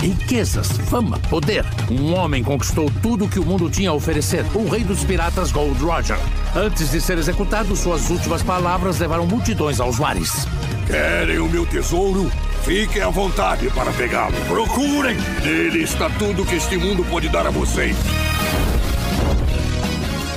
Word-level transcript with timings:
Riquezas, 0.00 0.68
fama, 0.88 1.18
poder. 1.28 1.64
Um 1.90 2.14
homem 2.14 2.42
conquistou 2.42 2.90
tudo 3.02 3.28
que 3.28 3.40
o 3.40 3.44
mundo 3.44 3.68
tinha 3.68 3.90
a 3.90 3.94
oferecer. 3.94 4.44
O 4.54 4.68
rei 4.68 4.84
dos 4.84 5.02
piratas 5.02 5.50
Gold 5.50 5.82
Roger. 5.82 6.18
Antes 6.54 6.90
de 6.90 7.00
ser 7.00 7.18
executado, 7.18 7.74
suas 7.74 8.08
últimas 8.08 8.42
palavras 8.42 8.98
levaram 8.98 9.26
multidões 9.26 9.80
aos 9.80 9.98
mares. 9.98 10.46
Querem 10.86 11.38
o 11.38 11.48
meu 11.48 11.66
tesouro? 11.66 12.30
Fiquem 12.62 13.02
à 13.02 13.08
vontade 13.08 13.68
para 13.70 13.90
pegá-lo. 13.92 14.36
Procurem! 14.46 15.16
Nele 15.42 15.82
está 15.82 16.08
tudo 16.10 16.46
que 16.46 16.54
este 16.54 16.76
mundo 16.76 17.04
pode 17.04 17.28
dar 17.28 17.46
a 17.46 17.50
vocês. 17.50 17.96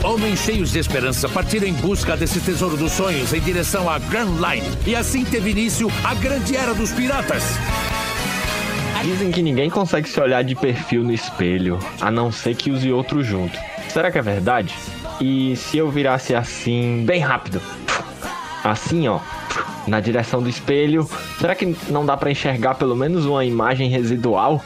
Homens 0.03 0.39
cheios 0.39 0.71
de 0.71 0.79
esperança 0.79 1.29
partiram 1.29 1.67
em 1.67 1.73
busca 1.73 2.17
desse 2.17 2.39
tesouro 2.39 2.75
dos 2.75 2.91
sonhos 2.93 3.31
em 3.33 3.39
direção 3.39 3.87
à 3.87 3.99
Grand 3.99 4.35
Line. 4.35 4.67
E 4.85 4.95
assim 4.95 5.23
teve 5.23 5.51
início 5.51 5.87
a 6.03 6.15
grande 6.15 6.55
era 6.55 6.73
dos 6.73 6.91
piratas. 6.91 7.43
Dizem 9.01 9.31
que 9.31 9.41
ninguém 9.41 9.69
consegue 9.69 10.07
se 10.07 10.19
olhar 10.19 10.43
de 10.43 10.53
perfil 10.53 11.03
no 11.03 11.11
espelho, 11.11 11.79
a 11.99 12.11
não 12.11 12.31
ser 12.31 12.55
que 12.55 12.69
use 12.69 12.91
outro 12.91 13.23
junto. 13.23 13.57
Será 13.89 14.11
que 14.11 14.19
é 14.19 14.21
verdade? 14.21 14.75
E 15.19 15.55
se 15.55 15.77
eu 15.77 15.89
virasse 15.89 16.35
assim, 16.35 17.03
bem 17.05 17.19
rápido? 17.19 17.59
Assim, 18.63 19.07
ó, 19.07 19.19
na 19.87 19.99
direção 19.99 20.41
do 20.41 20.47
espelho, 20.47 21.09
será 21.39 21.55
que 21.55 21.75
não 21.89 22.05
dá 22.05 22.15
para 22.15 22.29
enxergar 22.29 22.75
pelo 22.75 22.95
menos 22.95 23.25
uma 23.25 23.43
imagem 23.43 23.89
residual? 23.89 24.63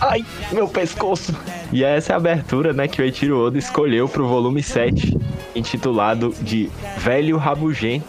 Ai, 0.00 0.24
meu 0.52 0.68
pescoço! 0.68 1.34
E 1.72 1.82
essa 1.82 2.12
é 2.12 2.14
a 2.14 2.18
abertura 2.18 2.72
né, 2.72 2.86
que 2.86 3.02
o 3.02 3.04
Eiichiro 3.04 3.40
Oda 3.40 3.58
escolheu 3.58 4.08
para 4.08 4.22
o 4.22 4.28
volume 4.28 4.62
7, 4.62 5.18
intitulado 5.56 6.32
de 6.40 6.70
Velho 6.98 7.36
Rabugento. 7.36 8.06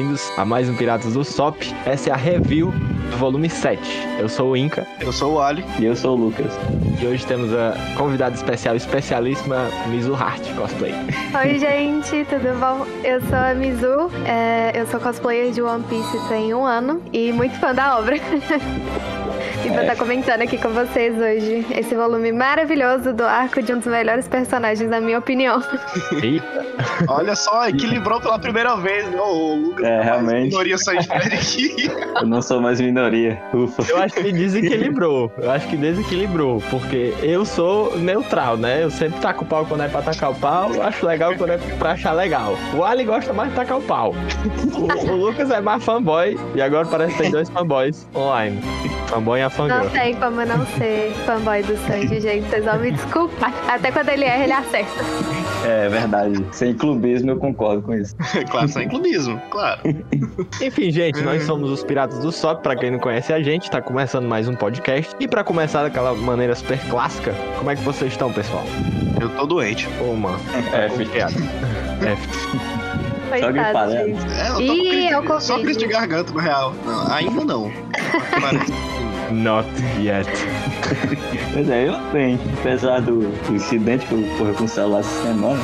Bem-vindos 0.00 0.32
a 0.38 0.46
mais 0.46 0.66
um 0.66 0.74
Piratas 0.74 1.12
do 1.12 1.22
Sop. 1.22 1.60
Essa 1.84 2.08
é 2.08 2.12
a 2.14 2.16
review 2.16 2.72
do 3.10 3.16
volume 3.18 3.50
7. 3.50 3.78
Eu 4.18 4.30
sou 4.30 4.52
o 4.52 4.56
Inca. 4.56 4.86
Eu 4.98 5.12
sou 5.12 5.34
o 5.34 5.42
Ali. 5.42 5.62
E 5.78 5.84
eu 5.84 5.94
sou 5.94 6.16
o 6.16 6.18
Lucas. 6.18 6.50
E 6.98 7.06
hoje 7.06 7.26
temos 7.26 7.52
a 7.52 7.74
convidada 7.98 8.34
especial, 8.34 8.74
especialíssima, 8.74 9.68
Mizu 9.88 10.14
Hart 10.14 10.40
Cosplay. 10.54 10.94
Oi, 11.38 11.58
gente, 11.58 12.24
tudo 12.30 12.58
bom? 12.58 12.86
Eu 13.04 13.20
sou 13.20 13.36
a 13.36 13.52
Mizu, 13.52 14.10
é, 14.26 14.72
eu 14.74 14.86
sou 14.86 14.98
cosplayer 14.98 15.52
de 15.52 15.60
One 15.60 15.84
Piece 15.84 16.28
tem 16.30 16.54
um 16.54 16.64
ano 16.64 17.02
e 17.12 17.30
muito 17.30 17.60
fã 17.60 17.74
da 17.74 17.98
obra. 17.98 18.16
E 19.64 19.68
vou 19.68 19.80
estar 19.80 19.96
comentando 19.96 20.42
aqui 20.42 20.56
com 20.58 20.70
vocês 20.70 21.14
hoje 21.16 21.66
esse 21.76 21.94
volume 21.94 22.32
maravilhoso 22.32 23.12
do 23.12 23.22
arco 23.24 23.62
de 23.62 23.72
um 23.72 23.78
dos 23.78 23.86
melhores 23.86 24.26
personagens, 24.26 24.88
na 24.88 25.00
minha 25.00 25.18
opinião. 25.18 25.62
Eita! 26.22 26.66
Olha 27.08 27.36
só, 27.36 27.68
equilibrou 27.68 28.20
pela 28.20 28.38
primeira 28.38 28.74
vez, 28.76 29.06
né? 29.10 29.18
O 29.20 29.54
Lucas 29.56 29.84
É, 29.84 29.90
tá 29.90 30.04
mais 30.04 30.04
realmente. 30.06 30.48
minoria 30.50 30.78
saindo 30.78 31.12
aqui. 31.12 31.90
Eu 32.20 32.26
não 32.26 32.40
sou 32.40 32.60
mais 32.60 32.80
minoria. 32.80 33.40
Ufa. 33.52 33.82
Eu 33.90 33.98
acho 34.02 34.14
que 34.14 34.32
desequilibrou. 34.32 35.32
Eu 35.38 35.50
acho 35.50 35.68
que 35.68 35.76
desequilibrou. 35.76 36.62
Porque 36.70 37.12
eu 37.22 37.44
sou 37.44 37.96
neutral, 37.98 38.56
né? 38.56 38.82
Eu 38.82 38.90
sempre 38.90 39.20
taco 39.20 39.44
o 39.44 39.46
pau 39.46 39.66
quando 39.66 39.82
é 39.82 39.88
pra 39.88 40.00
tacar 40.02 40.30
o 40.30 40.34
pau. 40.34 40.72
Eu 40.74 40.82
acho 40.82 41.04
legal 41.06 41.34
quando 41.36 41.50
é 41.50 41.58
pra 41.78 41.92
achar 41.92 42.12
legal. 42.12 42.56
O 42.74 42.82
Ali 42.84 43.04
gosta 43.04 43.32
mais 43.32 43.50
de 43.50 43.56
tacar 43.56 43.78
o 43.78 43.82
pau. 43.82 44.14
O, 44.74 45.10
o 45.10 45.16
Lucas 45.16 45.50
é 45.50 45.60
mais 45.60 45.84
fanboy. 45.84 46.38
E 46.54 46.62
agora 46.62 46.86
parece 46.86 47.12
que 47.14 47.22
tem 47.22 47.30
dois 47.30 47.48
fanboys 47.50 48.06
online. 48.14 48.58
Fanboy 49.08 49.40
e 49.40 49.42
a 49.58 49.68
Não 49.68 49.88
tem 49.90 50.14
como 50.14 50.44
não 50.44 50.66
ser 50.78 51.12
fanboy 51.26 51.62
do 51.62 51.76
Sanji, 51.86 52.20
gente. 52.20 52.48
Vocês 52.48 52.64
vão 52.64 52.78
me 52.78 52.92
desculpar. 52.92 53.52
Até 53.68 53.90
quando 53.90 54.08
ele 54.10 54.24
erra, 54.24 54.44
ele 54.44 54.52
acerta. 54.52 55.04
É 55.64 55.88
verdade. 55.88 56.44
Sem 56.52 56.74
clubismo, 56.74 57.30
eu 57.30 57.36
concordo 57.36 57.82
com 57.82 57.94
isso. 57.94 58.14
claro, 58.50 58.68
sem 58.68 58.88
clubismo, 58.88 59.40
claro. 59.50 59.80
Enfim, 60.60 60.90
gente, 60.90 61.20
nós 61.22 61.42
somos 61.44 61.70
os 61.70 61.82
Piratas 61.84 62.18
do 62.20 62.32
Sop. 62.32 62.62
Pra 62.62 62.76
quem 62.76 62.90
não 62.90 62.98
conhece 62.98 63.32
a 63.32 63.42
gente, 63.42 63.70
tá 63.70 63.80
começando 63.82 64.26
mais 64.26 64.48
um 64.48 64.54
podcast. 64.54 65.14
E 65.20 65.28
pra 65.28 65.42
começar 65.44 65.82
daquela 65.82 66.14
maneira 66.14 66.54
super 66.54 66.78
clássica, 66.88 67.34
como 67.58 67.70
é 67.70 67.76
que 67.76 67.82
vocês 67.82 68.12
estão, 68.12 68.32
pessoal? 68.32 68.64
Eu 69.20 69.28
tô 69.30 69.46
doente. 69.46 69.88
Ô, 70.00 70.14
mano. 70.14 70.38
É, 70.72 70.88
Confiado. 70.88 71.34
É, 72.02 72.50
Coitado, 73.30 73.92
gente. 73.92 74.20
É, 74.32 74.48
eu 74.48 74.54
tô 74.54 74.60
Ih, 74.60 74.66
com 74.66 74.74
crise, 74.90 75.06
é 75.08 75.18
o 75.18 75.22
Covid. 75.22 75.44
só 75.44 75.58
crise 75.60 75.78
de 75.78 75.86
garganta, 75.86 76.32
na 76.32 76.42
real. 76.42 76.74
Não, 76.84 77.12
ainda 77.12 77.44
não. 77.44 77.70
Not 79.30 79.66
yet. 80.00 80.26
Pois 81.52 81.68
é, 81.68 81.88
eu 81.88 81.94
tenho. 82.12 82.38
Apesar 82.60 83.00
do, 83.00 83.20
do 83.20 83.54
incidente 83.54 84.06
que 84.06 84.12
eu 84.12 84.22
corri 84.38 84.52
com 84.54 84.64
o 84.64 84.68
celular 84.68 85.00
essa 85.00 85.22
semana, 85.22 85.58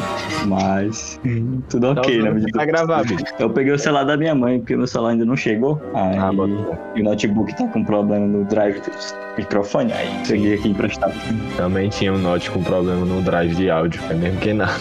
mas 0.46 1.20
tudo 1.68 1.90
ok, 1.90 2.22
né? 2.22 2.44
Tá 2.52 2.64
gravar, 2.64 3.02
bicho. 3.04 3.24
Eu 3.38 3.50
peguei 3.50 3.72
o 3.72 3.78
celular 3.78 4.04
da 4.04 4.16
minha 4.16 4.34
mãe, 4.34 4.58
porque 4.58 4.76
meu 4.76 4.86
celular 4.86 5.10
ainda 5.12 5.24
não 5.24 5.36
chegou. 5.36 5.80
Aí 5.94 6.16
Ah, 6.16 6.32
bota 6.32 6.52
o 6.96 7.02
notebook 7.02 7.56
tá 7.56 7.66
com 7.68 7.84
problema 7.84 8.26
no 8.26 8.44
drive 8.44 8.80
do 8.80 8.90
microfone. 9.36 9.92
Aí 9.92 10.08
peguei 10.26 10.54
aqui 10.54 10.68
emprestado. 10.68 11.14
Também 11.56 11.88
tinha 11.88 12.12
um 12.12 12.18
note 12.18 12.50
com 12.50 12.62
problema 12.62 13.04
no 13.04 13.20
drive 13.22 13.54
de 13.54 13.68
áudio, 13.70 14.00
é 14.10 14.14
mesmo 14.14 14.38
que 14.40 14.52
nada. 14.52 14.72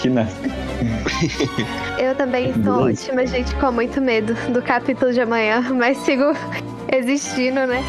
Que 0.00 0.08
nada. 0.08 0.30
Eu 1.98 2.14
também 2.14 2.50
estou 2.50 2.88
ótima, 2.88 3.26
gente, 3.26 3.54
com 3.56 3.70
muito 3.72 4.00
medo 4.00 4.34
do 4.52 4.62
capítulo 4.62 5.12
de 5.12 5.20
amanhã, 5.20 5.60
mas 5.74 5.98
sigo 5.98 6.32
existindo, 6.92 7.66
né? 7.66 7.82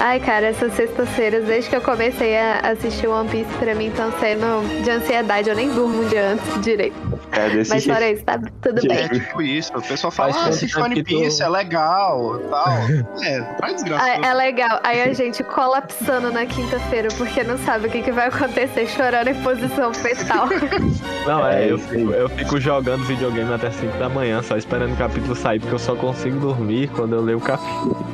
Ai, 0.00 0.20
cara, 0.20 0.46
essas 0.46 0.72
sextas-feiras, 0.74 1.44
desde 1.44 1.70
que 1.70 1.76
eu 1.76 1.80
comecei 1.80 2.36
a 2.38 2.60
assistir 2.70 3.08
One 3.08 3.28
Piece, 3.28 3.50
pra 3.58 3.74
mim 3.74 3.88
estão 3.88 4.12
sendo 4.20 4.82
de 4.84 4.90
ansiedade. 4.90 5.48
Eu 5.50 5.56
nem 5.56 5.68
durmo 5.70 6.02
um 6.02 6.08
dia 6.08 6.32
antes 6.32 6.60
direito. 6.62 6.96
É 7.32 7.48
desse 7.50 7.70
Mas 7.70 7.84
fora 7.84 8.10
isso, 8.10 8.24
tá 8.24 8.40
tudo 8.62 8.80
bem. 8.86 8.96
É 8.98 9.08
tipo 9.08 9.42
isso. 9.42 9.72
O 9.76 9.82
pessoal 9.82 10.10
fala, 10.10 10.32
Faz 10.32 10.46
ah, 10.46 10.48
assiste 10.50 10.78
One 10.78 11.02
Piece, 11.02 11.42
é 11.42 11.48
legal 11.48 12.40
e 12.40 12.48
tal. 12.48 12.68
É, 13.22 13.40
traz 13.58 13.74
desgraça. 13.74 14.04
Ah, 14.04 14.26
é 14.28 14.34
legal. 14.34 14.80
Aí 14.84 15.02
a 15.02 15.12
gente 15.12 15.42
colapsando 15.42 16.30
na 16.32 16.46
quinta-feira, 16.46 17.08
porque 17.16 17.42
não 17.42 17.58
sabe 17.58 17.88
o 17.88 17.90
que, 17.90 18.02
que 18.02 18.12
vai 18.12 18.28
acontecer, 18.28 18.86
chorando 18.86 19.28
em 19.28 19.34
posição 19.42 19.92
fetal. 19.92 20.48
Não, 21.26 21.46
é, 21.46 21.64
É, 21.64 21.72
eu, 21.72 21.78
fico, 21.78 22.10
eu 22.12 22.28
fico 22.30 22.60
jogando 22.60 23.04
videogame 23.04 23.52
até 23.52 23.70
5 23.70 23.98
da 23.98 24.08
manhã, 24.08 24.40
só 24.42 24.56
esperando 24.56 24.94
o 24.94 24.96
capítulo 24.96 25.34
sair, 25.34 25.58
porque 25.60 25.74
eu 25.74 25.78
só 25.78 25.94
consigo 25.94 26.38
dormir 26.40 26.88
quando 26.88 27.14
eu 27.16 27.20
leio 27.20 27.36
o 27.38 27.40
capítulo. 27.40 28.06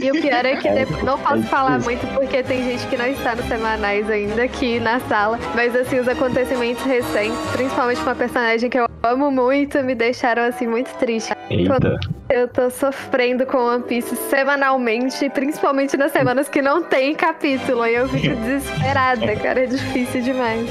E 0.00 0.10
o 0.10 0.20
pior 0.20 0.44
é 0.44 0.56
que 0.56 0.68
É, 0.68 0.74
depois- 0.84 1.02
não 1.02 1.18
posso 1.30 1.42
falar 1.44 1.78
muito 1.80 2.06
porque 2.14 2.42
tem 2.42 2.64
gente 2.64 2.86
que 2.86 2.96
não 2.96 3.06
está 3.06 3.34
nos 3.34 3.46
semanais 3.46 4.08
ainda 4.10 4.42
aqui 4.42 4.80
na 4.80 4.98
sala. 5.00 5.38
Mas 5.54 5.74
assim, 5.76 5.98
os 5.98 6.08
acontecimentos 6.08 6.82
recentes, 6.84 7.38
principalmente 7.52 7.98
com 7.98 8.08
uma 8.08 8.16
personagem 8.16 8.68
que 8.68 8.78
eu 8.78 8.86
amo 9.02 9.30
muito, 9.30 9.82
me 9.82 9.94
deixaram 9.94 10.42
assim 10.42 10.66
muito 10.66 10.92
triste. 10.98 11.32
Eita. 11.48 12.19
Eu 12.30 12.46
tô 12.46 12.70
sofrendo 12.70 13.44
com 13.44 13.58
One 13.58 13.82
Piece 13.82 14.14
semanalmente, 14.14 15.28
principalmente 15.30 15.96
nas 15.96 16.12
semanas 16.12 16.48
que 16.48 16.62
não 16.62 16.80
tem 16.80 17.12
capítulo. 17.12 17.84
E 17.84 17.94
eu 17.94 18.08
fico 18.08 18.36
desesperada, 18.40 19.34
cara. 19.34 19.64
É 19.64 19.66
difícil 19.66 20.22
demais. 20.22 20.68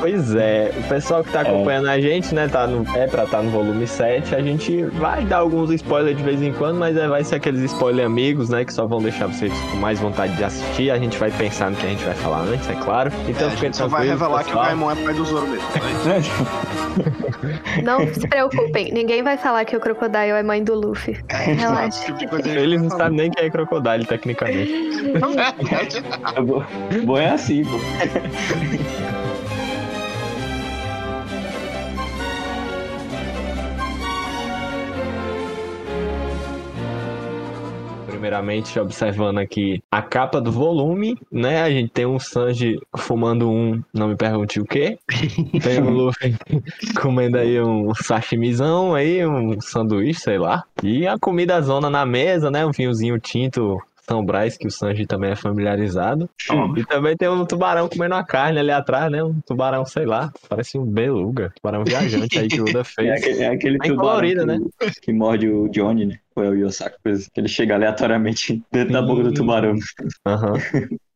Pois 0.00 0.34
é, 0.34 0.70
o 0.76 0.88
pessoal 0.88 1.24
que 1.24 1.32
tá 1.32 1.40
acompanhando 1.40 1.88
a 1.88 1.98
gente, 1.98 2.34
né, 2.34 2.46
tá 2.46 2.66
no, 2.66 2.84
é 2.94 3.06
pra 3.06 3.24
estar 3.24 3.42
no 3.42 3.50
volume 3.50 3.86
7, 3.86 4.34
a 4.34 4.42
gente 4.42 4.82
vai 4.84 5.24
dar 5.24 5.38
alguns 5.38 5.70
spoilers 5.70 6.16
de 6.16 6.22
vez 6.22 6.42
em 6.42 6.52
quando, 6.52 6.76
mas 6.76 6.94
é, 6.94 7.08
vai 7.08 7.24
ser 7.24 7.36
aqueles 7.36 7.62
spoilers 7.62 8.06
amigos, 8.06 8.50
né, 8.50 8.64
que 8.64 8.72
só 8.72 8.86
vão 8.86 9.00
deixar 9.00 9.28
vocês 9.28 9.52
com 9.70 9.78
mais 9.78 9.98
vontade 9.98 10.36
de 10.36 10.44
assistir. 10.44 10.90
A 10.90 10.98
gente 10.98 11.16
vai 11.16 11.30
pensar 11.30 11.70
no 11.70 11.76
que 11.76 11.86
a 11.86 11.88
gente 11.88 12.04
vai 12.04 12.14
falar 12.14 12.42
antes, 12.42 12.68
é 12.68 12.74
claro. 12.74 13.10
Então 13.26 13.44
É, 13.44 13.46
a 13.46 13.50
fiquem 13.52 13.68
gente 13.68 13.76
só 13.78 13.88
vai 13.88 14.06
revelar 14.06 14.44
que 14.44 14.50
o 14.50 14.52
pessoal. 14.52 14.66
Gaimon 14.66 14.90
é 14.90 14.94
pai 14.94 15.14
do 15.14 15.24
Zoro 15.24 15.46
mesmo. 15.48 15.66
É 16.12 16.18
isso. 16.18 16.30
Não 17.82 18.06
se 18.12 18.28
preocupem, 18.28 18.92
ninguém 18.92 19.22
vai 19.22 19.38
falar 19.38 19.64
que 19.64 19.74
o 19.76 19.80
Crocodile 19.80 20.32
é 20.32 20.42
mãe 20.42 20.62
do 20.62 20.74
Luffy. 20.74 20.97
Relaxa. 21.28 21.88
Esse 21.88 22.04
tipo 22.06 22.18
de 22.18 22.26
coisa 22.26 22.44
a 22.44 22.48
gente 22.52 22.62
Eles 22.62 22.82
não 22.82 22.88
vai 22.88 22.98
sabem 22.98 23.16
nem 23.18 23.30
quem 23.30 23.46
é 23.46 23.50
crocodile, 23.50 24.04
tecnicamente. 24.06 24.72
É 26.36 26.40
bo- 26.40 26.64
Bom 27.04 27.18
é 27.18 27.30
assim, 27.30 27.62
pô. 27.64 27.78
Primeiramente, 38.32 38.78
observando 38.78 39.38
aqui 39.38 39.82
a 39.90 40.02
capa 40.02 40.38
do 40.38 40.52
volume, 40.52 41.18
né? 41.32 41.62
A 41.62 41.70
gente 41.70 41.88
tem 41.88 42.04
um 42.04 42.18
Sanji 42.18 42.78
fumando 42.94 43.50
um, 43.50 43.82
não 43.90 44.08
me 44.08 44.16
pergunte 44.16 44.60
o 44.60 44.66
quê. 44.66 44.98
Tem 45.64 45.80
o 45.80 45.88
Luffy 45.88 46.36
comendo 47.00 47.38
aí 47.38 47.58
um 47.58 47.94
sashimizão 47.94 48.94
aí, 48.94 49.24
um 49.26 49.58
sanduíche, 49.62 50.20
sei 50.20 50.36
lá. 50.36 50.62
E 50.82 51.06
a 51.06 51.18
comida 51.18 51.58
zona 51.62 51.88
na 51.88 52.04
mesa, 52.04 52.50
né? 52.50 52.66
Um 52.66 52.70
vinhozinho 52.70 53.18
tinto 53.18 53.78
São 54.06 54.22
Brás, 54.22 54.58
que 54.58 54.66
o 54.66 54.70
Sanji 54.70 55.06
também 55.06 55.30
é 55.30 55.36
familiarizado. 55.36 56.28
E 56.76 56.84
também 56.84 57.16
tem 57.16 57.30
um 57.30 57.46
tubarão 57.46 57.88
comendo 57.88 58.14
a 58.14 58.22
carne 58.22 58.58
ali 58.58 58.70
atrás, 58.70 59.10
né? 59.10 59.24
Um 59.24 59.40
tubarão, 59.40 59.86
sei 59.86 60.04
lá, 60.04 60.30
parece 60.50 60.76
um 60.78 60.84
beluga. 60.84 61.50
Tubarão 61.56 61.82
viajante 61.82 62.38
aí 62.38 62.48
que 62.48 62.60
o 62.60 62.64
Oda 62.68 62.80
É 62.84 62.84
fez. 62.84 63.10
aquele, 63.10 63.42
é 63.42 63.48
aquele 63.48 63.78
tubarão 63.78 63.96
colorida, 63.96 64.40
que, 64.42 64.46
né? 64.46 64.58
que 65.02 65.12
morde 65.14 65.48
o 65.48 65.66
Johnny, 65.68 66.04
né? 66.04 66.18
Ou 66.38 66.44
é 66.44 66.48
o 66.50 66.54
Yosaka, 66.54 66.96
coisa 67.02 67.26
que 67.32 67.40
ele 67.40 67.48
chega 67.48 67.74
aleatoriamente 67.74 68.62
dentro 68.72 68.92
da 68.92 69.02
boca 69.02 69.22
do 69.24 69.32
tubarão. 69.32 69.74
Aham. 70.26 70.54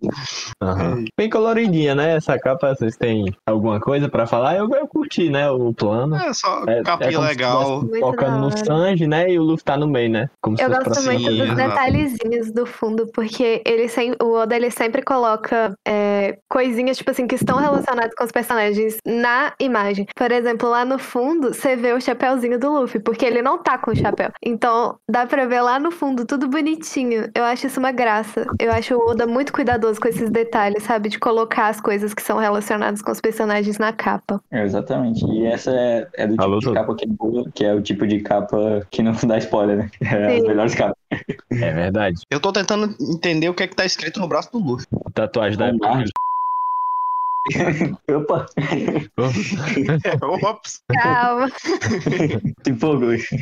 Aham. 0.61 1.05
Bem 1.17 1.31
coloridinha, 1.31 1.95
né? 1.95 2.17
Essa 2.17 2.39
capa, 2.39 2.75
vocês 2.75 2.97
têm 2.97 3.33
alguma 3.47 3.81
coisa 3.81 4.09
pra 4.09 4.27
falar? 4.27 4.57
Eu, 4.57 4.69
eu 4.75 4.87
curti, 4.87 5.31
né? 5.31 5.49
O 5.51 5.73
plano. 5.73 6.17
É 6.17 6.33
só 6.33 6.65
É, 6.67 6.83
capinha 6.83 7.11
é 7.11 7.19
legal. 7.19 7.85
focando 8.01 8.39
no. 8.39 8.53
Sanji, 8.53 9.07
né? 9.07 9.31
E 9.31 9.39
o 9.39 9.43
Luffy 9.43 9.65
tá 9.65 9.77
no 9.77 9.87
meio, 9.89 10.11
né? 10.11 10.29
Como 10.41 10.57
Eu 10.61 10.69
gosto 10.69 10.91
pra 10.91 11.03
muito 11.03 11.21
Sim, 11.21 11.39
dos 11.39 11.51
exato. 11.51 11.69
detalhezinhos 11.69 12.53
do 12.53 12.67
fundo, 12.67 13.07
porque 13.13 13.63
ele 13.65 13.89
sem, 13.89 14.15
o 14.23 14.33
Oda 14.35 14.55
ele 14.55 14.71
sempre 14.71 15.03
coloca 15.03 15.73
é, 15.87 16.39
coisinhas, 16.49 16.97
tipo 16.97 17.11
assim, 17.11 17.27
que 17.27 17.35
estão 17.35 17.59
relacionadas 17.59 18.13
com 18.15 18.25
os 18.25 18.33
personagens 18.33 18.97
na 19.07 19.53
imagem. 19.61 20.07
Por 20.15 20.31
exemplo, 20.31 20.69
lá 20.69 20.85
no 20.85 20.99
fundo, 20.99 21.53
você 21.55 21.77
vê 21.77 21.93
o 21.93 22.01
chapéuzinho 22.01 22.59
do 22.59 22.73
Luffy, 22.73 23.01
porque 23.01 23.25
ele 23.25 23.43
não 23.43 23.59
tá 23.59 23.79
com 23.79 23.91
o 23.91 23.97
chapéu. 23.97 24.31
Então, 24.45 24.97
dá 25.13 25.27
pra 25.27 25.47
ver 25.47 25.61
lá 25.61 25.79
no 25.79 25.91
fundo, 25.91 26.25
tudo 26.25 26.49
bonitinho. 26.49 27.31
Eu 27.35 27.45
acho 27.45 27.67
isso 27.67 27.79
uma 27.79 27.93
graça. 27.93 28.47
Eu 28.59 28.73
acho 28.73 28.97
o 28.97 29.11
Oda 29.11 29.27
muito 29.27 29.53
cuidadoso 29.53 30.01
com 30.01 30.09
esses 30.09 30.31
detalhes, 30.31 30.83
sabe? 30.85 31.11
De 31.11 31.19
colocar 31.19 31.69
as 31.69 31.81
coisas 31.81 32.15
que 32.15 32.23
são 32.23 32.39
relacionadas 32.39 33.03
com 33.03 33.13
os 33.13 33.21
personagens 33.21 33.77
na 33.79 33.93
capa. 33.93 34.43
É, 34.51 34.65
exatamente. 34.65 35.23
E 35.27 35.45
essa 35.45 35.71
é, 35.71 36.09
é 36.15 36.27
do 36.27 36.37
tipo 36.37 36.59
de 36.59 36.65
tudo. 36.65 36.75
capa 36.75 36.97
que 36.97 37.05
é 37.05 37.09
boa, 37.09 37.51
que 37.55 37.65
é 37.65 37.75
o 37.75 37.83
tipo 37.83 38.07
de 38.07 38.21
capa 38.21 38.87
que 38.91 39.03
não 39.03 39.13
dá 39.29 39.37
spoiler, 39.37 39.77
né? 39.77 39.91
É 40.01 40.39
as 40.39 40.43
melhores 40.45 40.75
capas. 40.75 40.97
É 41.51 41.73
verdade. 41.73 42.23
Eu 42.31 42.41
tô 42.41 42.51
tentando 42.51 42.95
entender 42.99 43.51
o 43.51 43.55
que 43.55 43.65
é 43.65 43.67
que 43.67 43.77
tá 43.77 43.85
escrito 43.85 44.19
no 44.19 44.27
braço 44.27 44.51
do 44.51 44.59
Luffy. 44.59 44.87
Tatuagem 45.13 45.59
da 45.59 45.67
época. 45.67 46.05
Opa, 48.09 48.47
Ops. 50.49 50.81
Calma. 50.93 51.49
se 52.65 52.71
empolgou. 52.71 53.13
Esse, 53.13 53.37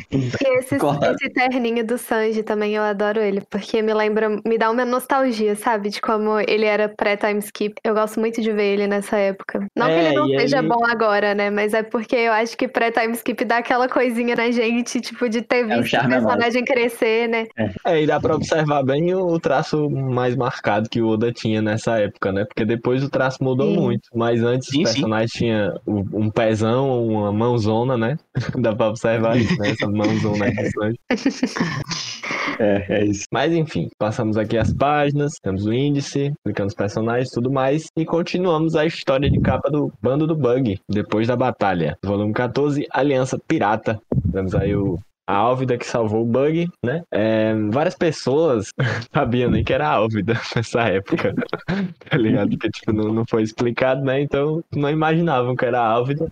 esse 0.75 1.29
terninho 1.33 1.85
do 1.85 1.97
Sanji 1.97 2.41
também, 2.41 2.73
eu 2.75 2.81
adoro 2.83 3.19
ele, 3.19 3.41
porque 3.49 3.81
me 3.81 3.93
lembra, 3.93 4.29
me 4.45 4.57
dá 4.57 4.71
uma 4.71 4.83
nostalgia, 4.85 5.55
sabe? 5.55 5.89
De 5.89 6.01
como 6.01 6.39
ele 6.39 6.65
era 6.65 6.89
pré-time 6.89 7.39
skip. 7.39 7.75
Eu 7.83 7.93
gosto 7.93 8.19
muito 8.19 8.41
de 8.41 8.51
ver 8.51 8.73
ele 8.73 8.87
nessa 8.87 9.17
época. 9.17 9.67
Não 9.75 9.85
que 9.85 9.91
É, 9.93 10.07
ele 10.07 10.15
não 10.15 10.27
seja 10.39 10.57
ele- 10.59 10.67
bom 10.67 10.83
agora, 10.85 11.35
né? 11.35 11.49
Mas 11.51 11.73
é 11.73 11.83
porque 11.83 12.15
eu 12.15 12.33
acho 12.33 12.57
que 12.57 12.67
pré-time 12.67 13.13
skip 13.13 13.45
dá 13.45 13.57
aquela 13.57 13.87
coisinha 13.87 14.35
na 14.35 14.49
gente, 14.49 14.99
tipo, 14.99 15.29
de 15.29 15.41
ter 15.43 15.63
visto 15.65 15.79
o 15.81 15.85
charme 15.85 16.15
a 16.15 16.21
mais. 16.21 16.25
personagem 16.25 16.65
crescer, 16.65 17.27
né? 17.29 17.45
É, 17.85 18.01
e 18.01 18.07
dá 18.07 18.19
pra 18.19 18.35
observar 18.35 18.83
bem 18.83 19.13
o 19.13 19.39
traço 19.39 19.89
mais 19.91 20.35
marcado 20.35 20.89
que 20.89 21.01
o 21.01 21.09
Oda 21.09 21.31
tinha 21.31 21.61
nessa 21.61 21.99
época, 21.99 22.31
né? 22.31 22.45
Porque 22.45 22.65
depois 22.65 23.03
o 23.03 23.09
traço 23.09 23.43
mudou 23.43 23.67
Sim. 23.67 23.75
muito. 23.79 23.90
Mas 24.13 24.43
antes 24.43 24.69
Sim, 24.69 24.83
os 24.83 24.89
sim. 24.89 24.95
personagens 24.95 25.31
tinham 25.31 25.79
um 25.87 26.29
pezão, 26.29 27.07
uma 27.07 27.31
mãozona, 27.31 27.97
né? 27.97 28.17
dá 28.59 28.75
pra 28.75 28.89
observar 28.89 29.37
isso, 29.37 29.57
né? 29.57 29.71
Essa 29.71 29.87
mãozona 29.87 30.45
aí. 30.45 30.95
É, 32.59 32.85
é 32.89 33.05
isso. 33.05 33.25
Mas 33.31 33.51
enfim, 33.53 33.89
passamos 33.97 34.37
aqui 34.37 34.57
as 34.57 34.71
páginas, 34.71 35.33
temos 35.41 35.65
o 35.65 35.73
índice, 35.73 36.31
clicando 36.45 36.67
os 36.67 36.75
personagens 36.75 37.29
e 37.29 37.33
tudo 37.33 37.51
mais, 37.51 37.87
e 37.97 38.05
continuamos 38.05 38.75
a 38.75 38.85
história 38.85 39.29
de 39.29 39.39
capa 39.39 39.69
do 39.69 39.91
Bando 40.01 40.27
do 40.27 40.35
Bug, 40.35 40.79
depois 40.87 41.27
da 41.27 41.35
batalha. 41.35 41.97
Volume 42.03 42.33
14, 42.33 42.85
Aliança 42.91 43.39
Pirata. 43.47 43.99
Temos 44.31 44.53
aí 44.53 44.75
o. 44.75 44.99
A 45.31 45.35
Álvida 45.35 45.77
que 45.77 45.85
salvou 45.85 46.23
o 46.23 46.25
Bug, 46.25 46.69
né? 46.83 47.03
É, 47.09 47.53
várias 47.71 47.95
pessoas 47.95 48.73
sabiam 49.13 49.49
nem 49.49 49.63
que 49.63 49.71
era 49.71 49.87
a 49.87 49.93
Álvida 49.93 50.33
nessa 50.53 50.81
época, 50.81 51.33
tá 52.09 52.17
ligado? 52.17 52.49
Porque, 52.49 52.69
tipo, 52.69 52.91
não, 52.91 53.13
não 53.13 53.23
foi 53.25 53.43
explicado, 53.43 54.03
né? 54.03 54.21
Então, 54.21 54.61
não 54.75 54.89
imaginavam 54.89 55.55
que 55.55 55.63
era 55.63 55.79
a 55.79 55.87
Álvida. 55.87 56.29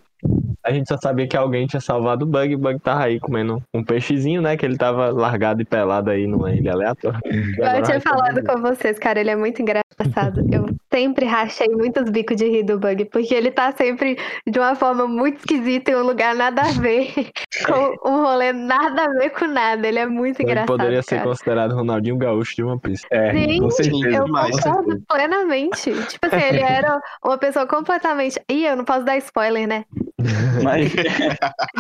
A 0.64 0.72
gente 0.72 0.88
só 0.88 0.98
sabia 0.98 1.28
que 1.28 1.38
alguém 1.38 1.66
tinha 1.68 1.80
salvado 1.80 2.26
o 2.26 2.28
Bug, 2.28 2.52
e 2.52 2.56
o 2.56 2.60
Bug 2.60 2.80
tava 2.80 3.04
aí 3.06 3.20
comendo 3.20 3.62
um 3.74 3.84
peixezinho, 3.84 4.42
né? 4.42 4.58
Que 4.58 4.66
ele 4.66 4.78
tava 4.78 5.10
largado 5.10 5.62
e 5.62 5.66
pelado 5.66 6.10
aí 6.10 6.28
numa 6.28 6.52
ilha 6.52 6.74
aleatória. 6.74 7.20
E 7.26 7.56
Eu 7.60 7.84
tinha 7.84 7.86
ser 7.86 8.02
falado 8.02 8.44
com 8.44 8.62
vocês, 8.62 9.00
cara, 9.00 9.20
ele 9.20 9.30
é 9.30 9.36
muito 9.36 9.62
engraçado. 9.62 10.42
Eu 10.52 10.66
sempre 10.92 11.26
rachei 11.26 11.68
muitos 11.70 12.10
bicos 12.10 12.36
de 12.36 12.50
rir 12.50 12.64
do 12.64 12.80
Bug, 12.80 13.06
porque 13.06 13.34
ele 13.34 13.52
tá 13.52 13.72
sempre 13.72 14.18
de 14.46 14.60
uma 14.60 14.76
forma 14.76 15.08
muito 15.08 15.38
esquisita 15.40 15.92
em 15.92 15.96
um 15.96 16.04
lugar 16.04 16.36
nada 16.36 16.62
a 16.62 16.72
ver, 16.72 17.14
com 17.66 18.10
um 18.10 18.22
rolê 18.24 18.52
nada 18.52 19.06
a 19.06 19.10
ver 19.14 19.30
com 19.32 19.48
nada. 19.48 19.88
Ele 19.88 20.00
é 20.00 20.06
muito 20.06 20.42
Ele 20.42 20.52
engraçado. 20.52 20.68
poderia 20.68 21.02
ser 21.02 21.18
cara. 21.18 21.30
considerado 21.30 21.76
Ronaldinho 21.76 22.18
Gaúcho 22.18 22.56
de 22.56 22.64
One 22.64 22.80
Piece. 22.80 23.06
É, 23.12 23.32
Sim, 23.32 23.60
com 23.62 23.70
certeza. 23.72 24.08
Eu 24.10 24.26
concordo 24.28 25.02
plenamente. 25.08 25.92
Tipo 26.08 26.26
assim, 26.28 26.44
ele 26.48 26.62
era 26.62 27.00
uma 27.24 27.38
pessoa 27.38 27.66
completamente. 27.66 28.40
Ih, 28.50 28.66
eu 28.66 28.76
não 28.76 28.86
posso 28.86 29.06
dar 29.06 29.18
spoiler, 29.18 29.68
né? 29.68 29.86
Mas 30.64 30.92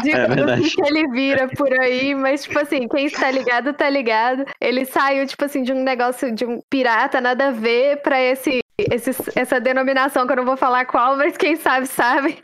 De 0.04 0.12
É 0.12 0.28
verdade. 0.28 0.70
que 0.70 0.82
ele 0.82 1.08
vira 1.10 1.48
por 1.50 1.72
aí, 1.80 2.16
mas, 2.16 2.44
tipo 2.44 2.60
assim, 2.60 2.88
quem 2.88 3.06
está 3.06 3.30
ligado, 3.32 3.74
tá 3.74 3.90
ligado. 3.90 4.46
Ele 4.62 4.86
saiu, 4.86 5.26
tipo 5.28 5.44
assim, 5.46 5.64
de 5.64 5.74
um 5.74 5.84
negócio 5.84 6.34
de 6.34 6.46
um 6.46 6.62
pirata, 6.70 7.20
nada 7.22 7.48
a 7.50 7.52
ver, 7.52 8.02
pra 8.02 8.22
esse. 8.22 8.62
Esse- 8.92 9.32
essa 9.36 9.60
denominação 9.60 10.26
que 10.26 10.34
eu 10.34 10.38
não 10.38 10.46
vou 10.46 10.58
falar 10.58 10.86
qual, 10.86 11.16
mas 11.18 11.36
quem 11.38 11.56
sabe, 11.56 11.88
sabe. 11.88 12.38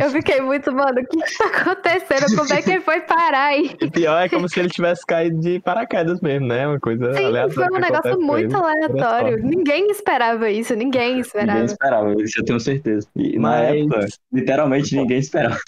Eu 0.00 0.10
fiquei 0.10 0.40
muito, 0.40 0.72
mano, 0.72 1.00
o 1.00 1.06
que, 1.06 1.22
que 1.22 1.38
tá 1.38 1.46
acontecendo? 1.46 2.36
Como 2.36 2.52
é 2.52 2.62
que 2.62 2.70
ele 2.70 2.80
foi 2.80 3.00
parar 3.00 3.46
aí? 3.46 3.74
E 3.80 3.90
pior 3.90 4.20
é 4.22 4.28
como 4.28 4.48
se 4.48 4.60
ele 4.60 4.68
tivesse 4.68 5.04
caído 5.06 5.40
de 5.40 5.60
paraquedas 5.60 6.20
mesmo, 6.20 6.46
né? 6.46 6.66
Uma 6.66 6.78
coisa 6.80 7.12
Sim, 7.14 7.24
aleatória. 7.26 7.68
foi 7.70 7.78
um 7.78 7.80
negócio 7.80 8.20
muito 8.20 8.56
aleatório. 8.56 9.38
Ninguém 9.42 9.90
esperava 9.90 10.50
isso, 10.50 10.74
ninguém 10.74 11.00
ninguém 11.00 11.20
esperava. 11.20 11.64
esperava, 11.64 12.22
isso 12.22 12.40
eu 12.40 12.44
tenho 12.44 12.60
certeza. 12.60 13.06
E 13.16 13.38
na 13.38 13.48
Mas- 13.48 13.76
época, 13.76 14.06
literalmente 14.32 14.94
ninguém 14.96 15.18
esperava. 15.18 15.58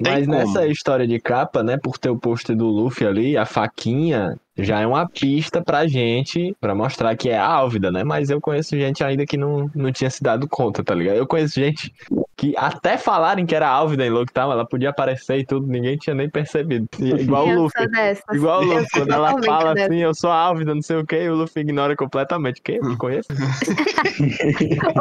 Mas 0.00 0.26
como. 0.26 0.38
nessa 0.38 0.66
história 0.66 1.06
de 1.06 1.20
capa, 1.20 1.62
né, 1.62 1.76
por 1.76 1.98
ter 1.98 2.10
o 2.10 2.18
pôster 2.18 2.56
do 2.56 2.66
Luffy 2.66 3.06
ali, 3.06 3.36
a 3.36 3.44
faquinha 3.44 4.36
já 4.56 4.80
é 4.80 4.86
uma 4.86 5.08
pista 5.08 5.62
pra 5.62 5.86
gente, 5.86 6.54
pra 6.60 6.74
mostrar 6.74 7.16
que 7.16 7.30
é 7.30 7.38
a 7.38 7.46
Álvida, 7.46 7.90
né? 7.90 8.04
Mas 8.04 8.28
eu 8.30 8.40
conheço 8.40 8.76
gente 8.78 9.02
ainda 9.02 9.24
que 9.24 9.36
não, 9.36 9.70
não 9.74 9.90
tinha 9.90 10.10
se 10.10 10.22
dado 10.22 10.46
conta, 10.48 10.84
tá 10.84 10.94
ligado? 10.94 11.16
Eu 11.16 11.26
conheço 11.26 11.58
gente 11.58 11.92
que 12.36 12.52
até 12.56 12.98
falarem 12.98 13.46
que 13.46 13.54
era 13.54 13.68
Álvida 13.68 14.04
em 14.04 14.10
Lockdown, 14.10 14.52
ela 14.52 14.66
podia 14.66 14.90
aparecer 14.90 15.38
e 15.38 15.44
tudo, 15.46 15.66
ninguém 15.66 15.96
tinha 15.96 16.14
nem 16.14 16.28
percebido. 16.28 16.86
E- 16.98 17.12
Igual 17.22 17.46
o 17.48 17.62
Luffy. 17.62 17.80
sou 17.82 17.90
dessas. 17.90 18.24
Igual 18.32 18.60
o 18.60 18.64
Luffy, 18.64 18.88
quando 18.92 19.12
ela 19.12 19.42
fala 19.42 19.74
dessas. 19.74 19.90
assim, 19.90 20.02
eu 20.02 20.14
sou 20.14 20.30
Álvida, 20.30 20.74
não 20.74 20.82
sei 20.82 20.96
o 20.96 21.06
que, 21.06 21.16
e 21.16 21.30
o 21.30 21.34
Luffy 21.34 21.62
ignora 21.62 21.96
completamente. 21.96 22.60
Que? 22.60 22.72
Eu 22.72 22.82
não 22.84 22.96
conheço? 22.96 23.28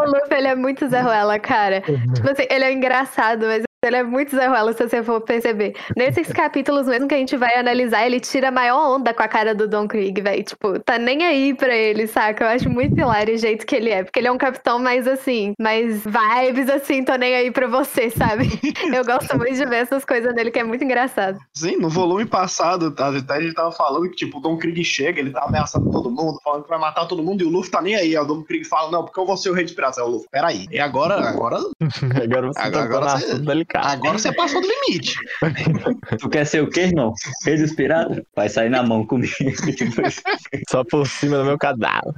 O 0.02 0.06
Luffy, 0.06 0.38
ele 0.38 0.48
é 0.48 0.56
muito 0.56 0.88
Zé 0.88 1.02
Ruela, 1.02 1.40
cara. 1.40 1.82
Tipo 1.82 2.30
assim, 2.32 2.44
ele 2.50 2.64
é 2.66 2.72
engraçado, 2.74 3.46
mas 3.46 3.64
ele 3.84 3.96
é 3.96 4.04
muito 4.04 4.36
Zé 4.36 4.48
Ruela, 4.48 4.74
se 4.74 4.88
você 4.88 5.02
for 5.04 5.22
perceber. 5.22 5.74
Nesses 5.98 6.28
capítulos 6.32 6.88
mesmo 6.88 7.08
que 7.08 7.16
a 7.16 7.18
gente 7.18 7.36
vai 7.36 7.56
analisar, 7.56 8.06
ele 8.06 8.20
tira 8.20 8.50
a 8.50 8.52
maior 8.52 8.96
onda 8.96 9.14
com 9.14 9.24
a 9.24 9.28
cara 9.28 9.41
do 9.56 9.68
Don 9.68 9.88
Krieg, 9.88 10.22
velho. 10.22 10.44
Tipo, 10.44 10.80
tá 10.80 10.98
nem 10.98 11.24
aí 11.26 11.54
pra 11.54 11.76
ele, 11.76 12.08
saca? 12.08 12.44
Eu 12.46 12.50
acho 12.50 12.70
muito 12.70 12.98
hilário 13.00 13.34
o 13.34 13.38
jeito 13.38 13.66
que 13.66 13.76
ele 13.76 13.90
é. 13.90 14.04
Porque 14.04 14.20
ele 14.20 14.28
é 14.28 14.32
um 14.32 14.38
capitão 14.38 14.80
mais 14.80 15.08
assim, 15.08 15.54
mais 15.60 16.04
vibes 16.06 16.70
assim, 16.70 17.04
tô 17.04 17.16
nem 17.16 17.36
aí 17.36 17.52
pra 17.52 17.68
você, 17.68 18.10
sabe? 18.10 18.48
Eu 18.96 19.04
gosto 19.06 19.38
muito 19.38 19.56
de 19.56 19.66
ver 19.66 19.78
essas 19.78 20.06
coisas 20.06 20.34
nele, 20.34 20.52
que 20.52 20.60
é 20.60 20.64
muito 20.64 20.84
engraçado. 20.84 21.38
Sim, 21.56 21.78
no 21.78 21.90
volume 21.90 22.26
passado, 22.26 22.92
tá, 22.92 23.10
até 23.10 23.34
a 23.36 23.42
gente 23.42 23.54
tava 23.54 23.72
falando 23.72 24.10
que, 24.10 24.16
tipo, 24.16 24.38
o 24.38 24.42
Don 24.42 24.58
Krieg 24.58 24.84
chega, 24.84 25.20
ele 25.20 25.32
tá 25.32 25.44
ameaçando 25.44 25.90
todo 25.92 26.10
mundo, 26.10 26.40
falando 26.44 26.64
que 26.64 26.70
vai 26.70 26.80
matar 26.80 27.06
todo 27.06 27.24
mundo, 27.24 27.42
e 27.42 27.46
o 27.46 27.50
Luffy 27.50 27.72
tá 27.72 27.82
nem 27.82 27.96
aí. 27.96 28.16
Aí 28.16 28.18
o 28.18 28.26
Don 28.26 28.44
Krieg 28.44 28.64
fala, 28.66 28.92
não, 28.92 29.04
porque 29.04 29.20
eu 29.20 29.26
vou 29.26 29.38
ser 29.38 29.50
o 29.50 29.54
rei 29.54 29.64
dos 29.64 29.74
piratas. 29.74 29.98
Aí 29.98 30.04
o 30.04 30.08
Luffy, 30.08 30.28
peraí. 30.32 30.66
E 30.72 30.80
agora, 30.80 31.16
agora, 31.28 31.58
Agora 32.24 32.48
você 32.48 32.60
Agora- 32.60 32.72
tocou 32.72 32.98
agora 32.98 33.20
você- 33.20 33.40
delicado. 33.40 33.88
agora 33.88 34.18
você 34.18 34.32
passou 34.34 34.62
do 34.62 34.68
limite. 34.68 35.16
Tu 36.20 36.30
quer 36.30 36.46
ser 36.46 36.62
o 36.62 36.70
quê, 36.70 36.82
irmão? 36.82 37.14
Rei 37.46 37.58
dos 37.58 37.74
piratas? 37.74 38.22
Vai 38.36 38.50
sair 38.50 38.70
na 38.70 38.84
mão 38.84 39.06
comigo. 39.06 39.31
Só 40.70 40.84
por 40.84 41.08
cima 41.08 41.38
do 41.38 41.46
meu 41.46 41.58
cadáver. 41.58 42.14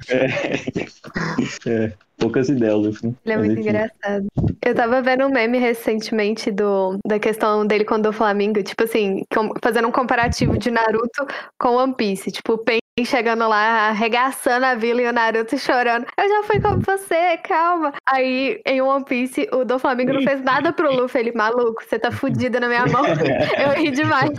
É, 1.65 1.93
poucas 2.17 2.49
ideias, 2.49 3.01
né? 3.01 3.13
Ele 3.25 3.33
é 3.33 3.37
Mas, 3.37 3.45
muito 3.45 3.59
enfim. 3.59 3.69
engraçado. 3.69 4.27
Eu 4.65 4.75
tava 4.75 5.01
vendo 5.01 5.25
um 5.25 5.29
meme 5.29 5.57
recentemente 5.57 6.51
do, 6.51 6.97
da 7.05 7.19
questão 7.19 7.65
dele 7.65 7.85
com 7.85 7.95
o 7.99 8.13
Flamengo, 8.13 8.61
tipo 8.63 8.83
assim, 8.83 9.23
com- 9.33 9.53
fazendo 9.61 9.87
um 9.87 9.91
comparativo 9.91 10.57
de 10.57 10.71
Naruto 10.71 11.25
com 11.59 11.75
One 11.75 11.93
Piece. 11.95 12.31
Tipo, 12.31 12.53
o 12.53 12.57
Pen 12.95 13.05
chegando 13.05 13.47
lá, 13.47 13.89
arregaçando 13.89 14.67
a 14.67 14.75
vila 14.75 15.01
e 15.01 15.07
o 15.07 15.11
Naruto 15.13 15.57
chorando. 15.57 16.05
Eu 16.15 16.29
já 16.29 16.43
fui 16.43 16.59
como 16.61 16.79
você, 16.79 17.37
calma. 17.37 17.91
Aí, 18.05 18.61
em 18.67 18.83
One 18.83 19.03
Piece, 19.03 19.49
o 19.51 19.65
do 19.65 19.79
Flamengo 19.79 20.13
não 20.13 20.21
fez 20.21 20.43
nada 20.43 20.71
pro 20.71 20.93
Luffy. 20.93 21.21
Ele, 21.21 21.31
maluco, 21.31 21.83
você 21.83 21.97
tá 21.97 22.11
fudido 22.11 22.59
na 22.59 22.67
minha 22.67 22.85
mão. 22.85 23.03
Eu 23.57 23.71
ri 23.81 23.89
demais. 23.89 24.29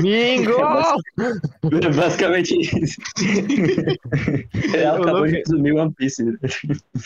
Mingo! 0.00 0.52
É 1.20 1.90
basicamente 1.94 2.58
isso. 2.58 2.98
Ele 4.72 4.84
acabou 4.86 5.20
Luffy- 5.20 5.32
de 5.32 5.36
resumir 5.40 5.72
One 5.72 5.92
Piece. 5.92 6.22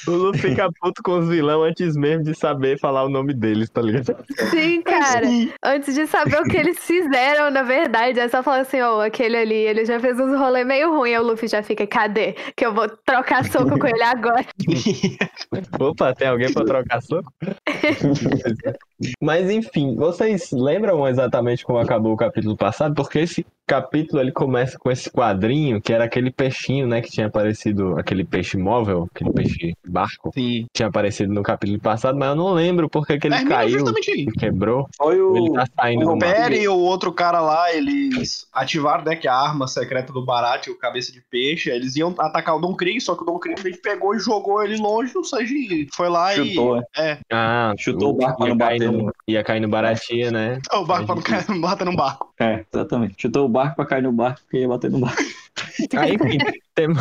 O 0.06 0.11
Luffy 0.12 0.50
fica 0.50 0.70
puto 0.80 1.02
com 1.02 1.18
os 1.18 1.28
vilão 1.28 1.64
antes 1.64 1.97
mesmo 1.97 2.23
de 2.23 2.37
saber 2.38 2.78
falar 2.78 3.02
o 3.02 3.08
nome 3.08 3.35
deles, 3.35 3.68
tá 3.68 3.82
ligado? 3.82 4.14
Sim, 4.50 4.80
cara. 4.82 5.26
Antes 5.64 5.92
de 5.97 6.06
saber 6.06 6.40
o 6.40 6.44
que 6.44 6.56
eles 6.56 6.78
fizeram, 6.78 7.50
na 7.50 7.64
verdade, 7.64 8.20
é 8.20 8.28
só 8.28 8.44
falar 8.44 8.61
assim, 8.61 8.80
ó, 8.80 9.00
aquele 9.04 9.37
ali, 9.37 9.54
ele 9.56 9.85
já 9.85 9.99
fez 9.99 10.20
uns 10.20 10.38
rolê 10.38 10.68
meio 10.69 10.95
ruim, 10.95 11.15
aí 11.15 11.19
o 11.19 11.23
Luffy 11.23 11.49
já 11.49 11.63
fica, 11.63 11.87
cadê? 11.87 12.35
Que 12.55 12.67
eu 12.67 12.75
vou 12.75 12.87
trocar 12.89 13.45
soco 13.47 13.79
com 13.79 13.87
ele 13.87 14.03
agora. 14.03 14.45
Opa, 15.81 16.15
tem 16.15 16.29
alguém 16.29 16.53
pra 16.53 16.65
trocar 16.65 17.01
soco? 17.01 17.33
Mas 19.23 19.51
enfim, 19.51 19.95
vocês 19.97 20.51
lembram 20.53 21.09
exatamente 21.09 21.65
como 21.65 21.79
acabou 21.79 22.13
o 22.13 22.17
capítulo 22.17 22.57
passado? 22.57 22.95
Porque 22.95 23.21
esse 23.21 23.47
capítulo 23.69 24.21
ele 24.21 24.33
começa 24.33 24.79
com 24.79 24.91
esse 24.91 25.11
quadrinho 25.11 25.81
que 25.81 25.93
era 25.93 26.05
aquele 26.05 26.33
peixinho, 26.33 26.87
né, 26.87 27.03
que 27.03 27.11
tinha 27.11 27.27
aparecido, 27.27 27.99
aquele 27.99 28.25
peixe 28.25 28.57
móvel, 28.57 29.07
aquele 29.15 29.31
peixe 29.31 29.75
barco, 29.87 30.31
Sim. 30.33 30.67
tinha 30.73 30.89
aparecido 30.89 31.33
no 31.33 31.43
capítulo 31.43 31.79
passado, 31.79 32.19
mas 32.19 32.31
eu 32.31 32.37
não 32.37 32.53
lembro 32.55 32.89
porque 32.89 33.19
que 33.19 33.27
ele 33.27 33.37
Termina 33.37 33.57
caiu, 33.57 33.85
quebrou. 34.39 34.89
Foi 34.97 35.21
o. 35.21 35.37
Ele 35.37 35.53
tá 35.53 35.67
saindo 35.79 36.11
O. 36.11 36.19
Perry 36.19 36.63
e 36.63 36.69
o 36.69 36.79
outro 36.79 37.13
cara 37.13 37.41
lá, 37.41 37.73
eles 37.73 38.47
ativaram, 38.53 39.05
né, 39.05 39.17
que 39.17 39.29
a 39.29 39.35
arma 39.35 39.69
secreta 39.69 40.13
do 40.13 40.25
O 40.71 40.79
cabeça 40.79 41.12
de 41.12 41.21
peixe, 41.31 41.71
eles 41.71 41.97
iam 41.97 42.15
atacar 42.19 42.57
o 42.57 42.61
Don 42.61 42.75
Krieg, 42.75 43.00
só 43.00 43.15
que 43.15 43.23
o 43.23 43.27
Don 43.27 43.38
Krieg 43.38 43.79
pegou 43.83 44.15
e 44.15 44.19
jogou 44.19 44.62
ele 44.62 44.77
longe, 44.77 45.17
o 45.17 45.25
Sanji 45.25 45.87
foi 45.95 46.09
lá 46.09 46.35
Chutou, 46.35 46.79
e... 46.79 46.83
É, 47.00 47.19
Ah, 47.33 47.73
Chutou 47.79 48.11
o 48.11 48.17
barco 48.17 48.38
pra 48.38 48.47
ia 48.49 48.55
não 48.55 48.59
cair 48.59 48.79
bater 48.81 48.91
no, 48.93 49.03
no- 49.07 49.12
ia 49.27 49.45
cair 49.45 49.61
no 49.61 49.69
Baratinha, 49.69 50.31
né? 50.31 50.59
o 50.73 50.85
barco 50.85 51.07
pra 51.07 51.15
não 51.15 51.23
cair, 51.23 51.45
bata 51.61 51.85
no 51.85 51.95
barco. 51.97 52.33
É, 52.41 52.65
exatamente. 52.73 53.15
Chutou 53.19 53.45
o 53.47 53.49
barco 53.49 53.77
pra 53.77 53.87
cair 53.87 54.03
no 54.03 54.12
barco, 54.12 54.41
porque 54.43 54.59
ia 54.59 54.69
bater 54.69 54.91
no 54.91 54.99
barco. 55.00 55.23
Aí, 55.97 56.15
enfim, 56.21 56.38
temos, 56.75 56.99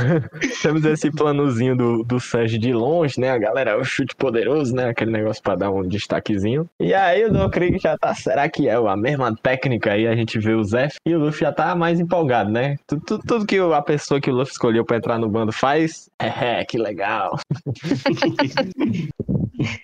temos 0.61 0.85
esse 0.85 1.11
planozinho 1.11 1.75
do, 1.75 2.03
do 2.03 2.19
Sanji 2.19 2.57
de 2.57 2.73
longe, 2.73 3.19
né? 3.19 3.31
A 3.31 3.37
galera, 3.37 3.79
o 3.79 3.83
chute 3.83 4.15
poderoso, 4.15 4.75
né? 4.75 4.89
Aquele 4.89 5.11
negócio 5.11 5.41
pra 5.41 5.55
dar 5.55 5.71
um 5.71 5.87
destaquezinho. 5.87 6.69
E 6.79 6.93
aí 6.93 7.25
o 7.25 7.31
Don 7.31 7.49
Krieg 7.49 7.77
já 7.79 7.97
tá, 7.97 8.13
será 8.13 8.49
que 8.49 8.67
é 8.67 8.75
a 8.75 8.97
mesma 8.97 9.35
técnica? 9.35 9.93
Aí 9.93 10.07
a 10.07 10.15
gente 10.15 10.39
vê 10.39 10.53
o 10.53 10.63
Zef 10.63 10.97
e 11.05 11.15
o 11.15 11.19
Luffy 11.19 11.41
já 11.41 11.51
tá 11.51 11.75
mais 11.75 11.99
empolgado, 11.99 12.49
né? 12.49 12.77
Tudo, 12.87 13.01
tudo, 13.05 13.23
tudo 13.25 13.45
que 13.45 13.57
a 13.59 13.81
pessoa 13.81 14.19
que 14.19 14.31
o 14.31 14.33
Luffy 14.33 14.51
escolheu 14.51 14.83
pra 14.85 14.97
entrar 14.97 15.19
no 15.19 15.29
bando 15.29 15.51
faz, 15.51 16.09
é, 16.19 16.63
que 16.65 16.77
legal. 16.77 17.37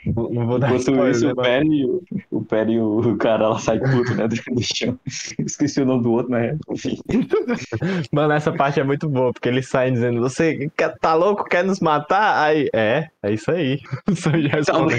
Não 0.05 0.45
vou 0.47 0.59
dar 0.59 0.67
Enquanto 0.67 0.81
spoiler, 0.81 1.11
isso, 1.11 1.25
né, 1.25 1.31
o 1.31 1.35
Perry, 1.35 1.85
o- 1.85 2.03
o 2.31 2.45
Perry 2.45 2.73
e 2.73 2.79
o 2.79 3.17
cara 3.17 3.49
lá 3.49 3.59
sai 3.59 3.79
puto, 3.79 4.13
né? 4.15 4.27
Do, 4.27 4.35
chão. 4.61 4.99
Esqueci 5.39 5.81
o 5.81 5.85
nome 5.85 6.03
do 6.03 6.11
outro, 6.11 6.31
mas 6.31 6.57
enfim. 6.69 6.97
Mano, 8.11 8.33
essa 8.33 8.51
parte 8.51 8.79
é 8.79 8.83
muito 8.83 9.09
boa, 9.09 9.33
porque 9.33 9.49
eles 9.49 9.67
saem 9.67 9.93
dizendo, 9.93 10.21
você 10.21 10.69
quer- 10.77 10.95
tá 10.99 11.13
louco, 11.15 11.43
quer 11.45 11.63
nos 11.63 11.79
matar? 11.79 12.43
Aí, 12.43 12.69
é, 12.73 13.07
é 13.23 13.31
isso 13.31 13.49
aí. 13.51 13.79
O 14.09 14.15
Sanji 14.15 14.47
responde. 14.47 14.95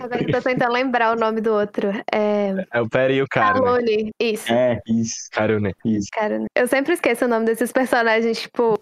Agora 0.00 0.22
eu 0.22 0.30
tô 0.32 0.40
tentando 0.42 0.72
lembrar 0.72 1.16
o 1.16 1.20
nome 1.20 1.40
do 1.40 1.52
outro. 1.52 1.88
É. 2.12 2.64
É 2.72 2.80
o 2.80 2.88
Perry 2.88 3.14
e 3.16 3.22
o 3.22 3.28
cara, 3.28 3.60
né? 3.60 3.66
Alone. 3.68 4.10
Isso. 4.20 4.52
É, 4.52 4.80
isso, 4.86 5.28
Karune. 5.32 5.74
isso. 5.84 6.08
Cara, 6.12 6.44
eu 6.54 6.66
sempre 6.66 6.92
esqueço 6.94 7.24
o 7.24 7.28
nome 7.28 7.46
desses 7.46 7.72
personagens, 7.72 8.40
tipo, 8.42 8.78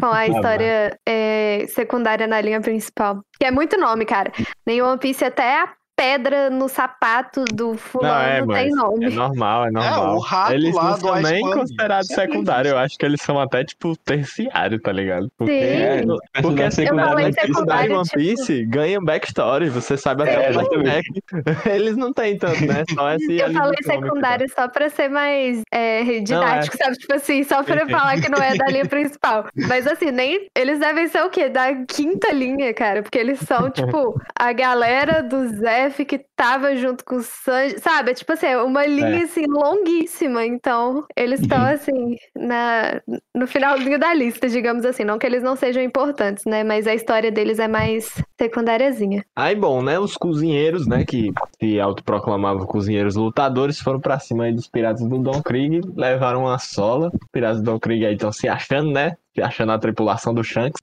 com 0.00 0.06
a 0.06 0.26
história 0.28 0.98
é, 1.06 1.66
secundária 1.68 2.26
na 2.26 2.40
linha 2.40 2.60
principal. 2.60 3.20
Que 3.38 3.46
é 3.46 3.50
muito 3.50 3.78
nome, 3.78 4.04
cara. 4.04 4.32
Nem 4.66 4.82
One 4.82 4.98
Piece 4.98 5.24
até 5.24 5.62
a 5.62 5.74
pedra 5.96 6.50
no 6.50 6.68
sapato 6.68 7.44
do 7.46 7.74
fulano 7.76 8.14
Não, 8.14 8.20
é, 8.20 8.36
tem 8.36 8.70
mas 8.70 8.74
nome. 8.76 9.06
é 9.06 9.10
normal, 9.10 9.66
é 9.66 9.70
normal. 9.70 10.16
o 10.16 10.18
rato 10.20 10.52
eles 10.52 10.74
lá 10.74 10.90
não 10.90 10.96
são 10.98 11.14
nem 11.22 11.40
considerados 11.50 12.08
secundários, 12.08 12.72
eu 12.72 12.78
acho 12.78 12.98
que 12.98 13.06
eles 13.06 13.20
são 13.22 13.40
até, 13.40 13.64
tipo, 13.64 13.96
terciário, 14.04 14.78
tá 14.80 14.92
ligado? 14.92 15.28
Porque, 15.38 15.52
Sim. 15.52 16.18
É, 16.34 16.42
porque 16.42 16.62
assim, 16.62 16.82
secundário 16.84 17.10
falei 17.10 17.24
o 17.24 17.26
One 17.28 17.34
Piece, 17.34 17.46
secundário, 17.54 18.02
tipo- 18.02 18.16
Piece 18.16 18.64
ganha 18.66 19.00
backstory, 19.00 19.70
você 19.70 19.96
sabe 19.96 20.22
até 20.24 20.46
É, 20.46 20.50
o 20.50 20.52
flashback. 20.52 21.06
Eles 21.74 21.96
não 21.96 22.12
têm 22.12 22.36
tanto, 22.38 22.60
né? 22.66 22.84
Só 22.94 23.10
esse 23.16 23.38
Eu 23.38 23.52
falei 23.52 23.78
secundário 23.82 24.46
só 24.54 24.68
pra 24.68 24.88
ser 24.90 25.08
mais 25.08 25.62
é, 25.72 26.02
didático, 26.20 26.76
sabe? 26.76 26.96
Tipo 26.98 27.14
assim, 27.14 27.42
só 27.42 27.62
pra 27.62 27.76
Entendi. 27.76 27.92
falar 27.92 28.20
que 28.20 28.28
não 28.30 28.38
é 28.38 28.54
da 28.56 28.66
linha 28.66 28.84
principal. 28.86 29.46
Mas 29.68 29.86
assim, 29.86 30.10
nem. 30.10 30.48
Eles 30.54 30.78
devem 30.78 31.08
ser 31.08 31.22
o 31.22 31.30
quê? 31.30 31.48
Da 31.48 31.74
quinta 31.86 32.32
linha, 32.32 32.72
cara. 32.74 33.02
Porque 33.02 33.18
eles 33.18 33.38
são, 33.40 33.70
tipo, 33.70 34.20
a 34.38 34.52
galera 34.52 35.22
do 35.22 35.48
Zef 35.86 36.04
que 36.04 36.18
tava 36.34 36.74
junto 36.76 37.04
com 37.04 37.16
o 37.16 37.22
Sanji. 37.22 37.78
Sabe? 37.78 38.10
É 38.10 38.14
tipo 38.14 38.32
assim, 38.32 38.46
é 38.46 38.62
uma 38.62 38.86
linha 38.86 39.24
assim, 39.24 39.44
longuíssima. 39.46 40.44
Então, 40.44 41.04
eles 41.16 41.40
estão 41.40 41.62
assim, 41.64 42.16
na, 42.34 43.00
no 43.34 43.46
finalzinho 43.46 43.98
da 43.98 44.12
lista, 44.12 44.48
digamos 44.48 44.84
assim. 44.84 45.04
Não 45.04 45.18
que 45.18 45.26
eles 45.26 45.42
não 45.42 45.56
sejam 45.56 45.82
importantes, 45.82 46.44
né? 46.44 46.64
Mas 46.64 46.86
a 46.86 46.94
história 46.94 47.30
deles 47.30 47.58
é 47.58 47.68
mais 47.68 48.10
secundáriazinha. 48.38 49.24
Aí, 49.34 49.54
bom, 49.54 49.82
né? 49.82 49.98
Os 49.98 50.16
cozinheiros, 50.16 50.86
né? 50.86 51.04
Que 51.04 51.32
se 51.60 51.80
autoproclamavam 51.80 52.66
cozinheiros 52.66 53.16
lutadores, 53.16 53.80
foram 53.80 54.00
pra 54.00 54.18
cima 54.18 54.44
aí 54.44 54.52
dos 54.52 54.68
piratas 54.68 55.06
do 55.06 55.18
Don 55.18 55.42
Krieg, 55.42 55.80
levaram 55.94 56.42
uma 56.42 56.58
sola. 56.58 57.10
Os 57.12 57.28
piratas 57.32 57.58
do 57.58 57.64
Don 57.64 57.78
Krieg 57.78 58.04
aí 58.04 58.14
estão 58.14 58.32
se 58.32 58.48
achando, 58.48 58.90
né? 58.90 59.16
Achando 59.42 59.72
a 59.72 59.78
tripulação 59.78 60.32
do 60.34 60.42
Shanks. 60.42 60.80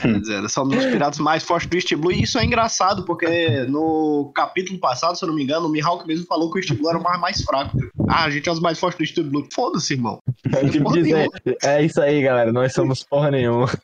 Quer 0.00 0.20
dizer, 0.20 0.48
são 0.48 0.64
um 0.64 0.68
dos 0.68 0.84
piratas 0.84 1.18
mais 1.18 1.42
fortes 1.42 1.68
do 1.68 1.76
East 1.76 1.94
Blue. 1.94 2.12
E 2.12 2.22
isso 2.22 2.38
é 2.38 2.44
engraçado, 2.44 3.04
porque 3.04 3.64
no 3.68 4.30
capítulo 4.34 4.78
passado, 4.78 5.16
se 5.16 5.24
eu 5.24 5.28
não 5.28 5.34
me 5.34 5.42
engano, 5.42 5.66
o 5.66 5.70
Mihawk 5.70 6.06
mesmo 6.06 6.26
falou 6.26 6.50
que 6.50 6.58
o 6.58 6.60
East 6.60 6.72
Blue 6.74 6.88
era 6.88 6.98
o 6.98 7.02
mar 7.02 7.18
mais 7.18 7.42
fraco. 7.42 7.76
Ah, 8.08 8.24
a 8.24 8.30
gente 8.30 8.48
é 8.48 8.52
os 8.52 8.60
mais 8.60 8.78
fortes 8.78 8.98
do 8.98 9.20
East 9.20 9.30
Blue. 9.30 9.46
Foda-se, 9.52 9.94
irmão. 9.94 10.18
É, 10.52 10.68
tipo 10.68 10.92
dizer, 10.92 11.28
é 11.62 11.82
isso 11.82 12.00
aí, 12.00 12.22
galera. 12.22 12.52
Nós 12.52 12.72
somos 12.72 13.02
porra 13.02 13.30
nenhuma. 13.30 13.66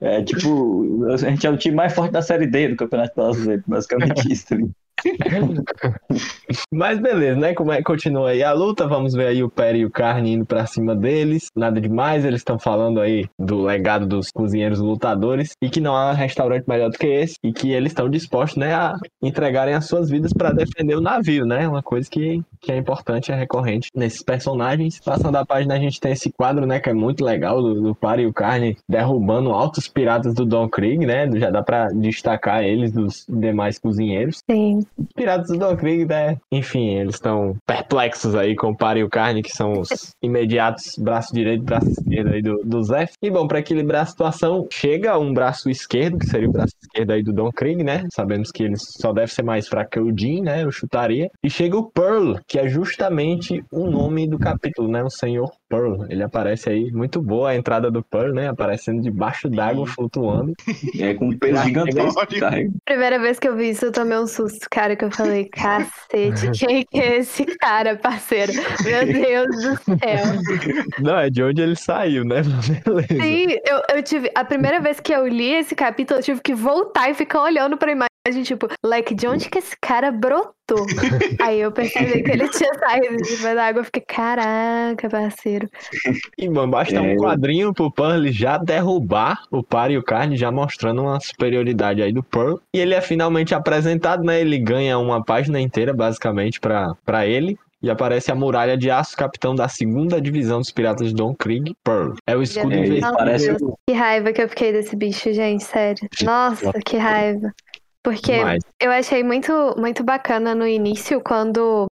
É 0.00 0.22
tipo, 0.22 1.04
a 1.12 1.16
gente 1.16 1.46
é 1.46 1.50
o 1.50 1.56
time 1.56 1.74
mais 1.74 1.92
forte 1.92 2.12
da 2.12 2.22
série 2.22 2.46
D 2.46 2.68
do 2.68 2.76
Campeonato 2.76 3.14
Brasileiro, 3.14 3.62
basicamente 3.66 4.32
isso. 4.32 4.46
Tá 4.48 4.54
ligado? 4.56 4.74
Mas 6.72 6.98
beleza, 6.98 7.38
né? 7.38 7.54
Como 7.54 7.72
é 7.72 7.78
que 7.78 7.82
continua 7.82 8.30
aí 8.30 8.42
a 8.42 8.52
luta? 8.52 8.86
Vamos 8.86 9.14
ver 9.14 9.26
aí 9.26 9.42
o 9.42 9.50
Perry 9.50 9.80
e 9.80 9.86
o 9.86 9.90
Carne 9.90 10.32
indo 10.32 10.44
pra 10.44 10.66
cima 10.66 10.94
deles. 10.94 11.50
Nada 11.54 11.80
demais, 11.80 12.24
eles 12.24 12.40
estão 12.40 12.58
falando 12.58 13.00
aí 13.00 13.26
do 13.38 13.62
legado 13.62 14.06
dos 14.06 14.30
cozinheiros 14.30 14.80
lutadores 14.80 15.52
e 15.62 15.68
que 15.68 15.80
não 15.80 15.94
há 15.94 16.12
restaurante 16.12 16.64
melhor 16.66 16.90
do 16.90 16.98
que 16.98 17.06
esse 17.06 17.36
e 17.42 17.52
que 17.52 17.72
eles 17.72 17.92
estão 17.92 18.08
dispostos, 18.08 18.58
né, 18.58 18.74
a 18.74 18.96
entregarem 19.22 19.74
as 19.74 19.86
suas 19.86 20.10
vidas 20.10 20.32
pra 20.32 20.52
defender 20.52 20.96
o 20.96 21.00
navio, 21.00 21.44
né? 21.44 21.68
Uma 21.68 21.82
coisa 21.82 22.08
que, 22.10 22.42
que 22.60 22.72
é 22.72 22.76
importante, 22.76 23.32
é 23.32 23.34
recorrente 23.34 23.90
nesses 23.94 24.22
personagens. 24.22 25.00
Passando 25.00 25.36
a 25.36 25.46
página, 25.46 25.74
a 25.74 25.78
gente 25.78 26.00
tem 26.00 26.12
esse 26.12 26.32
quadro, 26.32 26.66
né, 26.66 26.80
que 26.80 26.90
é 26.90 26.94
muito 26.94 27.24
legal 27.24 27.62
do, 27.62 27.80
do 27.80 27.94
Perry 27.94 28.22
e 28.22 28.26
o 28.26 28.32
Carne 28.32 28.76
derrubando 28.88 29.52
altos 29.52 29.88
piratas 29.88 30.34
do 30.34 30.44
Don 30.44 30.68
Krieg, 30.68 31.04
né? 31.06 31.28
Já 31.36 31.50
dá 31.50 31.62
pra 31.62 31.88
destacar 31.88 32.64
eles 32.64 32.92
dos 32.92 33.24
demais 33.28 33.78
cozinheiros. 33.78 34.42
Sim. 34.50 34.80
Piratas 35.14 35.48
do 35.48 35.58
Don 35.58 35.76
Krieg, 35.76 36.04
né? 36.04 36.36
Enfim, 36.52 36.94
eles 36.94 37.14
estão 37.14 37.56
perplexos 37.66 38.34
aí 38.34 38.54
com 38.54 38.70
o 38.70 38.76
Pari 38.76 39.00
e 39.00 39.04
o 39.04 39.08
Carne, 39.08 39.42
que 39.42 39.50
são 39.50 39.72
os 39.80 39.88
imediatos 40.22 40.96
braço 40.98 41.32
direito 41.32 41.62
e 41.62 41.64
braço 41.64 41.90
esquerdo 41.90 42.32
aí 42.32 42.42
do, 42.42 42.58
do 42.64 42.82
Zef. 42.82 43.12
E 43.22 43.30
bom, 43.30 43.46
pra 43.46 43.60
equilibrar 43.60 44.02
a 44.02 44.06
situação, 44.06 44.66
chega 44.72 45.18
um 45.18 45.32
braço 45.32 45.70
esquerdo, 45.70 46.18
que 46.18 46.26
seria 46.26 46.48
o 46.48 46.52
braço 46.52 46.74
esquerdo 46.82 47.12
aí 47.12 47.22
do 47.22 47.32
Don 47.32 47.50
Krieg, 47.50 47.82
né? 47.82 48.06
Sabemos 48.12 48.50
que 48.50 48.62
ele 48.62 48.76
só 48.76 49.12
deve 49.12 49.32
ser 49.32 49.42
mais 49.42 49.68
fraco 49.68 49.90
que 49.90 50.00
o 50.00 50.16
Jin, 50.16 50.42
né? 50.42 50.64
Eu 50.64 50.70
chutaria. 50.70 51.30
E 51.42 51.48
chega 51.48 51.76
o 51.76 51.90
Pearl, 51.90 52.34
que 52.46 52.58
é 52.58 52.68
justamente 52.68 53.64
o 53.70 53.90
nome 53.90 54.28
do 54.28 54.38
capítulo, 54.38 54.88
né? 54.88 55.02
O 55.02 55.10
Senhor 55.10 55.50
Pearl. 55.68 56.04
Ele 56.08 56.22
aparece 56.22 56.70
aí, 56.70 56.90
muito 56.92 57.20
boa 57.20 57.50
a 57.50 57.56
entrada 57.56 57.90
do 57.90 58.02
Pearl, 58.02 58.32
né? 58.32 58.48
Aparecendo 58.48 59.02
debaixo 59.02 59.48
d'água, 59.48 59.86
flutuando. 59.86 60.52
É 60.98 61.14
com 61.14 61.28
um 61.28 61.38
peso 61.38 61.62
gigantesco. 61.62 62.26
carrega. 62.38 62.70
Primeira 62.84 63.18
vez 63.18 63.38
que 63.38 63.48
eu 63.48 63.56
vi 63.56 63.70
isso, 63.70 63.86
eu 63.86 63.92
tomei 63.92 64.18
um 64.18 64.26
susto, 64.26 64.66
cara, 64.70 64.96
que 64.96 65.04
eu 65.04 65.10
falei, 65.10 65.44
cacete, 65.46 66.50
quem 66.58 66.84
que 66.84 66.98
é 66.98 67.18
esse 67.18 67.44
cara, 67.44 67.96
parceiro? 67.96 68.52
Meu 68.84 69.06
Deus 69.06 69.56
do 69.56 69.76
céu. 69.76 70.88
Não, 71.00 71.18
é 71.18 71.30
de 71.30 71.42
onde 71.42 71.60
ele 71.60 71.76
saiu, 71.76 72.24
né? 72.24 72.42
Beleza. 72.84 73.22
Sim, 73.22 73.56
eu, 73.66 73.96
eu 73.96 74.02
tive. 74.02 74.30
A 74.34 74.44
primeira 74.44 74.80
vez 74.80 75.00
que 75.00 75.12
eu 75.12 75.26
li 75.26 75.52
esse 75.54 75.74
capítulo, 75.74 76.20
eu 76.20 76.24
tive 76.24 76.40
que 76.40 76.54
voltar 76.54 77.10
e 77.10 77.14
ficar 77.14 77.42
olhando 77.42 77.76
pra 77.76 77.92
imagem, 77.92 78.07
tipo, 78.44 78.68
like, 78.84 79.14
de 79.14 79.26
onde 79.26 79.48
que 79.48 79.58
esse 79.58 79.74
cara 79.80 80.10
brotou? 80.10 80.54
Aí 81.40 81.60
eu 81.60 81.72
percebi 81.72 82.22
que 82.22 82.30
ele 82.30 82.48
tinha 82.50 82.72
saído 82.74 83.16
de 83.16 83.36
debaixo 83.36 83.54
da 83.56 83.64
água. 83.66 83.80
Eu 83.80 83.84
fiquei, 83.84 84.02
caraca, 84.06 85.08
parceiro. 85.08 85.68
E, 86.36 86.48
mano, 86.48 86.70
basta 86.72 86.96
É. 86.96 87.00
um 87.00 87.16
quadrinho 87.16 87.72
pro 87.72 87.90
Pearl 87.90 88.26
já 88.28 88.58
derrubar 88.58 89.38
o 89.50 89.62
Par 89.62 89.90
e 89.90 89.96
o 89.98 90.02
Carne, 90.02 90.36
já 90.36 90.50
mostrando 90.52 91.02
uma 91.02 91.18
superioridade 91.20 92.02
aí 92.02 92.12
do 92.12 92.22
Pearl. 92.22 92.56
E 92.74 92.78
ele 92.80 92.94
é 92.94 93.00
finalmente 93.00 93.54
apresentado, 93.54 94.22
né? 94.22 94.40
Ele 94.40 94.58
ganha 94.58 94.98
uma 94.98 95.24
página 95.24 95.60
inteira, 95.60 95.92
basicamente, 95.94 96.60
pra, 96.60 96.92
pra 97.04 97.26
ele. 97.26 97.56
E 97.80 97.88
aparece 97.88 98.32
a 98.32 98.34
muralha 98.34 98.76
de 98.76 98.90
aço, 98.90 99.16
capitão 99.16 99.54
da 99.54 99.68
segunda 99.68 100.20
divisão 100.20 100.58
dos 100.58 100.72
piratas 100.72 101.08
de 101.08 101.14
Don 101.14 101.32
Krieg, 101.32 101.76
Pearl. 101.84 102.12
É 102.26 102.36
o 102.36 102.42
escudo 102.42 102.72
É, 102.72 102.78
ele 102.78 102.86
invencível. 102.98 103.14
parece. 103.16 103.56
Que 103.88 103.94
raiva 103.94 104.32
que 104.32 104.42
eu 104.42 104.48
fiquei 104.48 104.72
desse 104.72 104.96
bicho, 104.96 105.32
gente, 105.32 105.62
sério. 105.62 106.08
Nossa, 106.24 106.72
que 106.84 106.96
raiva. 106.96 107.52
Porque 108.02 108.32
Demais. 108.32 108.62
eu 108.80 108.90
achei 108.90 109.22
muito, 109.22 109.52
muito 109.76 110.04
bacana 110.04 110.54
no 110.54 110.66
início, 110.66 111.20
quando 111.20 111.87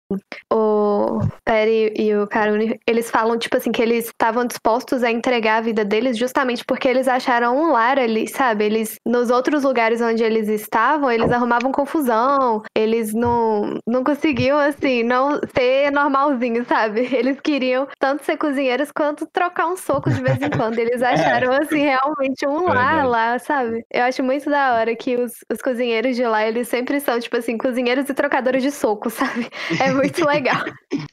o 0.51 1.19
Perry 1.45 1.93
e 1.95 2.15
o 2.15 2.27
Karuni, 2.27 2.79
eles 2.87 3.09
falam, 3.09 3.37
tipo 3.37 3.57
assim, 3.57 3.71
que 3.71 3.81
eles 3.81 4.05
estavam 4.05 4.45
dispostos 4.45 5.03
a 5.03 5.11
entregar 5.11 5.57
a 5.57 5.61
vida 5.61 5.83
deles 5.85 6.17
justamente 6.17 6.63
porque 6.65 6.87
eles 6.87 7.07
acharam 7.07 7.57
um 7.57 7.71
lar 7.71 7.99
ali, 7.99 8.27
sabe? 8.27 8.65
Eles, 8.65 8.99
nos 9.05 9.29
outros 9.29 9.63
lugares 9.63 10.01
onde 10.01 10.23
eles 10.23 10.47
estavam, 10.47 11.11
eles 11.11 11.31
arrumavam 11.31 11.71
confusão, 11.71 12.61
eles 12.75 13.13
não, 13.13 13.79
não 13.87 14.03
conseguiam, 14.03 14.57
assim, 14.57 15.03
não 15.03 15.39
ser 15.55 15.91
normalzinho, 15.91 16.65
sabe? 16.65 17.07
Eles 17.13 17.39
queriam 17.39 17.87
tanto 17.99 18.23
ser 18.23 18.37
cozinheiros 18.37 18.91
quanto 18.91 19.25
trocar 19.27 19.67
um 19.67 19.77
soco 19.77 20.09
de 20.09 20.21
vez 20.21 20.41
em 20.41 20.49
quando. 20.55 20.77
Eles 20.77 21.01
acharam, 21.01 21.51
assim, 21.53 21.79
realmente 21.79 22.45
um 22.47 22.65
lar 22.67 23.07
lá, 23.07 23.39
sabe? 23.39 23.85
Eu 23.91 24.03
acho 24.03 24.23
muito 24.23 24.49
da 24.49 24.75
hora 24.75 24.95
que 24.95 25.15
os, 25.15 25.31
os 25.51 25.61
cozinheiros 25.61 26.15
de 26.15 26.25
lá, 26.25 26.45
eles 26.47 26.67
sempre 26.67 26.99
são, 26.99 27.19
tipo 27.19 27.37
assim, 27.37 27.57
cozinheiros 27.57 28.09
e 28.09 28.13
trocadores 28.13 28.61
de 28.63 28.71
soco, 28.71 29.09
sabe? 29.11 29.49
É 29.79 29.91
muito 29.91 30.02
legal. 30.27 30.63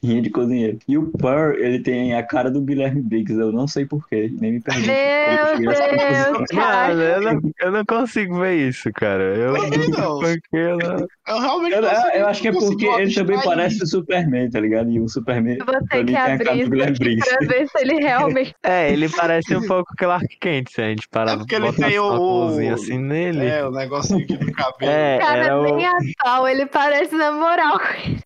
Rinha 0.03 0.21
de 0.21 0.29
cozinheiro. 0.29 0.77
E 0.87 0.97
o 0.97 1.07
Pearl, 1.17 1.53
ele 1.57 1.79
tem 1.79 2.15
a 2.15 2.23
cara 2.23 2.49
do 2.51 2.61
Guilherme 2.61 3.01
Briggs, 3.01 3.39
eu 3.39 3.51
não 3.51 3.67
sei 3.67 3.85
porquê, 3.85 4.31
nem 4.39 4.53
me 4.53 4.61
pergunto. 4.61 4.87
Meu 4.87 5.57
Deus, 5.59 5.79
posição. 5.79 6.45
cara. 6.59 6.87
Mano, 6.95 7.01
eu 7.01 7.21
não, 7.21 7.41
eu 7.61 7.71
não 7.71 7.85
consigo 7.85 8.39
ver 8.39 8.69
isso, 8.69 8.91
cara. 8.93 9.23
Eu 9.35 9.53
não. 9.53 10.19
porque 10.19 10.39
eu 10.57 10.77
não- 10.77 11.07
Eu 11.27 11.39
realmente 11.39 11.75
Eu, 11.75 11.81
não 11.81 11.89
sei, 11.95 12.21
eu- 12.21 12.27
acho 12.27 12.41
que 12.41 12.47
é 12.47 12.51
consigo 12.51 12.71
porque 12.71 12.85
ele 13.01 13.13
também 13.13 13.39
parece 13.43 13.83
o 13.83 13.87
Superman, 13.87 14.49
tá 14.49 14.59
ligado? 14.59 14.89
E 14.91 14.99
o 14.99 15.07
Superman 15.07 15.57
Eu 15.59 15.65
vou 15.65 15.75
pra 15.77 15.81
ter 15.87 15.97
mim 15.99 16.05
que 16.05 16.11
tem 16.13 16.15
a 16.21 16.23
cara 16.23 16.33
abrir 16.33 16.45
do 16.53 16.61
isso 16.61 16.69
Guilherme 16.71 16.97
Briggs. 16.97 17.29
pra 17.37 17.47
ver 17.47 17.67
se 17.67 17.77
ele 17.81 17.93
realmente. 17.95 18.55
É, 18.63 18.91
ele 18.91 19.09
parece 19.09 19.55
um 19.55 19.65
pouco 19.67 19.93
Clark 19.97 20.27
Kent, 20.39 20.69
se 20.71 20.81
a 20.81 20.89
gente 20.89 21.07
parar 21.09 21.33
É 21.33 21.37
porque 21.37 21.55
ele 21.55 21.71
tem 21.73 21.99
uma 21.99 22.15
o- 22.19 22.47
cozinha 22.47 22.73
assim 22.73 22.97
nele. 22.97 23.45
É, 23.45 23.65
o 23.65 23.71
negocinho 23.71 24.23
aqui 24.23 24.35
do 24.37 24.51
cabelo. 24.51 24.91
É, 24.91 25.17
Cara, 25.19 25.43
era 25.45 25.59
o. 25.59 25.75
bem 25.75 25.85
atual, 25.87 26.47
ele 26.47 26.65
parece 26.65 27.15
na 27.15 27.31
moral. 27.31 27.79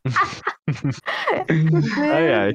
Ai, 1.98 2.34
ai. 2.34 2.54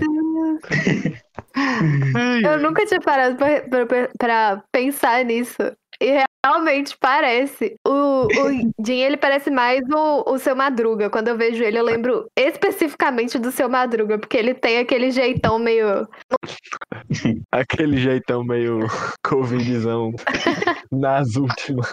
Eu 2.45 2.59
nunca 2.61 2.85
tinha 2.87 3.01
parado 3.01 3.37
pra, 3.37 3.61
pra- 3.63 3.87
pra- 3.87 4.09
pra 4.19 4.65
pensar 4.73 5.25
nisso. 5.25 5.57
E 6.01 6.23
realmente 6.45 6.97
parece. 6.99 7.77
O, 7.87 8.27
o 8.27 8.27
Jim, 8.85 9.01
ele 9.01 9.17
parece 9.17 9.51
mais 9.51 9.81
o, 9.91 10.33
o 10.33 10.39
seu 10.39 10.57
Madruga. 10.57 11.11
Quando 11.11 11.29
eu 11.29 11.37
vejo 11.37 11.63
ele, 11.63 11.79
eu 11.79 11.85
lembro 11.85 12.31
especificamente 12.37 13.39
do 13.39 13.51
seu 13.53 13.69
Madruga, 13.69 14.19
porque 14.19 14.37
ele 14.37 14.55
tem 14.55 14.79
aquele 14.79 15.11
jeitão 15.11 15.59
meio. 15.59 16.09
Aquele 17.53 17.97
jeitão 17.99 18.45
meio 18.45 18.87
covidzão 19.23 20.13
nas 20.91 21.37
últimas. 21.37 21.93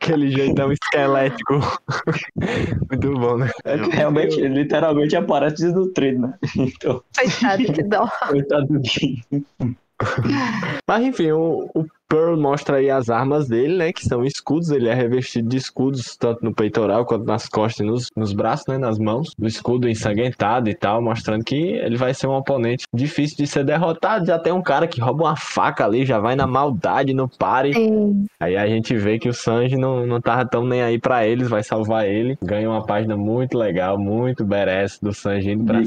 Aquele 0.00 0.30
jeitão 0.30 0.72
esquelético. 0.72 1.54
Muito 2.90 3.14
bom, 3.14 3.38
né? 3.38 3.50
É 3.64 3.76
realmente, 3.76 4.38
ele 4.38 4.62
literalmente 4.62 5.16
aparece 5.16 5.56
desnutrido, 5.56 6.20
né? 6.20 6.34
Então, 6.56 7.02
Coitado, 7.16 7.72
que 7.72 7.82
dó. 7.82 8.08
coitado 8.28 8.66
do 8.66 8.84
Jim. 8.84 9.22
Mas 10.88 11.04
enfim, 11.04 11.32
o, 11.32 11.70
o 11.74 11.86
Pearl 12.12 12.36
mostra 12.36 12.76
aí 12.76 12.90
as 12.90 13.08
armas 13.08 13.48
dele, 13.48 13.74
né? 13.74 13.90
Que 13.90 14.04
são 14.04 14.22
escudos. 14.22 14.70
Ele 14.70 14.86
é 14.86 14.92
revestido 14.92 15.48
de 15.48 15.56
escudos, 15.56 16.14
tanto 16.14 16.44
no 16.44 16.54
peitoral 16.54 17.06
quanto 17.06 17.24
nas 17.24 17.48
costas 17.48 17.80
e 17.80 17.88
nos, 17.88 18.08
nos 18.14 18.34
braços, 18.34 18.66
né? 18.66 18.76
Nas 18.76 18.98
mãos. 18.98 19.34
O 19.40 19.46
escudo 19.46 19.88
ensanguentado 19.88 20.68
e 20.68 20.74
tal, 20.74 21.00
mostrando 21.00 21.42
que 21.42 21.56
ele 21.56 21.96
vai 21.96 22.12
ser 22.12 22.26
um 22.26 22.34
oponente 22.34 22.84
difícil 22.92 23.38
de 23.38 23.46
ser 23.46 23.64
derrotado. 23.64 24.26
Já 24.26 24.38
tem 24.38 24.52
um 24.52 24.60
cara 24.60 24.86
que 24.86 25.00
rouba 25.00 25.24
uma 25.24 25.36
faca 25.36 25.86
ali, 25.86 26.04
já 26.04 26.18
vai 26.18 26.36
na 26.36 26.46
maldade, 26.46 27.14
no 27.14 27.26
pare. 27.26 27.72
Sim. 27.72 28.26
Aí 28.38 28.58
a 28.58 28.66
gente 28.66 28.94
vê 28.94 29.18
que 29.18 29.30
o 29.30 29.32
Sanji 29.32 29.78
não, 29.78 30.06
não 30.06 30.20
tava 30.20 30.44
tão 30.44 30.66
nem 30.66 30.82
aí 30.82 30.98
pra 30.98 31.26
eles, 31.26 31.48
vai 31.48 31.62
salvar 31.62 32.06
ele. 32.06 32.36
Ganha 32.44 32.68
uma 32.68 32.84
página 32.84 33.16
muito 33.16 33.56
legal, 33.56 33.98
muito 33.98 34.46
merece 34.46 35.00
do 35.00 35.14
Sanji 35.14 35.52
indo 35.52 35.64
pra 35.64 35.80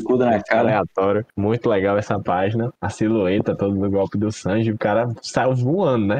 cara. 0.48 0.62
aleatório. 0.62 1.26
Muito 1.38 1.70
legal 1.70 2.00
essa 2.00 2.20
página. 2.20 2.74
A 2.82 2.90
silhueta 2.90 3.56
todo 3.56 3.76
do 3.78 3.92
golpe 3.92 4.18
do 4.18 4.32
Sanji, 4.32 4.72
o 4.72 4.78
cara 4.78 5.08
saiu 5.22 5.54
voando, 5.54 6.08
né? 6.08 6.15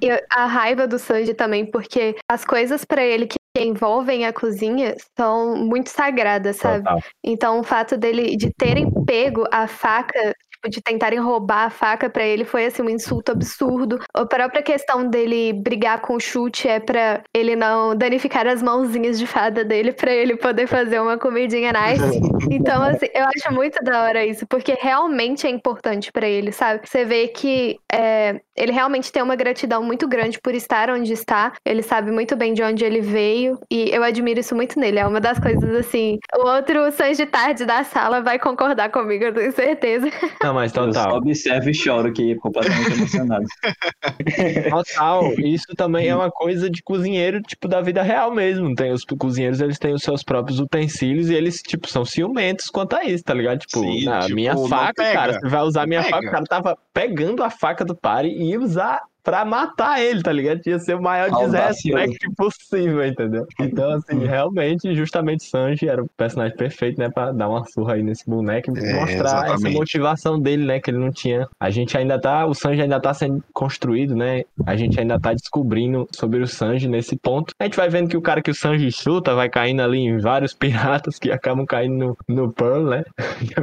E 0.00 0.10
a 0.30 0.46
raiva 0.46 0.86
do 0.86 0.98
Sanji 0.98 1.34
também, 1.34 1.66
porque 1.66 2.16
as 2.30 2.44
coisas 2.44 2.84
pra 2.84 3.04
ele 3.04 3.26
que 3.26 3.36
envolvem 3.56 4.26
a 4.26 4.32
cozinha 4.32 4.96
são 5.16 5.56
muito 5.56 5.90
sagradas, 5.90 6.56
sabe? 6.56 6.84
Total. 6.84 7.00
Então, 7.22 7.60
o 7.60 7.64
fato 7.64 7.96
dele 7.96 8.36
de 8.36 8.52
terem 8.52 8.90
pego 9.04 9.44
a 9.50 9.66
faca, 9.66 10.34
tipo, 10.64 10.70
de 10.70 10.80
tentarem 10.80 11.18
roubar 11.18 11.66
a 11.66 11.70
faca 11.70 12.08
pra 12.08 12.24
ele 12.24 12.44
foi 12.44 12.66
assim 12.66 12.82
um 12.82 12.88
insulto 12.88 13.32
absurdo. 13.32 14.00
A 14.12 14.24
própria 14.24 14.62
questão 14.62 15.08
dele 15.08 15.52
brigar 15.52 16.00
com 16.00 16.16
o 16.16 16.20
chute 16.20 16.68
é 16.68 16.80
pra 16.80 17.22
ele 17.32 17.56
não 17.56 17.94
danificar 17.94 18.46
as 18.46 18.62
mãozinhas 18.62 19.18
de 19.18 19.26
fada 19.26 19.64
dele 19.64 19.92
pra 19.92 20.12
ele 20.12 20.36
poder 20.36 20.66
fazer 20.66 21.00
uma 21.00 21.18
comidinha 21.18 21.72
nice. 21.72 22.20
Então, 22.50 22.82
assim, 22.82 23.06
eu 23.14 23.24
acho 23.24 23.54
muito 23.54 23.82
da 23.82 24.02
hora 24.02 24.24
isso, 24.24 24.46
porque 24.46 24.76
realmente 24.78 25.46
é 25.46 25.50
importante 25.50 26.12
pra 26.12 26.28
ele, 26.28 26.52
sabe? 26.52 26.86
Você 26.86 27.04
vê 27.04 27.26
que 27.28 27.80
é, 27.90 28.40
ele 28.56 28.70
realmente 28.70 29.10
tem 29.10 29.22
uma 29.22 29.34
gratidão 29.34 29.82
muito 29.82 30.06
grande 30.06 30.38
por 30.40 30.54
estar 30.54 30.90
onde 30.90 31.12
está. 31.12 31.52
Ele 31.64 31.82
sabe 31.82 32.10
muito 32.10 32.36
bem 32.36 32.52
de 32.52 32.62
onde 32.62 32.84
ele 32.84 33.00
veio 33.00 33.58
e 33.70 33.90
eu 33.90 34.02
admiro 34.02 34.40
isso 34.40 34.54
muito 34.54 34.78
nele. 34.78 34.98
É 34.98 35.06
uma 35.06 35.20
das 35.20 35.38
coisas 35.38 35.74
assim. 35.74 36.18
O 36.36 36.46
outro 36.46 36.92
Sanji 36.92 37.26
tarde 37.26 37.64
da 37.64 37.82
sala 37.82 38.20
vai 38.20 38.38
concordar 38.38 38.90
comigo, 38.90 39.24
eu 39.24 39.34
tenho 39.34 39.52
certeza. 39.52 40.08
Não, 40.42 40.53
mas 40.54 40.74
Eu 40.74 40.84
só 40.92 41.02
total. 41.02 41.16
observo 41.18 41.68
e 41.68 41.74
choro 41.74 42.08
aqui, 42.08 42.34
completamente 42.36 42.92
emocionado. 42.92 43.44
Total. 44.70 45.32
Isso 45.40 45.66
também 45.76 46.08
é 46.08 46.14
uma 46.16 46.30
coisa 46.30 46.70
de 46.70 46.82
cozinheiro, 46.82 47.40
tipo, 47.42 47.68
da 47.68 47.80
vida 47.80 48.02
real 48.02 48.30
mesmo. 48.32 48.74
Tem 48.74 48.92
os 48.92 49.04
cozinheiros, 49.04 49.60
eles 49.60 49.78
têm 49.78 49.92
os 49.92 50.02
seus 50.02 50.22
próprios 50.22 50.58
utensílios 50.60 51.28
e 51.30 51.34
eles, 51.34 51.60
tipo, 51.62 51.88
são 51.88 52.04
ciumentos 52.04 52.68
quanto 52.68 52.94
a 52.96 53.04
isso, 53.04 53.24
tá 53.24 53.34
ligado? 53.34 53.58
Tipo, 53.60 53.80
Sim, 53.80 54.04
na 54.04 54.20
tipo, 54.20 54.34
minha 54.34 54.56
faca, 54.68 54.94
pega. 55.02 55.12
cara, 55.12 55.32
você 55.40 55.48
vai 55.48 55.62
usar 55.62 55.86
minha 55.86 56.02
Pega. 56.02 56.16
faca, 56.16 56.28
o 56.28 56.30
cara 56.30 56.44
tava 56.44 56.78
pegando 56.92 57.42
a 57.42 57.50
faca 57.50 57.84
do 57.84 57.94
pare 57.94 58.28
e 58.28 58.50
ia 58.50 58.60
usar 58.60 59.02
pra 59.24 59.44
matar 59.44 60.00
ele, 60.00 60.22
tá 60.22 60.30
ligado? 60.30 60.60
Ia 60.66 60.78
ser 60.78 60.94
o 60.94 61.02
maior 61.02 61.30
desrespeito 61.30 62.32
possível, 62.36 63.04
entendeu? 63.06 63.46
Então, 63.58 63.90
assim, 63.92 64.18
realmente, 64.26 64.94
justamente 64.94 65.44
Sanji 65.44 65.88
era 65.88 66.02
o 66.02 66.08
personagem 66.16 66.56
perfeito, 66.56 66.98
né, 67.00 67.08
pra 67.08 67.32
dar 67.32 67.48
uma 67.48 67.64
surra 67.64 67.94
aí 67.94 68.02
nesse 68.02 68.28
boneco 68.28 68.70
e 68.76 68.78
É, 68.78 68.94
mostrar 68.94 69.30
essa 69.30 69.46
exatamente. 69.54 69.74
motivação 69.74 70.38
dele, 70.38 70.64
né, 70.64 70.78
que 70.80 70.90
ele 70.90 70.98
não 70.98 71.10
tinha. 71.10 71.48
A 71.58 71.70
gente 71.70 71.96
ainda 71.96 72.20
tá, 72.20 72.46
o 72.46 72.54
Sanji 72.54 72.82
ainda 72.82 73.00
tá 73.00 73.14
sendo 73.14 73.42
construído, 73.52 74.14
né? 74.14 74.42
A 74.66 74.76
gente 74.76 75.00
ainda 75.00 75.18
tá 75.18 75.32
descobrindo 75.32 76.06
sobre 76.12 76.42
o 76.42 76.46
Sanji 76.46 76.86
nesse 76.88 77.16
ponto. 77.16 77.52
A 77.58 77.64
gente 77.64 77.76
vai 77.76 77.88
vendo 77.88 78.08
que 78.08 78.16
o 78.16 78.22
cara 78.22 78.42
que 78.42 78.50
o 78.50 78.54
Sanji 78.54 78.92
chuta 78.92 79.34
vai 79.34 79.48
caindo 79.48 79.80
ali 79.80 79.98
em 80.00 80.18
vários 80.18 80.52
piratas 80.54 81.18
que 81.18 81.30
acabam 81.32 81.64
caindo 81.64 82.16
no, 82.28 82.34
no 82.36 82.52
Pearl, 82.52 82.84
né? 82.90 83.02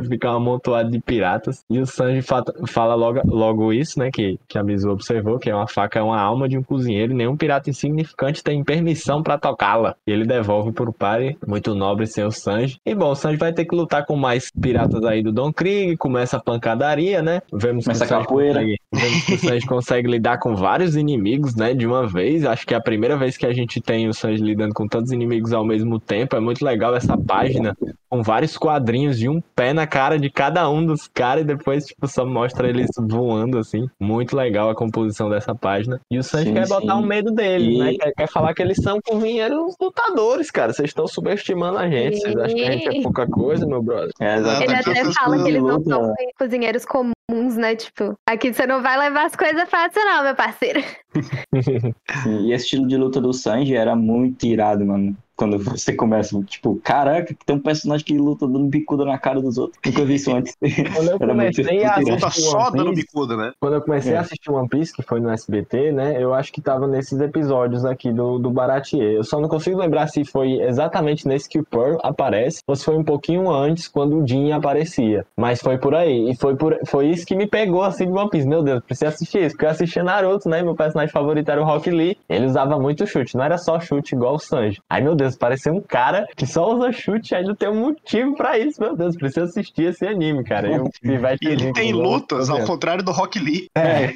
Fica 0.09 0.31
um 0.31 0.35
amontoado 0.37 0.89
de 0.89 0.99
piratas. 0.99 1.63
E 1.69 1.77
o 1.79 1.85
Sanji 1.85 2.21
fa- 2.21 2.43
fala 2.67 2.95
logo, 2.95 3.21
logo 3.25 3.71
isso, 3.71 3.99
né? 3.99 4.09
Que, 4.11 4.39
que 4.47 4.57
a 4.57 4.63
Mizu 4.63 4.89
observou, 4.89 5.37
que 5.37 5.50
é 5.51 5.55
uma 5.55 5.67
faca, 5.67 5.99
é 5.99 6.01
uma 6.01 6.19
alma 6.19 6.47
de 6.49 6.57
um 6.57 6.63
cozinheiro. 6.63 7.11
e 7.11 7.15
Nenhum 7.15 7.35
pirata 7.37 7.69
insignificante 7.69 8.43
tem 8.43 8.63
permissão 8.63 9.21
pra 9.21 9.37
tocá-la. 9.37 9.95
E 10.07 10.11
ele 10.11 10.25
devolve 10.25 10.71
pro 10.71 10.91
pare, 10.93 11.37
muito 11.47 11.75
nobre 11.75 12.07
sem 12.07 12.23
o 12.23 12.31
Sanji. 12.31 12.77
E 12.85 12.95
bom, 12.95 13.11
o 13.11 13.15
Sanji 13.15 13.37
vai 13.37 13.53
ter 13.53 13.65
que 13.65 13.75
lutar 13.75 14.05
com 14.05 14.15
mais 14.15 14.49
piratas 14.51 15.03
aí 15.03 15.21
do 15.21 15.31
Don 15.31 15.51
Krieg. 15.53 15.97
Começa 15.97 16.37
a 16.37 16.39
pancadaria, 16.41 17.21
né? 17.21 17.41
Vemos 17.53 17.85
Começa 17.85 18.05
que 18.07 18.13
a 18.13 18.17
capoeira. 18.19 18.59
consegue- 18.61 18.77
Vemos 18.93 19.25
que 19.25 19.33
o 19.33 19.37
Sanji 19.39 19.67
consegue 19.67 20.07
lidar 20.09 20.37
com 20.39 20.55
vários 20.55 20.95
inimigos, 20.95 21.55
né, 21.55 21.73
de 21.73 21.85
uma 21.87 22.05
vez. 22.07 22.45
Acho 22.45 22.65
que 22.65 22.73
é 22.73 22.77
a 22.77 22.81
primeira 22.81 23.17
vez 23.17 23.37
que 23.37 23.45
a 23.45 23.53
gente 23.53 23.81
tem 23.81 24.07
o 24.07 24.13
Sanji 24.13 24.43
lidando 24.43 24.73
com 24.73 24.87
tantos 24.87 25.11
inimigos 25.11 25.53
ao 25.53 25.65
mesmo 25.65 25.99
tempo. 25.99 26.35
É 26.35 26.39
muito 26.39 26.63
legal 26.63 26.95
essa 26.95 27.17
página, 27.17 27.75
com 28.09 28.21
vários 28.21 28.57
quadrinhos 28.57 29.17
de 29.17 29.29
um 29.29 29.41
pé 29.55 29.73
na 29.73 29.87
cara 29.87 30.19
de 30.19 30.29
cada 30.29 30.69
um 30.69 30.85
dos 30.85 31.07
caras 31.07 31.43
e 31.43 31.47
depois, 31.47 31.85
tipo, 31.85 32.07
só 32.07 32.25
mostra 32.25 32.67
eles 32.67 32.89
voando, 32.99 33.57
assim. 33.57 33.87
Muito 33.99 34.35
legal 34.35 34.69
a 34.69 34.75
composição 34.75 35.29
dessa 35.29 35.40
página. 35.55 35.99
E 36.09 36.17
o 36.17 36.23
Sanji 36.23 36.45
Sim, 36.45 36.53
quer 36.53 36.67
botar 36.67 36.93
sim. 36.95 36.99
um 36.99 37.05
medo 37.05 37.31
dele, 37.31 37.75
E- 37.75 37.79
né? 37.79 37.93
Quer, 37.99 38.11
quer 38.13 38.27
falar 38.27 38.53
que 38.53 38.61
eles 38.61 38.77
são 38.77 38.99
cozinheiros 39.05 39.75
lutadores, 39.79 40.49
cara. 40.51 40.71
Vocês 40.73 40.89
estão 40.89 41.07
subestimando 41.07 41.77
a 41.77 41.89
gente. 41.89 42.19
Vocês 42.19 42.35
acham 42.37 42.55
que 42.55 42.63
a 42.63 42.71
gente 42.71 42.97
é 42.97 43.01
pouca 43.01 43.27
coisa, 43.27 43.65
meu 43.65 43.81
brother? 43.81 44.11
É, 44.19 44.37
Ele 44.37 44.75
até 44.75 45.05
fala 45.11 45.41
que 45.43 45.49
eles 45.49 45.63
não 45.63 45.83
são 45.83 46.13
cozinheiros 46.37 46.85
comuns, 46.85 47.55
né? 47.57 47.75
Tipo, 47.75 48.13
aqui 48.27 48.53
você 48.53 48.65
não 48.67 48.81
vai 48.81 48.97
levar 48.97 49.25
as 49.25 49.35
coisas 49.35 49.69
fáceis, 49.69 50.05
não, 50.05 50.23
meu 50.23 50.35
parceiro. 50.35 50.81
E 52.27 52.53
esse 52.53 52.65
estilo 52.65 52.87
de 52.87 52.97
luta 52.97 53.19
do 53.19 53.33
Sanji 53.33 53.75
era 53.75 53.95
muito 53.95 54.45
irado, 54.45 54.85
mano. 54.85 55.15
Quando 55.41 55.57
você 55.57 55.93
começa, 55.93 56.39
tipo, 56.43 56.79
caraca, 56.83 57.35
tem 57.45 57.55
um 57.55 57.59
personagem 57.59 58.05
que 58.05 58.15
luta 58.17 58.47
dando 58.47 58.67
bicuda 58.67 59.03
na 59.03 59.17
cara 59.17 59.41
dos 59.41 59.57
outros. 59.57 59.79
Nunca 59.83 60.05
vi 60.05 60.15
isso 60.15 60.31
antes. 60.35 60.55
Quando 60.95 61.09
eu 61.09 61.17
Era 61.21 61.33
muito 61.33 61.55
comecei 61.55 61.83
a 61.83 61.97
Luta 61.97 62.27
assistir 62.27 62.49
só 62.49 62.57
One 62.67 62.77
dando 62.77 62.89
Piece, 62.91 63.01
bicuda, 63.07 63.37
né? 63.37 63.51
Quando 63.59 63.73
eu 63.73 63.81
comecei 63.81 64.13
É. 64.13 64.17
a 64.17 64.21
assistir 64.21 64.51
One 64.51 64.67
Piece, 64.69 64.93
que 64.93 65.01
foi 65.01 65.19
no 65.19 65.29
SBT, 65.31 65.91
né? 65.91 66.21
Eu 66.21 66.33
acho 66.33 66.51
que 66.53 66.61
tava 66.61 66.87
nesses 66.87 67.19
episódios 67.19 67.85
aqui 67.85 68.11
do, 68.11 68.37
do 68.37 68.51
Baratier. 68.51 69.13
Eu 69.13 69.23
só 69.23 69.39
não 69.39 69.49
consigo 69.49 69.79
lembrar 69.79 70.07
se 70.07 70.23
foi 70.23 70.61
exatamente 70.61 71.27
nesse 71.27 71.49
que 71.49 71.59
o 71.59 71.65
Pearl 71.65 71.97
aparece, 72.03 72.61
ou 72.67 72.75
se 72.75 72.85
foi 72.85 72.95
um 72.95 73.03
pouquinho 73.03 73.49
antes, 73.49 73.87
quando 73.87 74.17
o 74.21 74.27
Jin 74.27 74.51
aparecia. 74.51 75.25
Mas 75.35 75.59
foi 75.59 75.77
por 75.77 75.95
aí. 75.95 76.29
E 76.31 76.35
foi, 76.35 76.55
por, 76.55 76.77
foi 76.85 77.07
isso 77.09 77.25
que 77.25 77.35
me 77.35 77.47
pegou, 77.47 77.83
assim, 77.83 78.05
de 78.05 78.11
One 78.11 78.29
Piece. 78.29 78.47
Meu 78.47 78.61
Deus, 78.63 78.83
preciso 78.83 79.09
assistir 79.09 79.39
isso. 79.43 79.55
Porque 79.55 79.65
eu 79.65 79.69
assistia 79.69 80.03
Naruto, 80.03 80.47
né? 80.49 80.61
Meu 80.61 80.75
personagem 80.75 81.11
favorito 81.11 81.49
era 81.49 81.61
o 81.61 81.65
Rock 81.65 81.89
Lee. 81.89 82.17
Ele 82.29 82.45
usava 82.45 82.79
muito 82.79 83.05
chute. 83.07 83.35
Não 83.35 83.43
era 83.43 83.57
só 83.57 83.79
chute 83.79 84.15
igual 84.15 84.35
o 84.35 84.39
Sanji. 84.39 84.79
Aí, 84.89 85.01
meu 85.03 85.15
Deus, 85.15 85.30
Deus, 85.31 85.37
parecia 85.37 85.71
um 85.73 85.81
cara 85.81 86.25
que 86.35 86.45
só 86.45 86.73
usa 86.75 86.91
chute 86.91 87.33
e 87.33 87.35
ainda 87.37 87.55
tem 87.55 87.69
um 87.69 87.79
motivo 87.79 88.35
pra 88.35 88.57
isso, 88.57 88.81
meu 88.81 88.95
Deus. 88.95 89.15
Preciso 89.15 89.45
assistir 89.45 89.83
esse 89.85 90.05
anime, 90.05 90.43
cara. 90.43 90.67
Eu, 90.69 90.89
E 91.03 91.47
ele 91.47 91.73
tem 91.73 91.93
lutas, 91.93 92.49
ao 92.49 92.63
contrário 92.65 93.03
do 93.03 93.11
Rock 93.11 93.39
Lee. 93.39 93.67
É, 93.75 94.13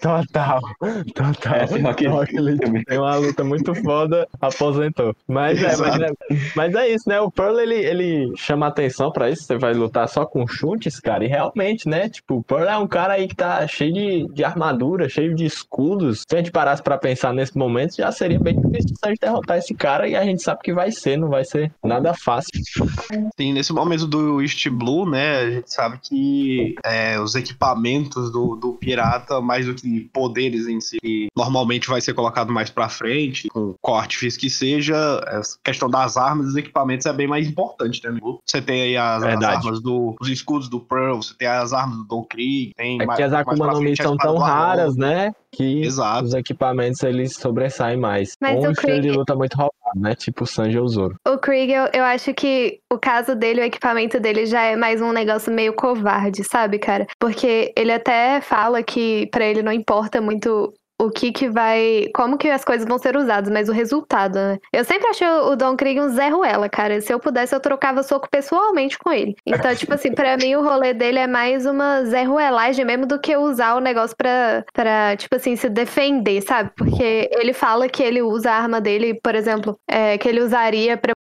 total, 0.00 0.60
total. 1.14 1.54
É, 1.54 1.64
Rock 1.82 2.04
Lee 2.04 2.12
Rock 2.12 2.38
Lee 2.40 2.56
também. 2.58 2.84
tem 2.84 2.98
uma 2.98 3.16
luta 3.16 3.44
muito 3.44 3.74
foda, 3.76 4.26
aposentou. 4.40 5.14
Mas 5.26 5.62
é, 5.62 5.76
mas, 5.76 6.00
é- 6.00 6.12
mas 6.54 6.74
é 6.74 6.88
isso, 6.88 7.08
né? 7.08 7.20
O 7.20 7.30
Pearl, 7.30 7.58
ele, 7.58 7.74
ele 7.74 8.32
chama 8.36 8.66
atenção 8.66 9.10
pra 9.10 9.30
isso. 9.30 9.44
Você 9.44 9.56
vai 9.56 9.72
lutar 9.74 10.08
só 10.08 10.24
com 10.24 10.46
chutes, 10.46 11.00
cara. 11.00 11.24
E 11.24 11.28
realmente, 11.28 11.88
né? 11.88 12.08
Tipo, 12.08 12.36
o 12.36 12.42
Pearl 12.42 12.64
é 12.68 12.76
um 12.78 12.86
cara 12.86 13.14
aí 13.14 13.28
que 13.28 13.36
tá 13.36 13.66
cheio 13.66 13.92
de, 13.92 14.26
de 14.32 14.44
armadura, 14.44 15.08
cheio 15.08 15.34
de 15.34 15.44
escudos. 15.44 16.24
Se 16.28 16.34
a 16.34 16.38
gente 16.38 16.50
parasse 16.50 16.82
pra 16.82 16.98
pensar 16.98 17.32
nesse 17.32 17.56
momento, 17.56 17.96
já 17.96 18.10
seria 18.12 18.38
bem 18.38 18.60
difícil 18.60 18.96
a 19.02 19.08
gente 19.08 19.20
derrotar 19.20 19.58
esse 19.58 19.74
cara. 19.74 20.08
E 20.08 20.16
a 20.16 20.24
gente 20.24 20.37
sabe 20.42 20.60
que 20.62 20.72
vai 20.72 20.90
ser, 20.90 21.16
não 21.16 21.28
vai 21.28 21.44
ser 21.44 21.72
nada 21.84 22.14
fácil. 22.14 22.50
Sim, 23.38 23.52
nesse 23.52 23.72
momento 23.72 24.06
do 24.06 24.40
East 24.42 24.68
Blue, 24.68 25.08
né, 25.08 25.38
a 25.40 25.50
gente 25.50 25.72
sabe 25.72 25.98
que 26.02 26.74
é, 26.84 27.20
os 27.20 27.34
equipamentos 27.34 28.30
do, 28.30 28.56
do 28.56 28.72
pirata, 28.74 29.40
mais 29.40 29.66
do 29.66 29.74
que 29.74 30.08
poderes 30.12 30.66
em 30.66 30.80
si, 30.80 30.98
que 31.00 31.28
normalmente 31.36 31.88
vai 31.88 32.00
ser 32.00 32.14
colocado 32.14 32.52
mais 32.52 32.70
pra 32.70 32.88
frente, 32.88 33.48
com 33.48 33.74
qual 33.80 33.98
artifício 33.98 34.40
que 34.40 34.50
seja, 34.50 34.96
essa 35.28 35.56
questão 35.62 35.88
das 35.88 36.16
armas 36.16 36.46
e 36.46 36.48
dos 36.48 36.56
equipamentos 36.56 37.06
é 37.06 37.12
bem 37.12 37.26
mais 37.26 37.46
importante, 37.48 38.00
né? 38.04 38.18
Você 38.46 38.60
tem 38.60 38.82
aí 38.82 38.96
as, 38.96 39.22
as 39.22 39.42
armas 39.42 39.80
do, 39.80 40.16
os 40.20 40.28
escudos 40.28 40.68
do 40.68 40.80
Pearl, 40.80 41.16
você 41.16 41.34
tem 41.36 41.48
as 41.48 41.72
armas 41.72 41.98
do 41.98 42.04
Don 42.04 42.24
Krieg, 42.24 42.72
tem 42.76 43.00
É 43.00 43.06
mais- 43.06 43.16
que 43.16 43.22
as 43.22 43.32
Akuma 43.32 43.72
no 43.72 43.80
Mi 43.80 43.92
a 43.92 44.02
são 44.02 44.16
tão 44.16 44.38
raras, 44.38 44.96
né? 44.96 45.32
Que 45.50 45.82
Exato. 45.82 46.26
os 46.26 46.34
equipamentos 46.34 47.02
eles 47.02 47.34
sobressaem 47.34 47.96
mais. 47.96 48.32
Mas 48.40 48.56
Ou 48.56 48.64
o 48.64 48.68
um 48.68 48.72
estilo 48.72 48.94
de 48.94 49.00
Krieg- 49.00 49.16
luta 49.16 49.34
muito 49.34 49.54
roubado, 49.54 49.72
né? 49.96 50.14
Tipo 50.14 50.44
o 50.44 50.46
Sanji 50.46 50.78
ou 50.78 50.84
o 50.84 50.88
Zoro. 50.88 51.16
O 51.26 51.38
Krieg, 51.38 51.72
eu, 51.72 51.88
eu 51.94 52.04
acho 52.04 52.34
que 52.34 52.80
o 52.92 52.98
caso 52.98 53.34
dele, 53.34 53.62
o 53.62 53.64
equipamento 53.64 54.20
dele 54.20 54.44
já 54.44 54.62
é 54.62 54.76
mais 54.76 55.00
um 55.00 55.10
negócio 55.12 55.52
meio 55.52 55.72
covarde, 55.72 56.44
sabe, 56.44 56.78
cara? 56.78 57.06
Porque 57.18 57.72
ele 57.76 57.92
até 57.92 58.40
fala 58.42 58.82
que 58.82 59.26
pra 59.32 59.44
ele 59.46 59.62
não 59.62 59.72
importa 59.72 60.20
muito 60.20 60.72
o 61.00 61.10
que 61.10 61.32
que 61.32 61.48
vai. 61.48 62.08
Como 62.14 62.36
que 62.36 62.48
as 62.48 62.64
coisas 62.64 62.86
vão 62.86 62.98
ser 62.98 63.16
usadas, 63.16 63.50
mas 63.50 63.68
o 63.68 63.72
resultado, 63.72 64.34
né? 64.34 64.58
Eu 64.72 64.84
sempre 64.84 65.08
achei 65.08 65.26
o 65.28 65.54
Don 65.56 65.76
Krieg 65.76 66.00
um 66.00 66.08
Zé 66.08 66.28
Ruela, 66.28 66.68
cara. 66.68 67.00
Se 67.00 67.12
eu 67.12 67.20
pudesse, 67.20 67.54
eu 67.54 67.60
trocava 67.60 68.02
soco 68.02 68.28
pessoalmente 68.30 68.98
com 68.98 69.12
ele. 69.12 69.36
Então, 69.46 69.74
tipo 69.74 69.94
assim, 69.94 70.12
pra 70.12 70.36
mim 70.36 70.54
o 70.56 70.62
rolê 70.62 70.92
dele 70.92 71.18
é 71.18 71.26
mais 71.26 71.66
uma 71.66 72.04
Zé 72.04 72.24
Ruelagem 72.24 72.84
mesmo 72.84 73.06
do 73.06 73.18
que 73.18 73.36
usar 73.36 73.76
o 73.76 73.80
negócio 73.80 74.16
pra, 74.16 74.64
pra, 74.72 75.16
tipo 75.16 75.36
assim, 75.36 75.56
se 75.56 75.68
defender, 75.68 76.42
sabe? 76.42 76.70
Porque 76.76 77.30
ele 77.32 77.52
fala 77.52 77.88
que 77.88 78.02
ele 78.02 78.22
usa 78.22 78.50
a 78.50 78.56
arma 78.56 78.80
dele, 78.80 79.18
por 79.22 79.34
exemplo, 79.34 79.78
é, 79.88 80.18
que 80.18 80.28
ele 80.28 80.40
usaria 80.40 80.96
pra 80.96 81.12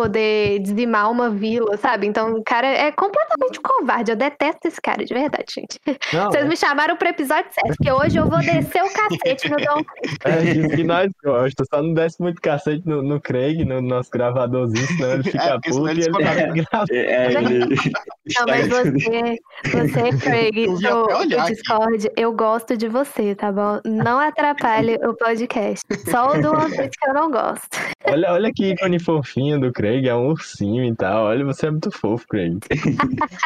poder 0.00 0.60
dizimar 0.60 1.10
uma 1.10 1.28
vila, 1.28 1.76
sabe? 1.76 2.06
Então, 2.06 2.32
o 2.32 2.42
cara 2.42 2.66
é 2.66 2.90
completamente 2.90 3.60
covarde. 3.60 4.10
Eu 4.10 4.16
detesto 4.16 4.66
esse 4.66 4.80
cara, 4.80 5.04
de 5.04 5.12
verdade, 5.12 5.44
gente. 5.54 5.78
Não, 6.10 6.30
Vocês 6.30 6.46
me 6.46 6.56
chamaram 6.56 6.96
pro 6.96 7.08
episódio 7.08 7.50
certo, 7.52 7.76
porque 7.76 7.92
hoje 7.92 8.16
eu 8.18 8.26
vou 8.26 8.38
descer 8.38 8.82
o 8.82 8.90
cacete 8.90 9.50
no 9.50 9.58
Don 9.58 9.82
é 10.24 10.42
isso 10.44 10.68
que 10.68 10.84
nós 10.84 11.10
gostamos. 11.22 11.68
Só 11.70 11.82
não 11.82 11.92
desce 11.92 12.20
muito 12.20 12.40
cacete 12.40 12.82
no, 12.86 13.02
no 13.02 13.20
Craig, 13.20 13.64
no 13.64 13.82
nosso 13.82 14.10
gravadorzinho, 14.10 14.86
senão 14.86 15.12
ele 15.12 15.22
fica 15.30 15.50
porque 15.52 15.70
puto 15.70 15.74
senão 15.74 15.88
e 15.88 15.90
ele 15.90 16.02
ele 16.02 16.12
gravar. 16.12 16.86
É, 16.90 16.96
é, 16.96 17.32
ele 17.32 17.76
Não, 18.38 18.46
mas 18.46 18.68
você, 18.68 19.38
você, 19.64 20.18
Craig, 20.18 20.66
do, 20.66 20.78
do 20.78 21.40
aqui. 21.40 21.52
Discord, 21.52 22.10
eu 22.16 22.32
gosto 22.32 22.76
de 22.76 22.88
você, 22.88 23.34
tá 23.34 23.50
bom? 23.50 23.80
Não 23.84 24.18
atrapalhe 24.18 24.94
o 25.02 25.14
podcast. 25.14 25.84
Só 26.08 26.32
o 26.32 26.40
do 26.40 26.52
One 26.52 26.70
Piece 26.76 26.90
que 26.90 27.10
eu 27.10 27.14
não 27.14 27.30
gosto. 27.30 27.68
Olha, 28.06 28.32
olha 28.32 28.52
que 28.54 28.72
ícone 28.72 28.98
fofinho 28.98 29.58
do 29.60 29.72
Craig, 29.72 29.89
é 30.08 30.14
um 30.14 30.28
ursinho 30.28 30.84
e 30.84 30.94
tal. 30.94 31.24
Olha, 31.24 31.44
você 31.44 31.66
é 31.66 31.70
muito 31.70 31.90
fofo, 31.90 32.26
Craig. 32.28 32.58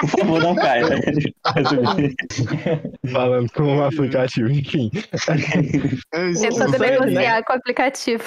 Por 0.01 0.09
favor, 0.09 0.41
não 0.43 0.55
caia. 0.55 0.89
né? 0.89 1.01
Falando 3.11 3.51
com 3.53 3.63
um 3.63 3.85
aplicativo, 3.85 4.51
enfim. 4.51 4.91
É 6.15 6.31
isso. 6.31 6.43
Tentando 6.43 6.77
Sanji, 6.77 6.91
negociar 6.91 7.43
com 7.45 7.53
o 7.53 7.57
aplicativo. 7.57 8.25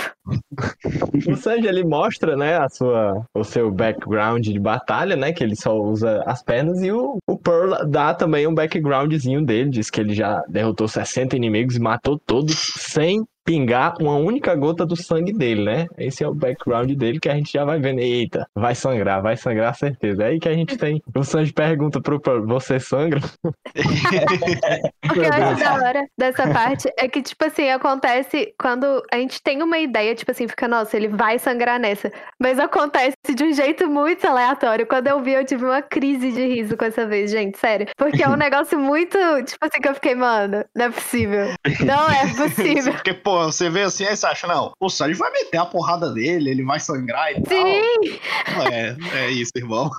O 1.27 1.35
Sanji, 1.35 1.67
ele 1.67 1.83
mostra, 1.83 2.35
né, 2.35 2.57
a 2.57 2.67
sua, 2.69 3.25
o 3.33 3.43
seu 3.43 3.71
background 3.71 4.45
de 4.45 4.59
batalha, 4.59 5.15
né, 5.15 5.31
que 5.31 5.43
ele 5.43 5.55
só 5.55 5.77
usa 5.77 6.23
as 6.25 6.43
pernas, 6.43 6.81
e 6.81 6.91
o, 6.91 7.17
o 7.27 7.37
Pearl 7.37 7.85
dá 7.87 8.13
também 8.13 8.47
um 8.47 8.53
backgroundzinho 8.53 9.45
dele, 9.45 9.69
diz 9.69 9.89
que 9.89 10.01
ele 10.01 10.13
já 10.13 10.41
derrotou 10.49 10.87
60 10.87 11.35
inimigos 11.35 11.75
e 11.75 11.79
matou 11.79 12.19
todos 12.19 12.55
sem 12.77 13.23
pingar 13.47 13.93
uma 14.01 14.17
única 14.17 14.53
gota 14.55 14.85
do 14.85 14.97
sangue 14.97 15.31
dele, 15.31 15.63
né? 15.63 15.87
Esse 15.97 16.21
é 16.21 16.27
o 16.27 16.33
background 16.33 16.91
dele 16.91 17.17
que 17.17 17.29
a 17.29 17.33
gente 17.33 17.53
já 17.53 17.63
vai 17.63 17.79
vendo. 17.79 17.99
Eita, 17.99 18.45
vai 18.53 18.75
sangrar, 18.75 19.21
vai 19.21 19.37
sangrar, 19.37 19.73
certeza. 19.73 20.23
É 20.23 20.27
aí 20.27 20.39
que 20.39 20.49
a 20.49 20.53
gente 20.53 20.75
tem. 20.75 21.01
O 21.15 21.23
Sanji 21.23 21.53
pergunta 21.53 22.01
pro 22.01 22.19
Pearl, 22.19 22.45
você 22.45 22.77
sangra? 22.77 23.21
O 25.07 25.13
que 25.13 25.19
eu 25.19 25.31
acho 25.31 25.63
da 25.63 25.73
hora 25.75 26.05
dessa 26.17 26.51
parte 26.51 26.89
é 26.97 27.07
que, 27.07 27.21
tipo 27.21 27.45
assim, 27.45 27.69
acontece 27.69 28.53
quando 28.59 29.01
a 29.11 29.15
gente 29.17 29.41
tem 29.41 29.63
uma 29.63 29.77
ideia, 29.77 30.13
tipo 30.13 30.29
assim, 30.29 30.47
fica, 30.47 30.67
nossa, 30.67 30.97
ele 30.97 31.07
vai 31.07 31.39
sangrar 31.39 31.79
nessa. 31.79 32.11
Mas 32.37 32.59
acontece 32.59 33.15
de 33.33 33.43
um 33.43 33.53
jeito 33.53 33.87
muito 33.89 34.27
aleatório. 34.27 34.85
Quando 34.85 35.07
eu 35.07 35.21
vi, 35.21 35.31
eu 35.31 35.45
tive 35.45 35.63
uma 35.63 35.81
crise 35.81 36.31
de 36.31 36.45
riso 36.45 36.75
com 36.75 36.83
essa 36.83 37.05
vez, 37.05 37.31
gente, 37.31 37.57
sério. 37.57 37.87
Porque 37.95 38.21
é 38.21 38.27
um 38.27 38.35
negócio 38.35 38.77
muito, 38.77 39.17
tipo 39.45 39.65
assim, 39.65 39.79
que 39.79 39.87
eu 39.87 39.93
fiquei, 39.93 40.15
mano, 40.15 40.65
não 40.75 40.85
é 40.85 40.89
possível. 40.89 41.45
Não 41.85 42.09
é 42.09 42.27
possível. 42.35 42.93
Porque, 42.93 43.13
pô, 43.13 43.36
você 43.45 43.69
vê 43.69 43.83
assim, 43.83 44.05
aí 44.05 44.15
você 44.15 44.25
acha, 44.25 44.47
não, 44.47 44.71
o 44.79 44.89
Sanji 44.89 45.13
vai 45.13 45.31
meter 45.31 45.57
a 45.57 45.65
porrada 45.65 46.11
dele, 46.13 46.49
ele 46.49 46.63
vai 46.63 46.79
sangrar 46.79 47.31
e 47.31 47.35
Sim! 47.35 48.19
tal. 48.45 48.67
É, 48.67 48.95
é 49.13 49.31
isso, 49.31 49.51
irmão. 49.55 49.89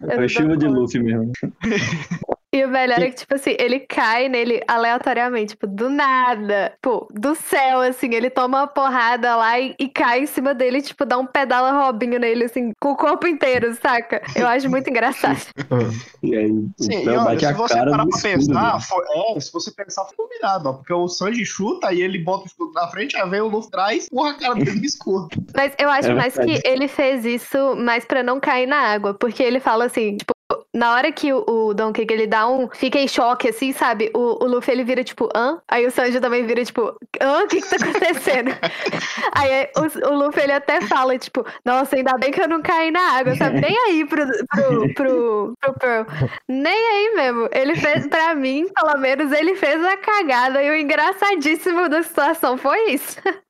Foi 0.00 0.16
não 0.16 0.28
chuva 0.28 0.56
de 0.56 0.66
Luffy 0.66 1.02
mesmo. 1.02 1.32
E 2.56 2.64
o 2.64 2.68
melhor 2.68 3.02
é 3.02 3.10
que, 3.10 3.16
tipo 3.16 3.34
assim, 3.34 3.54
ele 3.58 3.80
cai 3.80 4.30
nele 4.30 4.62
aleatoriamente, 4.66 5.48
tipo, 5.48 5.66
do 5.66 5.90
nada. 5.90 6.72
Pô, 6.80 7.06
do 7.12 7.34
céu, 7.34 7.80
assim, 7.80 8.14
ele 8.14 8.30
toma 8.30 8.60
uma 8.60 8.66
porrada 8.66 9.36
lá 9.36 9.60
e, 9.60 9.74
e 9.78 9.86
cai 9.90 10.20
em 10.20 10.26
cima 10.26 10.54
dele, 10.54 10.80
tipo, 10.80 11.04
dá 11.04 11.18
um 11.18 11.26
pedala 11.26 11.84
robinho 11.84 12.18
nele, 12.18 12.44
assim, 12.44 12.72
com 12.80 12.92
o 12.92 12.96
corpo 12.96 13.26
inteiro, 13.26 13.74
saca? 13.74 14.22
Eu 14.34 14.46
acho 14.46 14.70
muito 14.70 14.88
engraçado. 14.88 15.36
E 16.22 16.34
aí, 16.34 16.48
Sim, 16.78 17.06
o 17.06 17.10
e 17.10 17.16
olha, 17.16 17.38
se 17.38 17.46
a 17.46 17.52
você 17.52 17.74
cara 17.74 17.90
parar 17.90 18.06
pra 18.06 18.16
escudo 18.16 18.32
pensar, 18.34 18.72
dele. 18.72 18.84
foi, 18.84 19.04
é, 19.36 19.40
se 19.40 19.52
você 19.52 19.70
pensar, 19.70 20.04
foi 20.06 20.16
combinado, 20.16 20.68
ó, 20.68 20.72
porque 20.72 20.92
o 20.92 21.06
Sanji 21.06 21.44
chuta 21.44 21.92
e 21.92 22.00
ele 22.00 22.18
bota 22.18 22.44
o 22.44 22.46
escudo 22.46 22.72
na 22.72 22.88
frente, 22.88 23.16
aí 23.16 23.28
vem 23.28 23.40
o 23.40 23.48
Luffy 23.48 23.68
atrás, 23.68 24.08
porra 24.08 24.30
a 24.30 24.34
cara 24.34 24.54
dele 24.54 24.80
no 24.80 24.84
escuro. 24.84 25.28
Mas 25.54 25.72
eu 25.78 25.88
acho 25.88 26.10
É 26.10 26.14
mais 26.14 26.34
que 26.34 26.60
ele 26.64 26.88
fez 26.88 27.24
isso 27.24 27.76
mais 27.76 28.04
pra 28.04 28.22
não 28.22 28.40
cair 28.40 28.66
na 28.66 28.78
água, 28.78 29.14
porque 29.14 29.42
ele 29.42 29.60
fala 29.60 29.84
assim, 29.84 30.16
tipo, 30.16 30.35
na 30.76 30.92
hora 30.92 31.10
que 31.10 31.32
o, 31.32 31.42
o 31.48 31.74
Don 31.74 31.90
Krieg, 31.90 32.12
ele 32.12 32.26
dá 32.26 32.46
um, 32.46 32.68
fica 32.68 32.98
em 32.98 33.08
choque, 33.08 33.48
assim, 33.48 33.72
sabe? 33.72 34.10
O, 34.14 34.44
o 34.44 34.46
Luffy, 34.46 34.72
ele 34.72 34.84
vira, 34.84 35.02
tipo, 35.02 35.28
hã? 35.34 35.58
Aí 35.66 35.86
o 35.86 35.90
Sanji 35.90 36.20
também 36.20 36.46
vira, 36.46 36.62
tipo, 36.64 36.94
hã? 37.20 37.44
O 37.44 37.46
que 37.46 37.62
que 37.62 37.68
tá 37.68 37.76
acontecendo? 37.76 38.50
aí 39.32 39.68
o, 39.74 40.10
o 40.10 40.14
Luffy, 40.14 40.42
ele 40.42 40.52
até 40.52 40.82
fala, 40.82 41.18
tipo, 41.18 41.46
nossa, 41.64 41.96
ainda 41.96 42.18
bem 42.18 42.30
que 42.30 42.42
eu 42.42 42.48
não 42.48 42.60
caí 42.60 42.90
na 42.90 43.12
água, 43.12 43.34
sabe? 43.36 43.60
Nem 43.66 43.76
aí 43.86 44.04
pro, 44.04 44.26
pro, 44.26 44.94
pro, 44.94 45.54
pro 45.60 45.74
Pearl. 45.78 46.06
Nem 46.46 46.74
aí 46.74 47.14
mesmo. 47.16 47.48
Ele 47.52 47.74
fez, 47.74 48.06
pra 48.06 48.34
mim, 48.34 48.68
pelo 48.74 48.98
menos, 48.98 49.32
ele 49.32 49.54
fez 49.54 49.82
a 49.82 49.96
cagada 49.96 50.62
e 50.62 50.70
o 50.70 50.76
engraçadíssimo 50.76 51.88
da 51.88 52.02
situação 52.02 52.58
foi 52.58 52.90
isso. 52.90 53.16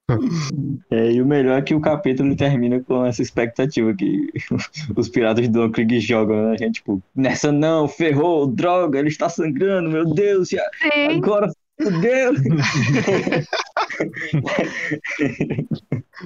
É, 0.91 1.11
e 1.11 1.21
o 1.21 1.27
melhor 1.27 1.59
é 1.59 1.63
que 1.63 1.75
o 1.75 1.81
capítulo 1.81 2.37
termina 2.37 2.81
com 2.81 3.05
essa 3.05 3.23
expectativa 3.23 3.93
que 3.93 4.29
os 4.97 5.09
piratas 5.09 5.45
de 5.45 5.51
Don 5.51 5.71
Krieg 5.71 5.99
jogam, 6.01 6.47
né? 6.49 6.55
A 6.55 6.57
gente, 6.57 6.75
tipo, 6.75 7.03
nessa 7.15 7.51
não, 7.51 7.89
ferrou, 7.89 8.47
droga, 8.47 8.99
ele 9.01 9.09
está 9.09 9.29
sangrando, 9.29 9.91
meu 9.91 10.05
Deus, 10.05 10.51
Sim. 10.51 10.59
agora 11.17 11.51
fudeu. 11.83 12.33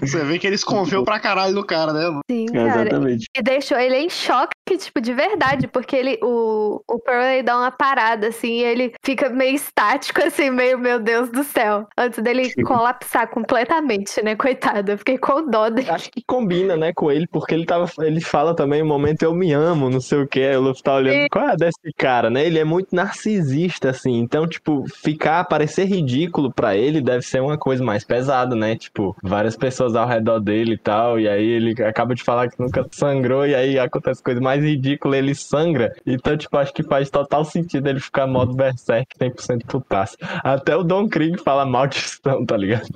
Você 0.01 0.25
vê 0.25 0.39
que 0.39 0.47
eles 0.47 0.63
confiam 0.63 1.05
pra 1.05 1.19
caralho 1.19 1.55
no 1.55 1.65
cara, 1.65 1.93
né? 1.93 2.07
mano? 2.07 2.21
Sim, 2.31 2.47
É, 2.53 2.53
cara. 2.53 2.83
exatamente. 2.83 3.27
E 3.37 3.43
deixou 3.43 3.79
ele 3.79 3.97
em 3.97 4.11
choque, 4.11 4.53
tipo, 4.79 5.01
de 5.01 5.13
verdade, 5.13 5.67
porque 5.69 5.97
ele, 5.97 6.19
o, 6.23 6.83
o 6.89 6.99
Pearl 6.99 7.25
ele 7.25 7.43
dá 7.43 7.57
uma 7.57 7.71
parada, 7.71 8.29
assim, 8.29 8.59
e 8.59 8.65
ele 8.65 8.93
fica 9.05 9.29
meio 9.29 9.55
estático, 9.55 10.23
assim, 10.23 10.51
meio, 10.51 10.79
meu 10.79 10.99
Deus 11.01 11.31
do 11.31 11.45
céu, 11.45 11.87
antes 11.97 12.23
dele 12.23 12.53
colapsar 12.65 13.29
completamente, 13.29 14.23
né, 14.23 14.35
coitado, 14.37 14.93
eu 14.93 14.99
fiquei 14.99 15.19
com 15.19 15.49
dó 15.49 15.69
dele. 15.69 15.91
Acho 15.91 16.11
que 16.11 16.23
combina, 16.23 16.77
né, 16.77 16.93
com 16.93 17.11
ele, 17.11 17.27
porque 17.27 17.55
ele 17.55 17.67
tava. 17.67 17.91
Ele 18.01 18.21
fala 18.21 18.55
também 18.55 18.83
o 18.83 18.87
momento 18.87 19.23
eu 19.23 19.35
me 19.35 19.53
amo, 19.53 19.91
não 19.91 20.01
sei 20.01 20.19
o 20.23 20.27
que. 20.27 20.41
O 20.57 20.61
Luffy 20.61 20.83
tá 20.83 20.95
olhando. 20.95 21.23
Sim. 21.23 21.27
Qual 21.31 21.49
é 21.49 21.57
desse 21.57 21.93
cara, 21.97 22.31
né? 22.31 22.45
Ele 22.45 22.59
é 22.59 22.65
muito 22.65 22.95
narcisista, 22.95 23.91
assim. 23.91 24.19
Então, 24.19 24.47
tipo, 24.47 24.85
ficar, 25.03 25.45
parecer 25.45 25.85
ridículo 25.85 26.53
pra 26.53 26.77
ele 26.77 27.01
deve 27.01 27.23
ser 27.23 27.41
uma 27.41 27.59
coisa 27.59 27.83
mais 27.83 28.05
pesada, 28.05 28.55
né? 28.55 28.77
Tipo, 28.77 29.17
várias 29.23 29.57
pessoas 29.57 29.95
ao 29.95 30.07
redor 30.07 30.41
dele 30.41 30.75
e 30.75 30.79
tal. 30.79 31.19
E 31.19 31.29
aí 31.29 31.45
ele 31.45 31.83
acaba 31.83 32.15
de 32.15 32.23
falar 32.23 32.49
que 32.49 32.61
nunca 32.61 32.87
sangrou, 32.91 33.47
e 33.47 33.55
aí 33.55 33.79
acontece 33.79 34.23
coisa 34.23 34.41
mais 34.41 34.60
mais 34.61 34.65
ridículo, 34.65 35.15
ele 35.15 35.35
sangra. 35.35 35.93
Então, 36.07 36.37
tipo, 36.37 36.57
acho 36.57 36.73
que 36.73 36.83
faz 36.83 37.11
total 37.11 37.45
sentido 37.45 37.89
ele 37.89 38.01
ficar 38.01 38.27
modo 38.27 38.55
Berserk 38.55 39.17
100% 39.19 39.65
putaço. 39.67 40.17
Até 40.45 40.77
o 40.77 40.85
Don 40.85 41.09
Krieg 41.09 41.39
fala 41.43 41.65
maldição, 41.67 42.45
tá 42.45 42.57
ligado? 42.57 42.87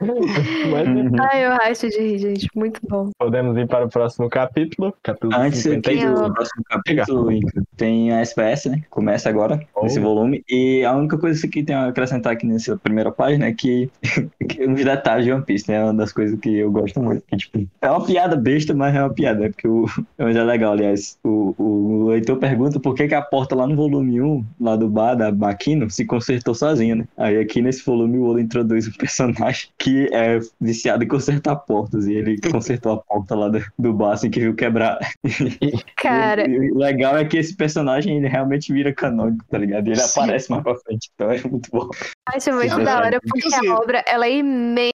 Mas 0.00 1.20
Ai, 1.32 1.46
eu 1.46 1.52
acho 1.52 1.88
de 1.88 1.98
rir, 1.98 2.18
gente. 2.18 2.48
Muito 2.54 2.80
bom. 2.88 3.10
podemos 3.18 3.56
ir 3.56 3.66
para 3.66 3.84
o 3.86 3.88
próximo 3.88 4.28
capítulo. 4.28 4.94
Capítulo 5.02 5.34
Antes 5.34 5.60
aqui 5.66 5.74
51. 5.74 6.14
do 6.14 6.34
próximo 6.34 6.64
capítulo, 6.68 7.28
tem 7.76 8.12
a 8.12 8.20
SPS, 8.20 8.66
né? 8.70 8.82
Começa 8.90 9.28
agora, 9.28 9.60
Oh. 9.74 9.86
esse 9.86 10.00
volume. 10.00 10.42
E 10.48 10.84
a 10.84 10.92
única 10.94 11.18
coisa 11.18 11.46
que 11.48 11.62
tem 11.62 11.74
a 11.74 11.86
acrescentar 11.88 12.32
aqui 12.32 12.46
nessa 12.46 12.76
primeira 12.76 13.10
página 13.10 13.46
é 13.46 13.52
que, 13.52 13.90
que 14.48 14.66
uns 14.66 14.84
detalhes 14.84 15.24
de 15.24 15.32
One 15.32 15.44
Piece, 15.44 15.70
né? 15.70 15.76
É 15.78 15.84
uma 15.84 15.94
das 15.94 16.12
coisas 16.12 16.38
que 16.38 16.58
eu 16.58 16.70
gosto 16.70 17.00
muito. 17.00 17.22
Que, 17.26 17.36
tipo, 17.36 17.66
é 17.80 17.90
uma 17.90 18.04
piada 18.04 18.36
besta, 18.36 18.74
mas 18.74 18.94
é 18.94 19.00
uma 19.00 19.10
piada? 19.12 19.48
Porque 19.50 19.68
o, 19.68 19.86
mas 20.18 20.34
é 20.36 20.42
legal, 20.44 20.63
aliás. 20.72 21.18
O, 21.24 21.54
o 21.58 22.08
leitor 22.08 22.38
pergunta 22.38 22.78
por 22.80 22.94
que, 22.94 23.08
que 23.08 23.14
a 23.14 23.22
porta 23.22 23.54
lá 23.54 23.66
no 23.66 23.76
volume 23.76 24.20
1, 24.20 24.44
lá 24.60 24.76
do 24.76 24.88
bar 24.88 25.14
da 25.14 25.30
Baquino, 25.30 25.90
se 25.90 26.04
consertou 26.04 26.54
sozinha, 26.54 26.96
né? 26.96 27.08
Aí 27.16 27.38
aqui 27.38 27.60
nesse 27.62 27.84
volume 27.84 28.18
o 28.18 28.24
Oda 28.26 28.40
introduz 28.40 28.88
um 28.88 28.92
personagem 28.98 29.68
que 29.78 30.08
é 30.12 30.38
viciado 30.60 31.04
em 31.04 31.08
consertar 31.08 31.56
portas. 31.56 32.06
E 32.06 32.14
ele 32.14 32.40
consertou 32.50 32.92
a 32.92 32.96
porta 32.98 33.34
lá 33.34 33.48
do, 33.48 33.64
do 33.78 33.92
bar 33.92 34.12
assim 34.12 34.30
que 34.30 34.40
viu 34.40 34.54
quebrar. 34.54 34.98
Cara, 35.96 36.48
E 36.48 36.70
o 36.70 36.78
legal 36.78 37.16
é 37.16 37.24
que 37.24 37.36
esse 37.36 37.54
personagem 37.56 38.16
ele 38.16 38.28
realmente 38.28 38.72
vira 38.72 38.92
canônico, 38.92 39.44
tá 39.50 39.58
ligado? 39.58 39.86
E 39.88 39.90
ele 39.90 40.00
Sim. 40.00 40.20
aparece 40.20 40.50
mais 40.50 40.62
pra 40.62 40.74
frente. 40.76 41.10
Então 41.14 41.30
é 41.30 41.40
muito 41.42 41.70
bom. 41.70 41.88
acho 42.26 42.52
muito 42.52 42.74
Sim, 42.74 42.84
da 42.84 42.98
hora, 42.98 43.20
porque 43.20 43.48
Assim, 43.54 43.68
a 43.68 43.74
obra, 43.74 44.04
ela 44.06 44.26
é 44.26 44.36
imensa, 44.38 44.93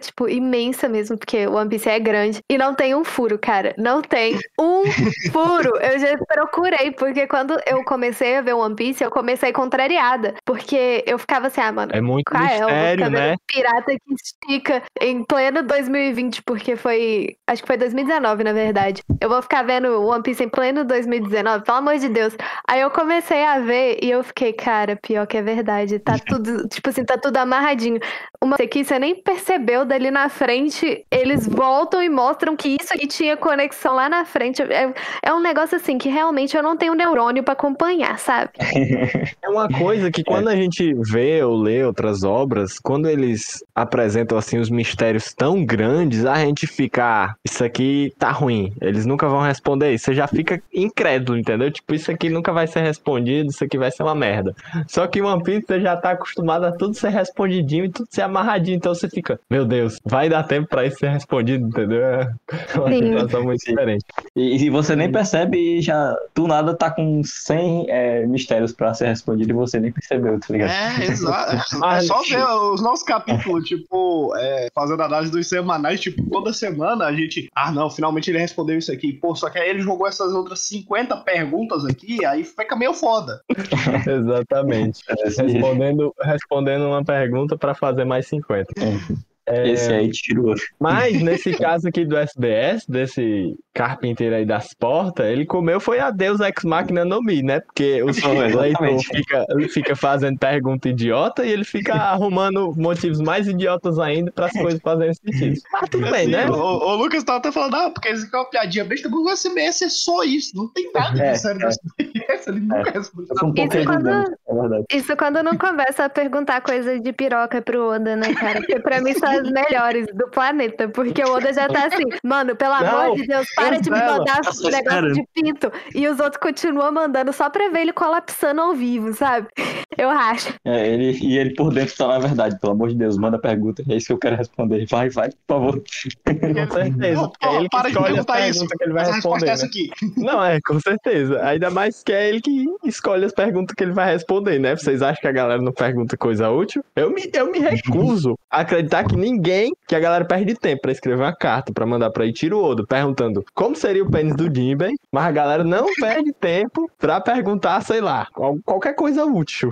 tipo, 0.00 0.28
imensa 0.28 0.88
mesmo, 0.88 1.16
porque 1.16 1.46
o 1.46 1.54
One 1.54 1.68
Piece 1.70 1.88
é 1.88 1.98
grande. 1.98 2.40
E 2.50 2.58
não 2.58 2.74
tem 2.74 2.94
um 2.94 3.04
furo, 3.04 3.38
cara. 3.38 3.74
Não 3.78 4.02
tem 4.02 4.38
um 4.58 4.82
furo. 5.32 5.76
Eu 5.80 5.98
já 5.98 6.18
procurei, 6.18 6.90
porque 6.92 7.26
quando 7.26 7.56
eu 7.66 7.84
comecei 7.84 8.36
a 8.36 8.42
ver 8.42 8.54
One 8.54 8.74
Piece, 8.74 9.02
eu 9.04 9.10
comecei 9.10 9.52
contrariada. 9.52 10.34
Porque 10.44 11.04
eu 11.06 11.18
ficava 11.18 11.46
assim, 11.46 11.60
ah, 11.60 11.72
mano, 11.72 11.92
É 11.94 12.00
muito 12.00 12.30
qual 12.30 12.42
é? 12.42 12.58
Mistério, 12.60 13.04
vendo 13.04 13.10
né? 13.10 13.36
pirata 13.46 13.92
que 13.92 14.14
estica 14.14 14.82
em 15.00 15.24
pleno 15.24 15.62
2020, 15.62 16.42
porque 16.42 16.76
foi. 16.76 17.36
Acho 17.46 17.62
que 17.62 17.68
foi 17.68 17.76
2019, 17.76 18.44
na 18.44 18.52
verdade. 18.52 19.02
Eu 19.20 19.28
vou 19.28 19.40
ficar 19.42 19.62
vendo 19.62 20.02
One 20.06 20.22
Piece 20.22 20.42
em 20.44 20.48
pleno 20.48 20.84
2019, 20.84 21.64
pelo 21.64 21.78
amor 21.78 21.98
de 21.98 22.08
Deus. 22.08 22.36
Aí 22.68 22.80
eu 22.80 22.90
comecei 22.90 23.44
a 23.44 23.60
ver 23.60 23.98
e 24.02 24.10
eu 24.10 24.22
fiquei, 24.24 24.52
cara, 24.52 24.96
pior 24.96 25.26
que 25.26 25.36
é 25.36 25.42
verdade. 25.42 25.98
Tá 25.98 26.14
tudo, 26.26 26.66
tipo 26.68 26.88
assim, 26.88 27.04
tá 27.04 27.16
tudo 27.16 27.36
amarradinho. 27.36 28.00
Uma 28.44 28.58
que 28.58 28.84
você 28.84 28.98
nem 28.98 29.14
percebeu 29.14 29.86
dali 29.86 30.10
na 30.10 30.28
frente, 30.28 31.02
eles 31.10 31.48
voltam 31.48 32.02
e 32.02 32.10
mostram 32.10 32.54
que 32.54 32.76
isso 32.78 32.92
aqui 32.92 33.06
tinha 33.06 33.38
conexão 33.38 33.94
lá 33.94 34.06
na 34.06 34.26
frente. 34.26 34.60
É, 34.60 34.92
é 35.22 35.32
um 35.32 35.40
negócio 35.40 35.76
assim 35.76 35.96
que 35.96 36.10
realmente 36.10 36.54
eu 36.54 36.62
não 36.62 36.76
tenho 36.76 36.94
neurônio 36.94 37.42
pra 37.42 37.54
acompanhar, 37.54 38.18
sabe? 38.18 38.50
É 39.42 39.48
uma 39.48 39.68
coisa 39.68 40.10
que 40.10 40.24
quando 40.24 40.48
a 40.48 40.56
gente 40.56 40.94
vê 40.94 41.42
ou 41.42 41.54
lê 41.56 41.84
outras 41.84 42.24
obras, 42.24 42.78
quando 42.78 43.08
eles 43.08 43.62
apresentam 43.74 44.38
assim 44.38 44.58
os 44.58 44.70
mistérios 44.70 45.32
tão 45.32 45.64
grandes, 45.64 46.24
a 46.24 46.36
gente 46.36 46.66
fica, 46.66 47.04
ah, 47.04 47.34
isso 47.44 47.62
aqui 47.62 48.12
tá 48.18 48.30
ruim. 48.30 48.72
Eles 48.80 49.06
nunca 49.06 49.28
vão 49.28 49.40
responder 49.40 49.92
isso. 49.92 50.06
Você 50.06 50.14
já 50.14 50.26
fica 50.26 50.62
incrédulo, 50.72 51.38
entendeu? 51.38 51.70
Tipo, 51.70 51.94
isso 51.94 52.10
aqui 52.10 52.28
nunca 52.28 52.52
vai 52.52 52.66
ser 52.66 52.80
respondido, 52.80 53.50
isso 53.50 53.64
aqui 53.64 53.78
vai 53.78 53.90
ser 53.90 54.02
uma 54.02 54.14
merda. 54.14 54.54
Só 54.88 55.06
que 55.06 55.22
One 55.22 55.42
Piece 55.42 55.80
já 55.80 55.96
tá 55.96 56.12
acostumado 56.12 56.64
a 56.64 56.72
tudo 56.72 56.94
ser 56.94 57.10
respondidinho 57.10 57.84
e 57.84 57.90
tudo 57.90 58.08
ser 58.10 58.22
amarradinho, 58.34 58.76
então 58.76 58.94
você 58.94 59.08
fica, 59.08 59.38
meu 59.50 59.64
Deus, 59.64 59.98
vai 60.04 60.28
dar 60.28 60.42
tempo 60.42 60.68
pra 60.68 60.84
isso 60.86 60.98
ser 60.98 61.08
respondido, 61.08 61.66
entendeu? 61.68 62.02
É 62.02 62.28
uma 62.76 62.88
Sim. 62.88 63.02
situação 63.06 63.44
muito 63.44 63.60
Sim. 63.64 63.70
diferente. 63.70 64.04
E, 64.36 64.64
e 64.64 64.70
você 64.70 64.96
nem 64.96 65.10
percebe 65.10 65.58
e 65.78 65.80
já 65.80 66.16
do 66.34 66.46
nada 66.46 66.74
tá 66.74 66.90
com 66.90 67.22
100 67.22 67.86
é, 67.88 68.26
mistérios 68.26 68.72
pra 68.72 68.92
ser 68.94 69.06
respondido 69.08 69.50
e 69.50 69.54
você 69.54 69.78
nem 69.78 69.92
percebeu, 69.92 70.38
tá 70.40 70.46
ligado? 70.50 70.70
É, 70.70 71.04
exato. 71.06 71.54
É 71.74 71.78
Mas- 71.78 72.06
só 72.06 72.20
ver 72.22 72.44
os 72.72 72.80
nossos 72.82 73.04
capítulos, 73.04 73.64
tipo, 73.68 74.34
é, 74.36 74.68
fazendo 74.74 75.02
análise 75.02 75.30
dos 75.30 75.48
semanais, 75.48 76.00
tipo, 76.00 76.22
toda 76.30 76.52
semana 76.52 77.04
a 77.06 77.12
gente. 77.12 77.48
Ah, 77.54 77.70
não, 77.70 77.90
finalmente 77.90 78.30
ele 78.30 78.38
respondeu 78.38 78.78
isso 78.78 78.90
aqui. 78.92 79.12
Pô, 79.12 79.34
só 79.34 79.50
que 79.50 79.58
aí 79.58 79.68
ele 79.70 79.80
jogou 79.80 80.06
essas 80.06 80.32
outras 80.32 80.60
50 80.60 81.16
perguntas 81.18 81.84
aqui, 81.84 82.24
aí 82.24 82.44
fica 82.44 82.74
meio 82.76 82.94
foda. 82.94 83.40
Exatamente. 84.06 85.00
Respondendo, 85.36 86.14
respondendo 86.20 86.86
uma 86.86 87.04
pergunta 87.04 87.56
pra 87.56 87.74
fazer 87.74 88.04
mais 88.04 88.23
50. 88.24 88.74
É, 88.78 89.33
Esse 89.46 89.92
aí 89.92 90.10
tirou. 90.10 90.54
Mas 90.80 91.20
nesse 91.22 91.52
caso 91.52 91.88
aqui 91.88 92.04
do 92.04 92.16
SBS, 92.16 92.86
desse 92.86 93.54
carpinteiro 93.74 94.34
aí 94.36 94.44
das 94.46 94.72
portas, 94.72 95.26
ele 95.26 95.44
comeu 95.44 95.80
foi 95.80 95.98
a 95.98 96.10
Deus 96.10 96.40
Ex 96.40 96.64
Machina 96.64 97.04
no 97.04 97.20
Mi, 97.20 97.42
né? 97.42 97.60
Porque 97.60 98.02
o 98.02 98.06
leitor 98.56 98.98
fica, 99.00 99.44
ele 99.50 99.68
fica 99.68 99.96
fazendo 99.96 100.38
pergunta 100.38 100.88
idiota 100.88 101.44
e 101.44 101.50
ele 101.50 101.64
fica 101.64 101.92
arrumando 102.14 102.72
motivos 102.76 103.20
mais 103.20 103.46
idiotas 103.48 103.98
ainda 103.98 104.30
para 104.32 104.46
as 104.46 104.52
coisas 104.52 104.80
fazerem 104.80 105.14
sentido. 105.14 105.60
Mas 105.72 105.88
tudo 105.90 106.10
bem, 106.10 106.28
né? 106.28 106.44
Assim, 106.44 106.52
O, 106.52 106.56
o 106.62 106.94
Lucas 106.96 107.24
tava 107.24 107.38
até 107.38 107.52
falando, 107.52 107.74
ah, 107.74 107.90
porque 107.90 108.10
isso 108.10 108.26
aqui 108.26 108.34
é 108.36 108.38
uma 108.38 108.50
piadinha 108.50 108.84
besta, 108.84 109.08
mas 109.08 109.20
o 109.20 109.28
SBS 109.30 109.82
é 109.82 109.88
só 109.88 110.22
isso, 110.24 110.56
não 110.56 110.68
tem 110.68 110.90
nada 110.92 111.22
É, 111.22 111.32
de 111.32 111.38
sério 111.40 111.60
do 111.60 111.66
SBS, 111.66 112.46
ele 112.46 112.60
nunca 112.60 112.90
respondeu. 112.90 113.28
Eu 113.30 113.38
fui 113.38 113.48
um 113.48 113.54
pouco 113.54 113.76
Isso 113.76 113.86
quando- 113.86 114.08
é 114.08 114.54
verdade. 114.54 114.84
Isso 114.92 115.16
quando 115.16 115.42
não 115.42 115.56
começa 115.56 116.04
a 116.04 116.08
perguntar 116.08 116.60
coisa 116.60 116.98
de 116.98 117.12
piroca 117.12 117.60
pro 117.60 117.88
Oda, 117.88 118.16
né, 118.16 118.32
cara? 118.34 118.60
Porque 118.60 118.78
pra 118.80 119.00
mim 119.00 119.12
são 119.14 119.33
as 119.34 119.50
melhores 119.50 120.06
do 120.14 120.28
planeta. 120.28 120.88
Porque 120.88 121.22
o 121.22 121.34
Oda 121.34 121.52
já 121.52 121.68
tá 121.68 121.86
assim, 121.92 122.04
mano, 122.22 122.56
pelo 122.56 122.80
Não, 122.80 123.00
amor 123.02 123.16
de 123.16 123.26
Deus, 123.26 123.46
para 123.54 123.80
de 123.80 123.90
me 123.90 123.98
mandar 123.98 124.40
negócio 124.70 125.12
de 125.12 125.26
pinto. 125.34 125.72
E 125.94 126.06
os 126.08 126.20
outros 126.20 126.40
continuam 126.40 126.92
mandando 126.92 127.32
só 127.32 127.50
pra 127.50 127.68
ver 127.68 127.82
ele 127.82 127.92
colapsando 127.92 128.60
ao 128.60 128.74
vivo, 128.74 129.12
sabe? 129.12 129.48
Eu 129.96 130.10
acho. 130.10 130.52
É, 130.64 130.88
ele, 130.88 131.18
e 131.22 131.38
ele 131.38 131.54
por 131.54 131.72
dentro 131.72 131.96
tá 131.96 132.08
na 132.08 132.18
verdade, 132.18 132.58
pelo 132.60 132.72
amor 132.72 132.88
de 132.88 132.96
Deus, 132.96 133.16
manda 133.16 133.38
pergunta, 133.38 133.82
é 133.88 133.96
isso 133.96 134.06
que 134.06 134.12
eu 134.12 134.18
quero 134.18 134.36
responder. 134.36 134.86
Vai, 134.86 135.08
vai, 135.08 135.30
por 135.46 135.54
favor. 135.54 135.82
Com 135.82 136.74
certeza. 136.74 137.30
Não, 137.40 137.50
é 137.50 137.56
ele 137.56 137.68
que 137.68 137.76
para 137.76 137.88
de 137.88 137.94
perguntar 137.94 138.48
isso. 138.48 138.60
perguntas 138.60 138.78
que 138.78 138.84
ele 138.84 138.92
vai 138.92 139.12
responder. 139.12 139.46
é 139.46 139.50
essa 139.50 139.62
né? 139.64 139.68
aqui. 139.68 139.90
Não, 140.16 140.44
é, 140.44 140.60
com 140.60 140.80
certeza. 140.80 141.44
Ainda 141.44 141.70
mais 141.70 142.02
que 142.02 142.12
é 142.12 142.28
ele 142.28 142.40
que 142.40 142.66
escolhe 142.84 143.24
as 143.24 143.32
perguntas 143.32 143.74
que 143.74 143.84
ele 143.84 143.92
vai 143.92 144.12
responder, 144.12 144.58
né? 144.58 144.76
Vocês 144.76 145.02
acham 145.02 145.20
que 145.20 145.28
a 145.28 145.32
galera 145.32 145.60
não 145.60 145.72
pergunta 145.72 146.16
coisa 146.16 146.50
útil? 146.50 146.84
Eu 146.96 147.10
me, 147.10 147.30
eu 147.32 147.50
me 147.50 147.58
recuso 147.58 148.36
a 148.50 148.60
acreditar 148.60 149.04
que 149.04 149.16
ninguém, 149.24 149.72
que 149.88 149.94
a 149.96 150.00
galera 150.00 150.24
perde 150.24 150.54
tempo 150.54 150.82
pra 150.82 150.92
escrever 150.92 151.22
uma 151.22 151.34
carta, 151.34 151.72
pra 151.72 151.86
mandar 151.86 152.10
pra 152.10 152.26
Itiro 152.26 152.58
Odo, 152.62 152.86
perguntando 152.86 153.44
como 153.54 153.74
seria 153.74 154.02
o 154.04 154.10
pênis 154.10 154.36
do 154.36 154.44
Jinben, 154.54 154.94
mas 155.12 155.24
a 155.26 155.30
galera 155.32 155.64
não 155.64 155.86
perde 155.98 156.32
tempo 156.32 156.90
pra 156.98 157.20
perguntar, 157.20 157.80
sei 157.82 158.00
lá, 158.00 158.26
qual- 158.32 158.58
qualquer 158.64 158.94
coisa 158.94 159.24
útil. 159.24 159.70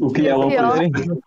O 0.00 0.12
que 0.12 0.26
é 0.28 0.34
o 0.34 0.40
uma 0.40 0.48
pior- 0.48 0.76
coisa. 0.76 1.18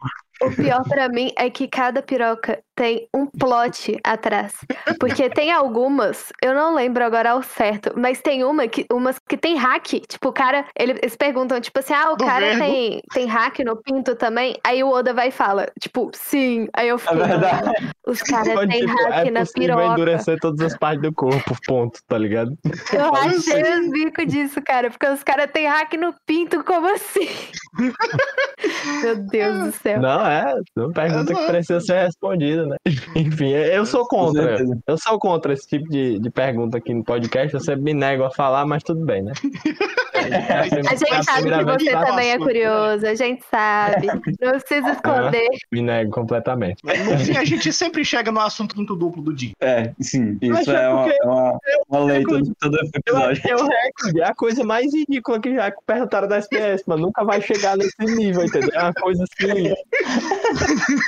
O 0.42 0.52
pior 0.52 0.84
pra 0.84 1.08
mim 1.08 1.32
é 1.38 1.50
que 1.50 1.66
cada 1.68 2.02
piroca 2.02 2.60
tem 2.76 3.08
um 3.14 3.26
plot 3.26 3.98
atrás. 4.04 4.54
Porque 5.00 5.30
tem 5.30 5.52
algumas, 5.52 6.32
eu 6.44 6.54
não 6.54 6.76
lembro 6.76 7.04
agora 7.04 7.32
ao 7.32 7.42
certo, 7.42 7.94
mas 7.96 8.22
tem 8.22 8.44
uma 8.44 8.68
que, 8.68 8.86
umas 8.92 9.18
que 9.20 9.38
tem 9.38 9.56
hack. 9.58 9.86
Tipo, 10.08 10.30
o 10.30 10.34
cara, 10.34 10.66
ele- 10.78 11.00
eles 11.02 11.16
perguntam, 11.16 11.60
tipo 11.62 11.80
assim, 11.80 11.94
ah, 11.94 12.12
o 12.12 12.16
Do 12.18 12.26
cara 12.26 12.46
verbo. 12.46 12.60
tem, 12.60 13.02
tem 13.14 13.26
hack 13.28 13.60
no 13.60 13.78
pinto 13.78 14.16
também? 14.16 14.56
Aí 14.64 14.84
o 14.84 14.90
Oda 14.90 15.14
vai 15.14 15.30
e 15.30 15.32
fala, 15.32 15.68
tipo, 15.80 16.12
sim. 16.14 16.68
Aí 16.74 16.90
eu 16.90 16.96
É 16.96 17.00
fico, 17.00 17.16
verdade. 17.16 17.72
os 18.06 18.22
caras 18.22 18.60
têm 18.68 18.86
tipo, 18.86 19.04
hack 19.10 19.28
é 19.28 19.32
na 19.32 19.46
piroca. 19.46 19.86
endurecer 19.86 20.38
todas 20.40 20.62
as 20.62 20.78
partes 20.78 21.02
do 21.02 21.14
corpo, 21.14 21.56
ponto, 21.66 22.00
tá 22.08 22.18
ligado? 22.18 22.52
Eu 22.94 23.30
Isso. 23.32 23.50
achei 23.54 23.80
os 23.80 23.92
bicos 23.92 24.26
disso, 24.28 24.62
cara, 24.62 24.90
porque 24.90 25.08
os 25.08 25.24
caras 25.24 25.50
têm 25.52 25.68
hack 25.68 25.94
no 25.94 26.14
pinto, 26.26 26.64
como 26.64 26.88
assim? 26.94 27.28
Meu 29.04 29.16
Deus 29.16 29.66
do 29.66 29.72
céu. 29.72 30.02
Não, 30.02 30.26
é, 30.26 30.56
uma 30.78 30.92
pergunta 30.92 31.34
que 31.34 31.46
precisa 31.46 31.80
ser 31.80 32.00
respondida, 32.04 32.65
né? 32.66 32.78
Enfim, 33.16 33.50
eu 33.50 33.86
sou 33.86 34.08
contra. 34.08 34.58
Eu 34.88 34.98
sou 34.98 35.20
contra 35.20 35.54
esse 35.54 35.68
tipo 35.68 35.90
de, 35.90 36.20
de 36.20 36.30
pergunta 36.30 36.78
aqui 36.78 36.94
no 36.94 37.04
podcast. 37.04 37.54
Eu 37.54 37.60
sempre 37.60 37.84
me 37.84 37.94
nego 37.94 38.24
a 38.24 38.32
falar, 38.32 38.66
mas 38.66 38.84
tudo 38.84 39.06
bem, 39.06 39.24
né? 39.24 39.34
A 40.26 40.96
gente 40.96 41.24
sabe 41.26 41.50
que 41.50 41.64
você 41.64 41.92
também 41.92 42.32
é 42.32 42.38
curioso, 42.38 43.06
a 43.06 43.16
gente 43.16 43.44
sabe. 43.50 44.08
Não 44.08 44.52
precisa 44.52 44.92
esconder. 44.92 45.50
Me 45.72 45.82
nego 45.82 46.12
completamente. 46.12 46.78
No 46.84 47.20
fim, 47.20 47.38
a 47.38 47.44
gente 47.44 47.72
sempre 47.74 48.06
chega 48.06 48.32
no 48.32 48.40
assunto 48.40 48.76
muito 48.76 48.96
duplo 48.96 49.22
do 49.22 49.34
dia. 49.34 49.54
É, 49.60 49.92
sim, 50.00 50.38
isso 50.42 50.72
é 50.72 50.86
é 50.86 50.90
uma, 50.90 51.10
é 51.10 51.26
uma, 51.26 51.60
uma 51.90 52.04
lei 52.06 52.24
todo, 52.24 52.56
todo 52.60 52.78
episódio. 52.94 53.42
é 53.50 53.56
o 53.56 53.68
recorde, 53.68 54.22
é 54.22 54.26
a 54.26 54.36
coisa 54.36 54.64
mais 54.64 54.94
ridícula 54.94 55.40
que 55.40 55.54
já 55.54 55.74
perguntaram 55.86 56.28
da 56.28 56.38
SPS, 56.38 56.84
mas 56.86 57.00
nunca 57.00 57.24
vai 57.24 57.42
chegar 57.42 57.78
nesse 57.78 57.96
nível, 58.00 58.44
entendeu? 58.44 58.72
É 58.74 58.84
uma 58.84 58.94
coisa 58.94 59.24
assim. 59.24 59.74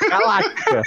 galáctica. 0.09 0.81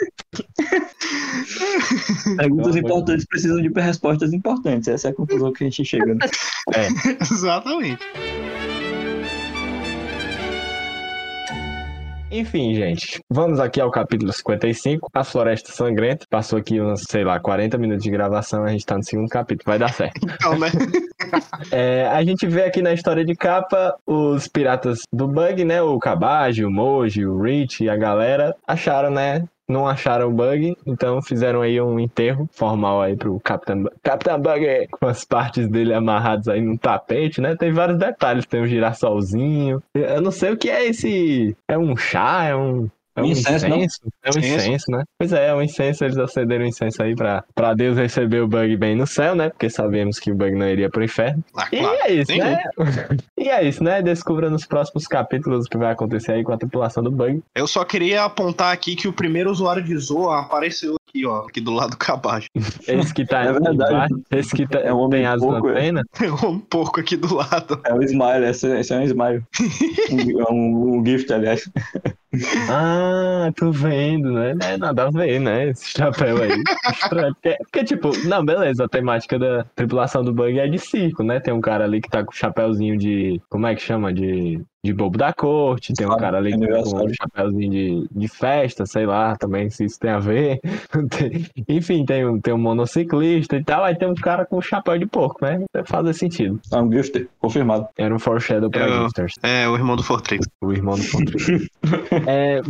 Perguntas 2.36 2.74
Não, 2.74 2.82
importantes 2.82 3.26
precisam 3.26 3.60
de 3.60 3.68
respostas 3.80 4.32
importantes. 4.32 4.88
Essa 4.88 5.08
é 5.08 5.10
a 5.10 5.14
conclusão 5.14 5.52
que 5.52 5.64
a 5.64 5.66
gente 5.68 5.84
chega. 5.84 6.14
né? 6.14 6.20
Exatamente. 7.30 8.00
Enfim, 12.30 12.74
gente, 12.74 13.20
vamos 13.28 13.59
aqui 13.59 13.80
ao 13.80 13.90
capítulo 13.90 14.33
55, 14.33 15.11
A 15.12 15.24
Floresta 15.24 15.72
Sangrenta. 15.72 16.26
Passou 16.30 16.61
aqui 16.61 16.80
uns, 16.80 17.02
sei 17.02 17.24
lá, 17.24 17.40
40 17.40 17.76
minutos 17.76 18.04
de 18.04 18.11
gravação, 18.11 18.62
a 18.62 18.68
gente 18.68 18.87
tá 18.87 18.96
no 18.96 19.02
segundo 19.02 19.28
capítulo, 19.28 19.64
vai 19.66 19.78
dar 19.78 19.92
certo. 19.92 20.20
Então, 20.22 20.59
né? 20.59 20.68
É, 21.70 22.06
a 22.09 22.24
gente 22.24 22.46
vê 22.46 22.64
aqui 22.64 22.83
na 22.83 22.92
história 22.92 23.24
de 23.24 23.37
capa 23.37 23.94
os 24.04 24.48
piratas 24.48 25.02
do 25.12 25.28
Bug, 25.28 25.64
né? 25.64 25.80
O 25.80 25.98
Kabaji, 25.98 26.64
o 26.64 26.70
Moji, 26.70 27.24
o 27.24 27.40
Rich 27.40 27.85
e 27.85 27.90
a 27.90 27.96
galera 27.96 28.56
acharam, 28.66 29.11
né? 29.11 29.44
Não 29.70 29.87
acharam 29.87 30.28
o 30.28 30.33
Bug, 30.33 30.76
então 30.85 31.22
fizeram 31.22 31.62
aí 31.62 31.80
um 31.80 31.98
enterro 32.00 32.48
formal 32.52 33.00
aí 33.00 33.16
pro 33.16 33.38
Capitão, 33.40 33.85
Bu- 33.85 33.92
Capitão 34.02 34.40
Bug 34.40 34.88
com 34.90 35.06
as 35.06 35.24
partes 35.24 35.68
dele 35.68 35.94
amarradas 35.94 36.48
aí 36.48 36.61
num 36.61 36.76
tapete, 36.76 37.40
né? 37.40 37.54
Tem 37.56 37.70
vários 37.72 37.96
detalhes, 37.98 38.46
tem 38.46 38.61
um 38.62 38.66
girassolzinho. 38.66 39.83
Eu 39.94 40.20
não 40.20 40.30
sei 40.33 40.50
o 40.52 40.56
que 40.56 40.68
é 40.68 40.87
esse. 40.88 41.56
É 41.68 41.78
um 41.78 41.96
chá? 41.96 42.44
É 42.44 42.56
um. 42.56 42.88
É 43.16 43.23
um 43.23 43.27
Incenso, 43.27 43.68
não? 43.68 43.77
É 43.77 43.81
um 43.81 43.83
Incenso. 44.38 44.38
incenso, 44.57 44.90
né? 44.90 45.03
Pois 45.18 45.33
é, 45.33 45.49
é 45.49 45.55
um 45.55 45.61
incenso, 45.62 46.05
eles 46.05 46.16
acenderam 46.16 46.64
o 46.64 46.68
incenso 46.68 47.03
aí 47.03 47.14
pra, 47.14 47.44
pra 47.55 47.75
Deus 47.75 47.96
receber 47.99 48.40
o 48.40 48.46
Bug 48.49 48.77
bem 48.77 48.94
no 48.94 49.07
céu, 49.07 49.35
né? 49.35 49.51
Porque 49.51 49.68
sabemos 49.68 50.18
que 50.18 50.31
o 50.31 50.35
Bug 50.35 50.53
não 50.55 50.68
iria 50.68 50.88
pro 50.88 51.03
inferno. 51.03 51.44
Ah, 51.57 51.66
E 51.73 51.79
claro. 51.79 51.99
é 52.05 52.12
isso, 52.12 52.33
Sim. 52.33 52.38
né? 52.38 52.59
E 53.38 53.49
é 53.49 53.64
isso, 53.64 53.83
né? 53.83 54.03
Descubra 54.03 54.51
nos 54.51 54.66
próximos 54.66 55.07
capítulos 55.07 55.66
o 55.66 55.68
que 55.68 55.79
vai 55.79 55.90
acontecer 55.92 56.33
aí 56.33 56.44
com 56.44 56.53
a 56.53 56.59
tripulação 56.59 57.03
do 57.03 57.11
Bug. 57.11 57.42
Eu 57.55 57.66
só 57.66 57.85
queria 57.85 58.25
apontar 58.25 58.73
aqui 58.73 58.94
que 58.94 59.09
o 59.09 59.12
primeiro 59.12 59.51
usuário 59.51 59.83
de 59.83 59.96
Zoa 59.96 60.40
apareceu 60.40 60.94
aqui, 61.11 61.27
ó, 61.27 61.40
aqui 61.46 61.61
do 61.61 61.73
lado 61.73 61.90
do 61.92 61.96
Cabajo. 61.96 62.46
Esse 62.87 63.12
que 63.12 63.27
tá 63.27 63.42
É 63.42 63.53
verdade. 63.53 64.14
esse 64.31 64.55
que 64.55 64.66
tá, 64.66 64.79
É 64.81 64.92
um 64.92 64.99
homem 64.99 65.20
tem 65.20 65.27
asa 65.27 65.44
na 65.44 65.53
pouco, 65.53 65.68
é. 65.70 65.75
pena. 65.75 66.03
Tem 66.12 66.31
um 66.31 66.59
porco 66.59 67.01
aqui 67.01 67.16
do 67.16 67.35
lado. 67.35 67.81
É 67.85 67.94
o 67.94 68.03
Smile, 68.03 68.46
esse, 68.46 68.66
esse 68.79 68.92
é 68.94 68.99
um 68.99 69.03
Smile. 69.03 69.42
um, 70.11 70.40
é 70.40 70.53
um, 70.53 70.99
um 70.99 71.07
gift, 71.07 71.33
aliás. 71.33 71.68
Ah, 72.68 73.51
tô 73.57 73.73
vendo, 73.73 74.33
né? 74.33 74.55
É 74.62 74.77
nada 74.79 75.09
a 75.09 75.11
ver, 75.11 75.40
né? 75.40 75.68
Esse 75.70 75.88
chapéu 75.90 76.40
aí. 76.42 76.62
Porque, 77.09 77.57
porque, 77.64 77.85
tipo, 77.85 78.12
não, 78.27 78.44
beleza, 78.44 78.85
a 78.85 78.88
temática 78.88 79.38
da 79.38 79.64
tripulação 79.75 80.23
do 80.23 80.33
Bug 80.33 80.59
é 80.59 80.68
de 80.68 80.79
circo, 80.79 81.23
né? 81.25 81.40
Tem 81.40 81.53
um 81.53 81.61
cara 81.61 81.85
ali 81.85 82.01
que 82.01 82.09
tá 82.09 82.25
com 82.25 82.31
o 82.33 82.37
chapéuzinho 82.37 82.96
de. 82.96 83.40
Como 83.49 83.66
é 83.66 83.75
que 83.75 83.83
chama? 83.83 84.12
De. 84.12 84.61
De 84.82 84.94
bobo 84.94 85.18
da 85.18 85.32
corte, 85.32 85.92
tem 85.92 86.06
um 86.06 86.16
cara 86.16 86.38
ali 86.38 86.52
com 86.52 87.04
um 87.04 87.12
chapéuzinho 87.12 87.70
de, 87.70 88.08
de 88.10 88.28
festa, 88.28 88.86
sei 88.86 89.04
lá, 89.04 89.36
também 89.36 89.68
se 89.68 89.84
isso 89.84 89.98
tem 90.00 90.10
a 90.10 90.18
ver. 90.18 90.58
Enfim, 91.68 92.04
tem 92.06 92.26
um, 92.26 92.40
tem 92.40 92.54
um 92.54 92.58
monociclista 92.58 93.56
e 93.56 93.64
tal, 93.64 93.84
aí 93.84 93.94
tem 93.94 94.08
um 94.08 94.14
cara 94.14 94.46
com 94.46 94.60
chapéu 94.60 94.98
de 94.98 95.04
porco, 95.06 95.44
né? 95.44 95.62
Faz 95.84 96.16
sentido. 96.16 96.58
É 96.72 96.76
um 96.78 96.90
gift, 96.90 97.28
confirmado. 97.38 97.86
Era 97.98 98.14
um 98.14 98.18
foreshadow 98.18 98.70
pra 98.70 98.86
Eu- 98.86 99.00
Gangsters. 99.02 99.34
É, 99.42 99.68
o 99.68 99.74
irmão 99.76 99.96
do 99.96 100.02
Fortrix. 100.02 100.46
O 100.62 100.72
irmão 100.72 100.94
do 100.96 101.02
Fontrix. 101.02 101.68
é, 102.26 102.60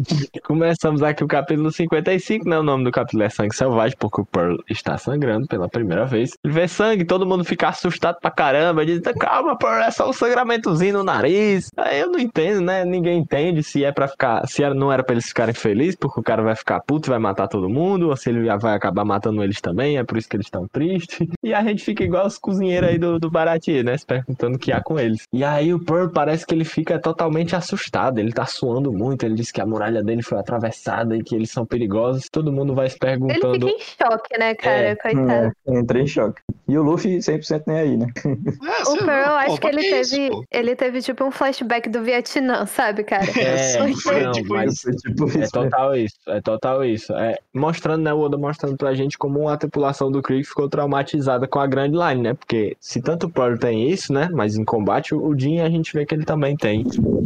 começamos 0.44 1.02
aqui 1.02 1.22
o 1.22 1.28
capítulo 1.28 1.70
55, 1.70 2.48
né? 2.48 2.58
O 2.58 2.62
nome 2.62 2.82
do 2.84 2.90
capítulo 2.90 3.22
é 3.22 3.28
Sangue 3.28 3.54
Selvagem, 3.54 3.96
porque 3.98 4.20
o 4.20 4.24
Pearl 4.24 4.56
está 4.68 4.98
sangrando 4.98 5.46
pela 5.46 5.68
primeira 5.68 6.06
vez. 6.06 6.32
Ele 6.44 6.52
vê 6.54 6.66
sangue, 6.66 7.04
todo 7.04 7.24
mundo 7.24 7.44
fica 7.44 7.68
assustado 7.68 8.18
pra 8.20 8.32
caramba. 8.32 8.84
Diz, 8.84 9.00
calma, 9.18 9.56
Pearl, 9.56 9.82
é 9.82 9.90
só 9.92 10.08
um 10.10 10.12
sangramentozinho 10.12 10.94
no 10.94 11.04
nariz. 11.04 11.70
Aí 11.76 11.99
eu 12.00 12.10
não 12.10 12.18
entendo, 12.18 12.60
né? 12.60 12.84
Ninguém 12.84 13.18
entende 13.18 13.62
se 13.62 13.84
é 13.84 13.92
pra 13.92 14.08
ficar. 14.08 14.46
Se 14.46 14.62
era- 14.62 14.74
não 14.74 14.92
era 14.92 15.02
pra 15.02 15.14
eles 15.14 15.26
ficarem 15.26 15.54
felizes, 15.54 15.96
porque 15.96 16.20
o 16.20 16.22
cara 16.22 16.42
vai 16.42 16.54
ficar 16.56 16.80
puto 16.80 17.08
e 17.08 17.10
vai 17.10 17.18
matar 17.18 17.48
todo 17.48 17.68
mundo, 17.68 18.08
ou 18.08 18.16
se 18.16 18.30
ele 18.30 18.44
já 18.44 18.56
vai 18.56 18.74
acabar 18.74 19.04
matando 19.04 19.42
eles 19.42 19.60
também, 19.60 19.98
é 19.98 20.04
por 20.04 20.16
isso 20.18 20.28
que 20.28 20.36
eles 20.36 20.46
estão 20.46 20.66
tristes. 20.68 21.26
E 21.42 21.54
a 21.54 21.62
gente 21.64 21.82
fica 21.84 22.04
igual 22.04 22.26
os 22.26 22.38
cozinheiros 22.38 22.88
aí 22.90 22.98
do, 22.98 23.18
do 23.18 23.30
Baratie, 23.30 23.82
né? 23.82 23.96
Se 23.96 24.06
perguntando 24.06 24.56
o 24.56 24.58
que 24.58 24.70
há 24.72 24.80
com 24.80 24.98
eles. 24.98 25.22
E 25.32 25.42
aí 25.42 25.72
o 25.74 25.80
Pearl 25.84 26.08
parece 26.10 26.46
que 26.46 26.54
ele 26.54 26.64
fica 26.64 26.98
totalmente 26.98 27.56
assustado, 27.56 28.18
ele 28.18 28.30
tá 28.32 28.44
suando 28.46 28.92
muito, 28.92 29.24
ele 29.24 29.34
diz 29.34 29.50
que 29.50 29.60
a 29.60 29.66
muralha 29.66 30.02
dele 30.02 30.22
foi 30.22 30.38
atravessada 30.38 31.16
e 31.16 31.22
que 31.22 31.34
eles 31.34 31.50
são 31.50 31.64
perigosos. 31.66 32.28
Todo 32.30 32.52
mundo 32.52 32.74
vai 32.74 32.88
se 32.88 32.96
Ele 33.02 33.10
perguntando. 33.18 33.66
fica 33.66 33.70
em 33.70 33.78
choque, 33.80 34.38
né, 34.38 34.54
cara? 34.54 34.76
É. 34.80 34.94
Coitado. 34.96 35.52
É, 35.66 35.78
entrei 35.78 36.02
em 36.02 36.06
choque. 36.06 36.40
E 36.68 36.78
o 36.78 36.82
Luffy 36.82 37.18
100% 37.20 37.62
nem 37.66 37.78
aí, 37.78 37.96
né? 37.96 38.06
É, 38.24 38.88
O 38.90 39.04
Pearl, 39.04 39.34
acho 39.36 39.60
que 39.60 39.66
ele 39.66 39.80
isso, 39.80 40.14
teve. 40.16 40.30
ele 40.52 40.76
teve 40.76 41.02
tipo 41.02 41.24
um 41.24 41.30
flashback 41.32 41.88
do 41.90 42.02
Vietnã, 42.02 42.64
sabe, 42.66 43.04
cara? 43.04 43.24
É, 43.38 43.78
Porque- 43.92 44.20
não, 44.20 44.32
tipo 44.32 44.54
mas 44.54 44.80
Foi 44.82 44.94
tipo 44.96 45.24
É 45.24 45.26
isso. 45.28 45.38
né? 45.38 45.46
total 45.52 45.96
isso, 45.96 46.16
é 46.28 46.40
total 46.40 46.84
isso. 46.84 47.12
É, 47.14 47.38
mostrando, 47.54 48.02
né, 48.02 48.12
o 48.12 48.20
Oda 48.20 48.38
mostrando 48.38 48.76
pra 48.76 48.94
gente 48.94 49.18
como 49.18 49.48
a 49.48 49.56
tripulação 49.56 50.10
do 50.10 50.22
Krieg 50.22 50.44
ficou 50.44 50.68
traumatizada 50.68 51.46
com 51.46 51.58
a 51.58 51.66
Grand 51.66 51.92
Line, 51.92 52.22
né? 52.22 52.34
Porque 52.34 52.76
se 52.80 53.00
tanto 53.02 53.26
o 53.26 53.30
Pearl 53.30 53.56
tem 53.58 53.88
isso, 53.90 54.12
né? 54.12 54.28
Mas 54.32 54.56
em 54.56 54.64
combate, 54.64 55.14
o 55.14 55.38
Jin 55.38 55.60
a 55.60 55.68
gente 55.68 55.92
vê 55.92 56.06
que 56.06 56.14
ele 56.14 56.24
também 56.24 56.56
tem 56.56 56.84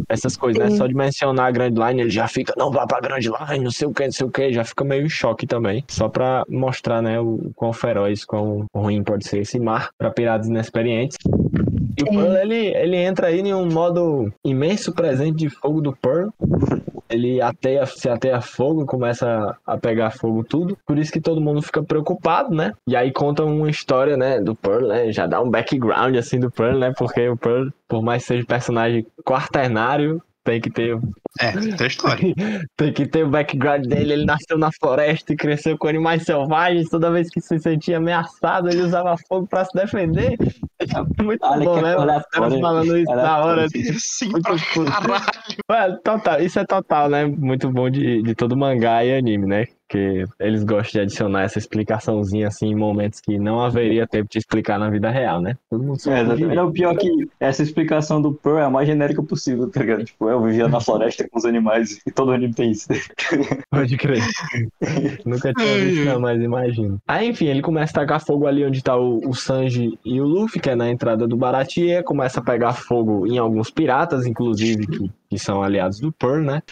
essas 0.08 0.36
coisas, 0.36 0.62
né? 0.62 0.70
Sim. 0.70 0.76
Só 0.76 0.86
de 0.86 0.94
mencionar 0.94 1.46
a 1.46 1.50
Grand 1.50 1.74
Line, 1.74 2.00
ele 2.02 2.10
já 2.10 2.26
fica, 2.28 2.52
não 2.56 2.70
vá 2.70 2.86
pra 2.86 3.00
Grand 3.00 3.18
Line, 3.20 3.64
não 3.64 3.70
sei 3.70 3.86
o 3.88 3.92
que, 3.92 4.04
não 4.04 4.12
sei 4.12 4.26
o 4.26 4.30
que, 4.30 4.52
já 4.52 4.64
fica 4.64 4.84
meio 4.84 5.04
em 5.06 5.08
choque 5.08 5.46
também. 5.46 5.84
Só 5.88 6.08
pra 6.08 6.44
mostrar, 6.48 7.02
né, 7.02 7.20
o 7.20 7.50
quão 7.54 7.72
feroz, 7.72 8.24
quão 8.24 8.64
ruim 8.74 9.02
pode 9.02 9.26
ser 9.26 9.40
esse 9.40 9.58
mar 9.58 9.90
pra 9.98 10.10
piratas 10.10 10.46
inexperientes. 10.48 11.16
E 11.96 12.02
o 12.02 12.06
Sim. 12.06 12.16
Pearl, 12.16 12.36
ele, 12.36 12.66
ele 12.76 12.96
entra 12.96 13.28
aí 13.28 13.40
em 13.40 13.54
um 13.54 13.66
modo 13.66 14.32
imenso 14.44 14.92
presente 14.92 15.36
de 15.36 15.50
fogo 15.50 15.80
do 15.80 15.94
Pearl. 15.94 16.28
Ele 17.08 17.40
ateia, 17.40 17.86
se 17.86 18.08
ateia 18.08 18.40
fogo, 18.40 18.86
começa 18.86 19.56
a 19.64 19.76
pegar 19.76 20.10
fogo 20.10 20.42
tudo. 20.42 20.76
Por 20.86 20.98
isso 20.98 21.12
que 21.12 21.20
todo 21.20 21.40
mundo 21.40 21.62
fica 21.62 21.82
preocupado, 21.82 22.54
né? 22.54 22.72
E 22.88 22.96
aí 22.96 23.12
conta 23.12 23.44
uma 23.44 23.70
história, 23.70 24.16
né, 24.16 24.40
do 24.40 24.54
Pearl, 24.54 24.88
né? 24.88 25.12
Já 25.12 25.26
dá 25.26 25.40
um 25.40 25.50
background, 25.50 26.16
assim, 26.16 26.40
do 26.40 26.50
Pearl, 26.50 26.78
né? 26.78 26.92
Porque 26.96 27.28
o 27.28 27.36
Pearl, 27.36 27.68
por 27.86 28.02
mais 28.02 28.22
que 28.22 28.28
seja 28.28 28.46
personagem 28.46 29.06
quaternário, 29.24 30.20
tem 30.44 30.60
que 30.60 30.70
ter 30.70 30.96
É, 31.40 31.52
tem 31.52 31.86
história. 31.86 32.34
tem 32.76 32.92
que 32.92 33.06
ter 33.06 33.24
o 33.24 33.30
background 33.30 33.86
dele. 33.86 34.12
Ele 34.12 34.24
nasceu 34.24 34.58
na 34.58 34.70
floresta 34.70 35.32
e 35.32 35.36
cresceu 35.36 35.76
com 35.76 35.88
animais 35.88 36.22
selvagens. 36.22 36.88
Toda 36.90 37.10
vez 37.10 37.28
que 37.30 37.40
se 37.40 37.58
sentia 37.58 37.96
ameaçado, 37.96 38.68
ele 38.68 38.82
usava 38.82 39.16
fogo 39.26 39.46
pra 39.46 39.64
se 39.64 39.72
defender. 39.74 40.36
Muito 41.22 41.44
Olha 41.44 41.64
bom, 41.64 41.80
né? 41.80 41.94
Caras 41.94 42.02
aleatório. 42.02 42.60
falando 42.60 42.98
isso 42.98 43.14
na 43.14 43.38
hora. 43.44 43.66
Sim, 43.98 44.28
Muito 44.28 44.84
caralho. 44.84 45.24
Ué, 45.70 45.98
total, 46.04 46.40
isso 46.40 46.58
é 46.58 46.64
total, 46.64 47.08
né? 47.08 47.24
Muito 47.24 47.70
bom 47.70 47.88
de, 47.88 48.22
de 48.22 48.34
todo 48.34 48.56
mangá 48.56 49.04
e 49.04 49.16
anime, 49.16 49.46
né? 49.46 49.64
Porque 49.94 50.24
eles 50.40 50.64
gostam 50.64 50.90
de 50.90 51.00
adicionar 51.06 51.42
essa 51.42 51.56
explicaçãozinha 51.56 52.48
assim 52.48 52.66
em 52.66 52.74
momentos 52.74 53.20
que 53.20 53.38
não 53.38 53.60
haveria 53.60 54.08
tempo 54.08 54.28
de 54.28 54.38
explicar 54.38 54.76
na 54.76 54.90
vida 54.90 55.08
real, 55.08 55.40
né? 55.40 55.56
Todo 55.70 55.84
mundo 55.84 55.94
É, 55.98 56.00
sabe. 56.00 56.20
exatamente. 56.22 56.58
É 56.58 56.62
o 56.62 56.72
pior 56.72 56.96
que 56.96 57.28
essa 57.38 57.62
explicação 57.62 58.20
do 58.20 58.32
Pearl 58.32 58.58
é 58.58 58.64
a 58.64 58.70
mais 58.70 58.88
genérica 58.88 59.22
possível, 59.22 59.70
tá 59.70 59.78
ligado? 59.78 60.04
Tipo, 60.04 60.28
eu 60.28 60.42
vivia 60.42 60.66
na 60.66 60.80
floresta 60.80 61.24
com 61.30 61.38
os 61.38 61.44
animais 61.44 62.00
e 62.04 62.10
todo 62.10 62.32
anime 62.32 62.52
tem 62.52 62.72
isso. 62.72 62.88
Pode 63.70 63.96
crer. 63.96 64.20
Nunca 65.24 65.52
tinha 65.52 65.78
visto, 65.78 66.04
não, 66.06 66.18
mas 66.20 66.42
imagino. 66.42 67.00
Aí, 67.06 67.28
enfim, 67.28 67.46
ele 67.46 67.62
começa 67.62 67.92
a 67.92 68.00
tacar 68.00 68.20
fogo 68.20 68.48
ali 68.48 68.64
onde 68.64 68.82
tá 68.82 68.96
o, 68.96 69.20
o 69.28 69.32
Sanji 69.32 69.96
e 70.04 70.20
o 70.20 70.24
Luffy, 70.24 70.60
que 70.60 70.70
é 70.70 70.74
na 70.74 70.90
entrada 70.90 71.28
do 71.28 71.36
Baratie. 71.36 72.02
Começa 72.02 72.40
a 72.40 72.44
pegar 72.44 72.72
fogo 72.72 73.28
em 73.28 73.38
alguns 73.38 73.70
piratas, 73.70 74.26
inclusive, 74.26 74.88
que, 74.88 75.10
que 75.34 75.38
são 75.38 75.62
aliados 75.62 75.98
do 75.98 76.12
Pearl, 76.12 76.40
né? 76.42 76.62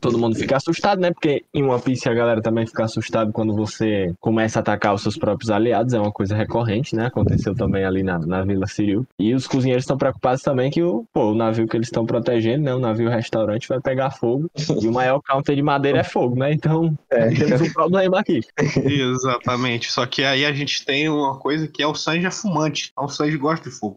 Todo 0.00 0.18
mundo 0.18 0.36
fica 0.36 0.56
assustado, 0.56 1.00
né? 1.00 1.12
Porque 1.12 1.44
em 1.52 1.62
One 1.62 1.82
Piece 1.82 2.08
a 2.08 2.14
galera 2.14 2.40
também 2.40 2.66
fica 2.66 2.84
assustado 2.84 3.30
quando 3.30 3.54
você 3.54 4.14
começa 4.20 4.58
a 4.58 4.60
atacar 4.60 4.94
os 4.94 5.02
seus 5.02 5.18
próprios 5.18 5.50
aliados. 5.50 5.92
É 5.92 6.00
uma 6.00 6.10
coisa 6.10 6.34
recorrente, 6.34 6.96
né? 6.96 7.06
Aconteceu 7.06 7.54
também 7.54 7.84
ali 7.84 8.02
na, 8.02 8.18
na 8.18 8.42
Vila 8.42 8.66
Siriu. 8.66 9.06
E 9.18 9.34
os 9.34 9.46
cozinheiros 9.46 9.82
estão 9.82 9.98
preocupados 9.98 10.42
também 10.42 10.70
que 10.70 10.82
o, 10.82 11.04
pô, 11.12 11.32
o 11.32 11.34
navio 11.34 11.68
que 11.68 11.76
eles 11.76 11.88
estão 11.88 12.06
protegendo, 12.06 12.64
né? 12.64 12.74
O 12.74 12.78
navio 12.78 13.10
restaurante 13.10 13.68
vai 13.68 13.80
pegar 13.80 14.10
fogo. 14.10 14.50
E 14.86 14.88
o 14.88 14.92
maior 14.92 15.20
counter 15.22 15.56
de 15.56 15.62
madeira 15.62 16.00
é 16.00 16.04
fogo, 16.04 16.36
né? 16.36 16.52
Então 16.52 16.96
É. 17.10 17.28
temos 17.34 17.60
um 17.60 17.72
problema 17.72 18.20
aqui. 18.20 18.40
Exatamente. 18.84 19.90
Só 19.90 20.06
que 20.06 20.22
aí 20.24 20.44
a 20.44 20.52
gente 20.52 20.84
tem 20.84 21.08
uma 21.08 21.36
coisa 21.36 21.66
que 21.68 21.82
é 21.82 21.86
o 21.86 21.94
Sanji 21.94 22.26
é 22.26 22.30
fumante. 22.30 22.90
Então 22.92 23.04
o 23.04 23.08
Sanji 23.08 23.36
gosta 23.36 23.68
de 23.68 23.74
fogo. 23.74 23.96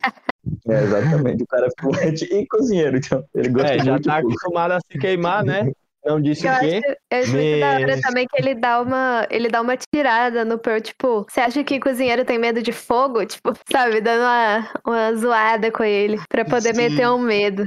É, 0.68 0.84
exatamente. 0.84 1.44
O 1.44 1.48
cara 1.48 1.68
é 1.68 1.82
fluente 1.82 2.26
e 2.26 2.48
cozinheiro, 2.48 2.98
então 2.98 3.24
ele 3.36 3.50
gosta 3.50 3.74
É, 3.74 3.80
já 3.80 3.92
muito 3.94 4.06
tá 4.06 4.18
acostumado 4.18 4.72
a 4.72 4.80
se 4.80 4.98
queimar, 4.98 5.44
né? 5.44 5.72
Não 6.06 6.22
disse 6.22 6.48
Eu 6.48 6.52
o 6.52 6.56
acho, 6.56 6.70
quê? 6.70 6.82
eu 7.12 7.20
acho 7.20 7.32
muito 7.32 7.60
da 7.60 7.72
hora 7.74 8.02
também 8.02 8.26
que 8.26 8.42
ele 8.42 8.56
dá 8.56 8.82
uma, 8.82 9.28
ele 9.30 9.50
dá 9.50 9.62
uma 9.62 9.76
tirada 9.76 10.46
no 10.46 10.58
Pearl, 10.58 10.80
tipo, 10.80 11.26
você 11.30 11.42
acha 11.42 11.64
que 11.64 11.80
cozinheiro 11.80 12.24
tem 12.24 12.40
medo 12.40 12.62
de 12.62 12.72
fogo? 12.72 13.26
Tipo, 13.26 13.54
sabe, 13.70 14.00
dando 14.00 14.22
uma, 14.22 14.70
uma 14.88 15.16
zoada 15.16 15.72
com 15.72 15.84
ele, 15.84 16.18
pra 16.30 16.46
poder 16.46 16.74
Sim. 16.74 16.90
meter 16.90 17.10
um 17.10 17.20
medo. 17.20 17.66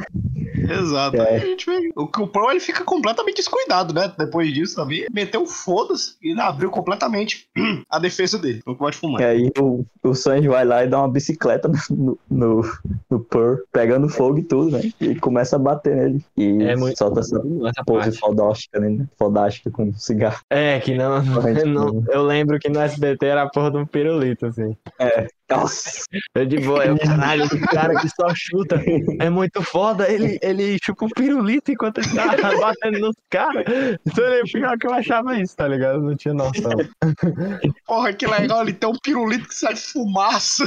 Exato. 0.78 1.16
É. 1.16 1.28
Aí 1.30 1.36
a 1.36 1.46
gente 1.46 1.66
vê. 1.66 1.90
O, 1.96 2.02
o 2.04 2.26
Pro 2.28 2.50
ele 2.50 2.60
fica 2.60 2.84
completamente 2.84 3.36
descuidado, 3.36 3.92
né? 3.94 4.12
Depois 4.18 4.52
disso 4.52 4.76
também. 4.76 5.06
Meteu 5.12 5.46
foda-se 5.46 6.14
e 6.22 6.38
abriu 6.40 6.70
completamente 6.70 7.48
a 7.88 7.98
defesa 7.98 8.38
dele. 8.38 8.62
Não 8.66 8.74
pode 8.74 8.96
fumar. 8.96 9.20
E 9.20 9.24
aí 9.24 9.50
o, 9.58 9.84
o 10.02 10.14
Sanji 10.14 10.48
vai 10.48 10.64
lá 10.64 10.84
e 10.84 10.88
dá 10.88 10.98
uma 10.98 11.08
bicicleta 11.08 11.70
no, 11.90 12.18
no, 12.30 12.62
no 13.10 13.20
Pearl, 13.20 13.56
pegando 13.72 14.08
fogo 14.08 14.38
e 14.38 14.42
tudo, 14.42 14.70
né? 14.76 14.92
E 15.00 15.14
começa 15.16 15.56
a 15.56 15.58
bater 15.58 15.96
nele. 15.96 16.24
E 16.36 16.62
É 16.62 16.76
muito- 16.76 16.98
solta 16.98 17.20
essa 17.20 17.36
Essa 17.36 17.84
pose 17.84 18.04
parte. 18.10 18.18
fodástica, 18.18 18.80
né? 18.80 19.06
Fodástica 19.18 19.70
com 19.70 19.92
cigarro. 19.94 20.40
É, 20.50 20.78
que 20.80 20.94
não, 20.94 21.22
não- 21.66 22.04
Eu 22.08 22.22
lembro 22.24 22.58
que 22.58 22.68
no 22.68 22.80
SBT 22.80 23.26
era 23.26 23.42
a 23.42 23.48
porra 23.50 23.70
de 23.70 23.76
um 23.78 23.86
pirulito, 23.86 24.46
assim. 24.46 24.76
Nossa, 25.56 26.06
É 26.34 26.44
de 26.44 26.58
boa, 26.60 26.84
é 26.84 26.92
o 26.92 26.98
caralho, 26.98 27.44
esse 27.44 27.60
cara 27.60 27.94
que 28.00 28.08
só 28.08 28.32
chuta. 28.34 28.82
É 29.20 29.30
muito 29.30 29.62
foda, 29.62 30.10
ele, 30.10 30.38
ele 30.42 30.78
chupa 30.82 31.04
um 31.04 31.08
pirulito 31.08 31.70
enquanto 31.72 31.98
ele 31.98 32.08
tá 32.08 32.36
batendo 32.60 32.98
nos 33.00 33.16
caras. 33.30 33.64
Então 34.06 34.24
ele 34.24 34.50
pior 34.50 34.76
que 34.78 34.86
eu 34.86 34.94
achava 34.94 35.38
isso, 35.38 35.56
tá 35.56 35.68
ligado? 35.68 35.96
Eu 35.96 36.02
não 36.02 36.16
tinha 36.16 36.34
noção. 36.34 36.72
Porra, 37.86 38.12
que 38.12 38.26
legal, 38.26 38.62
ele 38.62 38.72
tem 38.72 38.88
um 38.88 38.98
pirulito 39.02 39.48
que 39.48 39.54
sai 39.54 39.76
fumaça. 39.76 40.64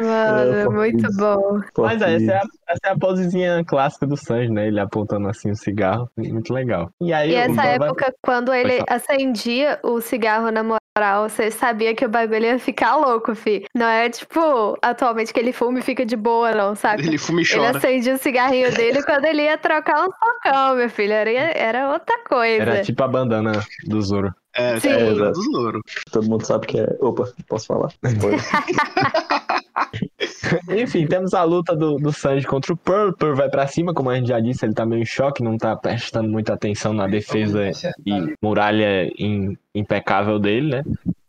Mano, 0.00 0.54
É, 0.54 0.68
muito 0.68 1.06
isso. 1.06 1.16
bom. 1.16 1.60
Mas 1.78 2.02
é, 2.02 2.14
essa 2.16 2.32
é, 2.32 2.36
a, 2.36 2.42
essa 2.68 2.80
é 2.86 2.90
a 2.90 2.98
posezinha 2.98 3.64
clássica 3.64 4.06
do 4.06 4.16
Sanji, 4.16 4.50
né? 4.50 4.66
Ele 4.68 4.78
apontando 4.80 5.28
assim 5.28 5.50
o 5.50 5.56
cigarro. 5.56 6.10
Muito 6.16 6.52
legal. 6.52 6.90
E 7.00 7.12
aí 7.12 7.30
E 7.30 7.34
o 7.34 7.38
essa 7.38 7.48
Bob 7.48 7.56
vai- 7.56 7.74
época, 7.88 8.14
quando 8.22 8.52
ele 8.52 8.82
acendia 8.88 9.78
o 9.82 10.00
cigarro 10.00 10.50
na 10.50 10.62
moral, 10.62 11.28
você 11.28 11.50
sabia 11.50 11.94
que 11.94 12.04
o 12.04 12.08
bagulho 12.08 12.44
ia 12.44 12.58
ficar 12.58 12.96
louco, 12.96 13.34
fi. 13.34 13.64
Não 13.74 13.86
é 13.86 14.08
tipo, 14.10 14.76
atualmente 14.82 15.32
que 15.32 15.38
ele 15.40 15.52
fuma 15.52 15.78
e 15.78 15.82
fica 15.82 16.04
de 16.04 16.16
boa, 16.16 16.52
não, 16.52 16.74
saca? 16.74 17.00
Ele 17.00 17.16
fuma 17.18 17.40
e 17.40 17.44
Ele 17.44 17.54
chora. 17.54 17.78
acendia 17.78 18.14
o 18.14 18.18
cigarrinho 18.18 18.72
dele 18.74 19.02
quando 19.02 19.24
ele 19.24 19.42
ia 19.42 19.56
trocar 19.56 20.04
um 20.04 20.10
socão, 20.10 20.76
meu 20.76 20.90
filho. 20.90 21.12
Era, 21.12 21.30
era 21.30 21.92
outra 21.92 22.18
coisa. 22.28 22.62
Era 22.62 22.82
tipo 22.82 23.02
a 23.02 23.08
bandana 23.08 23.52
do 23.86 24.00
Zoro. 24.02 24.34
É, 24.54 24.80
Sim. 24.80 24.88
é, 24.88 25.08
É, 25.08 25.14
do 25.14 25.34
Zoro. 25.52 25.80
todo 26.10 26.28
mundo 26.28 26.44
sabe 26.44 26.66
que 26.66 26.80
é. 26.80 26.96
Opa, 27.00 27.28
posso 27.48 27.66
falar? 27.66 27.90
Enfim, 30.68 31.06
temos 31.06 31.34
a 31.34 31.42
luta 31.44 31.74
do, 31.76 31.96
do 31.96 32.12
Sanji 32.12 32.46
contra 32.46 32.72
o 32.72 32.76
Pearl. 32.76 33.12
Pearl 33.12 33.34
vai 33.36 33.48
pra 33.48 33.66
cima, 33.66 33.92
como 33.94 34.10
a 34.10 34.14
gente 34.16 34.28
já 34.28 34.40
disse, 34.40 34.64
ele 34.64 34.74
tá 34.74 34.84
meio 34.86 35.02
em 35.02 35.06
choque, 35.06 35.42
não 35.42 35.56
tá 35.56 35.76
prestando 35.76 36.28
muita 36.28 36.54
atenção 36.54 36.92
na 36.92 37.06
defesa 37.06 37.70
e 38.06 38.34
muralha 38.42 39.10
im- 39.18 39.56
impecável 39.74 40.38
dele, 40.38 40.68
né? 40.76 40.82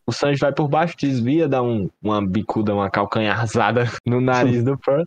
O 0.06 0.12
Sanji 0.12 0.39
vai 0.39 0.52
por 0.52 0.68
baixo, 0.68 0.95
desvia, 0.97 1.47
dá 1.47 1.62
um, 1.62 1.88
uma 2.02 2.20
bicuda, 2.26 2.74
uma 2.74 2.89
calcanharzada 2.89 3.86
no 4.06 4.20
nariz 4.20 4.64
do 4.66 4.76
Pearl. 4.78 5.04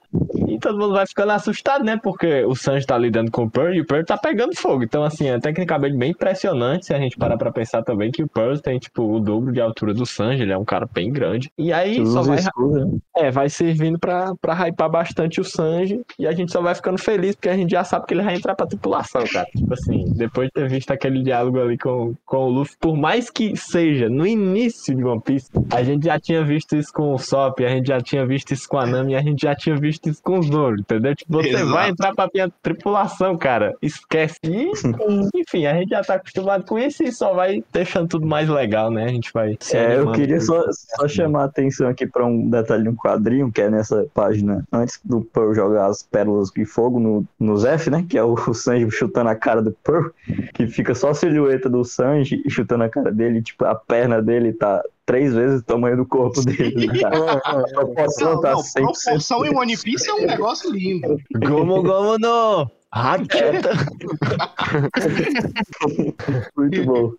Todo 0.62 0.78
mundo 0.78 0.92
vai 0.94 1.06
ficando 1.06 1.32
assustado, 1.32 1.84
né? 1.84 1.98
Porque 2.02 2.44
o 2.44 2.54
Sanji 2.54 2.86
tá 2.86 2.96
lidando 2.96 3.30
com 3.30 3.44
o 3.44 3.50
Pearl 3.50 3.74
e 3.74 3.80
o 3.80 3.86
Pearl 3.86 4.04
tá 4.04 4.16
pegando 4.16 4.56
fogo. 4.56 4.82
Então, 4.82 5.02
assim, 5.02 5.28
é 5.28 5.38
tecnicamente 5.38 5.96
bem 5.96 6.10
impressionante 6.12 6.86
se 6.86 6.94
a 6.94 6.98
gente 6.98 7.16
parar 7.16 7.36
pra 7.36 7.52
pensar 7.52 7.82
também 7.82 8.10
que 8.10 8.22
o 8.22 8.28
Pearl 8.28 8.56
tem, 8.58 8.78
tipo, 8.78 9.02
o 9.02 9.20
dobro 9.20 9.52
de 9.52 9.60
altura 9.60 9.92
do 9.92 10.06
Sanji. 10.06 10.42
Ele 10.42 10.52
é 10.52 10.58
um 10.58 10.64
cara 10.64 10.88
bem 10.92 11.12
grande. 11.12 11.50
E 11.58 11.72
aí 11.72 11.96
só 12.06 12.20
Usa 12.20 12.22
vai 12.22 12.36
né? 12.36 12.98
é, 13.16 13.30
vai 13.30 13.48
servindo 13.48 13.98
pra, 13.98 14.34
pra 14.40 14.54
hypar 14.54 14.90
bastante 14.90 15.40
o 15.40 15.44
Sanji 15.44 16.00
e 16.18 16.26
a 16.26 16.32
gente 16.32 16.52
só 16.52 16.60
vai 16.60 16.74
ficando 16.74 16.98
feliz 16.98 17.34
porque 17.34 17.48
a 17.48 17.56
gente 17.56 17.70
já 17.70 17.84
sabe 17.84 18.06
que 18.06 18.14
ele 18.14 18.22
vai 18.22 18.34
entrar 18.34 18.54
pra 18.54 18.66
tripulação, 18.66 19.24
cara. 19.26 19.46
Tipo 19.56 19.74
assim, 19.74 20.12
depois 20.14 20.48
de 20.48 20.52
ter 20.52 20.68
visto 20.68 20.90
aquele 20.90 21.22
diálogo 21.22 21.60
ali 21.60 21.76
com, 21.78 22.14
com 22.24 22.36
o 22.36 22.48
Luffy, 22.48 22.76
por 22.78 22.96
mais 22.96 23.30
que 23.30 23.56
seja 23.56 24.08
no 24.08 24.26
início 24.26 24.94
de 24.94 25.04
One 25.04 25.20
Piece, 25.20 25.50
a 25.72 25.82
gente 25.82 26.04
já 26.06 26.18
tinha 26.18 26.44
visto 26.44 26.76
isso 26.76 26.92
com 26.92 27.14
o 27.14 27.18
Sop, 27.18 27.60
a 27.60 27.68
gente 27.68 27.86
já 27.86 28.00
tinha 28.00 28.26
visto 28.26 28.52
isso 28.52 28.68
com 28.68 28.78
a 28.78 28.86
Nami, 28.86 29.14
a 29.14 29.22
gente 29.22 29.42
já 29.42 29.54
tinha 29.54 29.76
visto 29.76 30.08
isso 30.08 30.22
com 30.22 30.38
o 30.38 30.42
Zoro, 30.52 30.76
entendeu? 30.80 31.14
Tipo, 31.14 31.32
você 31.42 31.48
Exato. 31.50 31.70
vai 31.70 31.90
entrar 31.90 32.14
pra 32.14 32.28
minha 32.32 32.50
tripulação, 32.62 33.36
cara. 33.36 33.74
Esquece. 33.82 34.38
E, 34.44 34.70
enfim, 35.34 35.66
a 35.66 35.74
gente 35.74 35.90
já 35.90 36.02
tá 36.02 36.14
acostumado 36.14 36.64
com 36.64 36.78
isso 36.78 37.02
e 37.02 37.10
só 37.12 37.34
vai 37.34 37.62
deixando 37.72 38.08
tudo 38.08 38.26
mais 38.26 38.48
legal, 38.48 38.90
né? 38.90 39.04
A 39.04 39.08
gente 39.08 39.32
vai 39.32 39.56
se 39.60 39.76
É, 39.76 39.98
eu 39.98 40.12
queria 40.12 40.40
só, 40.40 40.60
isso. 40.68 40.86
só 40.96 41.08
chamar 41.08 41.42
a 41.42 41.44
atenção 41.46 41.88
aqui 41.88 42.06
para 42.06 42.24
um 42.24 42.48
detalhe 42.48 42.84
de 42.84 42.88
um 42.88 42.96
quadrinho, 42.96 43.50
que 43.50 43.60
é 43.60 43.70
nessa 43.70 44.06
página, 44.14 44.64
antes 44.72 45.00
do 45.04 45.22
Pearl 45.22 45.54
jogar 45.54 45.86
as 45.86 46.02
pérolas 46.02 46.50
de 46.50 46.64
fogo 46.64 46.98
no, 47.00 47.24
no 47.38 47.56
Zef, 47.56 47.88
né? 47.90 48.04
Que 48.08 48.18
é 48.18 48.22
o, 48.24 48.34
o 48.34 48.54
Sanji 48.54 48.90
chutando 48.90 49.30
a 49.30 49.34
cara 49.34 49.62
do 49.62 49.72
Pearl, 49.84 50.08
que 50.54 50.66
fica 50.66 50.94
só 50.94 51.10
a 51.10 51.14
silhueta 51.14 51.68
do 51.68 51.84
Sanji 51.84 52.42
chutando 52.48 52.84
a 52.84 52.88
cara 52.88 53.10
dele, 53.10 53.38
e, 53.38 53.42
tipo, 53.42 53.64
a 53.64 53.74
perna 53.74 54.20
dele 54.22 54.52
tá 54.52 54.82
três 55.12 55.34
vezes 55.34 55.60
o 55.60 55.64
tamanho 55.64 55.98
do 55.98 56.06
corpo 56.06 56.40
dele. 56.42 56.86
né, 56.86 57.00
cara? 57.00 57.32
A 57.44 57.62
proporção 57.64 58.34
Não, 58.34 58.40
tá 58.40 58.52
não, 58.52 58.60
100%. 58.60 58.72
proporção 58.72 59.44
em 59.44 59.54
One 59.54 59.76
Piece 59.76 60.08
é 60.08 60.14
um 60.14 60.24
negócio 60.26 60.72
lindo. 60.72 61.18
Gomo 61.36 61.82
Gomo 61.82 62.16
no! 62.18 62.70
Hacheta! 62.94 63.70
Muito 66.54 66.84
bom. 66.84 67.12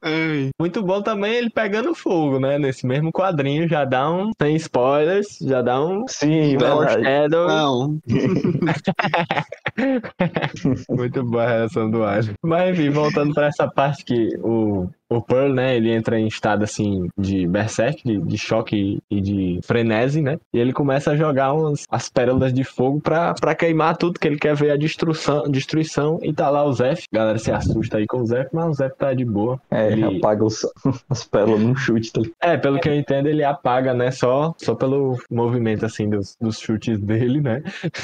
Ai, 0.00 0.50
Muito 0.60 0.80
bom 0.82 1.02
também 1.02 1.34
ele 1.34 1.50
pegando 1.50 1.92
fogo, 1.92 2.38
né? 2.38 2.56
Nesse 2.56 2.86
mesmo 2.86 3.10
quadrinho 3.10 3.68
já 3.68 3.84
dá 3.84 4.08
um. 4.08 4.30
Sem 4.40 4.54
spoilers, 4.54 5.38
já 5.40 5.60
dá 5.60 5.84
um. 5.84 6.04
Sim. 6.06 6.56
Foreshadow. 6.56 7.48
Não, 7.48 7.98
Muito 10.88 11.24
boa 11.24 11.42
a 11.44 11.48
reação 11.48 11.90
do 11.90 12.04
Ash. 12.04 12.30
Mas 12.44 12.78
enfim, 12.78 12.90
voltando 12.90 13.34
pra 13.34 13.46
essa 13.46 13.66
parte 13.68 14.04
que 14.04 14.28
o, 14.40 14.88
o 15.10 15.22
Pearl, 15.22 15.52
né, 15.52 15.76
ele 15.76 15.90
entra 15.90 16.18
em 16.18 16.26
estado 16.26 16.62
assim 16.64 17.08
de 17.18 17.46
berserk, 17.46 18.02
de, 18.04 18.18
de 18.20 18.38
choque 18.38 18.98
e 19.10 19.20
de 19.20 19.60
frenesi, 19.62 20.20
né? 20.20 20.38
E 20.52 20.58
ele 20.58 20.72
começa 20.72 21.12
a 21.12 21.16
jogar 21.16 21.52
umas, 21.54 21.84
as 21.90 22.08
pérolas 22.08 22.52
de 22.52 22.62
fogo 22.64 23.00
pra, 23.00 23.34
pra 23.34 23.54
queimar 23.54 23.96
tudo, 23.96 24.18
que 24.20 24.26
ele 24.28 24.38
quer 24.38 24.54
ver 24.54 24.70
a 24.72 24.76
destruição, 24.76 25.44
destruição. 25.50 26.18
E 26.22 26.32
tá 26.32 26.50
lá 26.50 26.64
o 26.64 26.72
Zef. 26.72 27.04
A 27.12 27.16
galera 27.16 27.38
se 27.38 27.50
assusta 27.50 27.96
aí 27.98 28.06
com 28.06 28.18
o 28.18 28.26
Zef, 28.26 28.48
mas 28.52 28.66
o 28.68 28.72
Zef 28.74 28.94
tá 28.96 29.14
de 29.14 29.24
boa. 29.24 29.58
É, 29.70 29.92
Ele- 29.92 30.18
apaga 30.18 30.44
os, 30.44 30.66
as 31.08 31.24
pérolas 31.24 31.60
num 31.60 31.74
chute. 31.74 32.12
Tá? 32.12 32.22
É, 32.42 32.56
pelo 32.56 32.78
que 32.78 32.88
eu 32.88 32.94
entendo, 32.94 33.28
ele 33.28 33.42
apaga, 33.44 33.94
né? 33.94 34.10
Só, 34.10 34.54
só 34.58 34.74
pelo 34.74 35.18
movimento, 35.30 35.86
assim, 35.86 36.08
dos, 36.08 36.36
dos 36.40 36.58
chutes 36.58 36.98
dele, 37.00 37.40
né? 37.40 37.62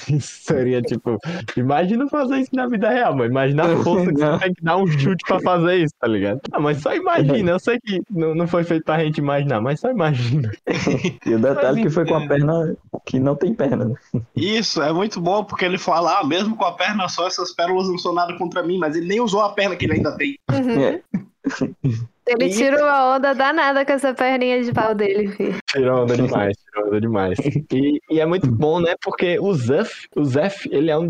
Isso 0.09 0.41
seria 0.45 0.81
tipo. 0.81 1.19
Imagina 1.57 2.09
fazer 2.09 2.39
isso 2.39 2.51
na 2.55 2.67
vida 2.67 2.89
real, 2.89 3.15
mano. 3.15 3.31
Imagina 3.31 3.65
a 3.65 3.77
força 3.83 4.07
que 4.13 4.15
você 4.21 4.39
tem 4.39 4.55
que 4.55 4.63
dar 4.65 4.77
um 4.79 4.87
chute 4.87 5.25
pra 5.27 5.41
fazer 5.41 5.77
isso, 5.77 5.95
tá 5.99 6.07
ligado? 6.07 6.41
Ah, 6.53 6.61
mas 6.61 6.79
só 6.79 6.94
imagina. 6.97 7.51
Eu 7.51 7.59
sei 7.59 7.79
que 7.81 8.01
não, 8.11 8.35
não 8.35 8.47
foi 8.47 8.65
feito 8.65 8.85
pra 8.85 9.03
gente 9.05 9.19
imaginar, 9.19 9.61
mas 9.61 9.81
só 9.81 9.91
imagina. 9.91 10.51
E 11.27 11.35
o 11.35 11.39
detalhe 11.39 11.83
que 11.83 11.91
foi 11.91 12.07
com 12.07 12.15
a 12.17 12.27
perna 12.27 12.77
que 13.07 13.19
não 13.19 13.35
tem 13.35 13.55
perna. 13.55 13.85
né? 13.87 13.95
isso 14.37 14.83
é 14.83 14.93
muito 14.93 15.21
bom 15.21 15.45
porque 15.45 15.65
ele 15.65 15.79
fala, 15.79 16.21
ah, 16.21 16.25
mesmo 16.25 16.57
com 16.57 16.65
a 16.65 16.73
perna 16.73 17.09
só, 17.09 17.27
essas 17.27 17.53
pérolas 17.53 17.89
não 17.89 17.99
são 17.99 18.13
nada 18.13 18.37
contra 18.37 18.63
mim, 18.63 18.79
mas 18.79 18.97
ele 18.97 19.07
nem 19.07 19.21
usou 19.21 19.41
a 19.41 19.51
perna 19.51 19.77
que 19.77 19.85
ele 19.85 19.95
ainda 19.95 20.17
tem. 20.17 20.39
Uhum. 20.51 20.81
É. 20.81 21.03
Ele 22.27 22.49
tira 22.49 22.83
uma 22.83 23.17
onda 23.17 23.35
danada 23.35 23.85
com 23.85 23.93
essa 23.93 24.15
perninha 24.15 24.63
de 24.63 24.73
pau 24.73 24.95
dele, 24.95 25.29
filho. 25.33 25.57
Tirou 25.71 26.03
onda 26.05 26.17
demais, 26.17 26.57
tirou 26.57 26.89
onda 26.89 27.01
demais. 27.01 27.39
E, 27.73 28.01
e 28.11 28.21
é 28.21 28.25
muito 28.27 28.51
bom, 28.51 28.81
né? 28.81 28.95
Porque 29.03 29.39
o 29.39 29.53
Zef, 29.55 30.07
o 30.17 30.25
Zef, 30.25 30.67
ele 30.73 30.91
é 30.91 30.97
um, 30.99 31.09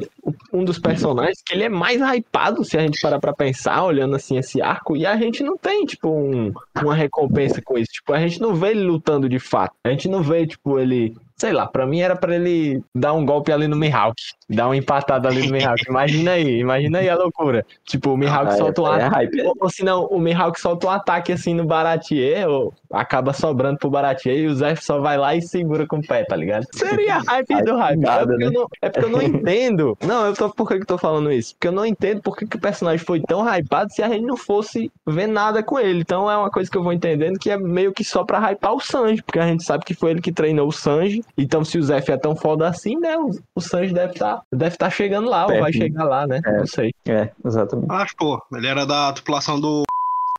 um 0.53 0.65
dos 0.65 0.79
personagens 0.79 1.41
que 1.45 1.55
ele 1.55 1.65
é 1.65 1.69
mais 1.69 2.01
hypado, 2.01 2.65
se 2.65 2.77
a 2.77 2.81
gente 2.81 3.01
parar 3.01 3.21
pra 3.21 3.33
pensar, 3.33 3.85
olhando 3.85 4.17
assim 4.17 4.37
esse 4.39 4.61
arco, 4.61 4.97
e 4.97 5.07
a 5.07 5.17
gente 5.17 5.43
não 5.45 5.57
tem, 5.57 5.85
tipo, 5.85 6.09
um- 6.09 6.53
uma 6.83 6.95
recompensa 6.95 7.63
com 7.65 7.79
isso. 7.79 7.93
Tipo, 7.93 8.13
a 8.13 8.19
gente 8.21 8.41
não 8.41 8.55
vê 8.55 8.71
ele 8.71 8.83
lutando 8.83 9.29
de 9.29 9.39
fato. 9.39 9.75
A 9.85 9.91
gente 9.91 10.09
não 10.09 10.23
vê, 10.23 10.47
tipo, 10.47 10.79
ele. 10.79 11.15
Sei 11.37 11.53
lá, 11.53 11.67
pra 11.67 11.85
mim 11.85 11.99
era 12.01 12.15
pra 12.15 12.35
ele 12.37 12.81
dar 12.95 13.13
um 13.13 13.27
golpe 13.27 13.51
ali 13.51 13.67
no 13.67 13.77
Mihawk. 13.77 14.15
Dar 14.49 14.67
uma 14.67 14.77
empatada 14.77 15.29
ali 15.29 15.47
no 15.47 15.53
Mihawk. 15.53 15.83
Imagina 15.89 16.33
aí, 16.33 16.59
imagina 16.59 16.99
aí 16.99 17.09
a 17.09 17.17
loucura. 17.17 17.65
Tipo, 17.85 18.11
o 18.13 18.17
Mihawk 18.17 18.49
Ah, 18.49 18.57
solta 18.57 18.83
um 18.83 18.87
é, 18.87 18.91
é 18.91 19.05
ataque. 19.05 19.15
hype. 19.15 19.43
Ou, 19.43 19.55
ou 19.61 19.71
se 19.71 19.85
não, 19.85 20.05
o 20.07 20.19
Mihawk 20.19 20.61
solta 20.61 20.87
um 20.87 20.91
ataque 20.91 21.33
assim 21.33 21.55
no 21.55 21.65
Baratier, 21.65 22.49
ou 22.49 22.73
acaba 22.91 23.33
sobrando 23.33 23.79
pro 23.79 23.91
Baratier 23.91 24.37
e 24.39 24.47
o 24.47 24.55
Zef 24.55 24.85
só 24.85 25.01
vai 25.01 25.17
lá 25.17 25.35
e 25.35 25.43
segura 25.43 25.87
com 25.87 25.99
o 25.99 26.07
pé, 26.07 26.25
tá 26.25 26.37
ligado? 26.37 26.67
Seria 26.73 27.19
hype 27.19 27.63
do 27.63 27.77
hype. 27.77 28.01
nada, 28.01 28.23
é, 28.23 28.27
porque 28.27 28.45
né? 28.45 28.47
eu 28.47 28.53
não, 28.53 28.69
é 28.83 28.91
porque 28.91 29.05
eu 29.07 29.11
não 29.11 29.23
entendo. 29.23 29.99
Não, 30.03 30.27
eu 30.27 30.35
tô, 30.35 30.51
por 30.51 30.69
que, 30.69 30.77
que 30.77 30.83
eu 30.83 30.87
tô 30.87 30.99
falando 30.99 31.33
isso? 31.33 31.55
Porque 31.55 31.69
eu 31.69 31.73
não 31.73 31.87
entendo 31.87 32.21
por 32.23 32.37
que, 32.37 32.47
que 32.47 32.57
o 32.57 32.61
personagem 32.61 33.05
foi 33.05 33.21
tão 33.21 33.43
hypado 33.47 33.93
se 33.93 34.03
a 34.03 34.09
gente 34.09 34.25
não 34.25 34.37
fosse 34.37 34.91
ver 35.07 35.27
nada 35.27 35.63
com 35.63 35.79
ele. 35.79 36.01
Então 36.01 36.31
é 36.31 36.37
uma 36.37 36.51
coisa 36.51 36.71
que 36.71 36.77
eu 36.77 36.83
vou 36.83 36.93
entendendo 36.93 37.39
que 37.39 37.51
é 37.51 37.57
meio 37.57 37.93
que 37.93 38.05
só 38.05 38.25
pra 38.25 38.39
hypar 38.51 38.75
o 38.75 38.81
Sanji, 38.81 39.23
porque 39.23 39.39
a 39.39 39.47
gente 39.47 39.65
sabe 39.65 39.85
que 39.85 39.95
foi 39.95 40.11
ele 40.13 40.21
que 40.21 40.33
treinou 40.33 40.69
o 40.69 40.73
Sanji. 40.73 41.25
Então 41.37 41.65
se 41.65 41.79
o 41.79 41.83
Zef 41.83 42.11
é 42.11 42.17
tão 42.17 42.37
foda 42.37 42.69
assim, 42.69 42.97
né? 42.97 43.17
O, 43.17 43.31
o 43.55 43.61
Sanji 43.61 43.93
deve 43.93 44.13
estar 44.13 44.34
deve 44.53 44.77
tá 44.77 44.91
chegando 44.91 45.29
lá, 45.29 45.47
ou 45.47 45.61
vai 45.61 45.73
chegar 45.73 46.05
lá, 46.05 46.27
né? 46.27 46.41
É. 46.45 46.59
Não 46.59 46.67
sei. 46.67 46.93
É, 47.07 47.31
exatamente. 47.45 47.91
Acho, 47.91 48.17
pô, 48.17 48.43
ele 48.53 48.67
era 48.67 48.87
da 48.87 49.13
tripulação 49.13 49.61
do. 49.61 49.85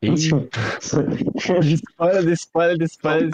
Spoiler, 0.02 0.48
de 1.62 1.74
spoiler, 1.84 2.22
de 2.24 2.32
spoiler, 2.32 2.76
de 2.76 2.84
spoiler. 2.84 3.30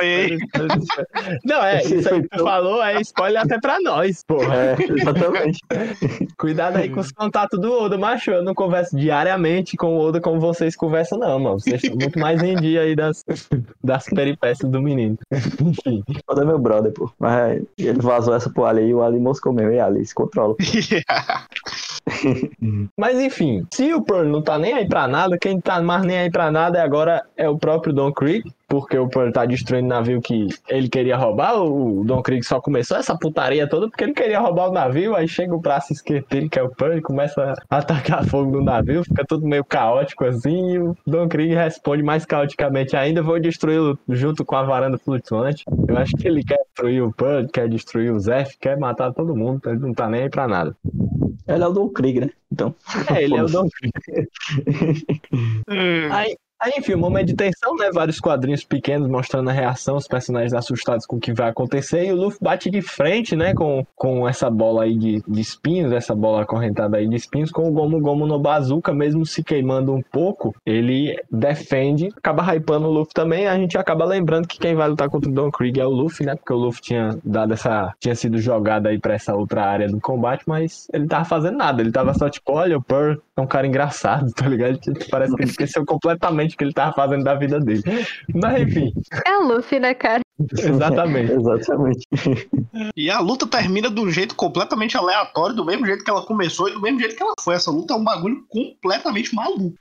Não, 1.44 1.64
é, 1.64 1.82
isso 1.82 2.08
aí 2.08 2.22
que 2.22 2.28
tu 2.28 2.44
falou 2.44 2.80
é 2.80 3.00
spoiler 3.00 3.42
até 3.42 3.58
pra 3.58 3.80
nós, 3.80 4.22
porra. 4.22 4.54
É, 4.54 4.76
exatamente. 4.78 5.58
Cuidado 6.38 6.76
aí 6.76 6.88
com 6.88 7.00
os 7.00 7.10
contatos 7.10 7.58
do 7.58 7.72
Oda, 7.72 7.98
macho. 7.98 8.30
Eu 8.30 8.44
não 8.44 8.54
converso 8.54 8.96
diariamente 8.96 9.76
com 9.76 9.96
o 9.96 9.98
Oda 9.98 10.20
como 10.20 10.38
vocês 10.38 10.76
conversam, 10.76 11.18
não, 11.18 11.40
mano. 11.40 11.58
Vocês 11.58 11.82
estão 11.82 11.98
muito 11.98 12.18
mais 12.20 12.40
em 12.40 12.54
dia 12.54 12.82
aí 12.82 12.94
das, 12.94 13.24
das 13.82 14.04
peripécias 14.04 14.70
do 14.70 14.80
menino. 14.80 15.18
Enfim. 15.32 16.04
Foda 16.24 16.42
é 16.42 16.44
meu 16.44 16.60
brother, 16.60 16.92
pô. 16.92 17.10
Mas 17.18 17.60
ele 17.76 18.00
vazou 18.00 18.36
essa 18.36 18.48
pro 18.48 18.66
Ali 18.66 18.86
e 18.86 18.94
o 18.94 19.02
Ali 19.02 19.18
moscou 19.18 19.52
mesmo. 19.52 19.72
E 19.72 19.80
Ali, 19.80 20.06
se 20.06 20.14
controla. 20.14 20.54
Mas 22.96 23.18
enfim, 23.20 23.66
se 23.72 23.92
o 23.92 24.02
Pearl 24.02 24.28
não 24.28 24.42
tá 24.42 24.58
nem 24.58 24.72
aí 24.74 24.86
pra 24.88 25.08
nada, 25.08 25.38
quem 25.38 25.60
tá 25.60 25.80
mais 25.82 26.04
nem 26.04 26.18
aí 26.18 26.30
pra 26.30 26.50
nada 26.50 26.82
agora 26.82 27.24
é 27.36 27.48
o 27.48 27.58
próprio 27.58 27.92
Don 27.92 28.12
Creek, 28.12 28.50
porque 28.72 28.96
o 28.96 29.06
Pearl 29.06 29.30
tá 29.30 29.44
destruindo 29.44 29.84
o 29.84 29.88
navio 29.90 30.22
que 30.22 30.48
ele 30.66 30.88
queria 30.88 31.14
roubar. 31.14 31.62
O 31.62 32.02
Don 32.06 32.22
Krieg 32.22 32.42
só 32.42 32.58
começou 32.58 32.96
essa 32.96 33.14
putaria 33.14 33.68
toda 33.68 33.86
porque 33.86 34.02
ele 34.02 34.14
queria 34.14 34.40
roubar 34.40 34.70
o 34.70 34.72
navio. 34.72 35.14
Aí 35.14 35.28
chega 35.28 35.54
o 35.54 35.60
braço 35.60 35.92
esquerdo 35.92 36.26
dele, 36.30 36.48
que 36.48 36.58
é 36.58 36.62
o 36.62 36.70
Pearl, 36.70 36.96
e 36.96 37.02
começa 37.02 37.52
a 37.68 37.76
atacar 37.76 38.24
fogo 38.30 38.50
no 38.50 38.64
navio. 38.64 39.04
Fica 39.04 39.26
tudo 39.26 39.46
meio 39.46 39.62
caótico 39.62 40.24
assim. 40.24 40.70
E 40.70 40.78
o 40.78 40.96
Don 41.06 41.28
Krieg 41.28 41.52
responde 41.52 42.02
mais 42.02 42.24
caoticamente 42.24 42.96
ainda: 42.96 43.20
Vou 43.20 43.38
destruí-lo 43.38 43.98
junto 44.08 44.42
com 44.42 44.56
a 44.56 44.62
varanda 44.62 44.96
flutuante. 44.96 45.64
Eu 45.86 45.98
acho 45.98 46.16
que 46.16 46.26
ele 46.26 46.42
quer 46.42 46.60
destruir 46.64 47.02
o 47.02 47.12
Pearl, 47.12 47.46
quer 47.52 47.68
destruir 47.68 48.10
o 48.10 48.18
Zef, 48.18 48.56
quer 48.58 48.78
matar 48.78 49.12
todo 49.12 49.36
mundo. 49.36 49.60
Ele 49.66 49.80
não 49.80 49.92
tá 49.92 50.08
nem 50.08 50.22
aí 50.22 50.30
pra 50.30 50.48
nada. 50.48 50.74
Ele 51.46 51.62
é 51.62 51.66
o 51.66 51.72
Don 51.72 51.90
Krieg, 51.90 52.20
né? 52.20 52.30
Então. 52.50 52.74
É, 53.14 53.22
ele 53.22 53.36
é 53.36 53.42
o 53.42 53.48
Don 53.52 53.68
Krieg. 53.68 53.92
aí, 56.10 56.36
Aí, 56.62 56.74
enfim, 56.78 56.94
um 56.94 56.98
momento 56.98 57.26
de 57.26 57.34
tensão, 57.34 57.74
né? 57.74 57.90
Vários 57.92 58.20
quadrinhos 58.20 58.62
pequenos 58.62 59.08
mostrando 59.08 59.50
a 59.50 59.52
reação, 59.52 59.96
os 59.96 60.06
personagens 60.06 60.54
assustados 60.54 61.04
com 61.04 61.16
o 61.16 61.20
que 61.20 61.32
vai 61.32 61.50
acontecer. 61.50 62.06
E 62.06 62.12
o 62.12 62.14
Luffy 62.14 62.38
bate 62.40 62.70
de 62.70 62.80
frente, 62.80 63.34
né? 63.34 63.52
Com, 63.52 63.84
com 63.96 64.28
essa 64.28 64.48
bola 64.48 64.84
aí 64.84 64.96
de, 64.96 65.20
de 65.26 65.40
espinhos, 65.40 65.90
essa 65.90 66.14
bola 66.14 66.42
acorrentada 66.42 66.98
aí 66.98 67.08
de 67.08 67.16
espinhos, 67.16 67.50
com 67.50 67.68
o 67.68 67.72
Gomu 67.72 67.98
Gomu 68.00 68.28
no 68.28 68.38
Bazooka, 68.38 68.94
mesmo 68.94 69.26
se 69.26 69.42
queimando 69.42 69.92
um 69.92 70.00
pouco, 70.00 70.54
ele 70.64 71.20
defende, 71.28 72.10
acaba 72.16 72.44
hypando 72.54 72.86
o 72.86 72.92
Luffy 72.92 73.12
também. 73.12 73.48
A 73.48 73.56
gente 73.56 73.76
acaba 73.76 74.04
lembrando 74.04 74.46
que 74.46 74.60
quem 74.60 74.76
vai 74.76 74.88
lutar 74.88 75.10
contra 75.10 75.28
o 75.28 75.34
Don 75.34 75.50
Krieg 75.50 75.80
é 75.80 75.84
o 75.84 75.90
Luffy, 75.90 76.24
né? 76.24 76.36
Porque 76.36 76.52
o 76.52 76.56
Luffy 76.56 76.80
tinha 76.80 77.18
dado 77.24 77.54
essa. 77.54 77.92
tinha 77.98 78.14
sido 78.14 78.38
jogado 78.38 78.86
aí 78.86 79.00
pra 79.00 79.14
essa 79.14 79.34
outra 79.34 79.64
área 79.64 79.88
do 79.88 80.00
combate, 80.00 80.44
mas 80.46 80.86
ele 80.94 81.08
tava 81.08 81.24
fazendo 81.24 81.56
nada. 81.56 81.82
Ele 81.82 81.90
tava 81.90 82.14
só 82.14 82.30
tipo, 82.30 82.52
olha, 82.52 82.78
o 82.78 82.82
Pearl 82.82 83.16
é 83.36 83.40
um 83.40 83.46
cara 83.48 83.66
engraçado, 83.66 84.30
tá 84.36 84.46
ligado? 84.46 84.78
Parece 85.10 85.34
que 85.34 85.42
ele 85.42 85.50
esqueceu 85.50 85.84
completamente 85.84 86.51
que 86.56 86.64
ele 86.64 86.72
tava 86.72 86.92
fazendo 86.92 87.24
da 87.24 87.34
vida 87.34 87.60
dele. 87.60 87.82
Mas 88.34 88.62
enfim. 88.62 88.92
É 89.26 89.38
o 89.38 89.46
Luffy, 89.46 89.80
né, 89.80 89.94
cara? 89.94 90.22
Exatamente. 90.52 91.32
Exatamente. 91.32 92.08
E 92.96 93.10
a 93.10 93.20
luta 93.20 93.46
termina 93.46 93.90
de 93.90 94.00
um 94.00 94.10
jeito 94.10 94.34
completamente 94.34 94.96
aleatório, 94.96 95.54
do 95.54 95.64
mesmo 95.64 95.86
jeito 95.86 96.04
que 96.04 96.10
ela 96.10 96.24
começou 96.24 96.68
e 96.68 96.72
do 96.72 96.80
mesmo 96.80 97.00
jeito 97.00 97.16
que 97.16 97.22
ela 97.22 97.34
foi. 97.40 97.54
Essa 97.54 97.70
luta 97.70 97.94
é 97.94 97.96
um 97.96 98.04
bagulho 98.04 98.44
completamente 98.48 99.34
maluco. 99.34 99.76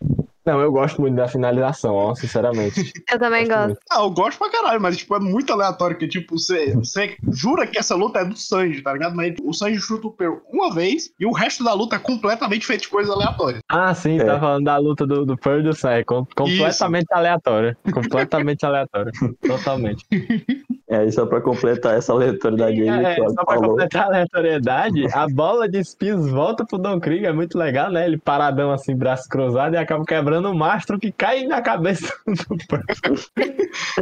Não, 0.45 0.59
eu 0.59 0.71
gosto 0.71 0.99
muito 0.99 1.15
da 1.15 1.27
finalização, 1.27 1.93
ó, 1.93 2.15
sinceramente. 2.15 2.91
Eu 3.11 3.19
também 3.19 3.47
gosto. 3.47 3.65
muito. 3.65 3.79
Ah, 3.91 3.99
eu 4.01 4.09
gosto 4.09 4.37
pra 4.39 4.49
caralho, 4.49 4.81
mas 4.81 4.97
tipo, 4.97 5.15
é 5.15 5.19
muito 5.19 5.51
aleatório, 5.53 5.97
que 5.97 6.07
tipo, 6.07 6.37
você, 6.39 6.73
você 6.73 7.15
jura 7.31 7.67
que 7.67 7.77
essa 7.77 7.93
luta 7.95 8.19
é 8.19 8.25
do 8.25 8.35
Sanji, 8.37 8.81
tá 8.81 8.93
ligado? 8.93 9.15
Mas 9.15 9.35
o 9.43 9.53
Sanji 9.53 9.79
chuta 9.79 10.07
o 10.07 10.11
Pearl 10.11 10.37
uma 10.51 10.73
vez 10.73 11.11
e 11.19 11.25
o 11.25 11.31
resto 11.31 11.63
da 11.63 11.73
luta 11.73 11.97
é 11.97 11.99
completamente 11.99 12.65
feito 12.65 12.81
de 12.81 12.89
coisas 12.89 13.13
aleatórias. 13.13 13.61
Ah, 13.69 13.93
sim, 13.93 14.17
É. 14.19 14.23
tá 14.23 14.39
falando 14.39 14.63
da 14.63 14.77
luta 14.77 15.05
do, 15.05 15.25
do 15.25 15.37
Pearl 15.37 15.59
e 15.59 15.63
do 15.63 15.75
Sai. 15.75 16.03
com- 16.03 16.25
Completamente 16.35 17.07
aleatória. 17.11 17.77
Completamente 17.93 18.65
aleatória. 18.65 19.11
Totalmente. 19.45 20.05
É, 20.91 21.09
só 21.09 21.25
pra 21.25 21.39
completar 21.39 21.97
essa 21.97 22.11
aleatoriedade 22.11 22.81
aí, 22.81 23.05
É, 23.05 23.15
que 23.15 23.21
o 23.21 23.29
só 23.29 23.45
falou. 23.45 23.69
completar 23.69 24.03
a 24.03 24.05
aleatoriedade, 24.07 25.07
a 25.13 25.25
bola 25.25 25.69
de 25.69 25.79
espinhos 25.79 26.29
volta 26.29 26.65
pro 26.65 26.77
Don 26.77 26.99
Krieg, 26.99 27.25
é 27.25 27.31
muito 27.31 27.57
legal, 27.57 27.89
né? 27.89 28.05
Ele 28.05 28.17
paradão 28.17 28.73
assim, 28.73 28.93
braço 28.93 29.29
cruzado, 29.29 29.73
e 29.73 29.77
acaba 29.77 30.03
quebrando 30.03 30.51
o 30.51 30.53
mastro 30.53 30.99
que 30.99 31.09
cai 31.09 31.45
na 31.45 31.61
cabeça 31.61 32.13
do 32.27 32.57
Pearl. 32.67 32.83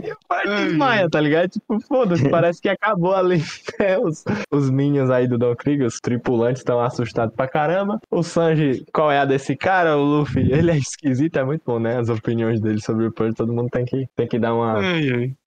E 0.04 0.12
o 0.12 0.18
Pearl 0.28 0.56
desmaia, 0.66 1.08
tá 1.08 1.22
ligado? 1.22 1.50
Tipo, 1.50 1.80
foda-se, 1.82 2.28
parece 2.30 2.60
que 2.60 2.70
acabou 2.70 3.14
ali. 3.16 3.40
É, 3.80 3.98
os, 4.00 4.26
os 4.52 4.70
minions 4.72 5.12
aí 5.12 5.28
do 5.28 5.38
Don 5.38 5.56
Krieg, 5.56 5.84
os 5.84 6.00
tripulantes 6.00 6.62
estão 6.62 6.80
assustados 6.80 7.36
pra 7.36 7.48
caramba. 7.48 8.00
O 8.10 8.24
Sanji, 8.24 8.84
qual 8.92 9.12
é 9.12 9.20
a 9.20 9.26
desse 9.26 9.56
cara? 9.56 9.96
O 9.96 10.04
Luffy, 10.04 10.52
ele 10.52 10.72
é 10.72 10.78
esquisito, 10.78 11.38
é 11.38 11.44
muito 11.44 11.62
bom, 11.66 11.80
né? 11.80 11.98
As 12.00 12.10
opiniões 12.10 12.60
dele 12.60 12.82
sobre 12.82 13.06
o 13.06 13.12
Pearl, 13.12 13.32
todo 13.34 13.54
mundo 13.54 13.70
tem 13.70 13.86
que, 13.86 14.08
tem 14.16 14.28
que 14.28 14.40
dar 14.40 14.56
uma, 14.56 14.82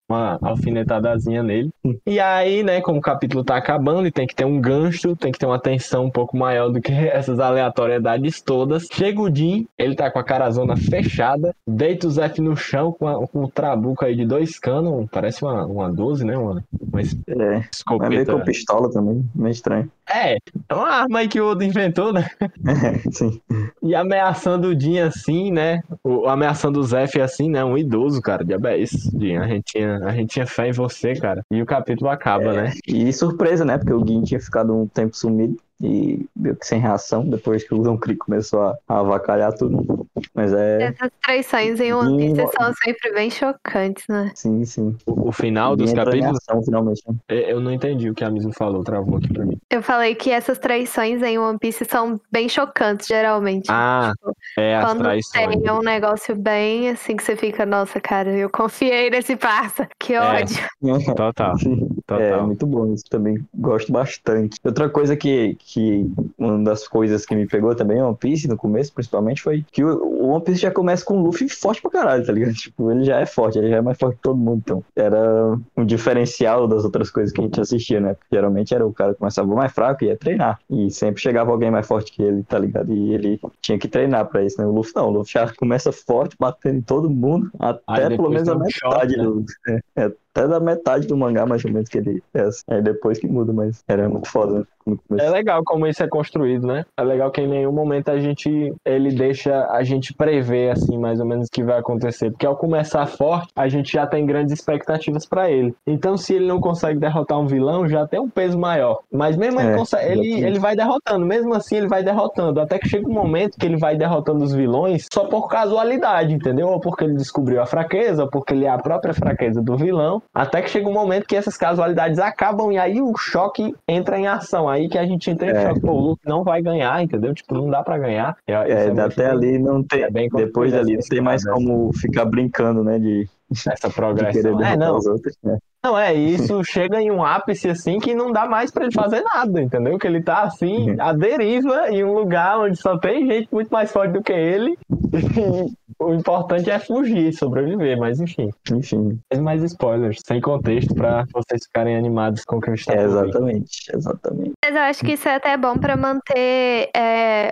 uma 0.09 0.39
alfinetadazinha 0.43 1.43
nele. 1.43 1.71
E 2.07 2.21
aí, 2.21 2.63
né, 2.63 2.81
como 2.81 2.99
o 2.99 3.03
capítulo 3.03 3.43
tá 3.45 3.57
acabando 3.57 4.07
e 4.07 4.11
tem 4.13 4.27
que 4.27 4.35
ter 4.35 4.45
um 4.45 4.61
gancho, 4.61 5.17
tem 5.17 5.33
que 5.33 5.39
ter 5.39 5.47
uma 5.47 5.59
tensão 5.59 6.05
um 6.07 6.11
pouco 6.11 6.37
maior 6.37 6.69
do 6.71 6.81
que 6.81 6.93
essas 6.93 7.39
aleatoriedades 7.41 8.41
todas. 8.41 8.87
Chega 8.93 9.21
o 9.21 9.35
Jin, 9.35 9.67
ele 9.79 9.95
tá 9.95 10.11
com 10.11 10.19
a 10.19 10.25
carazona 10.25 10.77
fechada, 10.77 11.55
deita 11.67 12.07
o 12.07 12.11
Zef 12.11 12.41
no 12.41 12.57
chão 12.57 12.93
com, 12.93 13.07
a- 13.09 13.27
com 13.27 13.45
o 13.45 13.49
trabuco 13.49 14.05
aí 14.05 14.15
de 14.15 14.27
dois 14.27 14.59
canos, 14.59 15.07
parece 15.11 15.43
uma, 15.45 15.65
uma 15.67 15.91
12, 15.91 16.25
né, 16.25 16.37
mano? 16.37 16.63
Uma 16.93 17.01
É, 17.01 17.03
mas 17.03 17.15
meio 17.49 17.65
escopeta. 17.73 18.33
com 18.33 18.41
pistola 18.45 18.91
também, 18.91 19.25
meio 19.35 19.53
estranho. 19.53 19.91
É, 20.13 20.35
é 20.69 20.75
uma 20.75 20.89
arma 20.91 21.21
aí 21.21 21.29
que 21.29 21.41
o 21.41 21.47
Oda 21.51 21.65
inventou, 21.65 22.13
né? 22.13 22.29
Sim. 23.13 23.41
E 23.83 23.95
ameaçando 23.95 24.69
o 24.69 24.79
Jin 24.79 24.99
assim, 24.99 25.51
né? 25.51 25.83
O, 26.05 26.27
ameaçando 26.29 26.81
o 26.81 26.83
Zef 26.83 27.21
assim, 27.21 27.49
né? 27.49 27.65
Um 27.65 27.79
idoso, 27.79 28.21
cara. 28.21 28.45
Diabo 28.45 28.67
é 28.67 28.79
isso, 28.79 29.11
Jin. 29.19 29.37
A 29.37 29.47
gente, 29.47 29.63
tinha, 29.65 29.99
a 30.05 30.13
gente 30.13 30.31
tinha 30.31 30.47
fé 30.47 30.69
em 30.69 30.73
você, 30.73 31.15
cara. 31.15 31.45
E 31.51 31.61
o 31.63 31.67
capítulo 31.67 32.11
acaba, 32.11 32.53
né? 32.53 32.73
E 32.87 33.13
surpresa, 33.13 33.65
né? 33.65 33.79
Porque 33.79 33.93
o 33.93 34.07
Gin 34.07 34.23
tinha 34.23 34.41
ficado 34.41 34.75
um 34.75 34.87
tempo 34.87 35.17
sumido 35.17 35.57
e 35.83 36.27
meio 36.37 36.57
que 36.57 36.67
sem 36.67 36.79
reação 36.81 37.25
depois 37.29 37.65
que 37.67 37.75
o 37.75 37.79
Don 37.83 37.99
Krieg 37.99 38.19
começou 38.19 38.63
a, 38.63 38.77
a 38.89 39.01
avacalhar 39.01 39.53
tudo. 39.53 40.07
Mas 40.35 40.53
é. 40.53 40.83
Essas 40.85 41.11
traições 41.23 41.81
em 41.81 41.93
One 41.93 42.17
Piece 42.17 42.47
são 42.59 42.73
sempre 42.85 43.13
bem 43.13 43.31
chocantes, 43.31 44.05
né? 44.09 44.31
Sim, 44.35 44.65
sim. 44.65 44.97
O, 45.07 45.29
o 45.29 45.33
final 45.33 45.75
dos 45.77 45.93
capítulos, 45.93 46.39
ação, 46.49 46.63
finalmente. 46.63 47.03
né? 47.09 47.15
eu 47.29 47.61
não 47.61 47.73
entendi 47.73 48.09
o 48.11 48.15
que 48.15 48.25
a 48.25 48.31
Mizu 48.31 48.53
falou, 48.53 48.85
travou 48.85 49.19
aqui 49.19 49.33
pra 49.33 49.45
mim. 49.45 49.59
Eu 49.71 49.83
falei 49.83 50.15
que 50.15 50.31
essas 50.31 50.59
traições 50.59 51.23
em 51.23 51.39
One 51.39 51.59
Piece 51.59 51.85
são 51.85 52.21
bem 52.31 52.49
chocantes, 52.49 53.07
geralmente. 53.07 53.67
Ah, 53.71 54.13
Tipo, 54.19 54.33
é 54.59 54.77
as 54.77 54.85
Quando 54.85 54.99
traições. 55.03 55.61
tem 55.63 55.71
um 55.73 55.81
negócio 55.83 56.37
bem 56.37 56.91
assim 56.91 57.17
que 57.17 57.23
você 57.23 57.35
fica, 57.37 57.65
nossa, 57.67 58.01
cara, 58.01 58.31
eu 58.37 58.49
confiei 58.51 59.11
nesse 59.11 59.35
parça. 59.37 59.89
Que 59.99 60.15
É. 60.15 60.21
ódio. 60.21 60.57
Total, 61.17 61.59
Sim. 61.59 61.89
É, 62.09 62.31
total. 62.31 62.47
muito 62.47 62.67
bom 62.67 62.93
isso 62.93 63.05
também. 63.09 63.39
Gosto 63.55 63.93
bastante. 63.93 64.59
Outra 64.65 64.89
coisa 64.89 65.17
que, 65.17 65.57
que 65.73 66.07
uma 66.39 66.59
das 66.63 66.87
coisas 66.87 67.25
que 67.25 67.35
me 67.35 67.47
pegou 67.47 67.75
também 67.75 68.03
One 68.03 68.17
Piece, 68.17 68.47
no 68.47 68.57
começo, 68.57 68.93
principalmente, 68.93 69.41
foi 69.41 69.65
que 69.73 69.83
o, 69.83 70.27
One 70.27 70.45
Piece 70.45 70.61
já 70.61 70.71
começa 70.71 71.05
com 71.05 71.19
o 71.19 71.23
Luffy 71.23 71.49
forte 71.49 71.81
pra 71.81 71.91
caralho, 71.91 72.25
tá 72.25 72.33
ligado? 72.33 72.53
Tipo, 72.63 72.93
ele 72.93 73.05
já 73.05 73.19
é 73.19 73.27
forte, 73.27 73.59
ele 73.59 73.71
já 73.71 73.79
é 73.79 73.81
mais 73.81 73.99
forte 73.99 74.17
que 74.17 74.23
todo 74.23 74.37
mundo. 74.37 74.63
Então, 74.65 74.85
era 74.95 75.59
um 75.77 75.85
diferencial 75.85 76.69
das 76.69 76.85
outras 76.85 77.11
coisas 77.11 77.33
que 77.33 77.41
a 77.41 77.45
gente 77.45 77.61
assistia, 77.61 78.01
né? 78.01 78.15
Porque 78.15 78.37
geralmente 78.37 78.75
era 78.75 78.87
o 78.87 78.93
cara 78.93 79.13
que 79.15 79.19
começava 79.19 79.53
mais 79.55 79.73
fraco 79.73 80.05
e 80.05 80.09
ia 80.09 80.17
treinar. 80.17 80.61
E 80.71 80.91
sempre 80.91 81.21
chegava 81.21 81.51
alguém 81.51 81.71
mais 81.71 81.87
forte 81.87 82.13
que 82.13 82.23
ele, 82.23 82.43
tá 82.43 82.59
ligado? 82.59 82.93
E 82.93 83.15
ele 83.15 83.41
tinha 83.61 83.79
que 83.79 83.89
treinar 83.89 84.27
pra 84.27 84.45
isso, 84.45 84.61
né? 84.61 84.67
O 84.67 84.73
Luffy 84.73 84.93
não, 84.95 85.09
o 85.09 85.11
Luffy 85.11 85.33
já 85.33 85.53
começa 85.55 85.91
forte, 85.91 86.37
batendo 86.39 86.79
em 86.79 86.83
todo 86.83 87.11
mundo, 87.11 87.51
até 87.59 88.09
pelo 88.11 88.31
menos 88.31 88.49
a 88.49 88.55
metade 88.55 89.15
choque, 89.15 89.17
né? 89.17 89.25
do. 89.25 89.45
É, 89.95 90.11
até 90.35 90.49
da 90.49 90.61
metade 90.61 91.07
do 91.07 91.17
mangá, 91.17 91.47
mais 91.47 91.65
ou 91.65 91.73
menos, 91.73 91.89
que 91.89 91.99
ele 91.99 92.23
é 92.35 92.43
assim. 92.43 92.63
Depois 92.83 93.19
que 93.19 93.27
muda, 93.27 93.53
mas 93.53 93.83
era 93.89 94.09
muito 94.09 94.29
foda 94.29 94.67
né? 94.87 94.97
É 95.19 95.31
legal 95.31 95.63
como 95.65 95.87
isso 95.87 96.03
é 96.03 96.09
construído, 96.09 96.67
né? 96.67 96.85
É 96.97 97.03
legal 97.03 97.31
que 97.31 97.41
em 97.41 97.49
nenhum 97.49 97.73
momento 97.73 98.11
a 98.11 98.19
gente 98.19 98.75
ele 98.85 99.11
deixa 99.13 99.67
a 99.71 99.83
gente 99.83 100.13
prever 100.15 100.71
assim 100.71 100.99
mais 100.99 101.21
ou 101.21 101.27
menos 101.27 101.49
o 101.49 101.51
que 101.51 101.63
vai 101.63 101.79
acontecer, 101.79 102.31
porque 102.31 102.47
ao 102.47 102.57
começar 102.57 103.07
forte, 103.07 103.49
a 103.55 103.69
gente 103.69 103.93
já 103.93 104.07
tem 104.07 104.27
grandes 104.27 104.53
expectativas 104.53 105.27
pra 105.27 105.51
ele. 105.51 105.75
Então 105.87 106.17
se 106.17 106.35
ele 106.35 106.47
não 106.47 106.61
consegue 106.61 106.99
derrotar 106.99 107.39
um 107.39 107.47
vilão, 107.47 107.89
já 107.89 108.07
tem 108.07 108.21
um 108.21 108.29
peso 108.29 108.59
maior. 108.59 108.99
Mas 109.13 109.37
mesmo 109.37 109.61
ele 109.61 109.71
É, 109.71 109.75
consegue, 109.77 110.11
ele, 110.11 110.45
ele 110.45 110.59
vai 110.59 110.75
derrotando, 110.75 111.25
mesmo 111.25 111.55
assim 111.55 111.77
ele 111.77 111.89
vai 111.89 112.03
derrotando, 112.03 112.61
até 112.61 112.79
que 112.79 112.89
chega 112.89 113.09
um 113.09 113.13
momento 113.13 113.57
que 113.59 113.67
ele 113.67 113.77
vai 113.77 113.97
derrotando 113.97 114.45
os 114.45 114.53
vilões 114.53 115.07
só 115.13 115.25
por 115.27 115.49
casualidade, 115.49 116.35
entendeu? 116.35 116.69
Ou 116.69 116.81
porque 116.81 117.05
ele 117.05 117.15
descobriu 117.15 117.61
a 117.61 117.67
fraqueza, 117.67 118.25
ou 118.25 118.31
porque 118.31 118.53
ele 118.53 118.65
é 118.65 118.71
a 118.71 118.79
própria 118.79 119.15
fraqueza 119.15 119.63
do 119.63 119.77
vilão, 119.77 120.22
até 120.35 120.63
que 120.63 120.71
chega 120.71 120.89
um 120.89 120.93
momento 120.93 121.27
que 121.27 121.37
essas 121.37 121.57
casualidades 121.57 122.19
acabam 122.19 122.73
e 122.73 122.79
aí 122.79 123.01
o 123.01 123.15
choque 123.17 123.75
entra 123.89 124.19
em 124.19 124.27
ação. 124.27 124.69
Aí 124.69 124.89
que 124.89 124.99
a 124.99 125.05
gente 125.07 125.31
entra 125.31 125.47
em 125.49 125.51
É. 125.51 125.63
choque. 125.69 125.81
Pô, 125.81 125.93
o 125.93 126.01
Luke 126.01 126.23
não 126.27 126.43
vai 126.43 126.63
ganhar, 126.63 127.03
entendeu? 127.03 127.35
Tipo, 127.35 127.55
não 127.55 127.69
dá 127.71 127.83
pra 127.83 127.99
ganhar. 127.99 128.37
É, 128.47 128.53
É, 128.53 129.01
até 129.01 129.27
ali 129.31 129.59
não 129.59 129.83
tem. 129.83 130.05
é 130.05 130.11
depois 130.11 130.73
dali 130.73 130.95
não 130.95 131.01
tem 131.09 131.21
mais 131.21 131.45
como 131.45 131.93
ficar 131.95 132.25
brincando, 132.25 132.83
né? 132.83 132.99
De, 132.99 133.29
Essa 133.51 133.89
de 133.89 133.95
progressão. 133.95 134.41
É, 134.53 134.77
derrotar 134.77 134.79
não. 134.79 134.97
os 134.97 135.07
outros. 135.07 135.37
né? 135.43 135.59
Não, 135.85 135.99
é, 135.99 136.15
isso 136.15 136.63
chega 136.65 137.03
em 137.03 137.11
um 137.11 137.25
ápice 137.25 137.69
assim 137.69 137.99
que 137.99 138.15
não 138.15 138.31
dá 138.31 138.47
mais 138.47 138.71
pra 138.71 138.85
ele 138.85 138.93
fazer 138.95 139.21
nada, 139.23 139.61
entendeu? 139.61 139.99
Que 139.99 140.07
ele 140.07 140.23
tá 140.23 140.43
assim, 140.43 140.95
à 140.99 141.13
deriva, 141.13 141.91
em 141.91 142.05
um 142.05 142.15
lugar 142.15 142.59
onde 142.61 142.77
só 142.77 142.97
tem 142.97 143.27
gente 143.27 143.49
muito 143.53 143.69
mais 143.71 143.91
forte 143.93 144.13
do 144.13 144.23
que 144.23 144.33
ele. 144.33 144.79
O 146.03 146.15
importante 146.15 146.71
é 146.71 146.79
fugir, 146.79 147.33
sobreviver, 147.33 147.99
mas 147.99 148.21
enfim. 148.21 148.51
Enfim, 148.73 149.19
Mais 149.31 149.43
mais 149.43 149.63
spoilers, 149.63 150.21
sem 150.27 150.41
contexto, 150.41 150.95
pra 150.95 151.25
vocês 151.33 151.65
ficarem 151.65 151.97
animados 151.97 152.45
com 152.45 152.57
o 152.57 152.61
que 152.61 152.71
eu 152.71 152.75
estou 152.75 152.95
é, 152.95 152.99
falando. 152.99 153.29
exatamente, 153.29 153.91
exatamente. 153.95 154.53
Mas 154.65 154.75
eu 154.75 154.83
acho 154.83 155.05
que 155.05 155.13
isso 155.13 155.29
é 155.29 155.35
até 155.35 155.57
bom 155.57 155.77
pra 155.77 155.97
manter 155.97 156.91
é, 156.95 157.51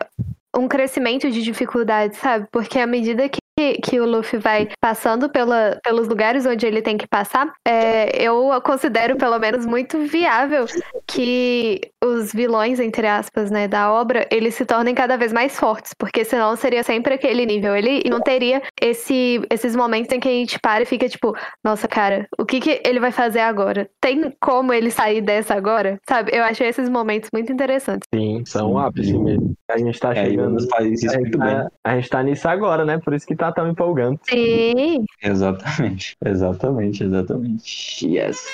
um 0.57 0.67
crescimento 0.67 1.31
de 1.31 1.43
dificuldade, 1.43 2.17
sabe? 2.17 2.47
Porque 2.51 2.79
à 2.79 2.87
medida 2.87 3.29
que 3.29 3.39
que, 3.61 3.75
que 3.83 4.01
o 4.01 4.07
Luffy 4.07 4.39
vai 4.39 4.69
passando 4.81 5.29
pela, 5.29 5.79
pelos 5.85 6.09
lugares 6.09 6.47
onde 6.47 6.67
ele 6.67 6.81
tem 6.83 6.97
que 6.97 7.07
passar, 7.07 7.53
é, 7.67 8.11
eu 8.23 8.51
considero 8.63 9.17
pelo 9.17 9.39
menos 9.39 9.67
muito 9.67 9.99
viável 10.07 10.65
que 11.07 11.81
os 12.03 12.33
vilões, 12.33 12.81
entre 12.81 13.07
aspas, 13.07 13.51
né, 13.51 13.69
da 13.69 13.93
obra, 13.93 14.27
eles 14.31 14.55
se 14.55 14.65
tornem 14.65 14.95
cada 14.95 15.17
vez 15.17 15.33
mais 15.33 15.59
fortes, 15.59 15.93
porque 15.99 16.25
senão 16.25 16.57
seria 16.57 16.83
sempre 16.83 17.15
aquele 17.15 17.45
nível. 17.45 17.77
Ele 17.77 18.03
não 18.09 18.21
teria 18.21 18.63
esse, 18.81 19.41
esses 19.51 19.77
momentos 19.77 20.13
em 20.13 20.21
que 20.21 20.29
a 20.29 20.33
gente 20.33 20.59
para 20.61 20.83
e 20.83 20.87
fica 20.87 21.09
tipo, 21.09 21.35
nossa, 21.65 21.87
cara, 21.87 22.27
o 22.39 22.45
que, 22.47 22.61
que 22.61 22.81
ele 22.85 23.01
vai 23.01 23.13
fazer 23.13 23.41
agora? 23.41 23.89
Tem 24.01 24.33
como 24.41 24.73
ele 24.73 24.91
sair 24.91 25.21
dessa 25.21 25.55
agora? 25.55 25.99
Sabe? 26.09 26.31
Eu 26.35 26.43
achei 26.45 26.69
esses 26.69 26.89
momentos 26.89 27.29
muito 27.33 27.53
interessantes. 27.53 28.07
Sim, 28.15 28.43
são 28.47 28.79
ápice 28.79 29.17
mesmo. 29.19 29.55
A 29.71 29.77
gente 29.79 30.01
tá 30.01 30.15
É, 30.15 30.25
chegando. 30.27 30.55
vamos 30.55 30.67
fazer 30.71 30.89
isso 30.91 31.09
a, 31.09 31.13
gente 31.13 31.21
muito 31.23 31.39
bem. 31.39 31.57
tá, 31.57 31.69
a 31.85 31.95
gente 31.97 32.09
tá 32.09 32.23
nisso 32.23 32.49
agora, 32.49 32.85
né? 32.85 32.99
Por 32.99 33.13
isso 33.15 33.27
que 33.27 33.37
tá 33.37 33.50
tão 33.53 33.69
empolgante. 33.69 34.21
Sim. 34.29 35.05
Exatamente. 35.23 36.17
Exatamente, 36.25 37.05
exatamente. 37.05 38.07
Yes. 38.07 38.45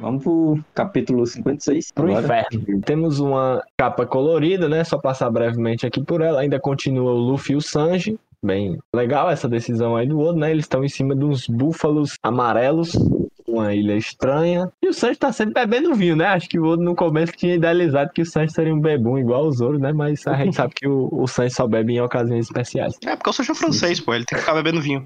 Vamos 0.00 0.22
pro 0.22 0.58
capítulo 0.74 1.26
56. 1.26 1.92
Pro 1.92 2.14
agora. 2.14 2.46
inferno. 2.52 2.80
Temos 2.82 3.20
uma 3.20 3.64
capa 3.74 4.04
colorida, 4.04 4.68
né? 4.68 4.84
Só 4.84 4.98
passar 4.98 5.30
brevemente 5.30 5.86
aqui 5.86 6.02
por 6.02 6.20
ela. 6.20 6.40
Ainda 6.40 6.60
continua 6.60 7.12
o 7.12 7.16
Luffy 7.18 7.54
e 7.54 7.56
o 7.56 7.62
Sanji. 7.62 8.18
Bem 8.44 8.78
legal 8.94 9.30
essa 9.30 9.48
decisão 9.48 9.96
aí 9.96 10.06
do 10.06 10.20
Odo, 10.20 10.38
né? 10.38 10.50
Eles 10.50 10.66
estão 10.66 10.84
em 10.84 10.88
cima 10.88 11.16
de 11.16 11.24
uns 11.24 11.48
búfalos 11.48 12.18
amarelos, 12.22 12.92
uma 13.64 13.74
ilha 13.74 13.96
estranha. 13.96 14.70
E 14.82 14.88
o 14.88 14.92
Sanji 14.92 15.18
tá 15.18 15.32
sempre 15.32 15.54
bebendo 15.54 15.94
vinho, 15.94 16.16
né? 16.16 16.26
Acho 16.26 16.48
que 16.48 16.58
o 16.58 16.76
no 16.76 16.94
começo 16.94 17.32
tinha 17.32 17.54
idealizado 17.54 18.12
que 18.12 18.22
o 18.22 18.26
Sanji 18.26 18.52
seria 18.52 18.74
um 18.74 18.80
bebum 18.80 19.18
igual 19.18 19.46
os 19.46 19.60
outros, 19.60 19.80
né? 19.80 19.92
Mas 19.92 20.26
a 20.26 20.36
gente 20.36 20.56
sabe 20.56 20.74
que 20.74 20.86
o, 20.86 21.08
o 21.12 21.26
Sanji 21.26 21.54
só 21.54 21.66
bebe 21.66 21.94
em 21.94 22.00
ocasiões 22.00 22.46
especiais. 22.46 22.94
É 23.04 23.16
porque 23.16 23.28
eu 23.28 23.32
sou 23.32 23.54
francês, 23.54 24.00
pô. 24.00 24.14
Ele 24.14 24.24
tem 24.24 24.36
que 24.36 24.44
ficar 24.44 24.54
bebendo 24.54 24.80
vinho. 24.80 25.04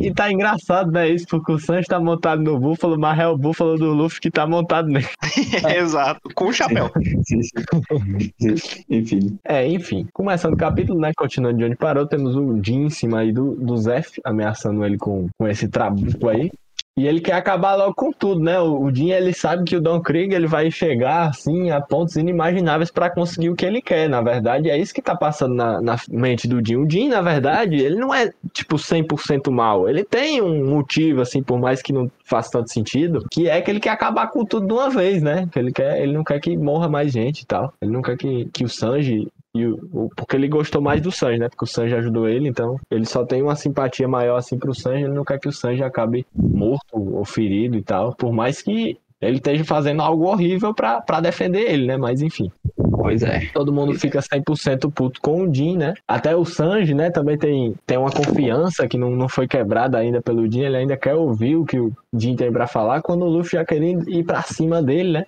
E 0.00 0.12
tá 0.12 0.30
engraçado, 0.30 0.90
né? 0.90 1.08
Isso, 1.08 1.26
porque 1.28 1.52
o 1.52 1.58
Sanji 1.58 1.88
tá 1.88 1.98
montado 1.98 2.42
no 2.42 2.58
búfalo, 2.58 2.98
mas 2.98 3.18
é 3.18 3.26
o 3.26 3.36
búfalo 3.36 3.76
do 3.76 3.92
Luffy 3.92 4.20
que 4.20 4.30
tá 4.30 4.46
montado 4.46 4.88
nele. 4.88 5.06
Exato. 5.76 6.20
Com 6.34 6.46
o 6.46 6.52
chapéu. 6.52 6.90
Sim, 7.24 7.42
sim. 7.42 8.58
Sim. 8.58 8.84
Enfim. 8.88 9.38
É, 9.44 9.66
enfim, 9.66 10.06
começando 10.12 10.54
o 10.54 10.56
capítulo, 10.56 11.00
né? 11.00 11.12
Continuando 11.16 11.58
de 11.58 11.64
onde 11.64 11.76
parou, 11.76 12.06
temos 12.06 12.36
o 12.36 12.62
Jin 12.62 12.84
em 12.84 12.90
cima 12.90 13.20
aí 13.20 13.32
do, 13.32 13.54
do 13.54 13.76
Zef, 13.76 14.20
ameaçando 14.24 14.84
ele 14.84 14.96
com, 14.96 15.28
com 15.38 15.48
esse 15.48 15.68
trabuco 15.68 16.28
aí. 16.28 16.50
E 16.98 17.06
ele 17.06 17.20
quer 17.20 17.34
acabar 17.34 17.74
logo 17.74 17.94
com 17.94 18.10
tudo, 18.10 18.40
né? 18.40 18.58
O, 18.58 18.84
o 18.84 18.94
Jin, 18.94 19.10
ele 19.10 19.34
sabe 19.34 19.64
que 19.64 19.76
o 19.76 19.80
Don 19.82 20.00
Krieg 20.00 20.34
ele 20.34 20.46
vai 20.46 20.70
chegar, 20.70 21.28
assim, 21.28 21.70
a 21.70 21.78
pontos 21.78 22.16
inimagináveis 22.16 22.90
pra 22.90 23.10
conseguir 23.10 23.50
o 23.50 23.54
que 23.54 23.66
ele 23.66 23.82
quer. 23.82 24.08
Na 24.08 24.22
verdade, 24.22 24.70
é 24.70 24.78
isso 24.78 24.94
que 24.94 25.02
tá 25.02 25.14
passando 25.14 25.54
na, 25.54 25.78
na 25.82 25.96
mente 26.08 26.48
do 26.48 26.66
Jin. 26.66 26.76
O 26.76 26.90
Jin, 26.90 27.08
na 27.08 27.20
verdade, 27.20 27.76
ele 27.76 27.96
não 27.96 28.14
é, 28.14 28.32
tipo, 28.50 28.76
100% 28.76 29.50
mal. 29.50 29.86
Ele 29.86 30.04
tem 30.04 30.40
um 30.40 30.64
motivo, 30.70 31.20
assim, 31.20 31.42
por 31.42 31.58
mais 31.58 31.82
que 31.82 31.92
não 31.92 32.10
faça 32.24 32.52
tanto 32.52 32.72
sentido, 32.72 33.26
que 33.30 33.46
é 33.46 33.60
que 33.60 33.70
ele 33.70 33.80
quer 33.80 33.90
acabar 33.90 34.28
com 34.28 34.42
tudo 34.42 34.66
de 34.66 34.72
uma 34.72 34.88
vez, 34.88 35.22
né? 35.22 35.46
Ele, 35.54 35.72
quer, 35.72 36.00
ele 36.00 36.14
não 36.14 36.24
quer 36.24 36.40
que 36.40 36.56
morra 36.56 36.88
mais 36.88 37.12
gente 37.12 37.40
e 37.42 37.46
tal. 37.46 37.74
Ele 37.78 37.90
não 37.90 38.00
quer 38.00 38.16
que, 38.16 38.46
que 38.46 38.64
o 38.64 38.68
Sanji 38.70 39.28
e 39.60 39.66
o, 39.66 39.74
o- 39.92 40.08
porque 40.16 40.36
ele 40.36 40.48
gostou 40.48 40.80
mais 40.82 41.00
do 41.00 41.10
Sanji, 41.12 41.38
né? 41.38 41.48
Porque 41.48 41.64
o 41.64 41.68
Sanji 41.68 41.94
ajudou 41.94 42.28
ele, 42.28 42.48
então 42.48 42.76
ele 42.90 43.06
só 43.06 43.24
tem 43.24 43.42
uma 43.42 43.56
simpatia 43.56 44.06
maior 44.08 44.36
assim 44.36 44.58
pro 44.58 44.74
Sanji, 44.74 45.04
ele 45.04 45.14
não 45.14 45.24
quer 45.24 45.38
que 45.38 45.48
o 45.48 45.52
Sanji 45.52 45.82
acabe 45.82 46.26
morto 46.34 46.94
ou 46.94 47.24
ferido 47.24 47.76
e 47.76 47.82
tal, 47.82 48.14
por 48.14 48.32
mais 48.32 48.62
que 48.62 48.98
ele 49.20 49.36
esteja 49.36 49.64
fazendo 49.64 50.02
algo 50.02 50.26
horrível 50.26 50.74
pra 50.74 51.00
pra 51.00 51.20
defender 51.20 51.70
ele, 51.70 51.86
né? 51.86 51.96
Mas 51.96 52.20
enfim. 52.20 52.50
Pois 52.98 53.22
é. 53.22 53.40
Todo 53.54 53.72
mundo 53.72 53.94
fica 53.98 54.20
100% 54.20 54.90
puto 54.92 55.20
com 55.22 55.42
o 55.44 55.54
Jin, 55.54 55.76
né? 55.76 55.94
Até 56.08 56.34
o 56.36 56.44
Sanji, 56.44 56.92
né, 56.92 57.10
também 57.10 57.38
tem, 57.38 57.74
tem 57.86 57.96
uma 57.96 58.10
confiança 58.10 58.86
que 58.88 58.98
não, 58.98 59.10
não 59.10 59.28
foi 59.28 59.46
quebrada 59.46 59.96
ainda 59.96 60.20
pelo 60.20 60.50
Jin, 60.50 60.62
ele 60.62 60.76
ainda 60.76 60.96
quer 60.96 61.14
ouvir 61.14 61.56
o 61.56 61.64
que 61.64 61.78
o 61.78 61.92
Jin 62.18 62.36
tem 62.36 62.52
pra 62.52 62.66
falar, 62.66 63.02
quando 63.02 63.24
o 63.24 63.28
Luffy 63.28 63.52
já 63.52 63.64
querendo 63.64 64.08
ir 64.08 64.24
pra 64.24 64.42
cima 64.42 64.82
dele, 64.82 65.12
né? 65.12 65.24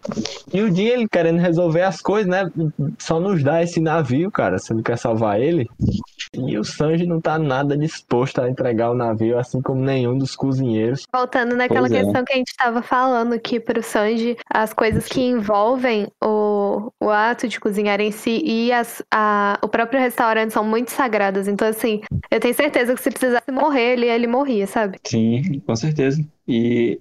E 0.52 0.60
o 0.62 0.74
Jin, 0.74 0.86
ele 0.86 1.08
querendo 1.08 1.38
resolver 1.38 1.82
as 1.82 2.00
coisas, 2.00 2.28
né? 2.28 2.50
Só 2.98 3.20
nos 3.20 3.42
dá 3.42 3.62
esse 3.62 3.80
navio, 3.80 4.30
cara, 4.30 4.58
se 4.58 4.72
ele 4.72 4.82
quer 4.82 4.96
salvar 4.96 5.40
ele. 5.40 5.68
E 6.34 6.58
o 6.58 6.64
Sanji 6.64 7.06
não 7.06 7.20
tá 7.20 7.38
nada 7.38 7.76
disposto 7.76 8.40
a 8.40 8.48
entregar 8.48 8.90
o 8.90 8.94
navio, 8.94 9.38
assim 9.38 9.62
como 9.62 9.80
nenhum 9.80 10.16
dos 10.18 10.36
cozinheiros. 10.36 11.04
Voltando 11.12 11.56
naquela 11.56 11.88
Pois 11.88 11.92
é. 11.92 12.04
questão 12.04 12.24
que 12.24 12.32
a 12.32 12.36
gente 12.36 12.48
estava 12.48 12.82
falando, 12.82 13.38
que 13.40 13.58
pro 13.58 13.82
Sanji, 13.82 14.36
as 14.52 14.72
coisas 14.72 15.06
que 15.06 15.20
envolvem 15.20 16.08
o, 16.22 16.92
o 17.00 17.10
ato 17.10 17.48
de 17.48 17.58
cozinhar 17.58 18.00
em 18.00 18.10
si 18.10 18.42
e 18.44 18.72
as, 18.72 19.02
a, 19.10 19.58
o 19.62 19.68
próprio 19.68 20.00
restaurante 20.00 20.52
são 20.52 20.64
muito 20.64 20.90
sagradas. 20.90 21.48
Então, 21.48 21.68
assim, 21.68 22.00
eu 22.30 22.40
tenho 22.40 22.54
certeza 22.54 22.94
que 22.94 23.02
se 23.02 23.10
precisasse 23.10 23.50
morrer, 23.50 23.92
ele, 23.92 24.06
ele 24.06 24.26
morria, 24.26 24.66
sabe? 24.66 24.98
Sim, 25.06 25.60
com 25.60 25.76
certeza. 25.76 26.22
E 26.48 26.98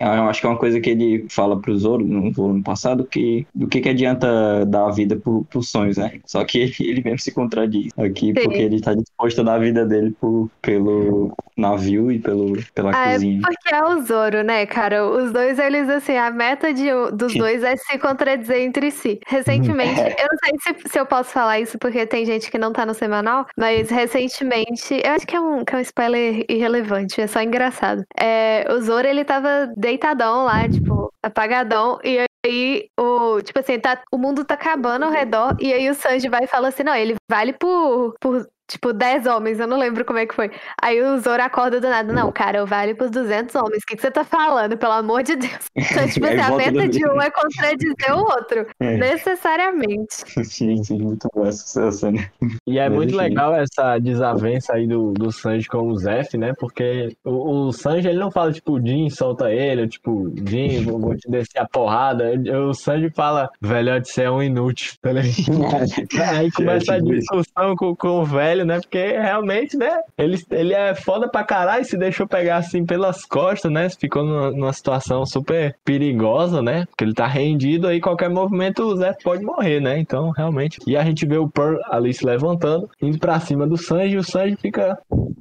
eu 0.00 0.28
acho 0.28 0.40
que 0.40 0.46
é 0.46 0.50
uma 0.50 0.58
coisa 0.58 0.80
que 0.80 0.90
ele 0.90 1.26
fala 1.28 1.60
pro 1.60 1.76
Zoro 1.76 2.04
no 2.04 2.32
volume 2.32 2.62
passado, 2.62 3.04
que 3.06 3.46
do 3.54 3.66
que 3.68 3.80
que 3.80 3.88
adianta 3.88 4.64
dar 4.66 4.86
a 4.86 4.90
vida 4.90 5.16
pro, 5.16 5.44
pros 5.44 5.68
sonhos, 5.70 5.96
né? 5.96 6.20
Só 6.26 6.44
que 6.44 6.58
ele 6.80 7.02
mesmo 7.02 7.18
se 7.18 7.32
contradiz 7.32 7.92
aqui, 7.98 8.32
porque 8.32 8.62
ele 8.62 8.80
tá 8.80 8.94
disposto 8.94 9.40
a 9.40 9.44
dar 9.44 9.54
a 9.54 9.58
vida 9.58 9.84
dele 9.84 10.14
por, 10.20 10.50
pelo 10.62 11.32
navio 11.56 12.10
e 12.12 12.18
pelo, 12.20 12.52
pela 12.74 12.94
Ah, 12.94 13.10
é 13.10 13.12
cozinha. 13.14 13.40
porque 13.42 13.74
é 13.74 13.84
o 13.84 14.00
Zoro, 14.02 14.42
né, 14.42 14.64
cara? 14.66 15.06
Os 15.08 15.32
dois, 15.32 15.58
eles, 15.58 15.88
assim, 15.88 16.16
a 16.16 16.30
meta 16.30 16.72
de, 16.72 16.86
dos 17.12 17.32
Sim. 17.32 17.38
dois 17.38 17.62
é 17.64 17.76
se 17.76 17.98
contradizer 17.98 18.60
entre 18.62 18.90
si. 18.90 19.20
Recentemente, 19.26 20.00
eu 20.00 20.28
não 20.30 20.38
sei 20.44 20.74
se, 20.76 20.88
se 20.88 20.98
eu 21.00 21.06
posso 21.06 21.30
falar 21.30 21.60
isso, 21.60 21.78
porque 21.78 22.06
tem 22.06 22.24
gente 22.24 22.50
que 22.50 22.58
não 22.58 22.72
tá 22.72 22.86
no 22.86 22.94
semanal, 22.94 23.46
mas 23.56 23.90
recentemente, 23.90 24.94
eu 25.04 25.12
acho 25.12 25.26
que 25.26 25.34
é 25.36 25.40
um, 25.40 25.64
que 25.64 25.74
é 25.74 25.78
um 25.78 25.80
spoiler 25.80 26.44
irrelevante, 26.48 27.20
é 27.20 27.26
só 27.26 27.40
engraçado. 27.42 28.04
É, 28.18 28.66
o 28.72 28.80
Zoro, 28.80 29.06
ele 29.06 29.24
tava 29.24 29.72
deitadão 29.88 30.44
lá, 30.44 30.68
tipo, 30.68 31.10
apagadão, 31.22 31.98
e 32.04 32.24
aí 32.44 32.88
o, 32.98 33.40
tipo 33.42 33.58
assim, 33.58 33.78
tá, 33.80 34.00
o 34.12 34.18
mundo 34.18 34.44
tá 34.44 34.54
acabando 34.54 35.04
ao 35.04 35.10
redor, 35.10 35.56
e 35.58 35.72
aí 35.72 35.88
o 35.88 35.94
Sanji 35.94 36.28
vai 36.28 36.44
e 36.44 36.46
fala 36.46 36.68
assim, 36.68 36.82
não, 36.82 36.94
ele 36.94 37.16
vale 37.30 37.52
por, 37.52 38.14
por 38.20 38.46
Tipo, 38.68 38.92
10 38.92 39.26
homens, 39.26 39.58
eu 39.58 39.66
não 39.66 39.78
lembro 39.78 40.04
como 40.04 40.18
é 40.18 40.26
que 40.26 40.34
foi. 40.34 40.50
Aí 40.80 41.02
o 41.02 41.18
Zoro 41.18 41.42
acorda 41.42 41.80
do 41.80 41.88
nada. 41.88 42.12
Não, 42.12 42.30
cara, 42.30 42.58
eu 42.58 42.66
vale 42.66 42.94
pros 42.94 43.10
200 43.10 43.54
homens. 43.54 43.82
O 43.82 43.86
que, 43.86 43.96
que 43.96 44.02
você 44.02 44.10
tá 44.10 44.24
falando? 44.24 44.76
Pelo 44.76 44.92
amor 44.92 45.22
de 45.22 45.36
Deus. 45.36 45.68
Então, 45.90 46.06
tipo 46.06 46.26
Aí 46.26 46.38
assim, 46.38 46.52
a 46.52 46.56
meta 46.56 46.88
de 46.88 47.06
um 47.08 47.18
é 47.22 47.30
contradizer 47.30 48.14
o 48.14 48.20
outro. 48.20 48.66
É. 48.78 48.96
Necessariamente. 48.98 50.14
Sim, 50.44 50.84
sim, 50.84 50.98
muito 50.98 51.28
boa 51.34 51.48
essa 51.48 51.90
cena. 51.90 52.30
E 52.66 52.78
é 52.78 52.88
Mas 52.88 52.96
muito 52.96 53.14
enfim. 53.14 53.22
legal 53.22 53.54
essa 53.54 53.98
desavença 53.98 54.74
aí 54.74 54.86
do, 54.86 55.12
do 55.12 55.32
Sanji 55.32 55.66
com 55.66 55.88
o 55.88 55.96
Zef, 55.96 56.36
né? 56.36 56.52
Porque 56.58 57.16
o, 57.24 57.68
o 57.68 57.72
Sanji 57.72 58.08
ele 58.08 58.18
não 58.18 58.30
fala, 58.30 58.52
tipo, 58.52 58.78
Jin, 58.78 59.08
solta 59.08 59.50
ele, 59.50 59.82
ou, 59.82 59.88
tipo, 59.88 60.32
Jin, 60.46 60.84
vou, 60.84 61.00
vou 61.00 61.16
te 61.16 61.30
descer 61.30 61.60
a 61.60 61.66
porrada. 61.66 62.32
O 62.68 62.74
Sanji 62.74 63.10
fala, 63.10 63.48
velhote, 63.60 64.08
você 64.08 64.24
é 64.24 64.30
um 64.30 64.42
inútil, 64.42 64.92
tá? 65.00 65.10
Aí 66.38 66.50
começa 66.52 66.94
a 66.94 66.96
tipo 66.96 67.14
isso. 67.14 67.20
discussão 67.20 67.74
com, 67.76 67.96
com 67.96 68.20
o 68.20 68.24
velho, 68.24 68.57
né? 68.64 68.80
Porque 68.80 68.98
realmente, 68.98 69.76
né? 69.76 69.98
Ele, 70.16 70.38
ele 70.50 70.74
é 70.74 70.94
foda 70.94 71.28
pra 71.28 71.44
caralho, 71.44 71.84
se 71.84 71.96
deixou 71.96 72.26
pegar 72.26 72.56
assim 72.56 72.84
pelas 72.84 73.24
costas, 73.24 73.70
né? 73.70 73.88
Ficou 73.90 74.24
numa, 74.24 74.50
numa 74.50 74.72
situação 74.72 75.24
super 75.26 75.74
perigosa, 75.84 76.62
né? 76.62 76.84
Porque 76.90 77.04
ele 77.04 77.14
tá 77.14 77.26
rendido 77.26 77.86
aí, 77.86 78.00
qualquer 78.00 78.28
movimento 78.30 78.82
o 78.82 78.96
Zé 78.96 79.14
pode 79.22 79.44
morrer, 79.44 79.80
né? 79.80 79.98
Então, 79.98 80.30
realmente. 80.30 80.78
E 80.86 80.96
a 80.96 81.04
gente 81.04 81.26
vê 81.26 81.36
o 81.36 81.48
Pearl 81.48 81.76
ali 81.90 82.12
se 82.12 82.24
levantando, 82.24 82.88
indo 83.00 83.18
pra 83.18 83.38
cima 83.40 83.66
do 83.66 83.76
Sanji, 83.76 84.16
o 84.16 84.22
Sanji 84.24 84.56
fica 84.56 84.98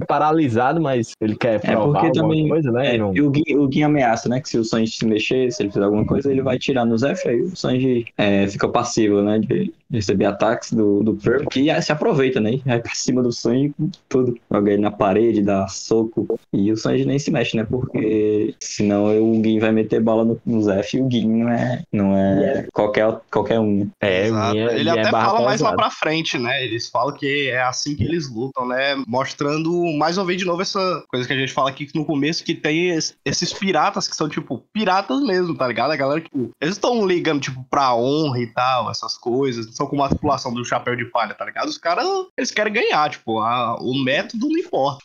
paralisado, 0.07 0.81
mas 0.81 1.11
ele 1.19 1.35
quer 1.35 1.55
É 1.55 1.59
provar 1.59 2.01
porque 2.01 2.19
alguma 2.19 2.23
também. 2.35 2.47
coisa, 2.49 2.71
né? 2.71 2.95
É, 2.95 2.97
não- 2.97 3.15
e 3.15 3.21
o 3.21 3.29
Gui, 3.29 3.55
o 3.57 3.67
Gui 3.67 3.83
ameaça, 3.83 4.29
né? 4.29 4.39
Que 4.39 4.49
se 4.49 4.57
o 4.57 4.63
Sanji 4.63 4.91
se 4.91 5.05
mexer, 5.05 5.51
se 5.51 5.61
ele 5.63 5.69
fizer 5.71 5.83
alguma 5.83 6.05
coisa, 6.05 6.31
ele 6.31 6.41
vai 6.41 6.57
tirar 6.57 6.85
no 6.85 6.97
Zef, 6.97 7.27
aí 7.27 7.41
o 7.41 7.55
Sanji 7.55 8.05
é, 8.17 8.47
fica 8.47 8.67
passivo, 8.69 9.21
né? 9.21 9.39
De 9.39 9.73
receber 9.91 10.25
ataques 10.25 10.73
do, 10.73 11.03
do 11.03 11.15
Pearl, 11.15 11.45
que 11.47 11.81
se 11.81 11.91
aproveita, 11.91 12.39
né? 12.39 12.59
Vai 12.65 12.79
pra 12.79 12.91
cima 12.95 13.21
do 13.23 13.31
Sanji 13.31 13.73
com 13.77 13.89
tudo. 14.09 14.37
Joga 14.51 14.71
ele 14.71 14.81
na 14.81 14.91
parede, 14.91 15.41
dá 15.41 15.67
soco. 15.67 16.39
E 16.53 16.71
o 16.71 16.77
Sanji 16.77 17.05
nem 17.05 17.19
se 17.19 17.31
mexe, 17.31 17.55
né? 17.55 17.63
Porque 17.69 18.53
senão 18.59 19.05
o 19.21 19.39
Gui 19.41 19.59
vai 19.59 19.71
meter 19.71 20.01
bala 20.01 20.23
no, 20.25 20.39
no 20.45 20.61
Zef 20.61 20.97
e 20.97 21.01
o 21.01 21.05
Gui 21.07 21.25
não 21.25 21.49
é, 21.49 21.83
não 21.91 22.17
é 22.17 22.67
qualquer, 22.73 23.19
qualquer 23.31 23.59
um. 23.59 23.79
né? 23.79 23.87
É, 24.01 24.27
Exato. 24.27 24.53
minha- 24.53 24.71
Ele 24.71 24.89
é 24.89 24.91
até 24.93 25.11
fala 25.11 25.41
mais 25.41 25.61
lá 25.61 25.73
pra 25.75 25.89
frente, 25.89 26.37
né? 26.37 26.63
Eles 26.63 26.87
falam 26.89 27.13
que 27.15 27.49
é 27.49 27.61
assim 27.61 27.95
que 27.95 28.03
eles 28.03 28.29
lutam, 28.29 28.67
né? 28.67 28.95
Mostrando 29.07 29.71
mais 29.97 30.17
uma 30.17 30.25
vez 30.25 30.39
de 30.39 30.45
novo 30.45 30.61
essa 30.61 31.03
coisa 31.09 31.27
que 31.27 31.33
a 31.33 31.37
gente 31.37 31.51
fala 31.53 31.69
aqui 31.69 31.87
no 31.95 32.05
começo, 32.05 32.43
que 32.43 32.53
tem 32.55 32.89
es- 32.89 33.15
esses 33.25 33.53
piratas 33.53 34.07
que 34.07 34.15
são, 34.15 34.27
tipo, 34.29 34.63
piratas 34.73 35.21
mesmo, 35.21 35.55
tá 35.55 35.67
ligado? 35.67 35.91
A 35.91 35.95
galera, 35.95 36.21
tipo, 36.21 36.49
eles 36.61 36.75
estão 36.75 37.05
ligando, 37.05 37.41
tipo, 37.41 37.65
pra 37.69 37.95
honra 37.95 38.39
e 38.39 38.47
tal, 38.47 38.89
essas 38.91 39.17
coisas. 39.17 39.65
São 39.77 39.85
como 39.85 40.03
a 40.03 40.09
tripulação 40.09 40.51
do 40.51 40.65
chapéu 40.65 40.95
de 40.95 41.05
palha, 41.05 41.35
tá 41.35 41.45
ligado? 41.45 41.67
Os 41.67 41.77
caras, 41.77 42.05
eles 42.35 42.49
querem 42.49 42.73
ganhar, 42.73 43.09
tipo, 43.11 43.39
a- 43.39 43.75
o 43.79 43.93
método 44.03 44.49
não 44.49 44.57
importa. 44.57 45.03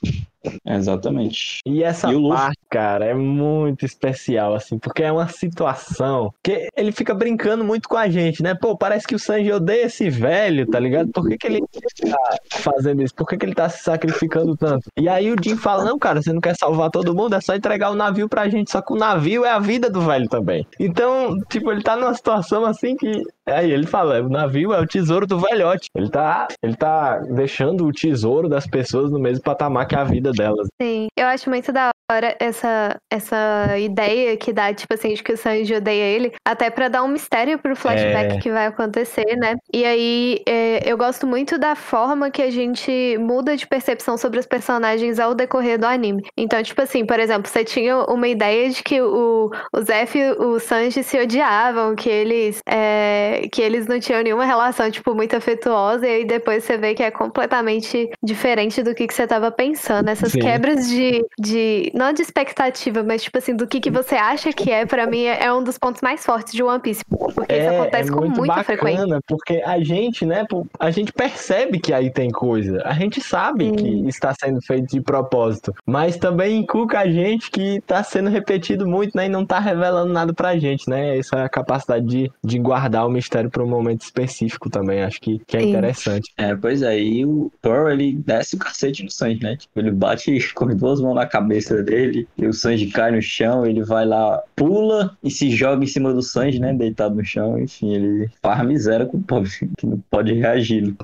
Exatamente. 0.64 1.60
E 1.66 1.82
essa 1.82 2.12
E 2.12 2.28
parte. 2.28 2.58
cara, 2.70 3.04
é 3.06 3.14
muito 3.14 3.84
especial, 3.84 4.54
assim, 4.54 4.78
porque 4.78 5.02
é 5.02 5.12
uma 5.12 5.28
situação 5.28 6.32
que 6.42 6.68
ele 6.76 6.92
fica 6.92 7.14
brincando 7.14 7.64
muito 7.64 7.88
com 7.88 7.96
a 7.96 8.08
gente, 8.08 8.42
né? 8.42 8.54
Pô, 8.54 8.76
parece 8.76 9.06
que 9.06 9.14
o 9.14 9.18
Sanji 9.18 9.52
odeia 9.52 9.86
esse 9.86 10.08
velho, 10.10 10.66
tá 10.66 10.78
ligado? 10.78 11.10
Por 11.12 11.28
que, 11.28 11.36
que 11.36 11.46
ele 11.46 11.60
tá 11.60 12.36
fazendo 12.50 13.02
isso? 13.02 13.14
Por 13.14 13.26
que, 13.26 13.36
que 13.36 13.46
ele 13.46 13.54
tá 13.54 13.68
se 13.68 13.82
sacrificando 13.82 14.56
tanto? 14.56 14.88
E 14.98 15.08
aí 15.08 15.30
o 15.30 15.36
Jim 15.42 15.56
fala, 15.56 15.84
não, 15.84 15.98
cara, 15.98 16.22
você 16.22 16.32
não 16.32 16.40
quer 16.40 16.56
salvar 16.56 16.90
todo 16.90 17.14
mundo, 17.14 17.34
é 17.34 17.40
só 17.40 17.54
entregar 17.54 17.90
o 17.90 17.94
navio 17.94 18.28
pra 18.28 18.48
gente. 18.48 18.70
Só 18.70 18.80
que 18.80 18.92
o 18.92 18.96
navio 18.96 19.44
é 19.44 19.50
a 19.50 19.58
vida 19.58 19.90
do 19.90 20.00
velho 20.00 20.28
também. 20.28 20.66
Então, 20.78 21.38
tipo, 21.48 21.70
ele 21.70 21.82
tá 21.82 21.96
numa 21.96 22.14
situação 22.14 22.64
assim 22.64 22.96
que 22.96 23.22
Aí 23.44 23.72
ele 23.72 23.86
fala, 23.86 24.22
o 24.22 24.28
navio 24.28 24.72
é 24.72 24.80
o 24.80 24.86
tesouro 24.86 25.26
do 25.26 25.38
velhote. 25.38 25.90
Ele 25.96 26.08
tá, 26.08 26.46
ele 26.62 26.76
tá 26.76 27.18
deixando 27.18 27.84
o 27.84 27.92
tesouro 27.92 28.48
das 28.48 28.66
pessoas 28.68 29.10
no 29.10 29.18
mesmo 29.18 29.42
patamar 29.42 29.86
que 29.86 29.96
a 29.96 30.04
vida 30.04 30.31
delas. 30.32 30.68
Sim, 30.80 31.06
eu 31.16 31.26
acho 31.26 31.48
muito 31.48 31.72
da 31.72 31.90
hora 32.12 32.36
essa, 32.40 32.96
essa 33.10 33.78
ideia 33.78 34.36
que 34.36 34.52
dá, 34.52 34.72
tipo 34.72 34.92
assim, 34.94 35.14
de 35.14 35.22
que 35.22 35.32
o 35.32 35.36
Sanji 35.36 35.74
odeia 35.74 36.04
ele, 36.04 36.32
até 36.44 36.70
para 36.70 36.88
dar 36.88 37.02
um 37.02 37.08
mistério 37.08 37.58
pro 37.58 37.76
flashback 37.76 38.36
É. 38.36 38.38
que 38.38 38.50
vai 38.50 38.66
acontecer, 38.66 39.36
né? 39.36 39.54
E 39.72 39.84
aí, 39.84 40.42
é, 40.46 40.80
eu 40.90 40.96
gosto 40.96 41.26
muito 41.26 41.58
da 41.58 41.74
forma 41.74 42.30
que 42.30 42.42
a 42.42 42.50
gente 42.50 43.16
muda 43.18 43.56
de 43.56 43.66
percepção 43.66 44.16
sobre 44.16 44.38
os 44.38 44.46
personagens 44.46 45.18
ao 45.18 45.34
decorrer 45.34 45.78
do 45.78 45.86
anime. 45.86 46.22
Então, 46.36 46.62
tipo 46.62 46.80
assim, 46.82 47.04
por 47.06 47.18
exemplo, 47.18 47.48
você 47.50 47.64
tinha 47.64 47.98
uma 48.04 48.28
ideia 48.28 48.68
de 48.70 48.82
que 48.82 49.00
o, 49.00 49.50
o 49.72 49.82
Zef 49.82 50.18
e 50.18 50.30
o 50.32 50.58
Sanji 50.58 51.02
se 51.02 51.18
odiavam, 51.18 51.94
que 51.94 52.08
eles, 52.08 52.60
é, 52.68 53.48
que 53.52 53.62
eles 53.62 53.86
não 53.86 53.98
tinham 54.00 54.22
nenhuma 54.22 54.44
relação, 54.44 54.90
tipo, 54.90 55.14
muito 55.14 55.36
afetuosa, 55.36 56.06
e 56.06 56.10
aí 56.10 56.24
depois 56.24 56.64
você 56.64 56.76
vê 56.76 56.94
que 56.94 57.02
é 57.02 57.10
completamente 57.10 58.10
diferente 58.22 58.82
do 58.82 58.94
que, 58.94 59.06
que 59.06 59.14
você 59.14 59.26
tava 59.26 59.50
pensando. 59.50 60.08
Essas 60.08 60.32
Sim. 60.32 60.40
quebras 60.40 60.88
de, 60.88 61.24
de. 61.38 61.90
Não 62.02 62.12
de 62.12 62.20
expectativa, 62.20 63.04
mas, 63.04 63.22
tipo 63.22 63.38
assim, 63.38 63.54
do 63.54 63.64
que, 63.64 63.78
que 63.78 63.88
você 63.88 64.16
acha 64.16 64.52
que 64.52 64.72
é, 64.72 64.84
pra 64.84 65.06
mim, 65.06 65.22
é 65.22 65.52
um 65.52 65.62
dos 65.62 65.78
pontos 65.78 66.02
mais 66.02 66.24
fortes 66.26 66.52
de 66.52 66.60
One 66.60 66.80
Piece. 66.80 67.04
Porque 67.08 67.54
isso 67.54 67.68
acontece 67.68 68.10
com 68.10 68.20
muito 68.22 68.38
muita 68.38 68.56
bacana, 68.56 68.64
frequência. 68.64 69.20
porque 69.24 69.62
a 69.64 69.78
gente, 69.78 70.26
né, 70.26 70.44
a 70.80 70.90
gente 70.90 71.12
percebe 71.12 71.78
que 71.78 71.92
aí 71.92 72.10
tem 72.10 72.28
coisa. 72.30 72.82
A 72.84 72.92
gente 72.94 73.20
sabe 73.20 73.66
Sim. 73.66 73.76
que 73.76 74.08
está 74.08 74.34
sendo 74.34 74.60
feito 74.62 74.88
de 74.88 75.00
propósito, 75.00 75.72
mas 75.86 76.16
também 76.16 76.58
encuca 76.58 76.98
a 76.98 77.08
gente 77.08 77.52
que 77.52 77.80
tá 77.82 78.02
sendo 78.02 78.30
repetido 78.30 78.84
muito, 78.84 79.16
né, 79.16 79.26
e 79.26 79.28
não 79.28 79.46
tá 79.46 79.60
revelando 79.60 80.12
nada 80.12 80.34
pra 80.34 80.58
gente, 80.58 80.90
né? 80.90 81.16
Essa 81.16 81.36
é 81.36 81.44
a 81.44 81.48
capacidade 81.48 82.04
de, 82.04 82.32
de 82.42 82.58
guardar 82.58 83.06
o 83.06 83.10
mistério 83.10 83.48
para 83.48 83.62
um 83.62 83.68
momento 83.68 84.00
específico 84.00 84.68
também, 84.68 85.04
acho 85.04 85.20
que, 85.20 85.38
que 85.46 85.56
é 85.56 85.60
Sim. 85.60 85.68
interessante. 85.70 86.32
É, 86.36 86.56
pois 86.56 86.82
é, 86.82 86.98
e 86.98 87.24
o 87.24 87.48
Thor, 87.62 87.92
ele 87.92 88.14
desce 88.14 88.56
o 88.56 88.58
cacete 88.58 89.04
no 89.04 89.10
Sanji, 89.10 89.40
né? 89.40 89.56
Tipo, 89.56 89.78
ele 89.78 89.92
bate 89.92 90.32
com 90.52 90.64
as 90.64 90.74
duas 90.74 91.00
mãos 91.00 91.14
na 91.14 91.26
cabeça 91.26 91.80
dele, 91.80 91.91
e 92.38 92.46
o 92.46 92.52
Sanji 92.52 92.86
cai 92.88 93.10
no 93.10 93.22
chão, 93.22 93.66
ele 93.66 93.82
vai 93.84 94.04
lá, 94.04 94.42
pula 94.56 95.16
e 95.22 95.30
se 95.30 95.50
joga 95.50 95.84
em 95.84 95.86
cima 95.86 96.12
do 96.12 96.22
Sanji, 96.22 96.58
né? 96.58 96.72
Deitado 96.72 97.14
no 97.14 97.24
chão, 97.24 97.58
enfim, 97.58 97.94
ele 97.94 98.30
faz 98.42 98.66
miséria 98.66 99.06
com 99.06 99.18
o 99.18 99.22
pobre, 99.22 99.50
que 99.78 99.86
não 99.86 100.02
pode 100.10 100.32
reagir. 100.32 100.94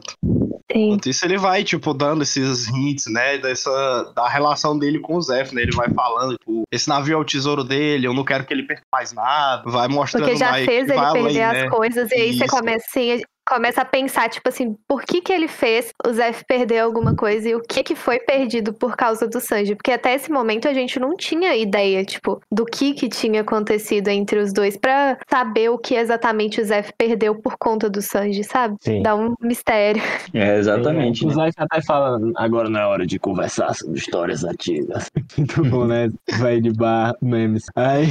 Enquanto 0.70 1.09
isso, 1.09 1.24
ele 1.24 1.39
vai, 1.39 1.64
tipo, 1.64 1.95
dando 1.95 2.22
esses 2.22 2.68
hints, 2.68 3.07
né, 3.07 3.39
dessa, 3.39 4.12
da 4.14 4.28
relação 4.28 4.78
dele 4.78 4.99
com 4.99 5.16
o 5.16 5.22
Zef, 5.22 5.55
né? 5.55 5.62
Ele 5.62 5.74
vai 5.74 5.89
falando, 5.91 6.36
tipo, 6.36 6.62
esse 6.70 6.89
navio 6.89 7.14
é 7.14 7.16
o 7.16 7.24
tesouro 7.24 7.64
dele, 7.64 8.07
eu 8.07 8.12
não 8.12 8.24
quero 8.24 8.45
que 8.45 8.53
ele 8.53 8.64
perca 8.64 8.82
mais 8.93 9.12
nada. 9.12 9.62
Vai 9.70 9.89
mostrando 9.89 10.24
Porque 10.24 10.36
já 10.36 10.51
mais 10.51 10.66
fez 10.66 10.89
ele 10.89 10.99
vai 10.99 11.12
perder 11.12 11.43
além, 11.43 11.45
as 11.45 11.62
né? 11.64 11.70
coisas, 11.70 12.11
e 12.11 12.14
aí 12.14 12.34
você 12.34 12.45
Isso. 12.45 12.57
começa 12.57 12.86
assim, 12.86 13.22
começa 13.49 13.81
a 13.81 13.85
pensar, 13.85 14.29
tipo 14.29 14.47
assim, 14.49 14.77
por 14.87 15.03
que 15.03 15.23
que 15.23 15.33
ele 15.33 15.49
fez 15.49 15.91
o 16.07 16.13
Zef 16.13 16.45
perder 16.45 16.81
alguma 16.81 17.15
coisa 17.15 17.49
e 17.49 17.55
o 17.55 17.63
que 17.63 17.83
que 17.83 17.95
foi 17.95 18.19
perdido 18.21 18.75
por 18.75 18.95
causa 18.95 19.27
do 19.27 19.41
Sanji? 19.41 19.75
Porque 19.75 19.91
até 19.91 20.15
esse 20.15 20.31
momento 20.31 20.69
a 20.69 20.75
gente 20.75 21.01
não 21.01 21.17
tinha 21.17 21.57
ideia, 21.57 22.05
tipo, 22.05 22.43
do 22.53 22.67
que 22.67 22.93
que 22.93 23.09
tinha 23.09 23.41
acontecido 23.41 24.09
entre 24.09 24.39
os 24.39 24.53
dois 24.53 24.77
pra 24.77 25.17
saber 25.29 25.71
o 25.71 25.79
que 25.79 25.95
exatamente 25.95 26.61
o 26.61 26.65
Zef 26.65 26.93
perdeu 26.99 27.35
por 27.35 27.57
conta 27.57 27.89
do 27.89 28.03
Sanji, 28.03 28.45
sabe? 28.45 28.77
Sim. 28.81 29.03
Dá 29.03 29.17
um 29.17 29.35
mistério. 29.41 30.03
É, 30.35 30.59
exatamente, 30.59 31.25
O 31.25 31.29
né? 31.29 31.35
Zé 31.35 31.51
até 31.57 31.81
fala, 31.81 32.21
agora 32.37 32.69
não 32.69 32.81
é 32.81 32.87
hora 32.87 33.07
de 33.07 33.19
conversar 33.19 33.75
sobre 33.75 33.99
histórias 33.99 34.45
antigas. 34.45 35.11
Muito 35.39 35.65
bom, 35.65 35.87
né? 35.87 36.11
Vai 36.39 36.61
de 36.61 36.71
bar, 36.71 37.15
memes. 37.23 37.65
Aí, 37.75 38.07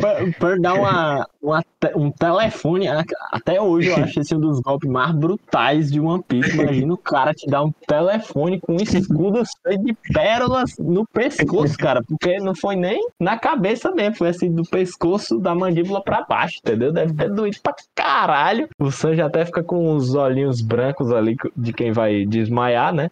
por, 0.00 0.34
por 0.40 0.60
dar 0.60 0.74
uma, 0.74 1.28
uma 1.40 1.62
um 1.94 2.10
telefone, 2.10 2.88
até 3.30 3.60
hoje 3.60 3.88
eu 3.90 3.96
acho 3.96 4.15
esse 4.20 4.34
um 4.34 4.40
dos 4.40 4.60
golpes 4.60 4.90
mais 4.90 5.14
brutais 5.14 5.90
de 5.90 6.00
One 6.00 6.22
Piece. 6.26 6.58
Imagina 6.58 6.94
o 6.94 6.98
cara 6.98 7.32
te 7.32 7.46
dar 7.46 7.64
um 7.64 7.72
telefone 7.86 8.60
com 8.60 8.74
um 8.74 8.76
escudo 8.76 9.42
cheio 9.44 9.84
de 9.84 9.96
pérolas 10.12 10.76
no 10.78 11.06
pescoço, 11.06 11.76
cara. 11.76 12.02
Porque 12.02 12.38
não 12.38 12.54
foi 12.54 12.76
nem 12.76 13.08
na 13.20 13.38
cabeça 13.38 13.90
mesmo, 13.92 14.16
foi 14.16 14.28
assim, 14.28 14.50
do 14.50 14.62
pescoço 14.62 15.38
da 15.38 15.54
mandíbula 15.54 16.02
pra 16.02 16.24
baixo, 16.24 16.58
entendeu? 16.58 16.92
Deve 16.92 17.14
ter 17.14 17.30
doído 17.30 17.58
pra 17.62 17.74
caralho. 17.94 18.68
O 18.78 18.90
Sanji 18.90 19.20
até 19.20 19.44
fica 19.44 19.62
com 19.62 19.94
os 19.94 20.14
olhinhos 20.14 20.60
brancos 20.60 21.12
ali 21.12 21.36
de 21.56 21.72
quem 21.72 21.92
vai 21.92 22.24
desmaiar, 22.26 22.92
né? 22.92 23.10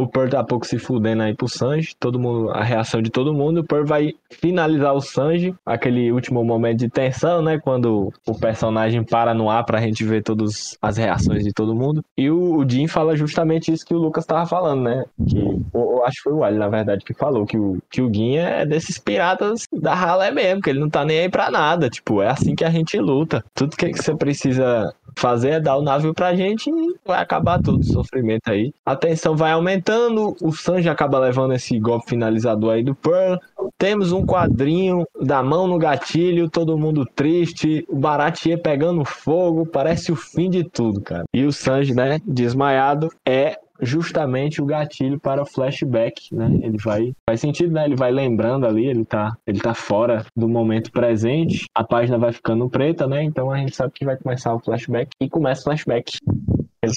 O 0.00 0.06
Pearl 0.06 0.30
tá 0.30 0.42
pouco 0.42 0.66
se 0.66 0.78
fudendo 0.78 1.22
aí 1.22 1.34
pro 1.34 1.46
Sanji, 1.46 1.94
todo 2.00 2.18
mundo, 2.18 2.50
a 2.50 2.64
reação 2.64 3.02
de 3.02 3.10
todo 3.10 3.34
mundo. 3.34 3.60
O 3.60 3.64
Pearl 3.64 3.84
vai 3.84 4.14
finalizar 4.30 4.94
o 4.94 5.00
Sanji, 5.00 5.54
aquele 5.64 6.10
último 6.10 6.42
momento 6.42 6.78
de 6.78 6.88
tensão, 6.88 7.42
né? 7.42 7.58
Quando 7.58 8.10
o 8.26 8.34
personagem 8.38 9.04
para 9.04 9.34
no 9.34 9.50
ar 9.50 9.62
pra 9.62 9.80
gente 9.80 10.02
ver 10.02 10.22
todas 10.30 10.76
as 10.80 10.96
reações 10.96 11.44
de 11.44 11.52
todo 11.52 11.74
mundo. 11.74 12.04
E 12.16 12.30
o, 12.30 12.58
o 12.58 12.68
Jim 12.68 12.86
fala 12.86 13.16
justamente 13.16 13.72
isso 13.72 13.84
que 13.84 13.94
o 13.94 13.98
Lucas 13.98 14.24
tava 14.24 14.46
falando, 14.46 14.82
né? 14.82 15.04
Que 15.28 15.38
eu, 15.74 16.04
acho 16.04 16.16
que 16.16 16.22
foi 16.22 16.32
o 16.32 16.44
Ali, 16.44 16.58
na 16.58 16.68
verdade, 16.68 17.04
que 17.04 17.14
falou 17.14 17.46
que 17.46 17.58
o, 17.58 17.78
que 17.90 18.00
o 18.00 18.12
Gin 18.12 18.36
é 18.36 18.64
desses 18.64 18.98
piratas 18.98 19.64
da 19.72 19.94
ralé 19.94 20.30
mesmo, 20.30 20.62
que 20.62 20.70
ele 20.70 20.80
não 20.80 20.88
tá 20.88 21.04
nem 21.04 21.20
aí 21.20 21.28
pra 21.28 21.50
nada. 21.50 21.90
Tipo, 21.90 22.22
é 22.22 22.28
assim 22.28 22.54
que 22.54 22.64
a 22.64 22.70
gente 22.70 22.98
luta. 22.98 23.44
Tudo 23.54 23.76
que 23.76 23.92
você 23.92 24.14
precisa 24.14 24.94
fazer 25.16 25.50
é 25.50 25.60
dar 25.60 25.76
o 25.76 25.82
navio 25.82 26.14
pra 26.14 26.34
gente 26.34 26.70
e 26.70 26.94
vai 27.06 27.20
acabar 27.20 27.60
todo 27.60 27.80
o 27.80 27.84
sofrimento 27.84 28.50
aí. 28.50 28.72
A 28.84 28.96
tensão 28.96 29.36
vai 29.36 29.52
aumentando, 29.52 30.36
o 30.40 30.52
Sanji 30.52 30.88
acaba 30.88 31.18
levando 31.18 31.54
esse 31.54 31.78
golpe 31.78 32.10
finalizador 32.10 32.74
aí 32.74 32.82
do 32.82 32.94
Pearl. 32.94 33.36
Temos 33.78 34.12
um 34.12 34.24
quadrinho 34.24 35.06
da 35.20 35.42
mão 35.42 35.66
no 35.66 35.78
gatilho, 35.78 36.50
todo 36.50 36.78
mundo 36.78 37.06
triste, 37.14 37.84
o 37.88 37.96
Baratier 37.96 38.60
pegando 38.60 39.04
fogo, 39.04 39.66
parece 39.66 40.12
o 40.12 40.16
fim 40.16 40.50
de 40.50 40.64
tudo, 40.64 41.00
cara. 41.00 41.24
E 41.32 41.44
o 41.44 41.52
Sanji, 41.52 41.94
né, 41.94 42.18
desmaiado, 42.26 43.10
é 43.26 43.58
justamente 43.82 44.60
o 44.60 44.66
gatilho 44.66 45.18
para 45.18 45.42
o 45.42 45.46
flashback, 45.46 46.34
né? 46.34 46.50
Ele 46.62 46.78
vai 46.78 47.12
faz 47.28 47.40
sentido, 47.40 47.72
né? 47.72 47.84
Ele 47.84 47.96
vai 47.96 48.10
lembrando 48.10 48.66
ali, 48.66 48.86
ele 48.86 49.04
tá 49.04 49.36
ele 49.46 49.60
tá 49.60 49.74
fora 49.74 50.24
do 50.36 50.48
momento 50.48 50.90
presente. 50.90 51.66
A 51.74 51.84
página 51.84 52.18
vai 52.18 52.32
ficando 52.32 52.68
preta, 52.68 53.06
né? 53.06 53.22
Então 53.22 53.50
a 53.50 53.58
gente 53.58 53.74
sabe 53.74 53.92
que 53.92 54.04
vai 54.04 54.16
começar 54.16 54.54
o 54.54 54.60
flashback 54.60 55.10
e 55.20 55.28
começa 55.28 55.62
o 55.62 55.64
flashback. 55.64 56.18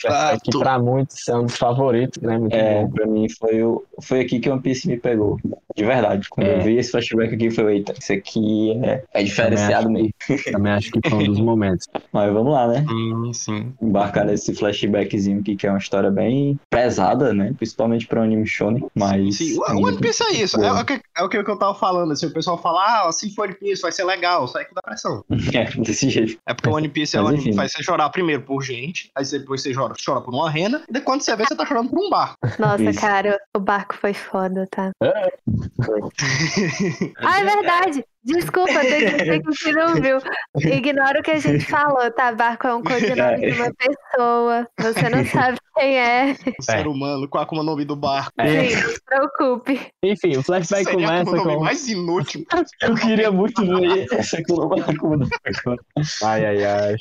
Flashback 0.01 0.41
que 0.51 0.59
pra 0.59 0.79
muitos 0.79 1.27
é 1.27 1.35
um 1.35 1.45
dos 1.45 1.57
favoritos, 1.57 2.21
né? 2.21 2.37
Muito 2.37 2.53
É, 2.53 2.85
pra 2.87 3.05
mim 3.05 3.27
foi, 3.29 3.63
o, 3.63 3.83
foi 4.01 4.21
aqui 4.21 4.39
que 4.39 4.49
o 4.49 4.53
One 4.53 4.61
Piece 4.61 4.87
me 4.87 4.97
pegou. 4.97 5.39
De 5.75 5.83
verdade. 5.83 6.27
Quando 6.29 6.47
É. 6.47 6.57
eu 6.59 6.61
vi 6.61 6.77
esse 6.77 6.91
flashback 6.91 7.33
aqui, 7.33 7.49
foi, 7.49 7.77
eita, 7.77 7.93
isso 7.99 8.13
aqui 8.13 8.79
é, 8.83 9.03
é 9.13 9.23
diferenciado 9.23 9.85
Também 9.87 10.13
mesmo. 10.27 10.43
Também 10.51 10.71
acho 10.73 10.91
que 10.91 11.09
foi 11.09 11.19
um 11.23 11.31
dos 11.31 11.39
momentos. 11.41 11.87
Mas 12.11 12.31
vamos 12.31 12.53
lá, 12.53 12.67
né? 12.67 12.85
Sim, 12.87 13.33
sim. 13.33 13.73
Embarcar 13.81 14.25
nesse 14.25 14.53
flashbackzinho 14.53 15.39
aqui, 15.39 15.55
que 15.55 15.65
é 15.65 15.69
uma 15.71 15.79
história 15.79 16.11
bem 16.11 16.59
pesada, 16.69 17.33
né? 17.33 17.53
Principalmente 17.57 18.05
pra 18.07 18.19
um 18.21 18.23
anime 18.23 18.45
shonen. 18.45 18.85
Mas. 18.95 19.37
Sim, 19.37 19.57
o 19.57 19.87
One 19.87 19.97
Piece 19.97 20.23
é 20.23 20.31
isso. 20.33 20.61
É, 20.61 20.71
o 20.71 20.85
que, 20.85 21.01
é 21.17 21.23
o 21.23 21.29
que 21.29 21.37
eu 21.37 21.57
tava 21.57 21.73
falando. 21.73 22.11
Assim, 22.11 22.27
o 22.27 22.33
pessoal 22.33 22.57
fala, 22.61 23.07
ah, 23.07 23.11
se 23.11 23.33
for 23.33 23.43
One 23.45 23.55
Piece 23.55 23.81
vai 23.81 23.91
ser 23.91 24.03
legal, 24.03 24.47
sai 24.47 24.65
com 24.65 24.75
depressão. 24.75 25.23
É, 25.53 25.65
desse 25.81 26.09
jeito. 26.09 26.37
É 26.47 26.53
porque 26.53 26.69
o 26.69 26.73
One 26.73 26.89
Piece 26.89 27.15
é 27.17 27.21
Mas 27.21 27.33
um 27.33 27.35
enfim. 27.35 27.49
que 27.51 27.55
faz 27.55 27.71
você 27.71 27.83
chorar 27.83 28.09
primeiro 28.09 28.41
por 28.43 28.61
gente, 28.63 29.09
aí 29.15 29.23
depois 29.25 29.61
você 29.61 29.73
chora, 29.83 29.93
chora 30.03 30.21
por 30.21 30.33
uma 30.33 30.49
rena, 30.49 30.81
e 30.89 31.01
quando 31.01 31.21
você 31.21 31.35
vê, 31.35 31.45
você 31.45 31.55
tá 31.55 31.65
chorando 31.65 31.89
por 31.89 31.99
um 31.99 32.09
barco. 32.09 32.37
Nossa, 32.59 32.83
Isso. 32.83 32.99
cara, 32.99 33.39
o 33.55 33.59
barco 33.59 33.95
foi 33.95 34.13
foda, 34.13 34.67
tá? 34.71 34.91
Ah, 37.17 37.39
é 37.39 37.43
verdade. 37.43 38.05
Desculpa, 38.25 38.79
tem 38.79 39.41
que 39.41 39.45
você 39.45 39.71
não 39.73 39.95
viu. 39.95 40.17
Ignora 40.55 41.19
o 41.19 41.23
que 41.23 41.31
a 41.31 41.39
gente 41.39 41.65
falou, 41.65 42.09
tá? 42.11 42.31
Barco 42.31 42.67
é 42.67 42.75
um 42.75 42.81
codinome 42.83 43.51
de 43.51 43.59
uma 43.61 43.71
pessoa. 43.73 44.67
Você 44.79 45.09
não 45.09 45.25
sabe 45.25 45.57
quem 45.75 45.97
é. 45.99 46.35
O 46.57 46.63
ser 46.63 46.87
humano, 46.87 47.27
qual 47.27 47.43
é 47.51 47.55
o 47.55 47.63
nome 47.63 47.83
do 47.83 47.95
barco? 47.97 48.31
É. 48.37 48.69
Sim, 48.69 48.81
não 48.81 48.89
se 48.91 49.01
preocupe. 49.03 49.81
Enfim, 50.03 50.37
o 50.37 50.43
flashback 50.43 50.85
Seria 50.85 51.05
começa 51.07 51.31
o 51.31 51.35
nome 51.35 51.55
com. 51.55 51.63
mais 51.63 51.87
inútil. 51.87 52.45
Eu 52.81 52.95
queria 52.95 53.31
muito 53.31 53.65
ver 53.65 54.07
essa 54.13 54.41
coluna. 54.43 55.27
Ai, 56.23 56.45
ai, 56.45 56.63
ai. 56.63 56.95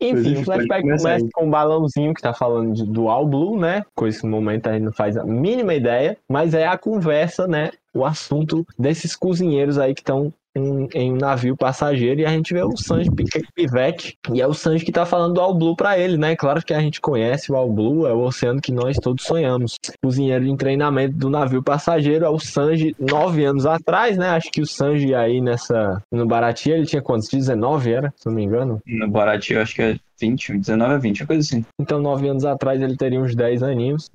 Enfim, 0.00 0.36
o 0.40 0.44
flashback 0.44 0.82
Começa 0.82 1.08
aí. 1.10 1.28
com 1.32 1.46
um 1.46 1.50
balãozinho 1.50 2.12
que 2.14 2.22
tá 2.22 2.32
falando 2.34 2.72
de- 2.74 2.84
do 2.86 3.08
All 3.08 3.26
Blue, 3.26 3.58
né? 3.58 3.82
Com 3.94 4.06
esse 4.06 4.26
momento 4.26 4.68
a 4.68 4.72
gente 4.72 4.82
não 4.84 4.92
faz 4.92 5.16
a 5.16 5.24
mínima 5.24 5.74
ideia, 5.74 6.16
mas 6.28 6.54
é 6.54 6.66
a 6.66 6.76
conversa, 6.78 7.46
né? 7.46 7.70
O 7.94 8.04
assunto 8.04 8.66
desses 8.78 9.16
cozinheiros 9.16 9.78
aí 9.78 9.94
que 9.94 10.00
estão 10.00 10.32
um- 10.56 10.88
em 10.92 11.12
um 11.12 11.16
navio 11.16 11.56
passageiro 11.56 12.20
e 12.20 12.26
a 12.26 12.28
gente 12.30 12.52
vê 12.52 12.62
o 12.62 12.76
Sanji 12.76 13.08
pivete. 13.54 14.16
E 14.32 14.40
é 14.40 14.46
o 14.46 14.52
Sanji 14.52 14.84
que 14.84 14.90
tá 14.92 15.06
falando 15.06 15.34
do 15.34 15.40
All 15.40 15.54
Blue 15.54 15.76
pra 15.76 15.96
ele, 15.98 16.16
né? 16.16 16.34
Claro 16.34 16.60
que 16.64 16.74
a 16.74 16.80
gente 16.80 17.00
conhece 17.00 17.52
o 17.52 17.56
All 17.56 17.70
Blue, 17.70 18.06
é 18.06 18.12
o 18.12 18.20
oceano 18.22 18.60
que 18.60 18.72
nós 18.72 18.96
todos 18.96 19.24
sonhamos. 19.24 19.76
Cozinheiro 20.02 20.44
em 20.46 20.56
treinamento 20.56 21.16
do 21.16 21.30
navio 21.30 21.62
passageiro 21.62 22.24
é 22.24 22.28
o 22.28 22.38
Sanji 22.38 22.96
nove 22.98 23.44
anos 23.44 23.64
atrás, 23.64 24.16
né? 24.16 24.30
Acho 24.30 24.50
que 24.50 24.60
o 24.60 24.66
Sanji 24.66 25.14
aí 25.14 25.40
nessa. 25.40 26.02
No 26.10 26.26
Baratie 26.26 26.72
ele 26.72 26.86
tinha 26.86 27.02
quantos? 27.02 27.28
19 27.28 27.92
era, 27.92 28.12
se 28.16 28.26
não 28.26 28.34
me 28.34 28.42
engano. 28.42 28.80
No 28.86 29.08
Borat 29.08 29.50
eu 29.50 29.60
acho 29.62 29.74
que 29.74 29.82
é 29.82 29.96
20, 30.20 30.58
19 30.58 30.94
a 30.94 30.98
20, 30.98 31.20
uma 31.22 31.26
coisa 31.28 31.40
assim. 31.42 31.64
Então, 31.80 31.98
nove 32.00 32.28
anos 32.28 32.44
atrás, 32.44 32.82
ele 32.82 32.94
teria 32.96 33.20
uns 33.20 33.34
10 33.34 33.62
aninhos. 33.62 34.10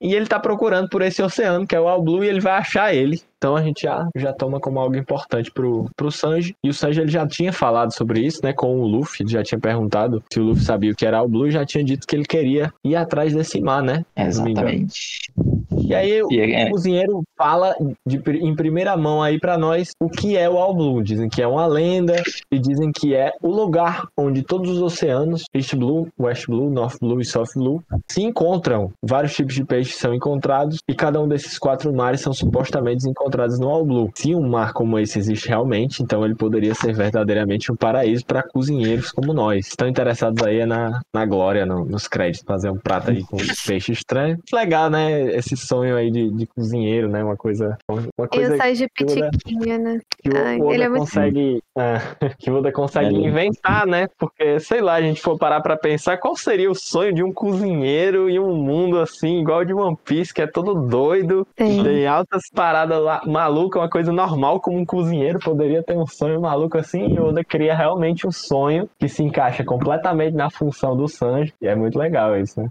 E 0.00 0.14
ele 0.14 0.26
tá 0.26 0.38
procurando 0.38 0.88
por 0.88 1.02
esse 1.02 1.22
oceano, 1.22 1.66
que 1.66 1.74
é 1.74 1.80
o 1.80 1.88
All 1.88 2.02
Blue, 2.02 2.24
e 2.24 2.28
ele 2.28 2.40
vai 2.40 2.52
achar 2.52 2.94
ele. 2.94 3.20
Então 3.38 3.54
a 3.54 3.62
gente 3.62 3.82
já, 3.82 4.08
já 4.16 4.32
toma 4.32 4.58
como 4.58 4.80
algo 4.80 4.96
importante 4.96 5.50
pro, 5.50 5.88
pro 5.96 6.10
Sanji. 6.10 6.54
E 6.62 6.68
o 6.68 6.74
Sanji 6.74 7.00
ele 7.00 7.10
já 7.10 7.26
tinha 7.26 7.52
falado 7.52 7.94
sobre 7.94 8.20
isso, 8.20 8.40
né? 8.42 8.52
Com 8.52 8.80
o 8.80 8.86
Luffy. 8.86 9.22
Ele 9.22 9.30
já 9.30 9.42
tinha 9.42 9.60
perguntado 9.60 10.22
se 10.32 10.40
o 10.40 10.42
Luffy 10.42 10.64
sabia 10.64 10.90
o 10.90 10.94
que 10.94 11.06
era 11.06 11.18
All 11.18 11.28
Blue 11.28 11.46
e 11.46 11.52
já 11.52 11.64
tinha 11.64 11.84
dito 11.84 12.06
que 12.06 12.16
ele 12.16 12.24
queria 12.24 12.72
ir 12.84 12.96
atrás 12.96 13.32
desse 13.32 13.60
mar, 13.60 13.82
né? 13.82 14.04
Exatamente. 14.16 15.32
E 15.80 15.94
aí 15.94 16.22
o 16.22 16.28
E 16.32 16.40
é, 16.40 16.62
é, 16.62 16.70
cozinheiro 16.70 17.22
fala 17.36 17.74
de, 18.06 18.20
em 18.40 18.54
primeira 18.54 18.96
mão 18.96 19.22
aí 19.22 19.38
pra 19.38 19.56
nós 19.58 19.90
o 20.00 20.08
que 20.08 20.36
é 20.36 20.48
o 20.48 20.56
All 20.58 20.74
Blue. 20.74 21.02
Dizem 21.02 21.28
que 21.28 21.42
é 21.42 21.46
uma 21.46 21.66
lenda 21.66 22.14
e 22.50 22.58
dizem 22.58 22.90
que 22.92 23.14
é 23.14 23.32
o 23.42 23.48
lugar 23.48 24.06
onde 24.16 24.42
todos 24.42 24.70
os 24.70 24.82
oceanos, 24.82 25.44
East 25.54 25.74
Blue, 25.74 26.08
West 26.18 26.46
Blue, 26.46 26.70
North 26.70 26.98
Blue 27.00 27.20
e 27.20 27.24
South 27.24 27.52
Blue, 27.54 27.82
se 28.08 28.22
encontram. 28.22 28.90
Vários 29.02 29.34
tipos 29.34 29.54
de 29.54 29.64
peixes 29.64 29.96
são 29.96 30.14
encontrados 30.14 30.78
e 30.88 30.94
cada 30.94 31.20
um 31.20 31.28
desses 31.28 31.58
quatro 31.58 31.92
mares 31.92 32.20
são 32.20 32.32
supostamente 32.32 33.08
encontrados 33.08 33.58
no 33.58 33.68
All 33.68 33.84
Blue. 33.84 34.10
Se 34.14 34.34
um 34.34 34.48
mar 34.48 34.72
como 34.72 34.98
esse 34.98 35.18
existe 35.18 35.48
realmente, 35.48 36.02
então 36.02 36.24
ele 36.24 36.34
poderia 36.34 36.74
ser 36.74 36.92
verdadeiramente 36.94 37.70
um 37.72 37.76
paraíso 37.76 38.24
para 38.24 38.42
cozinheiros 38.42 39.12
como 39.12 39.32
nós. 39.32 39.68
Estão 39.68 39.88
interessados 39.88 40.42
aí 40.44 40.64
na, 40.66 41.00
na 41.14 41.24
glória, 41.26 41.64
no- 41.64 41.84
nos 41.84 42.08
créditos, 42.08 42.44
fazer 42.46 42.70
um 42.70 42.76
prato 42.78 43.10
aí 43.10 43.22
com 43.22 43.36
peixe 43.66 43.92
estranho. 43.92 44.38
Legal, 44.52 44.90
né? 44.90 45.34
Esse 45.36 45.56
sonho 45.68 45.96
aí 45.96 46.10
de, 46.10 46.30
de 46.30 46.46
cozinheiro, 46.46 47.08
né? 47.08 47.22
Uma 47.22 47.36
coisa, 47.36 47.76
uma 47.88 48.02
E 48.24 48.28
coisa 48.28 48.54
o 48.54 48.56
Sanji 48.58 48.88
que 48.94 49.04
o 49.04 49.10
Oda- 49.12 49.30
Pitiquinho, 49.30 49.78
né? 49.78 50.00
que 50.22 50.28
o 50.30 50.36
Ai, 50.36 50.60
Oda 50.60 50.74
ele 50.74 50.82
é 50.84 50.88
muito- 50.88 51.00
consegue, 51.00 51.62
ah, 51.76 51.98
que 52.38 52.50
o 52.50 52.56
Oda 52.58 52.72
consegue 52.72 53.14
É, 53.14 53.18
né? 53.18 53.28
inventar, 53.28 53.86
né? 53.86 54.08
Porque, 54.18 54.58
sei 54.60 54.80
lá, 54.80 54.94
a 54.94 55.02
gente 55.02 55.20
for 55.20 55.36
parar 55.38 55.60
pra 55.60 55.76
pensar 55.76 56.16
qual 56.18 56.34
seria 56.36 56.70
o 56.70 56.74
sonho 56.74 57.12
de 57.12 57.22
um 57.22 57.32
cozinheiro 57.32 58.28
em 58.30 58.38
um 58.38 58.54
mundo 58.56 58.98
assim, 58.98 59.40
igual 59.40 59.60
o 59.60 59.64
de 59.64 59.74
One 59.74 59.96
Piece, 60.04 60.32
que 60.32 60.42
é 60.42 60.46
todo 60.46 60.74
doido, 60.74 61.46
Sim. 61.58 61.82
tem 61.82 62.06
altas 62.06 62.42
paradas 62.54 63.00
lá, 63.02 63.22
maluca, 63.26 63.78
uma 63.78 63.90
coisa 63.90 64.12
normal 64.12 64.60
como 64.60 64.78
um 64.78 64.84
cozinheiro 64.86 65.38
poderia 65.38 65.82
ter 65.82 65.96
um 65.96 66.06
sonho 66.06 66.40
maluco 66.40 66.78
assim, 66.78 67.14
e 67.14 67.18
o 67.18 67.26
Oda 67.26 67.44
cria 67.44 67.74
realmente 67.74 68.26
um 68.26 68.32
sonho 68.32 68.88
que 68.98 69.08
se 69.08 69.22
encaixa 69.22 69.64
completamente 69.64 70.34
na 70.34 70.50
função 70.50 70.96
do 70.96 71.06
Sanji, 71.08 71.52
e 71.60 71.66
é 71.66 71.74
muito 71.74 71.98
legal 71.98 72.36
isso, 72.36 72.60
né? 72.60 72.68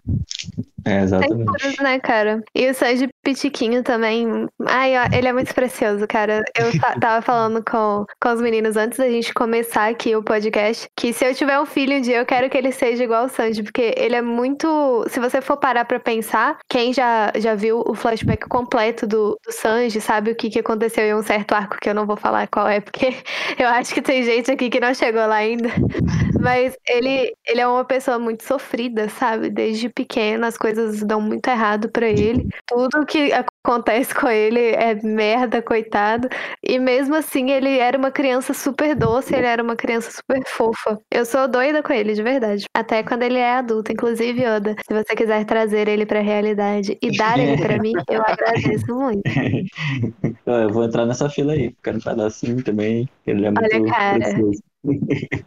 É, 0.87 1.01
exatamente. 1.03 1.45
tudo, 1.45 1.83
né, 1.83 1.99
cara? 1.99 2.41
E 2.55 2.69
o 2.69 2.73
Sanji 2.73 3.07
Pitiquinho 3.23 3.83
também. 3.83 4.47
Ai, 4.65 4.95
ó, 4.97 5.15
ele 5.15 5.27
é 5.27 5.33
muito 5.33 5.53
precioso, 5.53 6.07
cara. 6.07 6.43
Eu 6.57 6.79
ta- 6.79 6.95
tava 6.99 7.21
falando 7.21 7.63
com, 7.63 8.05
com 8.21 8.33
os 8.33 8.41
meninos 8.41 8.77
antes 8.77 8.97
da 8.97 9.09
gente 9.09 9.33
começar 9.33 9.89
aqui 9.89 10.15
o 10.15 10.23
podcast 10.23 10.87
que 10.95 11.13
se 11.13 11.25
eu 11.25 11.33
tiver 11.33 11.59
um 11.59 11.65
filho 11.65 11.97
um 11.97 12.01
dia, 12.01 12.17
eu 12.17 12.25
quero 12.25 12.49
que 12.49 12.57
ele 12.57 12.71
seja 12.71 13.03
igual 13.03 13.25
o 13.25 13.29
Sanji, 13.29 13.63
porque 13.63 13.93
ele 13.97 14.15
é 14.15 14.21
muito. 14.21 15.05
Se 15.09 15.19
você 15.19 15.41
for 15.41 15.57
parar 15.57 15.85
pra 15.85 15.99
pensar, 15.99 16.57
quem 16.69 16.93
já, 16.93 17.31
já 17.37 17.55
viu 17.55 17.83
o 17.85 17.93
flashback 17.95 18.47
completo 18.47 19.07
do, 19.07 19.37
do 19.45 19.51
Sanji, 19.51 19.99
sabe 20.01 20.31
o 20.31 20.35
que, 20.35 20.49
que 20.49 20.59
aconteceu 20.59 21.03
em 21.03 21.15
um 21.15 21.23
certo 21.23 21.53
arco 21.53 21.77
que 21.81 21.89
eu 21.89 21.95
não 21.95 22.05
vou 22.05 22.15
falar 22.17 22.47
qual 22.47 22.67
é, 22.67 22.79
porque 22.79 23.13
eu 23.57 23.67
acho 23.67 23.93
que 23.93 24.01
tem 24.01 24.23
gente 24.23 24.51
aqui 24.51 24.69
que 24.69 24.79
não 24.79 24.93
chegou 24.93 25.25
lá 25.25 25.35
ainda. 25.35 25.69
Mas 26.39 26.75
ele, 26.87 27.33
ele 27.45 27.61
é 27.61 27.67
uma 27.67 27.83
pessoa 27.83 28.19
muito 28.19 28.43
sofrida, 28.43 29.09
sabe? 29.09 29.49
Desde 29.49 29.89
pequeno 29.89 30.45
as 30.45 30.57
coisas 30.57 30.76
dão 31.05 31.19
muito 31.21 31.47
errado 31.47 31.89
pra 31.89 32.07
ele. 32.07 32.47
Tudo 32.67 33.05
que 33.05 33.31
acontece 33.33 34.13
com 34.13 34.27
ele 34.27 34.59
é 34.59 34.95
merda, 35.03 35.61
coitado. 35.61 36.27
E 36.63 36.79
mesmo 36.79 37.15
assim, 37.15 37.51
ele 37.51 37.77
era 37.77 37.97
uma 37.97 38.11
criança 38.11 38.53
super 38.53 38.95
doce, 38.95 39.35
ele 39.35 39.45
era 39.45 39.61
uma 39.61 39.75
criança 39.75 40.11
super 40.11 40.41
fofa. 40.47 40.99
Eu 41.11 41.25
sou 41.25 41.47
doida 41.47 41.83
com 41.83 41.93
ele, 41.93 42.13
de 42.13 42.23
verdade. 42.23 42.65
Até 42.75 43.03
quando 43.03 43.23
ele 43.23 43.37
é 43.37 43.53
adulto. 43.55 43.91
Inclusive, 43.91 44.45
Oda, 44.45 44.75
se 44.87 44.93
você 44.93 45.15
quiser 45.15 45.45
trazer 45.45 45.87
ele 45.87 46.05
pra 46.05 46.21
realidade 46.21 46.97
e 47.01 47.17
dar 47.17 47.39
ele 47.39 47.61
pra 47.61 47.77
mim, 47.81 47.93
eu 48.09 48.21
agradeço 48.21 48.95
muito. 48.95 49.21
Eu 50.45 50.69
vou 50.71 50.83
entrar 50.83 51.05
nessa 51.05 51.29
fila 51.29 51.53
aí. 51.53 51.75
Quero 51.83 51.97
um 51.97 52.01
pedacinho 52.01 52.63
também. 52.63 53.07
Ele 53.25 53.45
é 53.45 53.51
muito 53.51 53.75
Olha, 53.75 53.85
cara. 53.91 54.19
precioso. 54.19 54.61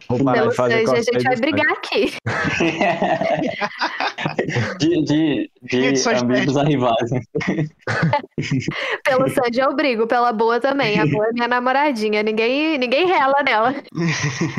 Vou 0.07 0.23
parar 0.23 0.37
Pelo 0.37 0.49
de 0.49 0.55
fazer 0.55 0.85
Sanji, 0.85 0.97
a 0.97 1.01
gente 1.01 1.23
vai 1.23 1.35
brigar 1.37 1.71
aqui. 1.71 2.13
de 4.79 5.03
de, 5.03 5.51
de 5.63 6.09
amigos 6.09 6.57
a 6.57 6.63
rivais. 6.63 7.09
Pelo 9.03 9.27
Sanji 9.29 9.59
eu 9.59 9.75
brigo, 9.75 10.07
pela 10.07 10.31
boa 10.31 10.59
também. 10.59 10.99
A 10.99 11.05
boa 11.05 11.27
é 11.27 11.33
minha 11.33 11.47
namoradinha. 11.47 12.23
Ninguém, 12.23 12.77
ninguém 12.77 13.07
rela 13.07 13.43
nela. 13.43 13.75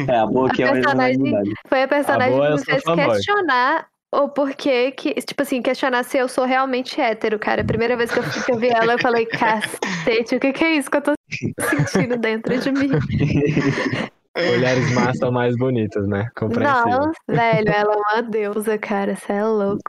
É, 0.08 0.16
a 0.16 0.26
boa 0.26 0.50
que 0.50 0.62
é 0.62 0.72
personagem-. 0.72 1.54
Foi 1.68 1.82
a 1.82 1.88
personagem 1.88 2.34
A 2.34 2.40
que 2.40 2.46
é 2.46 2.50
me 2.50 2.64
fez 2.64 2.82
questionar 2.82 3.86
o 4.12 4.28
porquê 4.28 4.92
que. 4.92 5.14
Tipo 5.14 5.42
assim, 5.42 5.62
questionar 5.62 6.02
se 6.04 6.18
eu 6.18 6.28
sou 6.28 6.44
realmente 6.44 7.00
hétero, 7.00 7.38
cara. 7.38 7.62
A 7.62 7.64
primeira 7.64 7.96
vez 7.96 8.10
que 8.10 8.18
eu, 8.18 8.22
que 8.22 8.52
eu 8.52 8.58
vi 8.58 8.68
ela, 8.68 8.94
eu 8.94 8.98
falei, 8.98 9.26
cacete, 9.26 10.36
o 10.36 10.40
que, 10.40 10.52
que 10.52 10.64
é 10.64 10.76
isso 10.76 10.90
que 10.90 10.98
eu 10.98 11.02
tô 11.02 11.12
sentindo 11.68 12.18
dentro 12.18 12.58
de 12.58 12.72
mim? 12.72 12.90
Mulheres 14.36 14.90
más 14.94 15.18
são 15.18 15.30
mais 15.30 15.56
bonitas, 15.56 16.06
né? 16.08 16.28
Compreensível. 16.34 16.90
Não, 17.00 17.12
velho, 17.28 17.68
ela 17.68 17.94
é 17.94 17.96
uma 17.96 18.22
deusa, 18.22 18.78
cara. 18.78 19.14
Você 19.14 19.32
é 19.32 19.44
louco. 19.44 19.82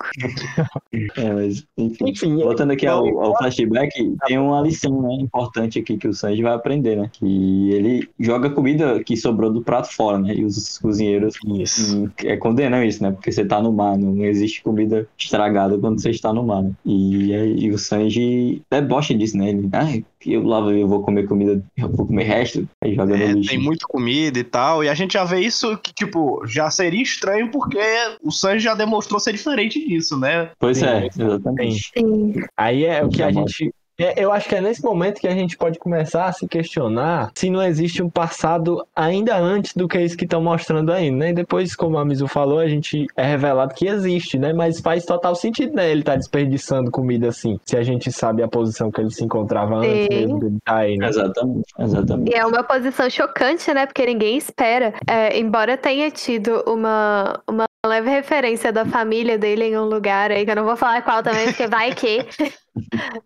É, 1.17 1.33
mas, 1.33 1.65
enfim. 1.77 2.09
Enfim, 2.09 2.35
Voltando 2.37 2.71
aqui 2.71 2.85
ao, 2.85 3.07
então, 3.07 3.21
ao 3.21 3.37
flashback, 3.37 4.15
tem 4.27 4.37
uma 4.37 4.61
lição 4.61 5.01
né, 5.01 5.15
importante 5.21 5.79
aqui 5.79 5.97
que 5.97 6.07
o 6.07 6.13
Sanji 6.13 6.43
vai 6.43 6.53
aprender, 6.53 6.95
né? 6.97 7.09
Que 7.13 7.71
ele 7.71 8.09
joga 8.19 8.49
comida 8.49 9.03
que 9.03 9.15
sobrou 9.15 9.51
do 9.51 9.61
prato 9.61 9.93
fora, 9.93 10.19
né? 10.19 10.35
E 10.35 10.43
os 10.45 10.77
cozinheiros 10.77 11.35
hum, 11.45 12.09
é, 12.23 12.35
condenam 12.37 12.83
isso, 12.83 13.01
né? 13.01 13.11
Porque 13.11 13.31
você 13.31 13.45
tá 13.45 13.61
no 13.61 13.71
mar, 13.71 13.97
não, 13.97 14.13
não 14.13 14.25
existe 14.25 14.61
comida 14.61 15.07
estragada 15.17 15.77
quando 15.77 16.01
você 16.01 16.09
está 16.09 16.33
no 16.33 16.43
mar, 16.43 16.63
né? 16.63 16.71
E, 16.85 17.33
aí- 17.33 17.57
e 17.59 17.71
o 17.71 17.77
Sanji 17.77 18.61
debocha 18.69 19.13
disso, 19.15 19.37
né? 19.37 19.49
Ele, 19.49 19.69
ah, 19.73 20.03
eu 20.31 20.43
lá 20.43 20.59
eu 20.71 20.87
vou 20.87 21.01
comer 21.03 21.27
comida, 21.27 21.63
eu 21.77 21.89
vou 21.89 22.05
comer 22.07 22.23
resto, 22.23 22.67
aí 22.83 22.95
joga 22.95 23.15
É, 23.15 23.27
no 23.29 23.37
lixo. 23.39 23.49
tem 23.49 23.59
muita 23.59 23.85
comida 23.87 24.39
e 24.39 24.43
tal, 24.43 24.83
e 24.83 24.89
a 24.89 24.93
gente 24.93 25.13
já 25.13 25.23
vê 25.23 25.39
isso 25.41 25.77
que, 25.77 25.93
tipo, 25.93 26.45
já 26.47 26.69
seria 26.69 27.01
estranho 27.01 27.49
porque 27.51 27.79
o 28.21 28.31
Sanji 28.31 28.63
já 28.63 28.73
demonstrou 28.75 29.19
ser 29.19 29.33
diferente 29.33 29.85
disso, 29.87 30.17
né? 30.17 30.51
Pois 30.59 30.77
Sim, 30.77 30.85
é, 30.85 31.07
exatamente. 31.07 31.91
Sim. 31.97 32.33
Aí 32.57 32.85
é 32.85 33.03
o 33.03 33.09
que 33.09 33.23
a 33.23 33.31
gente. 33.31 33.73
É, 33.99 34.23
eu 34.23 34.31
acho 34.31 34.49
que 34.49 34.55
é 34.55 34.61
nesse 34.61 34.83
momento 34.83 35.19
que 35.19 35.27
a 35.27 35.35
gente 35.35 35.57
pode 35.57 35.77
começar 35.77 36.25
a 36.25 36.31
se 36.31 36.47
questionar 36.47 37.31
se 37.35 37.49
não 37.49 37.61
existe 37.61 38.01
um 38.01 38.09
passado 38.09 38.85
ainda 38.95 39.37
antes 39.37 39.73
do 39.75 39.87
que 39.87 39.99
isso 39.99 40.17
que 40.17 40.23
estão 40.23 40.41
mostrando 40.41 40.91
aí, 40.91 41.11
né? 41.11 41.29
E 41.29 41.33
depois, 41.33 41.75
como 41.75 41.97
a 41.97 42.05
Mizu 42.05 42.27
falou, 42.27 42.59
a 42.59 42.67
gente 42.67 43.07
é 43.15 43.23
revelado 43.23 43.73
que 43.73 43.87
existe, 43.87 44.37
né? 44.37 44.53
Mas 44.53 44.79
faz 44.79 45.05
total 45.05 45.35
sentido, 45.35 45.75
né? 45.75 45.91
Ele 45.91 46.03
tá 46.03 46.15
desperdiçando 46.15 46.91
comida 46.91 47.27
assim, 47.27 47.59
se 47.65 47.77
a 47.77 47.83
gente 47.83 48.11
sabe 48.11 48.41
a 48.41 48.47
posição 48.47 48.91
que 48.91 49.01
ele 49.01 49.11
se 49.11 49.23
encontrava 49.23 49.75
antes 49.77 50.03
Sim. 50.03 50.07
mesmo 50.09 50.39
dele 50.39 50.57
tá 50.65 50.77
aí, 50.77 50.97
né? 50.97 51.09
Exatamente, 51.09 51.73
exatamente. 51.79 52.31
E 52.31 52.35
é 52.35 52.45
uma 52.45 52.63
posição 52.63 53.09
chocante, 53.09 53.71
né? 53.73 53.85
Porque 53.85 54.05
ninguém 54.05 54.37
espera. 54.37 54.93
É, 55.07 55.37
embora 55.37 55.77
tenha 55.77 56.09
tido 56.09 56.63
uma, 56.67 57.39
uma 57.47 57.65
leve 57.85 58.09
referência 58.09 58.71
da 58.71 58.85
família 58.85 59.37
dele 59.37 59.65
em 59.65 59.77
um 59.77 59.85
lugar 59.85 60.31
aí, 60.31 60.45
que 60.45 60.51
eu 60.51 60.55
não 60.55 60.65
vou 60.65 60.77
falar 60.77 61.01
qual 61.01 61.21
também, 61.21 61.45
porque 61.47 61.67
vai 61.67 61.93
que. 61.93 62.25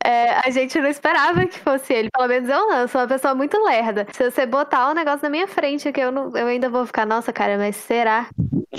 É, 0.04 0.32
a 0.46 0.50
gente 0.50 0.80
não 0.80 0.90
esperava 0.90 1.46
que 1.46 1.60
fosse 1.60 1.94
ele. 1.94 2.10
Pelo 2.12 2.28
menos 2.28 2.50
eu 2.50 2.68
não. 2.68 2.78
Eu 2.80 2.88
sou 2.88 3.02
uma 3.02 3.08
pessoa 3.08 3.34
muito 3.36 3.58
lerda. 3.64 4.06
Se 4.12 4.30
você 4.30 4.46
botar 4.46 4.90
um 4.92 4.94
negócio 4.94 5.22
na 5.24 5.30
minha 5.30 5.48
frente, 5.48 5.92
que 5.92 6.00
eu, 6.02 6.12
não, 6.12 6.36
eu 6.36 6.48
ainda 6.48 6.70
vou 6.70 6.86
ficar, 6.86 7.06
nossa, 7.06 7.32
cara, 7.34 7.58
mas 7.58 7.76
será? 7.76 8.28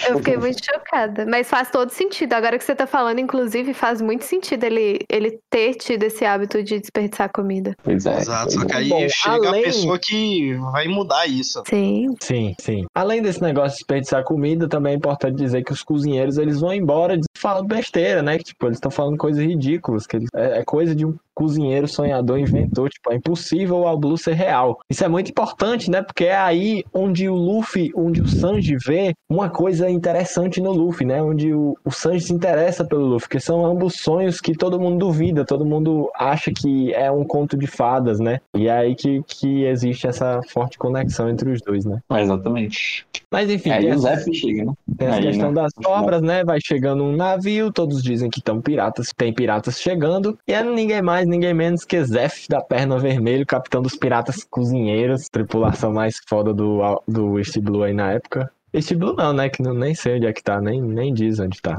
Eu 0.08 0.18
fiquei 0.18 0.36
muito 0.38 0.64
chocada. 0.64 1.26
Mas 1.26 1.48
faz 1.48 1.70
todo 1.70 1.90
sentido. 1.90 2.32
Agora 2.34 2.58
que 2.58 2.64
você 2.64 2.74
tá 2.74 2.86
falando, 2.86 3.18
inclusive, 3.18 3.72
faz 3.74 4.00
muito 4.00 4.24
sentido 4.24 4.64
ele, 4.64 5.00
ele 5.10 5.38
ter 5.50 5.74
tido 5.74 6.02
esse 6.04 6.24
hábito 6.24 6.62
de 6.62 6.78
desperdiçar 6.78 7.30
comida. 7.32 7.74
Pois 7.82 8.06
é. 8.06 8.18
Exato, 8.18 8.52
só 8.52 8.60
pois 8.60 8.70
que 8.70 8.74
é. 8.74 8.76
aí 8.78 8.88
Bom, 8.88 9.08
chega 9.08 9.48
além- 9.48 9.60
a 9.62 9.64
pessoa 9.64 9.98
que 9.98 10.54
vai 10.72 10.86
mudar 10.88 11.26
isso. 11.26 11.62
Sim. 11.68 12.14
Sim, 12.20 12.54
sim. 12.60 12.86
Além 12.94 13.22
desse 13.22 13.42
negócio 13.42 13.70
de 13.70 13.76
desperdiçar 13.78 14.24
comida, 14.24 14.68
também 14.68 14.92
é 14.92 14.96
importante 14.96 15.36
dizer 15.36 15.62
que 15.64 15.72
os 15.72 15.82
cozinheiros 15.82 16.38
eles 16.38 16.60
vão 16.60 16.72
embora 16.72 17.18
falando 17.36 17.66
besteira, 17.68 18.22
né? 18.22 18.38
Que 18.38 18.44
tipo, 18.44 18.66
eles 18.66 18.76
estão 18.76 18.90
falando 18.90 19.16
coisas 19.16 19.42
ridículas, 19.42 20.06
que 20.06 20.16
eles- 20.16 20.28
é, 20.34 20.57
é 20.58 20.64
coisa 20.64 20.94
de 20.94 21.06
um 21.06 21.16
cozinheiro, 21.38 21.86
sonhador, 21.86 22.36
inventor. 22.40 22.90
Tipo, 22.90 23.12
é 23.12 23.14
impossível 23.14 23.84
o 23.84 23.96
Blue 23.96 24.18
ser 24.18 24.34
real. 24.34 24.80
Isso 24.90 25.04
é 25.04 25.08
muito 25.08 25.30
importante, 25.30 25.88
né? 25.88 26.02
Porque 26.02 26.24
é 26.24 26.36
aí 26.36 26.82
onde 26.92 27.28
o 27.28 27.34
Luffy, 27.36 27.92
onde 27.94 28.20
o 28.20 28.26
Sanji 28.26 28.76
vê 28.84 29.14
uma 29.30 29.48
coisa 29.48 29.88
interessante 29.88 30.60
no 30.60 30.72
Luffy, 30.72 31.06
né? 31.06 31.22
Onde 31.22 31.54
o, 31.54 31.76
o 31.84 31.92
Sanji 31.92 32.22
se 32.22 32.32
interessa 32.32 32.84
pelo 32.84 33.06
Luffy, 33.06 33.28
que 33.28 33.38
são 33.38 33.64
ambos 33.64 33.94
sonhos 33.94 34.40
que 34.40 34.52
todo 34.52 34.80
mundo 34.80 34.98
duvida, 34.98 35.44
todo 35.44 35.64
mundo 35.64 36.10
acha 36.18 36.50
que 36.50 36.92
é 36.92 37.08
um 37.08 37.24
conto 37.24 37.56
de 37.56 37.68
fadas, 37.68 38.18
né? 38.18 38.40
E 38.56 38.66
é 38.66 38.72
aí 38.72 38.96
que, 38.96 39.22
que 39.24 39.64
existe 39.64 40.08
essa 40.08 40.40
forte 40.48 40.76
conexão 40.76 41.28
entre 41.28 41.52
os 41.52 41.62
dois, 41.62 41.84
né? 41.84 42.00
Exatamente. 42.10 43.06
Mas 43.30 43.48
enfim, 43.48 43.70
Aí 43.70 43.92
o 43.92 43.98
Zef 43.98 44.32
chega, 44.34 44.64
né? 44.64 44.72
tem 44.96 45.08
essa 45.08 45.18
Aí, 45.18 45.22
questão 45.22 45.52
né? 45.52 45.62
das 45.62 45.72
cobras, 45.74 46.22
né? 46.22 46.42
Vai 46.42 46.58
chegando 46.64 47.04
um 47.04 47.14
navio, 47.14 47.70
todos 47.70 48.02
dizem 48.02 48.28
que 48.28 48.40
estão 48.40 48.60
piratas, 48.60 49.12
tem 49.16 49.32
piratas 49.32 49.78
chegando. 49.80 50.36
E 50.48 50.52
é 50.52 50.64
ninguém 50.64 51.02
mais, 51.02 51.27
ninguém 51.28 51.54
menos 51.54 51.84
que 51.84 52.02
Zef 52.04 52.48
da 52.48 52.60
Perna 52.60 52.98
Vermelho, 52.98 53.46
capitão 53.46 53.82
dos 53.82 53.94
piratas 53.94 54.44
cozinheiros, 54.44 55.28
tripulação 55.28 55.92
mais 55.92 56.16
foda 56.28 56.52
do, 56.52 56.80
do 57.06 57.38
East 57.38 57.58
Blue 57.60 57.82
aí 57.82 57.92
na 57.92 58.12
época. 58.12 58.50
Blue 58.96 59.14
não, 59.16 59.32
né? 59.32 59.48
Que 59.48 59.62
não, 59.62 59.72
nem 59.72 59.94
sei 59.94 60.16
onde 60.16 60.26
é 60.26 60.32
que 60.32 60.42
tá, 60.42 60.60
nem, 60.60 60.80
nem 60.80 61.12
diz 61.12 61.38
onde 61.38 61.60
tá. 61.60 61.76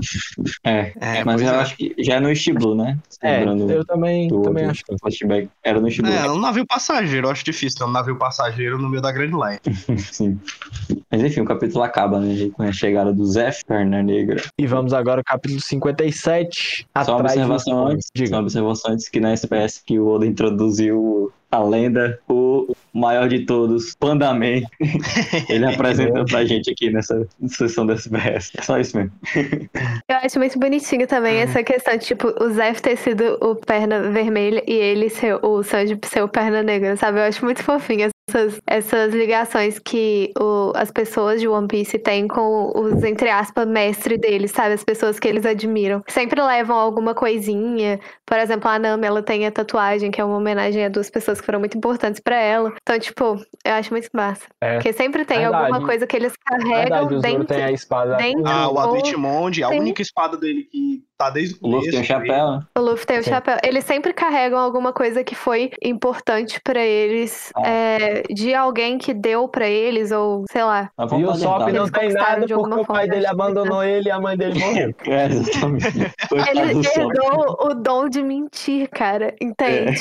É, 0.64 0.92
É, 1.00 1.24
mas 1.24 1.36
pois 1.36 1.42
eu 1.42 1.54
é. 1.54 1.62
acho 1.62 1.78
que 1.78 1.96
já 2.00 2.16
é 2.16 2.20
no 2.20 2.30
Blue, 2.56 2.76
né? 2.76 2.98
É, 3.22 3.40
Lembrando 3.40 3.72
eu 3.72 3.86
também, 3.86 4.28
do 4.28 4.42
também 4.42 4.66
acho 4.66 4.84
que. 4.84 4.98
flashback. 5.00 5.50
Era 5.64 5.80
no 5.80 5.88
East 5.88 6.02
Blue. 6.02 6.12
É, 6.12 6.30
um 6.30 6.40
navio 6.40 6.66
passageiro, 6.66 7.28
eu 7.28 7.32
acho 7.32 7.44
difícil 7.44 7.78
ter 7.78 7.86
um 7.86 7.92
navio 7.92 8.16
passageiro 8.18 8.78
no 8.78 8.90
meio 8.90 9.02
da 9.02 9.12
Grand 9.12 9.32
Line. 9.32 10.00
Sim. 10.12 10.40
Mas 11.12 11.24
enfim, 11.24 11.42
o 11.42 11.46
capítulo 11.46 11.84
acaba, 11.84 12.20
né? 12.20 12.50
Com 12.54 12.64
a 12.64 12.72
chegada 12.72 13.14
do 13.14 13.26
Zef, 13.26 13.64
Perna 13.66 14.02
Negra. 14.02 14.42
E 14.58 14.66
vamos 14.66 14.94
agora 14.94 15.22
ao 15.22 15.24
capítulo 15.24 15.62
57. 15.62 16.88
Só 17.04 17.12
uma 17.12 17.20
atrás 17.20 17.24
dos 17.24 17.50
observação 17.50 17.88
antes. 17.88 18.06
Só 18.06 18.24
Diga. 18.24 18.36
uma 18.36 18.42
observação 18.42 18.92
antes 18.94 19.10
que 19.10 19.20
na 19.20 19.34
SPS 19.34 19.84
que 19.86 20.00
o 20.00 20.08
Oda 20.08 20.26
introduziu 20.26 21.32
a 21.52 21.64
lenda, 21.64 22.20
o 22.28 22.74
maior 22.94 23.28
de 23.28 23.46
todos, 23.46 23.96
Panda 23.96 24.34
Man. 24.34 24.62
Ele 25.50 25.66
apresenta 25.66 26.24
pra 26.26 26.46
gente 26.46 26.72
aqui 26.72 26.92
nessa 26.92 27.28
sessão 27.48 27.86
da 27.86 27.94
SPS. 27.96 28.52
É 28.58 28.62
só 28.62 28.80
isso 28.80 28.98
mesmo. 28.98 29.12
Eu 30.08 30.18
acho 30.18 30.40
muito 30.40 30.60
bonitinho 30.60 31.08
também 31.08 31.38
essa 31.38 31.64
questão 31.64 31.98
de, 31.98 32.06
tipo, 32.06 32.28
o 32.44 32.50
Zef 32.52 32.82
ter 32.82 32.98
sido 32.98 33.38
o 33.42 33.56
perna 33.56 34.12
vermelha 34.12 34.64
e 34.68 34.74
ele 34.74 35.10
ser 35.10 35.44
o 35.44 35.64
Sanji 35.64 35.98
ser 36.04 36.24
o 36.24 36.30
perna 36.30 36.62
negra, 36.62 36.96
sabe? 36.98 37.20
Eu 37.20 37.24
acho 37.24 37.44
muito 37.44 37.64
fofinho 37.64 38.10
essas, 38.30 38.62
essas 38.68 39.14
ligações 39.14 39.80
que 39.80 40.32
o- 40.40 40.72
as 40.76 40.92
pessoas 40.92 41.40
de 41.42 41.48
One 41.48 41.68
Piece 41.68 41.98
têm 42.00 42.28
com 42.28 42.72
os, 42.76 43.04
entre 43.04 43.30
aspas, 43.30 43.68
mestre 43.68 44.18
deles, 44.18 44.52
sabe? 44.52 44.74
As 44.74 44.84
pessoas 44.84 45.20
que 45.20 45.28
eles 45.28 45.46
admiram. 45.46 46.02
Sempre 46.08 46.42
levam 46.42 46.78
alguma 46.78 47.14
coisinha. 47.14 48.00
Por 48.26 48.38
exemplo, 48.38 48.70
a 48.70 48.78
Nami, 48.80 49.06
ela 49.08 49.22
tem 49.24 49.46
a 49.46 49.52
tatuagem, 49.52 50.12
que 50.12 50.22
é 50.22 50.24
uma 50.24 50.38
homenagem 50.38 50.86
a 50.86 50.90
duas 50.90 51.10
pessoas 51.10 51.40
que 51.40 51.46
foram 51.46 51.60
muito 51.60 51.78
importantes 51.78 52.20
pra 52.20 52.36
ela. 52.38 52.74
Então, 52.82 53.00
tipo, 53.00 53.36
eu 53.66 53.74
acho 53.74 53.92
muito 53.92 54.10
massa. 54.14 54.46
É. 54.62 54.76
Porque 54.76 54.94
sempre 54.94 55.26
tem 55.26 55.40
Verdade. 55.40 55.64
alguma 55.66 55.86
coisa 55.86 56.06
que 56.08 56.16
eles 56.16 56.34
carregam 56.46 56.76
Verdade, 57.08 57.16
o 57.16 57.20
dentro. 57.20 57.46
tem 57.46 57.64
a 57.64 57.72
espada. 57.72 58.16
dentro- 58.18 58.48
Ah, 58.48 58.68
o 58.70 58.74
Ou- 58.74 58.80
Adwitmond, 58.80 59.64
a 59.64 59.70
única 59.70 60.02
espada 60.02 60.38
dele 60.38 60.64
que 60.64 61.04
tá 61.20 61.30
desde 61.30 61.56
o 61.56 61.68
O 61.68 61.70
Luffy 61.72 61.92
começo. 61.92 61.92
tem 61.92 62.00
um 62.00 62.04
chapéu, 62.04 62.52
né? 62.52 62.60
O 62.78 62.82
Luffy 62.82 63.06
tem 63.06 63.20
o 63.20 63.24
Sim. 63.24 63.30
chapéu. 63.30 63.58
Eles 63.62 63.84
sempre 63.84 64.14
carregam 64.14 64.58
alguma 64.58 64.94
coisa 64.94 65.22
que 65.24 65.36
foi 65.36 65.70
importante 65.84 66.62
pra 66.64 66.80
eles, 66.82 67.52
Ah. 67.56 67.62
é, 67.68 68.24
de 68.34 68.56
alguém 68.56 68.98
que 68.98 69.14
deu 69.14 69.48
pra 69.50 69.68
eles, 69.68 70.12
ou 70.12 70.46
sei 70.50 70.64
lá. 70.64 70.90
E 70.98 71.02
o 71.02 71.04
adiantar. 71.30 71.38
Sop 71.38 71.72
não 71.74 71.90
tem 71.90 72.14
nada 72.14 72.46
de 72.46 72.54
porque 72.54 72.74
o 72.74 72.78
pai 72.78 72.86
forma, 72.86 73.08
dele 73.08 73.28
abandonou 73.28 73.84
ele 73.84 74.08
e 74.08 74.12
a 74.12 74.20
mãe 74.20 74.38
dele 74.38 74.58
morreu. 74.60 74.96
É, 75.10 75.26
exatamente. 75.26 75.88
Ele 76.50 76.62
herdou 76.88 77.58
o 77.68 77.74
dom 77.74 78.08
de 78.08 78.24
mentir, 78.24 78.90
cara. 78.90 79.36
Entende? 79.42 80.00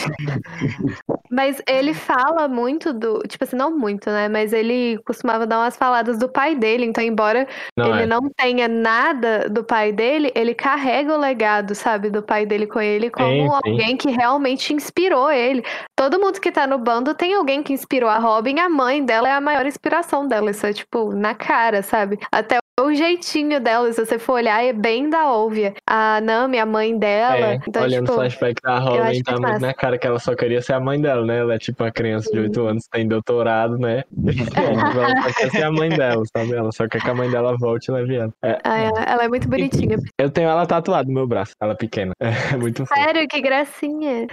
Mas 1.30 1.60
ele 1.68 1.94
fala 1.94 2.46
muito 2.46 2.92
do. 2.92 3.20
Tipo 3.26 3.42
assim, 3.44 3.56
não 3.56 3.76
muito, 3.76 4.08
né? 4.10 4.28
Mas 4.28 4.52
ele 4.52 4.98
costumava 5.04 5.46
dar 5.46 5.58
umas 5.58 5.76
faladas 5.76 6.18
do 6.18 6.28
pai 6.28 6.54
dele. 6.54 6.84
Então, 6.84 7.02
embora 7.02 7.46
Não 7.76 7.92
ele 7.94 8.02
é. 8.02 8.06
não 8.06 8.28
tenha 8.30 8.68
nada 8.68 9.48
do 9.48 9.64
pai 9.64 9.90
dele, 9.92 10.30
ele 10.34 10.54
carrega 10.54 11.07
o 11.12 11.18
legado, 11.18 11.74
sabe, 11.74 12.10
do 12.10 12.22
pai 12.22 12.46
dele 12.46 12.66
com 12.66 12.80
ele 12.80 13.10
como 13.10 13.26
Sim, 13.26 13.48
sim. 13.48 13.70
alguém 13.70 13.96
que 13.96 14.10
realmente 14.10 14.72
inspirou 14.72 15.30
ele. 15.30 15.62
Todo 15.96 16.20
mundo 16.20 16.40
que 16.40 16.52
tá 16.52 16.66
no 16.66 16.78
bando 16.78 17.14
tem 17.14 17.34
alguém 17.34 17.62
que 17.62 17.72
inspirou 17.72 18.08
a 18.08 18.18
Robin, 18.18 18.58
a 18.60 18.68
mãe 18.68 19.04
dela 19.04 19.28
é 19.28 19.32
a 19.32 19.40
maior 19.40 19.66
inspiração 19.66 20.26
dela. 20.26 20.50
Isso 20.50 20.66
é, 20.66 20.72
tipo, 20.72 21.12
na 21.12 21.34
cara, 21.34 21.82
sabe? 21.82 22.18
Até 22.30 22.58
o 22.78 22.94
jeitinho 22.94 23.60
dela, 23.60 23.92
se 23.92 24.04
você 24.04 24.18
for 24.18 24.34
olhar, 24.34 24.62
é 24.64 24.72
bem 24.72 25.10
da 25.10 25.30
Óbvia. 25.32 25.74
A 25.86 26.20
Nami, 26.20 26.58
a 26.58 26.66
mãe 26.66 26.96
dela. 26.96 27.52
É, 27.52 27.60
então, 27.66 27.82
olhando 27.82 28.04
tipo, 28.06 28.12
o 28.12 28.16
flashback 28.16 28.62
da 28.62 28.78
Robin, 28.78 29.04
muito 29.04 29.24
tá 29.24 29.32
muito 29.32 29.42
massa. 29.42 29.66
na 29.66 29.74
cara 29.74 29.98
que 29.98 30.06
ela 30.06 30.18
só 30.18 30.34
queria 30.34 30.62
ser 30.62 30.74
a 30.74 30.80
mãe 30.80 31.00
dela, 31.00 31.24
né? 31.24 31.38
Ela 31.38 31.54
é 31.54 31.58
tipo 31.58 31.82
uma 31.82 31.90
criança 31.90 32.30
de 32.30 32.38
8 32.38 32.66
anos, 32.66 32.84
tem 32.90 33.06
doutorado, 33.06 33.76
né? 33.78 34.04
ela 34.56 35.22
só 35.22 35.32
quer 35.38 35.50
ser 35.50 35.62
a 35.64 35.72
mãe 35.72 35.88
dela, 35.88 36.22
sabe? 36.36 36.54
Ela 36.54 36.72
só 36.72 36.88
quer 36.88 37.02
que 37.02 37.10
a 37.10 37.14
mãe 37.14 37.30
dela 37.30 37.56
volte 37.56 37.88
e 37.88 37.92
leve 37.92 38.14
ela. 38.16 38.32
É, 38.44 38.58
ah, 38.64 38.78
ela, 38.78 39.02
ela 39.02 39.24
é 39.24 39.28
muito 39.28 39.48
bonitinha. 39.48 39.98
eu 40.18 40.30
tenho 40.30 40.48
ela 40.48 40.66
tatuada 40.66 41.08
no 41.08 41.14
meu 41.14 41.26
braço, 41.26 41.52
ela 41.60 41.72
é 41.72 41.76
pequena. 41.76 42.12
É 42.52 42.56
muito 42.56 42.86
fofo. 42.86 43.00
Sério, 43.00 43.26
que 43.28 43.40
gracinha. 43.40 44.26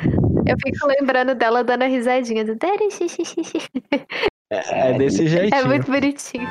Eu 0.45 0.55
fico 0.63 0.87
lembrando 0.87 1.33
dela 1.33 1.63
dando 1.63 1.83
a 1.83 1.87
risadinha 1.87 2.45
do 2.45 2.55
xixi. 2.91 3.23
É 4.49 4.93
desse 4.93 5.27
jeitinho. 5.27 5.59
É 5.59 5.63
muito 5.65 5.91
bonitinho. 5.91 6.47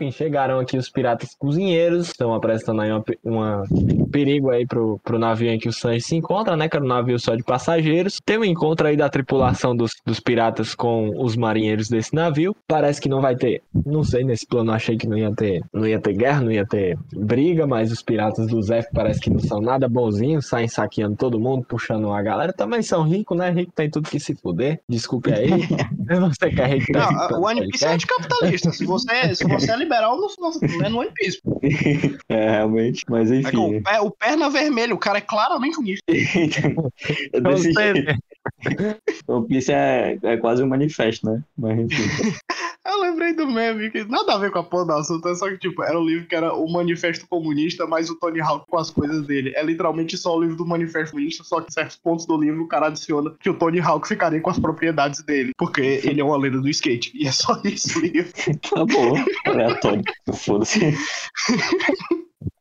Enfim, 0.00 0.10
chegaram 0.10 0.58
aqui 0.58 0.78
os 0.78 0.88
piratas 0.88 1.34
cozinheiros, 1.38 2.06
estão 2.08 2.32
apresentando 2.32 2.80
aí 2.80 2.90
uma, 2.90 3.04
uma- 3.22 3.64
um 3.70 4.06
perigo 4.06 4.48
aí 4.50 4.66
pro, 4.66 4.98
pro 5.04 5.18
navio 5.18 5.50
em 5.50 5.58
que 5.58 5.68
o 5.68 5.72
Sanji 5.72 6.00
se 6.00 6.16
encontra, 6.16 6.56
né? 6.56 6.68
Que 6.70 6.76
era 6.76 6.84
um 6.84 6.88
navio 6.88 7.18
só 7.18 7.34
de 7.34 7.42
passageiros. 7.42 8.18
Tem 8.24 8.38
um 8.38 8.44
encontro 8.44 8.86
aí 8.86 8.96
da 8.96 9.10
tripulação 9.10 9.76
dos, 9.76 9.90
dos 10.06 10.18
piratas 10.18 10.74
com 10.74 11.10
os 11.22 11.36
marinheiros 11.36 11.88
desse 11.88 12.14
navio. 12.14 12.56
Parece 12.66 12.98
que 13.00 13.08
não 13.10 13.20
vai 13.20 13.36
ter, 13.36 13.62
não 13.84 14.02
sei, 14.02 14.24
nesse 14.24 14.46
plano 14.46 14.72
achei 14.72 14.96
que 14.96 15.06
não 15.06 15.18
ia 15.18 15.34
ter, 15.34 15.62
não 15.72 15.86
ia 15.86 16.00
ter 16.00 16.14
guerra, 16.14 16.40
não 16.40 16.50
ia 16.50 16.66
ter 16.66 16.98
briga, 17.14 17.66
mas 17.66 17.92
os 17.92 18.00
piratas 18.02 18.46
do 18.46 18.62
Zef 18.62 18.88
parece 18.94 19.20
que 19.20 19.28
não 19.28 19.38
são 19.40 19.60
nada 19.60 19.86
bonzinhos, 19.86 20.46
saem 20.46 20.66
saqueando 20.68 21.16
todo 21.16 21.38
mundo, 21.38 21.64
puxando 21.68 22.10
a 22.10 22.22
galera. 22.22 22.52
Também 22.54 22.82
são 22.82 23.02
ricos, 23.02 23.36
né? 23.36 23.50
Rico 23.50 23.72
tem 23.74 23.90
tudo 23.90 24.08
que 24.08 24.18
se 24.18 24.34
fuder. 24.34 24.80
Desculpe 24.88 25.30
aí. 25.30 25.50
Você 26.30 26.50
que 26.50 26.60
é 26.60 26.66
rico 26.66 26.92
tá 26.92 26.98
Não, 27.00 27.10
escutando 27.12 27.40
o 27.40 27.46
One 27.46 27.68
Piece 27.68 27.84
é 27.84 27.92
anticapitalista. 27.92 28.70
Se 28.72 28.84
você, 28.84 29.34
se 29.34 29.44
você 29.44 29.70
é 29.70 29.76
liberal, 29.90 30.16
não, 30.20 30.28
não 30.38 30.86
é 30.86 30.88
no 30.88 30.98
One 31.00 31.10
Piece. 31.14 31.40
É, 32.28 32.50
realmente. 32.50 33.04
Mas 33.08 33.30
É 33.30 33.36
enfim. 33.36 33.56
o, 33.78 33.82
pé- 33.82 34.00
o 34.00 34.10
perna 34.10 34.48
vermelho, 34.48 34.94
o 34.94 34.98
cara 34.98 35.18
é 35.18 35.20
claramente 35.20 35.78
um 35.80 35.82
nicho. 35.82 36.02
É 36.06 36.12
Não 37.40 37.50
desse 37.54 37.72
jeito. 37.72 38.14
O 39.26 39.42
Piece 39.42 39.72
é, 39.72 40.18
é 40.22 40.36
quase 40.36 40.62
um 40.62 40.68
manifesto, 40.68 41.30
né? 41.30 41.42
Mas 41.56 41.78
enfim. 41.78 42.02
Eu 42.84 42.98
lembrei 42.98 43.34
do 43.34 43.46
meme, 43.46 43.90
que 43.90 44.04
nada 44.04 44.34
a 44.34 44.38
ver 44.38 44.50
com 44.50 44.58
a 44.58 44.64
porra 44.64 44.86
do 44.86 44.92
assunto, 44.94 45.28
é 45.28 45.34
só 45.34 45.48
que, 45.48 45.58
tipo, 45.58 45.82
era 45.82 45.98
o 45.98 46.04
livro 46.04 46.26
que 46.26 46.34
era 46.34 46.54
o 46.54 46.66
Manifesto 46.66 47.28
Comunista, 47.28 47.86
mais 47.86 48.08
o 48.08 48.18
Tony 48.18 48.40
Hawk 48.40 48.64
com 48.68 48.78
as 48.78 48.90
coisas 48.90 49.24
dele. 49.26 49.52
É 49.54 49.62
literalmente 49.62 50.16
só 50.16 50.34
o 50.34 50.40
livro 50.40 50.56
do 50.56 50.66
Manifesto 50.66 51.12
Comunista, 51.12 51.44
só 51.44 51.60
que 51.60 51.72
certos 51.72 51.96
pontos 51.96 52.26
do 52.26 52.40
livro 52.40 52.62
o 52.62 52.68
cara 52.68 52.86
adiciona 52.86 53.34
que 53.38 53.50
o 53.50 53.54
Tony 53.54 53.80
Hawk 53.80 54.08
ficaria 54.08 54.40
com 54.40 54.50
as 54.50 54.58
propriedades 54.58 55.22
dele, 55.22 55.52
porque 55.58 56.00
ele 56.02 56.20
é 56.20 56.24
uma 56.24 56.38
lenda 56.38 56.58
do 56.60 56.68
skate. 56.68 57.12
E 57.14 57.28
é 57.28 57.32
só 57.32 57.60
isso 57.64 57.98
o 57.98 58.02
livro. 58.02 58.32
Tá 58.70 58.84
bom, 58.84 59.14
aleatório. 59.46 60.02
Foda-se. 60.32 60.94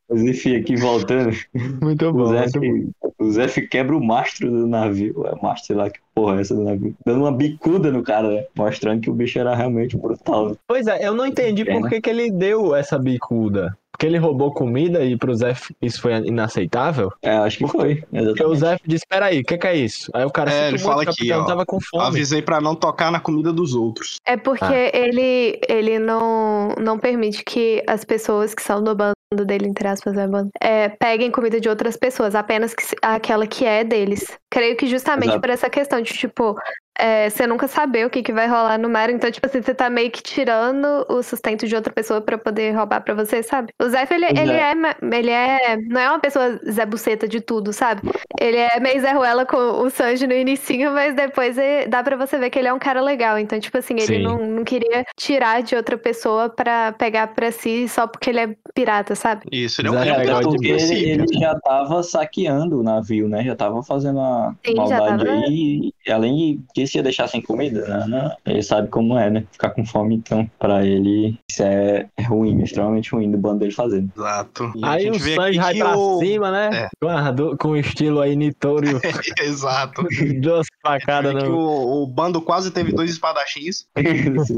Mas 0.09 0.21
enfim, 0.23 0.55
aqui 0.55 0.75
voltando, 0.75 1.35
Muito 1.81 2.07
o 2.07 2.13
bom, 2.13 2.25
Zef, 2.27 2.57
muito 2.57 2.93
bom. 3.01 3.11
o 3.19 3.31
Zef 3.31 3.61
quebra 3.67 3.95
o 3.95 4.03
mastro 4.03 4.49
do 4.49 4.65
navio. 4.67 5.25
É 5.27 5.35
mastro, 5.41 5.67
sei 5.67 5.75
lá 5.75 5.89
que 5.89 5.99
porra 6.15 6.37
é 6.37 6.41
essa 6.41 6.55
do 6.55 6.63
navio. 6.63 6.95
Dando 7.05 7.21
uma 7.21 7.31
bicuda 7.31 7.91
no 7.91 8.01
cara, 8.03 8.27
né? 8.29 8.45
Mostrando 8.55 9.01
que 9.01 9.09
o 9.09 9.13
bicho 9.13 9.37
era 9.39 9.53
realmente 9.55 9.95
brutal. 9.95 10.55
Pois 10.67 10.87
é, 10.87 11.05
eu 11.07 11.13
não 11.13 11.25
entendi 11.27 11.61
É, 11.61 11.73
por 11.73 11.81
né? 11.83 11.89
que, 11.89 12.01
que 12.01 12.09
ele 12.09 12.31
deu 12.31 12.75
essa 12.75 12.97
bicuda. 12.97 13.77
Porque 13.91 14.05
ele 14.07 14.17
roubou 14.17 14.53
comida 14.53 15.03
e 15.03 15.17
pro 15.17 15.35
Zé 15.35 15.53
isso 15.81 16.01
foi 16.01 16.13
inaceitável? 16.25 17.11
É, 17.21 17.31
acho 17.35 17.57
que 17.57 17.67
foi. 17.67 17.95
Porque 17.97 18.17
o 18.17 18.53
Exatamente. 18.53 18.59
Zé 18.59 18.77
disse, 18.87 19.05
peraí, 19.09 19.39
o 19.41 19.43
que, 19.43 19.57
que 19.57 19.67
é 19.67 19.75
isso? 19.75 20.09
Aí 20.13 20.23
o 20.23 20.29
cara 20.31 20.49
É, 20.49 20.53
"Sinto 20.53 20.63
ele 20.63 20.71
muito, 20.71 20.83
fala 20.83 20.97
o 20.97 21.01
aqui, 21.01 21.11
capitão 21.27 21.41
ó. 21.41 21.45
tava 21.45 21.65
com 21.65 21.79
fome. 21.81 22.03
Avisei 22.05 22.41
pra 22.41 22.61
não 22.61 22.75
tocar 22.75 23.11
na 23.11 23.19
comida 23.19 23.51
dos 23.51 23.75
outros. 23.75 24.15
É 24.25 24.37
porque 24.37 24.63
Ah. 24.63 24.91
ele, 24.97 25.59
ele 25.67 25.99
não, 25.99 26.69
não 26.81 26.97
permite 26.97 27.43
que 27.43 27.83
as 27.87 28.05
pessoas 28.05 28.55
que 28.55 28.63
são 28.63 28.81
do 28.81 28.95
bando 28.95 29.11
dele, 29.35 29.67
entre 29.67 29.87
aspas, 29.87 30.15
é, 30.17 30.25
é, 30.59 30.89
peguem 30.89 31.29
comida 31.29 31.59
de 31.59 31.69
outras 31.69 31.95
pessoas, 31.95 32.33
apenas 32.33 32.73
que, 32.73 32.83
aquela 32.99 33.45
que 33.45 33.63
é 33.63 33.83
deles. 33.83 34.25
Creio 34.49 34.75
que 34.75 34.87
justamente 34.87 35.29
Exato. 35.29 35.41
por 35.41 35.49
essa 35.51 35.69
questão 35.69 36.01
de, 36.01 36.11
tipo, 36.11 36.55
é, 36.99 37.29
você 37.29 37.47
nunca 37.47 37.67
saber 37.67 38.05
o 38.05 38.09
que, 38.09 38.21
que 38.21 38.33
vai 38.33 38.47
rolar 38.47 38.77
no 38.77 38.89
mar. 38.89 39.09
Então, 39.09 39.31
tipo 39.31 39.45
assim, 39.47 39.61
você 39.61 39.73
tá 39.73 39.89
meio 39.89 40.11
que 40.11 40.21
tirando 40.21 41.05
o 41.09 41.23
sustento 41.23 41.67
de 41.67 41.75
outra 41.75 41.91
pessoa 41.93 42.21
pra 42.21 42.37
poder 42.37 42.71
roubar 42.75 43.01
pra 43.01 43.13
você, 43.13 43.41
sabe? 43.41 43.73
O 43.81 43.87
Zef, 43.89 44.13
ele, 44.13 44.25
ele 44.25 44.51
é. 44.51 44.71
é. 44.73 45.17
Ele 45.17 45.31
é. 45.31 45.77
Não 45.87 45.99
é 46.01 46.09
uma 46.09 46.19
pessoa 46.19 46.59
Zé 46.69 46.85
Buceta 46.85 47.27
de 47.27 47.41
tudo, 47.41 47.71
sabe? 47.73 48.01
Ele 48.39 48.57
é 48.57 48.79
meio 48.79 48.99
Zé 49.01 49.11
Ruela 49.13 49.45
com 49.45 49.57
o 49.57 49.89
Sanji 49.89 50.27
no 50.27 50.33
inicinho, 50.33 50.91
mas 50.91 51.15
depois 51.15 51.57
é- 51.57 51.87
dá 51.87 52.03
pra 52.03 52.15
você 52.15 52.37
ver 52.37 52.49
que 52.49 52.59
ele 52.59 52.67
é 52.67 52.73
um 52.73 52.79
cara 52.79 53.01
legal. 53.01 53.37
Então, 53.39 53.59
tipo 53.59 53.77
assim, 53.77 53.93
ele 53.95 54.17
Sim. 54.17 54.21
não, 54.23 54.37
não 54.45 54.63
queria 54.63 55.05
tirar 55.17 55.63
de 55.63 55.75
outra 55.75 55.97
pessoa 55.97 56.49
pra 56.49 56.91
pegar 56.93 57.27
pra 57.27 57.51
si 57.51 57.87
só 57.87 58.05
porque 58.07 58.29
ele 58.29 58.39
é 58.39 58.55
pirata, 58.73 59.15
sabe? 59.15 59.43
Isso, 59.51 59.81
ele 59.81 59.87
é 59.87 59.91
um, 59.91 59.93
Zé 59.95 60.09
é 60.09 60.17
legal 60.17 60.39
pirata 60.39 60.57
de 60.57 60.67
ele, 60.69 61.09
ele 61.11 61.39
já 61.39 61.55
tava 61.59 62.03
saqueando 62.03 62.79
o 62.79 62.83
navio, 62.83 63.27
né? 63.29 63.43
Já 63.43 63.55
tava 63.55 63.81
fazendo 63.83 64.19
a 64.19 64.53
Sim, 64.65 64.75
maldade 64.75 65.23
tava- 65.25 65.31
aí. 65.45 65.91
E 66.05 66.11
além 66.11 66.63
disso, 66.89 66.97
ia 66.97 67.03
deixar 67.03 67.27
sem 67.27 67.41
comida, 67.41 67.87
né? 67.87 68.05
Né? 68.07 68.31
Ele 68.45 68.61
sabe 68.63 68.87
como 68.89 69.17
é, 69.17 69.29
né? 69.29 69.45
Ficar 69.51 69.69
com 69.71 69.85
fome, 69.85 70.15
então, 70.15 70.49
pra 70.59 70.85
ele, 70.85 71.37
isso 71.49 71.63
é, 71.63 72.07
é 72.17 72.23
ruim, 72.23 72.61
extremamente 72.63 73.11
ruim 73.11 73.29
do 73.31 73.37
bando 73.37 73.59
dele 73.59 73.71
fazer. 73.71 74.05
Exato. 74.15 74.71
E 74.75 74.83
a 74.83 74.91
Aí 74.91 75.09
o 75.09 75.13
gente 75.13 75.23
vê 75.23 75.35
Sanji 75.35 75.57
vai 75.59 75.75
pra 75.75 75.97
o- 75.97 76.19
cima, 76.19 76.51
né? 76.51 76.89
É. 77.01 77.31
Do- 77.31 77.57
com 77.57 77.69
o 77.69 77.77
estilo 77.77 78.19
aí 78.21 78.35
Nitório, 78.35 78.99
Exato. 79.41 80.03
duas 80.41 80.67
facadas 80.81 81.33
no... 81.33 81.55
o, 81.57 82.03
o 82.03 82.07
bando 82.07 82.41
quase 82.41 82.71
teve 82.71 82.91
dois 82.91 83.11
espadachins. 83.11 83.85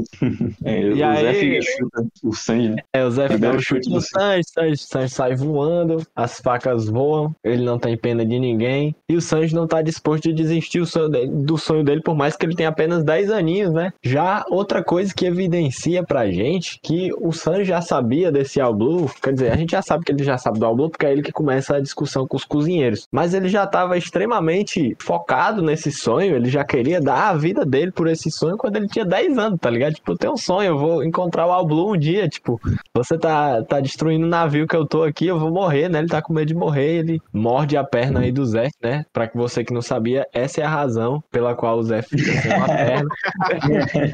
É, 0.64 0.80
E 0.80 0.92
o 0.92 0.96
Zé 0.96 1.28
aí- 1.28 1.62
chuta 1.62 2.06
o 2.22 2.32
Sanji, 2.34 2.68
né? 2.70 2.76
É, 2.94 3.04
o 3.04 3.10
Zé 3.10 3.22
dá 3.22 3.28
Primeiro 3.28 3.56
um 3.56 3.60
chute 3.60 3.90
do 3.90 4.00
Sanji, 4.00 4.42
Sanji, 4.52 4.76
Sanji 4.76 5.08
sai 5.12 5.34
voando, 5.34 6.02
as 6.14 6.40
facas 6.40 6.88
voam, 6.88 7.34
ele 7.44 7.64
não 7.64 7.78
tem 7.78 7.96
pena 7.96 8.24
de 8.24 8.38
ninguém, 8.38 8.94
e 9.08 9.16
o 9.16 9.20
Sanji 9.20 9.54
não 9.54 9.66
tá 9.66 9.82
disposto 9.82 10.24
de 10.24 10.32
desistir 10.32 10.80
o 10.80 10.86
sonho 10.86 11.08
dele- 11.08 11.28
do 11.32 11.58
sonho 11.58 11.84
dele, 11.84 12.00
por 12.02 12.14
mais 12.14 12.21
que 12.30 12.46
ele 12.46 12.54
tenha 12.54 12.68
apenas 12.68 13.04
10 13.04 13.30
aninhos, 13.30 13.72
né? 13.72 13.92
Já 14.02 14.44
outra 14.48 14.82
coisa 14.82 15.12
que 15.14 15.26
evidencia 15.26 16.02
pra 16.02 16.30
gente 16.30 16.78
que 16.82 17.10
o 17.20 17.32
Sanji 17.32 17.64
já 17.64 17.80
sabia 17.80 18.30
desse 18.30 18.60
All 18.60 18.74
Blue, 18.74 19.10
quer 19.22 19.32
dizer, 19.32 19.52
a 19.52 19.56
gente 19.56 19.72
já 19.72 19.82
sabe 19.82 20.04
que 20.04 20.12
ele 20.12 20.24
já 20.24 20.38
sabe 20.38 20.58
do 20.58 20.66
All 20.66 20.74
Blue, 20.76 20.90
porque 20.90 21.06
é 21.06 21.12
ele 21.12 21.22
que 21.22 21.32
começa 21.32 21.76
a 21.76 21.80
discussão 21.80 22.26
com 22.26 22.36
os 22.36 22.44
cozinheiros, 22.44 23.06
mas 23.10 23.34
ele 23.34 23.48
já 23.48 23.66
tava 23.66 23.96
extremamente 23.96 24.96
focado 25.00 25.62
nesse 25.62 25.90
sonho, 25.90 26.34
ele 26.36 26.48
já 26.48 26.64
queria 26.64 27.00
dar 27.00 27.30
a 27.30 27.34
vida 27.34 27.64
dele 27.64 27.90
por 27.92 28.06
esse 28.08 28.30
sonho 28.30 28.56
quando 28.56 28.76
ele 28.76 28.88
tinha 28.88 29.04
10 29.04 29.38
anos, 29.38 29.58
tá 29.60 29.70
ligado? 29.70 29.94
Tipo, 29.94 30.12
eu 30.12 30.16
tenho 30.16 30.32
um 30.34 30.36
sonho, 30.36 30.68
eu 30.68 30.78
vou 30.78 31.04
encontrar 31.04 31.46
o 31.46 31.52
All 31.52 31.66
Blue 31.66 31.92
um 31.92 31.96
dia, 31.96 32.28
tipo, 32.28 32.60
você 32.94 33.18
tá, 33.18 33.62
tá 33.62 33.80
destruindo 33.80 34.26
o 34.26 34.28
navio 34.28 34.66
que 34.66 34.76
eu 34.76 34.86
tô 34.86 35.02
aqui, 35.02 35.26
eu 35.26 35.38
vou 35.38 35.50
morrer, 35.50 35.88
né? 35.88 35.98
Ele 35.98 36.08
tá 36.08 36.20
com 36.22 36.32
medo 36.32 36.48
de 36.48 36.54
morrer, 36.54 36.98
ele 36.98 37.22
morde 37.32 37.76
a 37.76 37.84
perna 37.84 38.20
aí 38.20 38.32
do 38.32 38.44
Zé, 38.44 38.68
né? 38.82 39.04
Pra 39.12 39.26
que 39.26 39.36
você 39.36 39.64
que 39.64 39.72
não 39.72 39.82
sabia, 39.82 40.26
essa 40.32 40.60
é 40.60 40.64
a 40.64 40.68
razão 40.68 41.22
pela 41.30 41.54
qual 41.54 41.78
o 41.78 41.82
Zé 41.82 42.02
sem 42.18 42.56
uma 42.56 42.66
perna, 42.66 43.08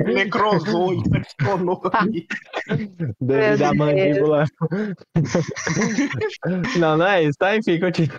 Necrosou, 0.15 0.95
infeccionou 0.95 1.81
ali. 1.93 2.27
devido 3.21 3.63
à 3.63 3.73
Deus. 3.73 3.77
mandíbula. 3.77 4.45
não, 6.79 6.97
não 6.97 7.07
é 7.07 7.25
isso, 7.25 7.39
tá? 7.39 7.57
Enfim, 7.57 7.81
continua. 7.81 8.19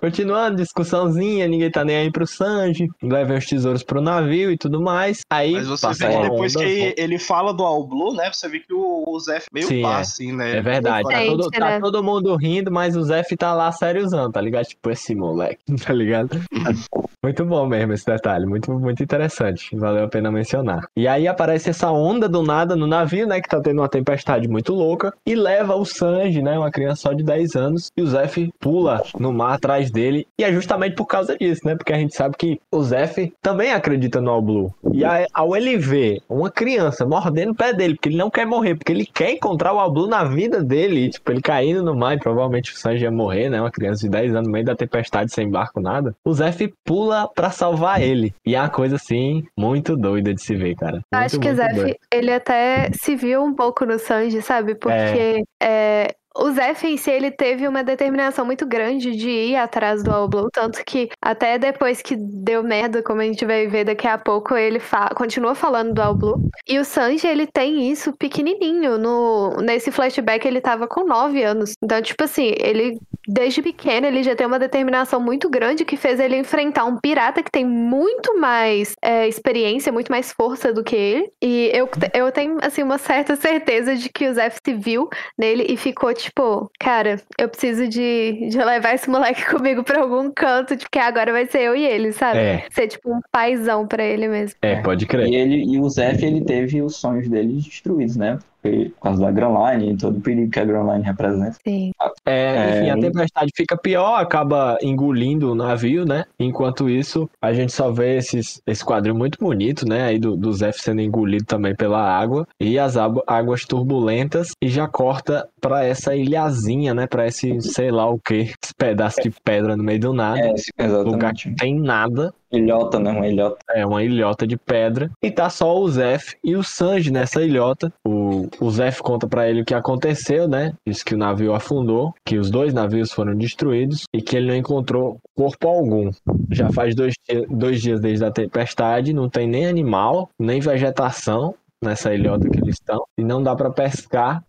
Continuando, 0.00 0.56
discussãozinha, 0.56 1.46
ninguém 1.48 1.70
tá 1.70 1.84
nem 1.84 1.96
aí 1.96 2.10
pro 2.10 2.26
Sanji, 2.26 2.88
levem 3.02 3.36
os 3.38 3.46
tesouros 3.46 3.82
pro 3.82 4.00
navio 4.00 4.50
e 4.50 4.58
tudo 4.58 4.80
mais. 4.80 5.20
Aí 5.30 5.52
Mas 5.52 5.66
você 5.66 5.86
passa 5.86 6.08
vê 6.08 6.14
que 6.14 6.22
depois 6.22 6.56
onda, 6.56 6.64
que 6.64 6.94
ele 6.96 7.18
fala 7.18 7.52
do 7.52 7.62
All 7.62 7.86
Blue, 7.86 8.14
né? 8.14 8.30
Você 8.32 8.48
vê 8.48 8.60
que 8.60 8.72
o, 8.72 9.04
o 9.06 9.18
Zé 9.20 9.42
meio 9.52 9.66
Sim, 9.66 9.82
pá, 9.82 9.98
é. 9.98 10.00
assim, 10.00 10.32
né? 10.32 10.58
É 10.58 10.62
verdade, 10.62 11.08
tá 11.08 11.24
todo, 11.24 11.50
tá 11.50 11.60
né? 11.60 11.80
todo 11.80 12.02
mundo 12.02 12.36
rindo, 12.36 12.70
mas 12.70 12.96
o 12.96 13.02
Zef 13.02 13.36
tá 13.36 13.54
lá 13.54 13.70
sériozão, 13.72 14.30
tá 14.30 14.40
ligado? 14.40 14.64
Tipo, 14.64 14.90
esse 14.90 15.14
moleque, 15.14 15.62
tá 15.84 15.92
ligado? 15.92 16.13
Muito 17.24 17.42
bom 17.42 17.66
mesmo 17.66 17.94
esse 17.94 18.04
detalhe, 18.04 18.44
muito, 18.44 18.70
muito 18.70 19.02
interessante, 19.02 19.74
valeu 19.74 20.04
a 20.04 20.08
pena 20.08 20.30
mencionar. 20.30 20.86
E 20.94 21.08
aí 21.08 21.26
aparece 21.26 21.70
essa 21.70 21.90
onda 21.90 22.28
do 22.28 22.42
nada 22.42 22.76
no 22.76 22.86
navio, 22.86 23.26
né, 23.26 23.40
que 23.40 23.48
tá 23.48 23.62
tendo 23.62 23.80
uma 23.80 23.88
tempestade 23.88 24.46
muito 24.46 24.74
louca, 24.74 25.10
e 25.24 25.34
leva 25.34 25.74
o 25.74 25.86
Sanji, 25.86 26.42
né, 26.42 26.58
uma 26.58 26.70
criança 26.70 27.00
só 27.00 27.12
de 27.14 27.24
10 27.24 27.56
anos, 27.56 27.90
e 27.96 28.02
o 28.02 28.06
Zef 28.06 28.50
pula 28.60 29.02
no 29.18 29.32
mar 29.32 29.54
atrás 29.54 29.90
dele, 29.90 30.26
e 30.38 30.44
é 30.44 30.52
justamente 30.52 30.96
por 30.96 31.06
causa 31.06 31.34
disso, 31.38 31.62
né, 31.64 31.74
porque 31.74 31.94
a 31.94 31.98
gente 31.98 32.14
sabe 32.14 32.36
que 32.36 32.60
o 32.70 32.82
Zef 32.82 33.32
também 33.40 33.72
acredita 33.72 34.20
no 34.20 34.30
All 34.30 34.42
Blue. 34.42 34.74
E 34.92 35.02
aí, 35.02 35.24
ao 35.32 35.56
ele 35.56 35.78
ver 35.78 36.20
uma 36.28 36.50
criança 36.50 37.06
mordendo 37.06 37.52
o 37.52 37.56
pé 37.56 37.72
dele, 37.72 37.94
porque 37.94 38.10
ele 38.10 38.18
não 38.18 38.28
quer 38.28 38.44
morrer, 38.44 38.74
porque 38.74 38.92
ele 38.92 39.06
quer 39.06 39.30
encontrar 39.30 39.72
o 39.72 39.78
All 39.78 39.90
Blue 39.90 40.06
na 40.06 40.24
vida 40.24 40.62
dele, 40.62 41.06
e, 41.06 41.08
tipo, 41.08 41.32
ele 41.32 41.40
caindo 41.40 41.82
no 41.82 41.96
mar, 41.96 42.16
e 42.16 42.20
provavelmente 42.20 42.70
o 42.70 42.76
Sanji 42.76 43.04
ia 43.04 43.10
morrer, 43.10 43.48
né, 43.48 43.62
uma 43.62 43.70
criança 43.70 44.02
de 44.02 44.10
10 44.10 44.34
anos 44.34 44.46
no 44.46 44.52
meio 44.52 44.66
da 44.66 44.76
tempestade 44.76 45.32
sem 45.32 45.48
barco, 45.48 45.80
nada. 45.80 46.03
O 46.24 46.32
Zef 46.32 46.72
pula 46.84 47.28
pra 47.34 47.50
salvar 47.50 48.00
ele. 48.02 48.34
E 48.44 48.54
é 48.54 48.60
uma 48.60 48.68
coisa, 48.68 48.96
assim, 48.96 49.44
muito 49.56 49.96
doida 49.96 50.34
de 50.34 50.42
se 50.42 50.54
ver, 50.54 50.74
cara. 50.74 50.96
Eu 50.96 51.18
Muito, 51.18 51.24
Acho 51.24 51.40
que 51.40 51.48
o. 51.48 51.54
Zef, 51.54 51.96
ele 52.12 52.32
até 52.32 52.90
se 52.92 53.14
viu 53.16 53.42
um 53.42 53.54
pouco 53.54 53.84
no 53.84 53.98
Sanji, 53.98 54.42
sabe? 54.42 54.74
Porque 54.74 55.44
é, 55.62 56.14
o 56.36 56.50
Zef 56.50 56.84
em 56.84 56.96
si, 56.96 57.10
ele 57.10 57.30
teve 57.30 57.68
uma 57.68 57.84
determinação 57.84 58.44
muito 58.44 58.66
grande 58.66 59.12
de 59.12 59.30
ir 59.30 59.56
atrás 59.56 60.02
do 60.02 60.10
All 60.10 60.28
Blue, 60.28 60.50
tanto 60.52 60.84
que 60.84 61.08
até 61.22 61.58
depois 61.58 62.02
que 62.02 62.16
deu 62.16 62.60
merda, 62.62 63.02
como 63.04 63.20
a 63.20 63.24
gente 63.24 63.46
vai 63.46 63.68
ver 63.68 63.84
daqui 63.84 64.08
a 64.08 64.18
pouco, 64.18 64.56
ele 64.56 64.80
fa 64.80 65.10
continua 65.14 65.54
falando 65.54 65.94
do 65.94 66.02
All 66.02 66.14
Blue. 66.14 66.50
E 66.68 66.76
o 66.78 66.84
Sanji, 66.84 67.26
ele 67.28 67.46
tem 67.46 67.88
isso 67.88 68.12
pequenininho. 68.12 68.98
No, 68.98 69.56
nesse 69.58 69.92
flashback, 69.92 70.46
ele 70.46 70.60
tava 70.60 70.88
com 70.88 71.04
9 71.04 71.40
anos. 71.44 71.74
Então, 71.80 72.02
tipo 72.02 72.24
assim, 72.24 72.52
ele, 72.58 72.98
desde 73.26 73.62
pequeno, 73.62 74.06
ele 74.06 74.22
já 74.22 74.34
tem 74.34 74.46
uma 74.46 74.58
determinação 74.58 75.20
muito 75.20 75.48
grande 75.48 75.84
que 75.84 75.96
fez 75.96 76.20
ele 76.20 76.36
enfrentar 76.36 76.84
um 76.84 76.98
pirata 76.98 77.42
que 77.42 77.50
tem 77.50 77.64
muito 77.64 78.38
mais 78.38 78.94
é, 79.02 79.26
experiência, 79.28 79.92
muito 79.92 80.10
mais 80.10 80.32
força 80.32 80.72
do 80.72 80.82
que 80.84 80.94
ele. 80.96 81.32
E 81.42 81.70
eu, 81.72 81.88
eu 82.12 82.30
tenho, 82.32 82.58
assim, 82.62 82.82
uma 82.82 82.98
certa 82.98 83.36
certeza 83.36 83.96
de 83.96 84.08
que 84.08 84.28
o 84.28 84.34
Zef 84.34 84.58
se 84.64 84.74
viu 84.74 85.08
nele 85.38 85.66
e 85.68 85.76
ficou 85.76 86.12
tipo, 86.14 86.70
cara, 86.78 87.20
eu 87.38 87.48
preciso 87.48 87.88
de, 87.88 88.48
de 88.48 88.58
levar 88.58 88.94
esse 88.94 89.08
moleque 89.08 89.44
comigo 89.50 89.82
pra 89.84 90.00
algum 90.00 90.30
canto, 90.30 90.76
porque 90.76 90.98
agora 90.98 91.32
vai 91.32 91.46
ser 91.46 91.62
eu 91.62 91.76
e 91.76 91.84
ele, 91.84 92.12
sabe? 92.12 92.38
É, 92.38 92.66
Ser 92.70 92.88
tipo 92.88 93.12
um 93.14 93.20
paizão 93.32 93.86
pra 93.86 94.04
ele 94.04 94.28
mesmo. 94.28 94.56
é, 94.62 94.76
pode 94.82 95.06
crer. 95.06 95.26
E, 95.28 95.34
ele, 95.34 95.64
e 95.74 95.78
o 95.80 95.88
Zef, 95.88 96.24
ele 96.24 96.44
teve 96.44 96.82
os 96.82 96.96
sonhos 96.96 97.28
dele 97.28 97.54
destruídos, 97.54 98.16
né? 98.16 98.38
Porque- 98.64 98.90
Por 98.94 99.00
causa 99.10 99.20
da 99.20 99.30
Grand 99.30 99.54
Line 99.72 99.92
e 99.92 99.96
todo 99.96 100.16
o 100.16 100.20
perigo 100.22 100.50
que 100.50 100.58
a 100.58 100.64
Grand 100.64 100.90
Line 100.90 101.04
representa. 101.04 101.56
Sim. 101.66 101.92
É, 102.24 102.70
enfim, 102.70 102.86
É. 102.88 102.90
a 102.92 102.98
tempestade 102.98 103.52
fica 103.54 103.76
pior, 103.76 104.14
acaba 104.18 104.78
engolindo 104.82 105.52
o 105.52 105.54
navio, 105.54 106.06
né? 106.06 106.24
Enquanto 106.40 106.88
isso, 106.88 107.28
a 107.42 107.52
gente 107.52 107.72
só 107.72 107.90
vê 107.90 108.16
esses, 108.16 108.62
esse 108.66 108.82
quadril 108.82 109.14
muito 109.14 109.38
bonito, 109.38 109.86
né? 109.86 110.04
Aí 110.04 110.18
do, 110.18 110.34
do 110.36 110.50
Zef 110.54 110.80
sendo 110.80 111.02
engolido 111.02 111.44
também 111.44 111.74
pela 111.76 112.00
água 112.00 112.46
e 112.58 112.78
as 112.78 112.96
águ- 112.96 113.22
águas 113.26 113.64
turbulentas 113.66 114.52
e 114.62 114.68
já 114.68 114.88
corta 114.88 115.46
pra 115.60 115.84
essa 115.84 116.14
ilhazinha, 116.16 116.94
né? 116.94 117.06
Pra 117.06 117.26
esse, 117.26 117.60
sei 117.60 117.90
lá 117.90 118.08
o 118.08 118.18
que, 118.18 118.34
esse 118.36 118.74
pedaço 118.78 119.20
de 119.22 119.30
pedra 119.44 119.76
no 119.76 119.84
meio 119.84 120.00
do 120.00 120.12
nada. 120.14 120.40
É, 120.40 120.52
esse- 120.54 120.70
Lugar 121.04 121.34
que 121.34 121.54
tem 121.54 121.78
nada. 121.78 122.32
Ilhota, 122.56 122.98
né? 122.98 123.10
Uma 123.10 123.26
ilhota. 123.26 123.56
É 123.70 123.84
uma 123.86 124.02
ilhota 124.02 124.46
de 124.46 124.56
pedra. 124.56 125.10
E 125.22 125.30
tá 125.30 125.48
só 125.50 125.78
o 125.78 125.88
Zef 125.88 126.36
e 126.42 126.56
o 126.56 126.62
Sanji 126.62 127.10
nessa 127.10 127.42
ilhota. 127.42 127.92
O, 128.06 128.48
o 128.60 128.70
Zef 128.70 129.02
conta 129.02 129.26
pra 129.26 129.48
ele 129.48 129.62
o 129.62 129.64
que 129.64 129.74
aconteceu, 129.74 130.48
né? 130.48 130.72
Diz 130.86 131.02
que 131.02 131.14
o 131.14 131.18
navio 131.18 131.54
afundou, 131.54 132.14
que 132.24 132.38
os 132.38 132.50
dois 132.50 132.72
navios 132.72 133.12
foram 133.12 133.34
destruídos 133.36 134.04
e 134.12 134.22
que 134.22 134.36
ele 134.36 134.48
não 134.48 134.56
encontrou 134.56 135.18
corpo 135.36 135.68
algum. 135.68 136.10
Já 136.50 136.70
faz 136.72 136.94
dois, 136.94 137.14
dois 137.50 137.80
dias 137.80 138.00
desde 138.00 138.24
a 138.24 138.30
tempestade, 138.30 139.12
não 139.12 139.28
tem 139.28 139.46
nem 139.48 139.66
animal, 139.66 140.28
nem 140.38 140.60
vegetação 140.60 141.54
nessa 141.82 142.14
ilhota 142.14 142.48
que 142.48 142.58
eles 142.58 142.76
estão. 142.76 143.04
E 143.18 143.24
não 143.24 143.42
dá 143.42 143.54
pra 143.54 143.70
pescar, 143.70 144.42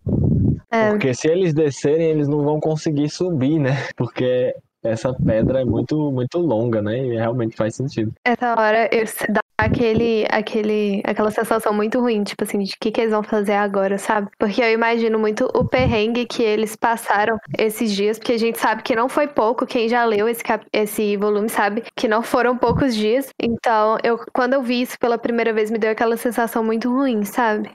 É, 0.70 0.90
porque 0.90 1.14
se 1.14 1.28
eles 1.28 1.54
descerem, 1.54 2.08
eles 2.08 2.28
não 2.28 2.42
vão 2.42 2.58
conseguir 2.58 3.08
subir, 3.08 3.58
né? 3.58 3.86
Porque 3.96 4.54
essa 4.88 5.12
pedra 5.14 5.60
é 5.60 5.64
muito, 5.64 6.10
muito 6.10 6.38
longa, 6.38 6.80
né? 6.82 6.98
E 6.98 7.16
realmente 7.16 7.56
faz 7.56 7.74
sentido. 7.76 8.12
essa 8.24 8.54
hora 8.58 8.88
eu, 8.92 9.04
dá 9.28 9.40
aquele, 9.58 10.26
aquele, 10.30 11.02
aquela 11.04 11.30
sensação 11.30 11.72
muito 11.72 11.98
ruim, 12.00 12.22
tipo 12.22 12.44
assim, 12.44 12.58
de 12.58 12.72
o 12.74 12.76
que, 12.80 12.90
que 12.90 13.00
eles 13.00 13.12
vão 13.12 13.22
fazer 13.22 13.54
agora, 13.54 13.98
sabe? 13.98 14.28
Porque 14.38 14.60
eu 14.62 14.70
imagino 14.70 15.18
muito 15.18 15.48
o 15.54 15.64
perrengue 15.64 16.26
que 16.26 16.42
eles 16.42 16.76
passaram 16.76 17.38
esses 17.58 17.92
dias, 17.92 18.18
porque 18.18 18.32
a 18.32 18.38
gente 18.38 18.58
sabe 18.58 18.82
que 18.82 18.94
não 18.94 19.08
foi 19.08 19.26
pouco, 19.26 19.66
quem 19.66 19.88
já 19.88 20.04
leu 20.04 20.28
esse, 20.28 20.44
cap- 20.44 20.66
esse 20.72 21.16
volume 21.16 21.48
sabe 21.48 21.82
que 21.96 22.06
não 22.06 22.22
foram 22.22 22.56
poucos 22.56 22.94
dias. 22.94 23.28
Então, 23.40 23.96
eu, 24.04 24.18
quando 24.32 24.54
eu 24.54 24.62
vi 24.62 24.82
isso 24.82 24.98
pela 24.98 25.16
primeira 25.18 25.52
vez, 25.52 25.70
me 25.70 25.78
deu 25.78 25.90
aquela 25.90 26.16
sensação 26.16 26.62
muito 26.62 26.90
ruim, 26.90 27.24
sabe? 27.24 27.70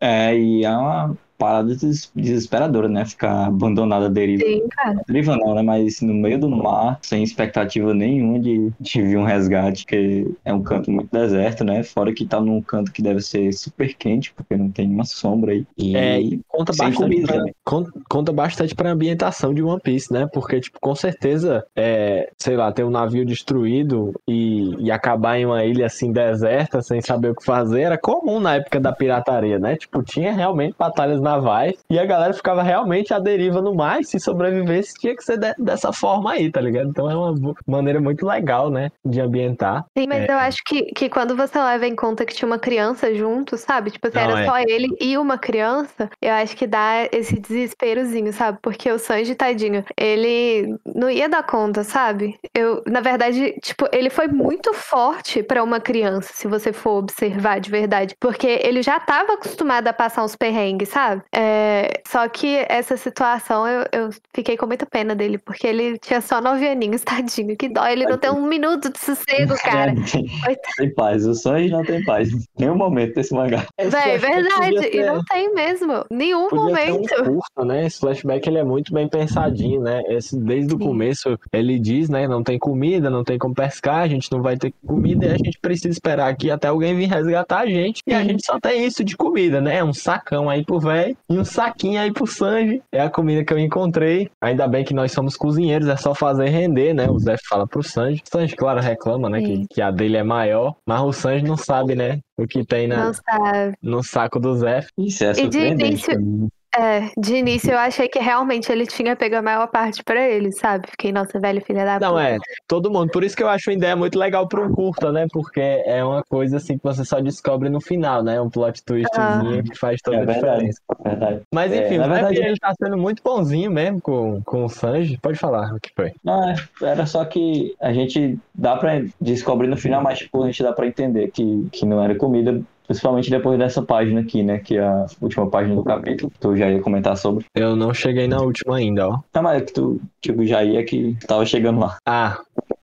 É, 0.00 0.34
e 0.36 0.64
é 0.64 0.70
uma, 0.70 1.16
parada 1.40 1.74
des- 1.74 2.12
desesperadora, 2.14 2.88
né? 2.88 3.04
Ficar 3.06 3.46
abandonada 3.46 4.06
à 4.06 4.08
deriva. 4.08 4.44
Sim, 4.44 4.68
cara. 4.70 5.00
Deriva 5.08 5.36
não, 5.36 5.54
né? 5.54 5.62
Mas 5.62 6.00
no 6.02 6.12
meio 6.12 6.38
do 6.38 6.48
mar, 6.50 6.98
sem 7.02 7.22
expectativa 7.22 7.94
nenhuma 7.94 8.38
de, 8.38 8.70
de 8.78 9.02
vir 9.02 9.16
um 9.16 9.24
resgate, 9.24 9.84
porque 9.84 10.26
é 10.44 10.52
um 10.52 10.62
canto 10.62 10.90
muito 10.90 11.08
deserto, 11.10 11.64
né? 11.64 11.82
Fora 11.82 12.12
que 12.12 12.26
tá 12.26 12.40
num 12.40 12.60
canto 12.62 12.92
que 12.92 13.00
deve 13.02 13.20
ser 13.22 13.52
super 13.52 13.94
quente, 13.96 14.32
porque 14.34 14.56
não 14.56 14.70
tem 14.70 14.86
uma 14.88 15.04
sombra 15.04 15.52
aí. 15.52 15.66
E 15.78 15.96
É, 15.96 16.20
e 16.20 16.40
conta 16.46 16.72
bastante, 16.76 16.96
comida, 16.96 17.26
pra, 17.26 17.42
né? 17.44 17.52
con- 17.64 17.86
conta 18.08 18.32
bastante 18.32 18.74
pra 18.74 18.90
ambientação 18.90 19.54
de 19.54 19.62
One 19.62 19.80
Piece, 19.80 20.12
né? 20.12 20.28
Porque, 20.32 20.60
tipo, 20.60 20.78
com 20.80 20.94
certeza, 20.94 21.64
é, 21.74 22.30
sei 22.38 22.56
lá, 22.56 22.70
ter 22.70 22.84
um 22.84 22.90
navio 22.90 23.24
destruído 23.24 24.12
e, 24.28 24.74
e 24.84 24.90
acabar 24.90 25.38
em 25.38 25.46
uma 25.46 25.64
ilha 25.64 25.86
assim 25.86 26.12
deserta, 26.12 26.82
sem 26.82 27.00
saber 27.00 27.30
o 27.30 27.34
que 27.34 27.44
fazer, 27.44 27.82
era 27.82 27.98
comum 27.98 28.38
na 28.40 28.56
época 28.56 28.78
da 28.80 28.92
pirataria, 28.92 29.58
né? 29.58 29.76
Tipo, 29.76 30.02
tinha 30.02 30.32
realmente 30.32 30.74
batalhas 30.78 31.20
navais 31.30 31.74
e 31.88 31.98
a 31.98 32.04
galera 32.04 32.32
ficava 32.34 32.62
realmente 32.62 33.12
à 33.14 33.18
deriva 33.18 33.60
no 33.60 33.74
mar 33.74 34.00
e 34.00 34.04
se 34.04 34.18
sobrevivesse 34.18 34.94
tinha 34.94 35.14
que 35.14 35.22
ser 35.24 35.38
de- 35.38 35.54
dessa 35.58 35.92
forma 35.92 36.32
aí, 36.32 36.50
tá 36.50 36.60
ligado? 36.60 36.88
Então 36.90 37.10
é 37.10 37.14
uma 37.16 37.54
maneira 37.66 38.00
muito 38.00 38.26
legal, 38.26 38.70
né? 38.70 38.90
De 39.04 39.20
ambientar. 39.20 39.84
Sim, 39.96 40.06
mas 40.08 40.28
É. 40.28 40.32
eu 40.32 40.38
acho 40.38 40.58
que, 40.66 40.82
que 40.92 41.08
quando 41.08 41.36
você 41.36 41.58
leva 41.58 41.86
em 41.86 41.94
conta 41.94 42.24
que 42.24 42.34
tinha 42.34 42.46
uma 42.46 42.58
criança 42.58 43.14
junto, 43.14 43.56
sabe? 43.56 43.90
Tipo, 43.90 44.08
se 44.08 44.14
Não, 44.14 44.22
era 44.22 44.40
é. 44.40 44.44
só 44.46 44.58
ele 44.58 44.88
e 45.00 45.16
uma 45.18 45.38
criança, 45.38 46.10
eu 46.20 46.32
acho 46.34 46.56
que 46.56 46.66
dá 46.66 47.08
esse 47.12 47.38
desesperozinho, 47.38 48.32
sabe? 48.32 48.58
Porque 48.62 48.90
o 48.90 48.98
Sanji, 48.98 49.34
tadinho, 49.34 49.84
ele 49.98 50.76
não 50.94 51.10
ia 51.10 51.28
dar 51.28 51.42
conta, 51.42 51.84
sabe? 51.84 52.36
Eu, 52.56 52.82
na 52.86 53.00
verdade, 53.00 53.52
tipo, 53.62 53.86
ele 53.92 54.10
foi 54.10 54.28
muito 54.28 54.72
forte 54.74 55.42
pra 55.42 55.62
uma 55.62 55.80
criança, 55.80 56.30
se 56.34 56.48
você 56.48 56.72
for 56.72 56.98
observar 56.98 57.60
de 57.60 57.70
verdade. 57.70 58.14
Porque 58.20 58.46
ele 58.62 58.82
já 58.82 58.98
tava 58.98 59.34
acostumado 59.34 59.88
a 59.88 59.92
passar 59.92 60.24
uns 60.24 60.36
perrengues, 60.36 60.88
sabe? 60.88 61.19
É, 61.34 62.00
só 62.06 62.28
que 62.28 62.64
essa 62.68 62.96
situação 62.96 63.66
eu, 63.66 63.86
eu 63.92 64.10
fiquei 64.34 64.56
com 64.56 64.66
muita 64.66 64.86
pena 64.86 65.14
dele, 65.14 65.38
porque 65.38 65.66
ele 65.66 65.98
tinha 65.98 66.20
só 66.20 66.40
nove 66.40 66.68
aninhos, 66.68 67.02
tadinho. 67.04 67.56
Que 67.56 67.68
dó, 67.68 67.86
ele 67.86 68.06
não 68.06 68.18
tem 68.18 68.30
um 68.30 68.46
minuto 68.46 68.90
de 68.90 68.98
sossego, 68.98 69.54
cara. 69.62 69.92
É, 69.92 69.94
tem, 69.94 70.26
Coitado. 70.26 70.74
tem 70.76 70.94
paz. 70.94 71.26
O 71.26 71.34
sonho 71.34 71.70
não 71.70 71.84
tem 71.84 72.04
paz. 72.04 72.28
Nenhum 72.58 72.76
momento 72.76 73.14
desse 73.14 73.34
mangá. 73.34 73.66
Esse 73.78 73.90
Véi, 73.90 74.18
verdade. 74.18 74.90
E 74.92 75.04
não 75.04 75.22
tem 75.24 75.52
mesmo. 75.54 76.04
Nenhum 76.10 76.48
Podia 76.48 76.64
um 76.64 76.68
momento. 76.68 77.24
curto, 77.24 77.64
né? 77.64 77.86
Esse 77.86 77.98
flashback 78.00 78.48
ele 78.48 78.58
é 78.58 78.64
muito 78.64 78.92
bem 78.92 79.08
pensadinho, 79.08 79.80
né? 79.80 80.02
Esse, 80.08 80.38
desde 80.38 80.74
o 80.74 80.78
começo 80.78 81.38
ele 81.52 81.78
diz, 81.78 82.08
né? 82.08 82.26
Não 82.26 82.42
tem 82.42 82.58
comida, 82.58 83.10
não 83.10 83.24
tem 83.24 83.38
como 83.38 83.54
pescar, 83.54 84.02
a 84.02 84.08
gente 84.08 84.30
não 84.32 84.42
vai 84.42 84.56
ter 84.56 84.72
comida 84.86 85.26
e 85.26 85.30
a 85.30 85.36
gente 85.36 85.58
precisa 85.60 85.88
esperar 85.88 86.28
aqui 86.28 86.50
até 86.50 86.68
alguém 86.68 86.96
vir 86.96 87.06
resgatar 87.08 87.60
a 87.60 87.66
gente. 87.66 88.02
E 88.06 88.14
a 88.14 88.22
gente 88.22 88.44
só 88.44 88.58
tem 88.58 88.84
isso 88.84 89.04
de 89.04 89.16
comida, 89.16 89.60
né? 89.60 89.82
Um 89.82 89.92
sacão 89.92 90.48
aí 90.48 90.64
pro 90.64 90.80
velho 90.80 91.09
e 91.28 91.38
um 91.38 91.44
saquinho 91.44 92.00
aí 92.00 92.12
pro 92.12 92.26
Sanji. 92.26 92.82
É 92.92 93.00
a 93.00 93.10
comida 93.10 93.44
que 93.44 93.52
eu 93.52 93.58
encontrei. 93.58 94.30
Ainda 94.40 94.66
bem 94.68 94.84
que 94.84 94.94
nós 94.94 95.12
somos 95.12 95.36
cozinheiros, 95.36 95.88
é 95.88 95.96
só 95.96 96.14
fazer 96.14 96.48
render, 96.48 96.94
né? 96.94 97.08
O 97.08 97.18
Zé 97.18 97.36
fala 97.48 97.66
pro 97.66 97.82
Sanji. 97.82 98.22
O 98.26 98.30
Sanji, 98.30 98.56
claro, 98.56 98.80
reclama, 98.80 99.28
né? 99.28 99.40
Que, 99.40 99.66
que 99.70 99.82
a 99.82 99.90
dele 99.90 100.16
é 100.16 100.22
maior, 100.24 100.74
mas 100.86 101.00
o 101.00 101.12
Sanji 101.12 101.44
não 101.44 101.56
sabe, 101.56 101.94
né? 101.94 102.18
O 102.38 102.46
que 102.46 102.64
tem 102.64 102.88
na, 102.88 103.04
Não 103.06 103.12
sabe. 103.14 103.76
no 103.82 104.02
saco 104.02 104.40
do 104.40 104.54
Zé. 104.56 104.86
Isso 104.98 105.24
é 105.24 105.32
de 105.32 105.40
surpreendente. 105.42 106.10
início-. 106.10 106.48
É, 106.78 107.10
de 107.18 107.34
início 107.34 107.72
eu 107.72 107.78
achei 107.78 108.06
que 108.08 108.20
realmente 108.20 108.70
ele 108.70 108.86
tinha 108.86 109.16
pego 109.16 109.36
a 109.36 109.42
maior 109.42 109.66
parte 109.66 110.04
pra 110.04 110.20
ele, 110.28 110.52
sabe? 110.52 110.86
Fiquei, 110.88 111.10
nossa, 111.10 111.38
velho, 111.40 111.60
filha 111.60 111.84
da 111.84 111.98
Não, 111.98 112.12
puta. 112.12 112.22
é, 112.22 112.38
todo 112.68 112.90
mundo. 112.90 113.10
Por 113.10 113.24
isso 113.24 113.36
que 113.36 113.42
eu 113.42 113.48
acho 113.48 113.70
uma 113.70 113.76
ideia 113.76 113.96
muito 113.96 114.16
legal 114.16 114.46
para 114.46 114.60
um 114.62 114.72
curta, 114.72 115.10
né? 115.10 115.26
Porque 115.32 115.60
é 115.60 116.04
uma 116.04 116.22
coisa 116.22 116.58
assim 116.58 116.78
que 116.78 116.84
você 116.84 117.04
só 117.04 117.18
descobre 117.20 117.68
no 117.68 117.80
final, 117.80 118.22
né? 118.22 118.40
Um 118.40 118.48
plot 118.48 118.84
twistzinho 118.84 119.64
que 119.64 119.76
faz 119.76 120.00
toda 120.00 120.18
É 120.18 120.20
a 120.22 120.24
verdade. 120.24 120.44
diferença. 120.70 120.80
verdade. 121.04 121.40
Mas 121.52 121.72
É, 121.72 121.86
enfim, 121.86 121.98
na 121.98 122.04
o 122.04 122.08
Zé 122.08 122.14
verdade- 122.14 122.38
ele 122.38 122.56
tá 122.58 122.72
sendo 122.80 122.96
muito 122.96 123.20
bonzinho 123.22 123.70
mesmo 123.70 124.00
com, 124.00 124.40
com 124.42 124.64
o 124.64 124.68
Sanji. 124.68 125.18
Pode 125.20 125.38
falar 125.38 125.74
o 125.74 125.80
que 125.80 125.90
foi. 125.94 126.12
Não, 126.22 126.50
é, 126.50 126.54
era 126.82 127.04
só 127.04 127.24
que 127.24 127.74
a 127.80 127.92
gente 127.92 128.38
dá 128.54 128.76
pra 128.76 129.02
descobrir 129.20 129.66
no 129.66 129.76
final, 129.76 130.02
mas 130.02 130.18
tipo, 130.20 130.40
a 130.42 130.46
gente 130.46 130.62
dá 130.62 130.72
pra 130.72 130.86
entender 130.86 131.32
que, 131.32 131.66
que 131.72 131.84
não 131.84 132.00
era 132.02 132.14
comida, 132.14 132.60
principalmente 132.90 133.30
depois 133.30 133.56
dessa 133.56 133.80
página 133.80 134.20
aqui, 134.20 134.42
né? 134.42 134.58
Que 134.58 134.76
é 134.76 134.82
a 134.82 135.06
última 135.20 135.48
página 135.48 135.76
do 135.76 135.84
capítulo, 135.84 136.28
que 136.28 136.40
tu 136.40 136.56
já 136.56 136.68
ia 136.68 136.80
comentar 136.80 137.16
sobre. 137.16 137.44
Eu 137.54 137.76
não 137.76 137.94
cheguei 137.94 138.26
na 138.26 138.40
última 138.40 138.78
ainda, 138.78 139.08
ó. 139.08 139.20
Não, 139.32 139.42
mas 139.42 139.62
é 139.62 139.64
que 139.64 139.72
tu, 139.72 140.00
tipo, 140.20 140.44
já 140.44 140.64
ia 140.64 140.84
que 140.84 141.16
tava 141.24 141.46
chegando 141.46 141.78
lá. 141.78 141.98
Ah. 142.04 142.40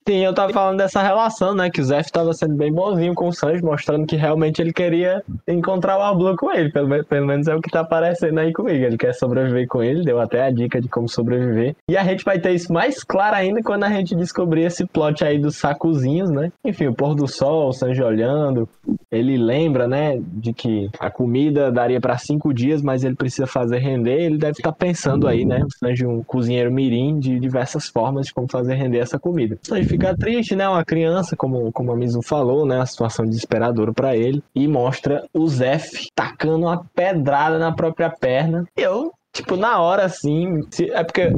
Sim, 0.07 0.23
eu 0.23 0.33
tava 0.33 0.53
falando 0.53 0.77
dessa 0.77 1.03
relação, 1.03 1.53
né? 1.53 1.69
Que 1.69 1.81
o 1.81 1.83
Zef 1.83 2.09
tava 2.13 2.31
sendo 2.31 2.55
bem 2.55 2.71
bonzinho 2.71 3.13
com 3.13 3.27
o 3.27 3.33
Sanji, 3.33 3.61
mostrando 3.61 4.07
que 4.07 4.15
realmente 4.15 4.61
ele 4.61 4.71
queria 4.71 5.21
encontrar 5.45 5.97
o 5.97 6.01
Ablu 6.01 6.33
com 6.37 6.49
ele. 6.49 6.71
Pelo, 6.71 7.03
pelo 7.03 7.27
menos 7.27 7.45
é 7.49 7.53
o 7.53 7.59
que 7.59 7.69
tá 7.69 7.81
aparecendo 7.81 8.39
aí 8.39 8.53
comigo. 8.53 8.85
Ele 8.85 8.97
quer 8.97 9.13
sobreviver 9.13 9.67
com 9.67 9.83
ele, 9.83 10.05
deu 10.05 10.17
até 10.21 10.43
a 10.43 10.49
dica 10.49 10.79
de 10.79 10.87
como 10.87 11.09
sobreviver. 11.09 11.75
E 11.89 11.97
a 11.97 12.05
gente 12.05 12.23
vai 12.23 12.39
ter 12.39 12.53
isso 12.53 12.71
mais 12.71 13.03
claro 13.03 13.35
ainda 13.35 13.61
quando 13.61 13.83
a 13.83 13.89
gente 13.89 14.15
descobrir 14.15 14.61
esse 14.61 14.85
plot 14.85 15.25
aí 15.25 15.37
dos 15.37 15.57
sacozinhos, 15.57 16.29
né? 16.29 16.53
Enfim, 16.63 16.87
o 16.87 16.93
pôr 16.93 17.13
do 17.13 17.27
sol, 17.27 17.67
o 17.67 17.73
Sanji 17.73 18.01
olhando. 18.01 18.69
Ele 19.11 19.37
lembra, 19.37 19.89
né, 19.89 20.21
de 20.21 20.53
que 20.53 20.89
a 20.99 21.09
comida 21.09 21.69
daria 21.69 21.99
pra 21.99 22.17
cinco 22.17 22.53
dias, 22.53 22.81
mas 22.81 23.03
ele 23.03 23.15
precisa 23.15 23.45
fazer 23.45 23.79
render. 23.79 24.21
Ele 24.21 24.37
deve 24.37 24.53
estar 24.53 24.71
pensando 24.71 25.27
aí, 25.27 25.43
né? 25.43 25.65
O 25.65 25.85
Sanji, 25.85 26.05
um 26.05 26.23
cozinheiro 26.23 26.71
mirim, 26.71 27.19
de 27.19 27.37
diversas 27.41 27.89
formas 27.89 28.27
de 28.27 28.33
como 28.33 28.47
fazer 28.49 28.75
render 28.75 28.99
essa 28.99 29.19
comida. 29.19 29.57
O 29.61 29.67
Sanji 29.67 29.96
fica 29.97 30.15
triste, 30.15 30.55
né? 30.55 30.67
Uma 30.67 30.85
criança, 30.85 31.35
como, 31.35 31.71
como 31.71 31.91
a 31.91 31.95
Mizu 31.95 32.21
falou, 32.21 32.65
né? 32.65 32.79
A 32.81 32.85
situação 32.85 33.25
desesperadora 33.25 33.93
pra 33.93 34.15
ele. 34.15 34.41
E 34.55 34.67
mostra 34.67 35.23
o 35.33 35.47
Zef 35.47 36.07
tacando 36.15 36.65
uma 36.65 36.83
pedrada 36.95 37.57
na 37.59 37.71
própria 37.73 38.09
perna. 38.09 38.65
Eu, 38.75 39.11
tipo, 39.33 39.55
na 39.55 39.79
hora 39.79 40.05
assim. 40.05 40.61
se- 40.71 40.91
é 40.91 41.03
porque 41.03 41.31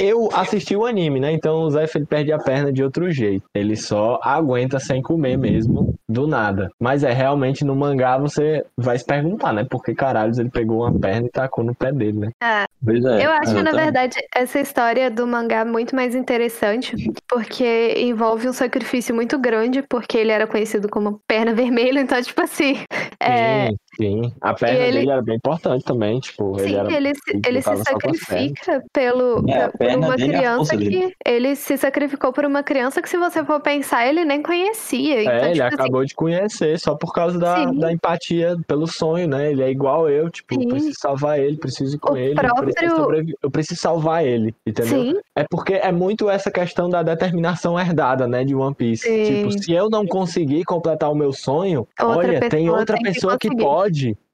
eu 0.00 0.30
assisti 0.32 0.74
o 0.74 0.86
anime, 0.86 1.20
né? 1.20 1.30
Então 1.30 1.60
o 1.60 1.70
Zef 1.70 1.94
ele 1.96 2.06
perde 2.06 2.32
a 2.32 2.38
perna 2.38 2.72
de 2.72 2.82
outro 2.82 3.10
jeito. 3.10 3.44
Ele 3.54 3.76
só 3.76 4.18
aguenta 4.22 4.78
sem 4.78 5.02
comer 5.02 5.36
mesmo, 5.36 5.94
do 6.08 6.26
nada. 6.26 6.70
Mas 6.80 7.04
é 7.04 7.12
realmente 7.12 7.64
no 7.64 7.76
mangá 7.76 8.16
você 8.16 8.64
vai 8.76 8.98
se 8.98 9.04
perguntar, 9.04 9.52
né? 9.52 9.64
Por 9.68 9.82
que 9.82 9.94
caralhos 9.94 10.38
ele 10.38 10.48
pegou 10.48 10.86
uma 10.86 10.98
perna 10.98 11.26
e 11.26 11.30
tacou 11.30 11.62
no 11.62 11.74
pé 11.74 11.92
dele, 11.92 12.18
né? 12.18 12.64
Pois 12.82 13.04
é. 13.04 13.26
Eu 13.26 13.30
acho, 13.30 13.52
na 13.52 13.60
exatamente. 13.60 13.76
verdade, 13.76 14.16
essa 14.34 14.58
história 14.58 15.10
do 15.10 15.26
mangá 15.26 15.66
muito 15.66 15.94
mais 15.94 16.14
interessante, 16.14 16.96
porque 17.28 17.94
envolve 17.98 18.48
um 18.48 18.52
sacrifício 18.54 19.14
muito 19.14 19.38
grande, 19.38 19.82
porque 19.82 20.16
ele 20.16 20.32
era 20.32 20.46
conhecido 20.46 20.88
como 20.88 21.20
perna 21.28 21.52
vermelha, 21.52 22.00
então, 22.00 22.20
tipo 22.22 22.40
assim. 22.42 22.76
É, 23.22 23.68
Sim. 23.96 24.32
A 24.40 24.54
perna 24.54 24.78
ele- 24.84 24.98
dele 24.98 25.10
era 25.10 25.22
bem 25.22 25.36
importante 25.36 25.84
também, 25.84 26.20
tipo, 26.20 26.58
ele 26.58 26.68
sim, 26.68 26.76
era. 26.76 26.92
ele, 26.92 27.14
se, 27.14 27.20
ele 27.32 27.40
ele 27.44 27.62
se 27.62 27.76
sacrifica 27.76 28.84
pelo, 28.92 29.44
É, 29.48 29.68
por 29.68 29.86
uma 29.98 30.14
é 30.14 30.16
criança 30.16 30.76
que. 30.76 30.88
dele. 30.88 31.14
Ele 31.26 31.56
se 31.56 31.76
sacrificou 31.76 32.32
por 32.32 32.44
uma 32.44 32.62
criança 32.62 33.02
que, 33.02 33.08
se 33.08 33.16
você 33.16 33.44
for 33.44 33.60
pensar, 33.60 34.06
ele 34.06 34.24
nem 34.24 34.42
conhecia. 34.42 35.22
Então, 35.22 35.32
É, 35.34 35.44
ele 35.46 35.52
tipo 35.54 35.64
assim, 35.66 35.74
acabou 35.74 36.04
de 36.04 36.14
conhecer 36.14 36.78
só 36.78 36.94
por 36.94 37.12
causa 37.12 37.38
da, 37.38 37.56
Sim. 37.68 37.78
da 37.78 37.92
empatia 37.92 38.56
pelo 38.66 38.86
sonho, 38.86 39.26
né? 39.28 39.50
Ele 39.50 39.62
é 39.62 39.70
igual 39.70 40.08
eu, 40.08 40.30
tipo, 40.30 40.54
Sim. 40.54 40.68
preciso 40.68 40.94
salvar 40.98 41.38
ele, 41.40 41.56
preciso 41.56 41.96
ir 41.96 41.98
com 41.98 42.12
O 42.12 42.16
ele, 42.16 42.30
eu, 42.40 42.54
preciso 42.54 42.74
próprio- 42.74 42.96
sobrevi- 42.96 43.34
eu 43.42 43.50
preciso 43.50 43.80
salvar 43.80 44.24
ele, 44.24 44.54
entendeu? 44.66 45.02
Sim, 45.04 45.14
É 45.34 45.44
porque 45.50 45.74
é 45.74 45.90
muito 45.90 46.28
essa 46.30 46.50
questão 46.50 46.88
da 46.88 47.02
determinação 47.02 47.78
herdada, 47.78 48.26
né, 48.28 48.44
de 48.44 48.54
One 48.54 48.74
Piece. 48.74 49.08
Tipo, 49.26 49.50
se 49.62 49.72
eu 49.72 49.88
não 49.90 50.06
conseguir 50.06 50.64
completar 50.64 51.10
o 51.10 51.14
meu 51.14 51.32
sonho, 51.32 51.86
Outra 52.00 52.16
olha, 52.18 52.40
tem 52.48 52.68
outra 52.70 52.96
tem 52.96 53.04
que 53.04 53.12
pessoa 53.14 53.36
que, 53.38 53.48
conseguir. 53.48 53.64
pode. 53.64 53.79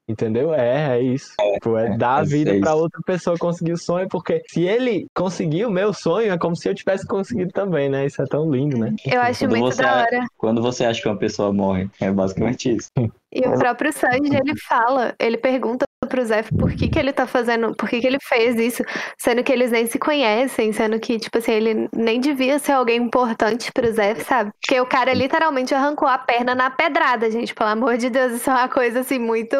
Entendeu? 0.09 0.53
É, 0.53 0.97
é 0.97 1.01
isso. 1.01 1.33
Tipo, 1.55 1.77
é, 1.77 1.87
é, 1.87 1.97
dar 1.97 2.19
a 2.19 2.21
é 2.21 2.25
vida 2.25 2.51
isso. 2.51 2.61
pra 2.61 2.75
outra 2.75 3.01
pessoa 3.05 3.37
conseguir 3.37 3.73
o 3.73 3.77
sonho, 3.77 4.07
porque 4.07 4.41
se 4.47 4.61
ele 4.63 5.05
conseguir 5.13 5.65
o 5.65 5.69
meu 5.69 5.91
sonho, 5.91 6.31
é 6.31 6.37
como 6.37 6.55
se 6.55 6.69
eu 6.69 6.73
tivesse 6.73 7.05
conseguido 7.05 7.51
também, 7.51 7.89
né? 7.89 8.05
Isso 8.05 8.21
é 8.21 8.25
tão 8.25 8.49
lindo, 8.49 8.77
né? 8.77 8.95
eu 9.05 9.19
acho 9.19 9.39
Quando 9.39 9.49
muito 9.49 9.75
você 9.75 9.81
da 9.81 9.89
é- 9.89 9.95
hora. 10.01 10.25
Quando 10.37 10.61
você 10.61 10.85
acha 10.85 11.01
que 11.01 11.09
uma 11.09 11.17
pessoa 11.17 11.51
morre, 11.51 11.89
é 11.99 12.09
basicamente 12.09 12.73
isso. 12.73 12.89
E 13.37 13.47
o 13.47 13.57
próprio 13.57 13.93
Sanji, 13.93 14.35
ele 14.35 14.55
fala, 14.67 15.13
ele 15.19 15.37
pergunta 15.37 15.85
pro 16.07 16.23
Zef 16.25 16.49
por 16.55 16.71
que, 16.73 16.87
que 16.87 16.97
ele 16.99 17.11
tá 17.11 17.25
fazendo, 17.27 17.75
por 17.75 17.89
que, 17.89 17.99
que 17.99 18.07
ele 18.07 18.17
fez 18.21 18.55
isso, 18.55 18.83
sendo 19.17 19.43
que 19.43 19.51
eles 19.51 19.71
nem 19.71 19.85
se 19.87 19.97
conhecem, 19.99 20.71
sendo 20.71 20.99
que, 20.99 21.19
tipo 21.19 21.37
assim, 21.37 21.51
ele 21.51 21.89
nem 21.93 22.19
devia 22.19 22.59
ser 22.59 22.73
alguém 22.73 23.01
importante 23.01 23.71
pro 23.71 23.91
Zef, 23.91 24.23
sabe? 24.23 24.51
Porque 24.61 24.79
o 24.79 24.85
cara 24.85 25.13
literalmente 25.13 25.73
arrancou 25.73 26.07
a 26.07 26.17
perna 26.17 26.53
na 26.55 26.69
pedrada, 26.69 27.29
gente, 27.31 27.53
pelo 27.53 27.69
amor 27.69 27.97
de 27.97 28.09
Deus, 28.09 28.33
isso 28.33 28.49
é 28.49 28.53
uma 28.53 28.69
coisa 28.69 28.99
assim 29.01 29.19
muito. 29.19 29.55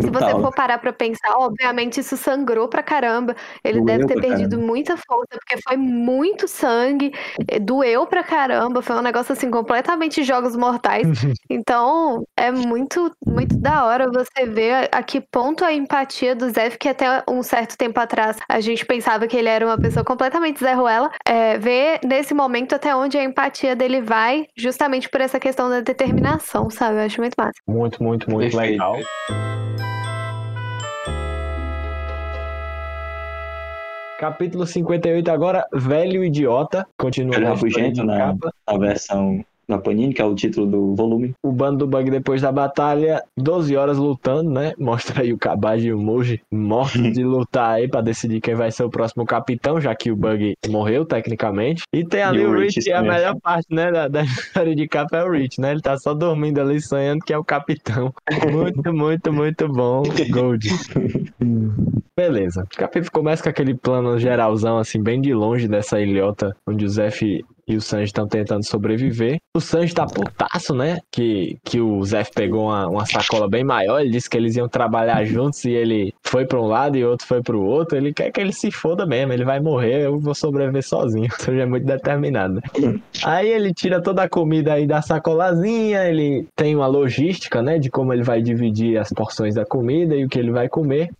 Se 0.00 0.10
você 0.10 0.30
for 0.30 0.54
parar 0.54 0.78
pra 0.78 0.92
pensar, 0.92 1.34
obviamente 1.36 2.00
isso 2.00 2.16
sangrou 2.16 2.68
pra 2.68 2.82
caramba. 2.82 3.36
Ele 3.62 3.80
Doeu 3.80 3.84
deve 3.84 4.06
ter 4.06 4.20
perdido 4.20 4.50
caramba. 4.50 4.66
muita 4.66 4.96
força, 4.96 5.38
porque 5.38 5.60
foi 5.62 5.76
muito 5.76 6.48
sangue, 6.48 7.12
eh, 7.48 7.58
doeu 7.58 8.06
pra 8.06 8.22
caramba, 8.22 8.82
foi 8.82 8.96
um 8.96 9.02
negócio 9.02 9.32
assim, 9.32 9.50
completamente 9.50 10.22
jogos 10.22 10.56
mortais. 10.56 11.06
Então, 11.50 12.26
é 12.36 12.50
muito, 12.50 13.13
muito 13.24 13.56
da 13.56 13.84
hora 13.84 14.10
você 14.10 14.46
ver 14.46 14.72
a, 14.92 14.98
a 14.98 15.02
que 15.02 15.20
ponto 15.20 15.64
a 15.64 15.72
empatia 15.72 16.34
do 16.34 16.50
Zef, 16.50 16.78
que 16.78 16.88
até 16.88 17.22
um 17.28 17.42
certo 17.42 17.76
tempo 17.76 17.98
atrás 17.98 18.38
a 18.48 18.60
gente 18.60 18.84
pensava 18.84 19.26
que 19.26 19.36
ele 19.36 19.48
era 19.48 19.66
uma 19.66 19.78
pessoa 19.78 20.04
completamente 20.04 20.60
Zé 20.60 20.74
Ruela, 20.74 21.10
é, 21.26 21.58
ver 21.58 22.00
nesse 22.04 22.34
momento 22.34 22.74
até 22.74 22.94
onde 22.94 23.16
a 23.16 23.24
empatia 23.24 23.74
dele 23.74 24.00
vai, 24.00 24.46
justamente 24.56 25.08
por 25.08 25.20
essa 25.20 25.40
questão 25.40 25.68
da 25.68 25.80
determinação, 25.80 26.70
sabe? 26.70 26.96
Eu 26.96 27.02
acho 27.02 27.20
muito 27.20 27.34
massa. 27.36 27.54
Muito, 27.66 28.02
muito, 28.02 28.30
muito 28.30 28.50
Perfeito. 28.50 28.72
legal. 28.72 28.98
Capítulo 34.18 34.66
58 34.66 35.28
agora, 35.30 35.66
Velho 35.72 36.24
Idiota. 36.24 36.86
Continua 36.96 37.34
Velho 37.34 37.48
Rabugento 37.48 38.00
de 38.00 38.06
na, 38.06 38.34
na 38.66 38.78
versão 38.78 39.44
da 39.68 39.78
Panini, 39.78 40.14
que 40.14 40.22
é 40.22 40.24
o 40.24 40.34
título 40.34 40.66
do 40.66 40.94
volume. 40.94 41.34
O 41.42 41.52
bando 41.52 41.78
do 41.78 41.86
Bug 41.86 42.10
depois 42.10 42.42
da 42.42 42.52
batalha, 42.52 43.22
12 43.36 43.76
horas 43.76 43.98
lutando, 43.98 44.50
né? 44.50 44.72
Mostra 44.78 45.22
aí 45.22 45.32
o 45.32 45.38
Kabaj 45.38 45.84
e 45.84 45.92
o 45.92 45.98
Moji 45.98 46.40
mortos 46.52 47.12
de 47.12 47.24
lutar 47.24 47.74
aí 47.74 47.88
pra 47.88 48.00
decidir 48.00 48.40
quem 48.40 48.54
vai 48.54 48.70
ser 48.70 48.84
o 48.84 48.90
próximo 48.90 49.24
capitão, 49.24 49.80
já 49.80 49.94
que 49.94 50.10
o 50.10 50.16
Bug 50.16 50.54
morreu 50.68 51.04
tecnicamente. 51.04 51.82
E 51.92 52.04
tem 52.04 52.22
ali 52.22 52.40
E 52.40 52.46
o 52.46 52.50
o 52.50 52.52
Rich, 52.58 52.76
Rich 52.76 52.90
é 52.90 52.96
a 52.96 53.02
melhor 53.02 53.36
parte, 53.40 53.66
né? 53.70 53.90
Da, 53.90 54.08
da 54.08 54.22
história 54.24 54.74
de 54.74 54.88
capa 54.88 55.18
é 55.18 55.24
o 55.24 55.30
Rich, 55.30 55.60
né? 55.60 55.72
Ele 55.72 55.80
tá 55.80 55.96
só 55.96 56.14
dormindo 56.14 56.60
ali, 56.60 56.80
sonhando 56.80 57.24
que 57.24 57.32
é 57.32 57.38
o 57.38 57.44
capitão. 57.44 58.12
Muito, 58.52 58.92
muito, 58.92 59.32
muito 59.32 59.68
bom, 59.68 60.02
Gold. 60.30 60.68
Beleza. 62.16 62.62
O 62.62 62.76
capítulo 62.76 63.10
começa 63.12 63.42
com 63.42 63.48
aquele 63.48 63.74
plano 63.74 64.18
geralzão, 64.18 64.78
assim, 64.78 65.02
bem 65.02 65.20
de 65.20 65.34
longe 65.34 65.66
dessa 65.66 66.00
ilhota, 66.00 66.56
onde 66.66 66.84
o 66.84 66.88
Zef 66.88 67.44
e 67.66 67.76
o 67.76 67.80
Sanji 67.80 68.04
estão 68.04 68.26
tentando 68.26 68.64
sobreviver. 68.64 69.38
O 69.56 69.60
Sanji 69.60 69.94
tá 69.94 70.06
putaço, 70.06 70.74
né? 70.74 70.98
Que, 71.10 71.56
que 71.64 71.80
o 71.80 72.02
Zef 72.04 72.30
pegou 72.34 72.64
uma, 72.64 72.88
uma 72.88 73.06
sacola 73.06 73.48
bem 73.48 73.64
maior. 73.64 74.00
Ele 74.00 74.10
disse 74.10 74.28
que 74.28 74.36
eles 74.36 74.56
iam 74.56 74.68
trabalhar 74.68 75.24
juntos 75.24 75.64
e 75.64 75.70
ele 75.70 76.14
foi 76.22 76.46
pra 76.46 76.60
um 76.60 76.66
lado 76.66 76.96
e 76.96 77.04
o 77.04 77.10
outro 77.10 77.26
foi 77.26 77.42
pro 77.42 77.62
outro. 77.62 77.96
Ele 77.96 78.12
quer 78.12 78.30
que 78.30 78.40
ele 78.40 78.52
se 78.52 78.70
foda 78.70 79.06
mesmo. 79.06 79.32
Ele 79.32 79.44
vai 79.44 79.60
morrer, 79.60 80.04
eu 80.04 80.18
vou 80.18 80.34
sobreviver 80.34 80.82
sozinho. 80.82 81.28
O 81.44 81.46
Sanji 81.46 81.60
é 81.60 81.66
muito 81.66 81.84
determinado, 81.84 82.54
né? 82.54 82.62
Aí 83.22 83.48
ele 83.48 83.72
tira 83.74 84.00
toda 84.00 84.22
a 84.22 84.28
comida 84.28 84.72
aí 84.72 84.86
da 84.86 85.02
sacolazinha. 85.02 86.04
Ele 86.04 86.46
tem 86.56 86.74
uma 86.74 86.86
logística, 86.86 87.60
né? 87.60 87.78
De 87.78 87.90
como 87.90 88.12
ele 88.12 88.22
vai 88.22 88.40
dividir 88.40 88.98
as 88.98 89.10
porções 89.10 89.54
da 89.54 89.64
comida 89.64 90.14
e 90.14 90.24
o 90.24 90.28
que 90.28 90.38
ele 90.38 90.50
vai 90.50 90.68
comer. 90.68 91.10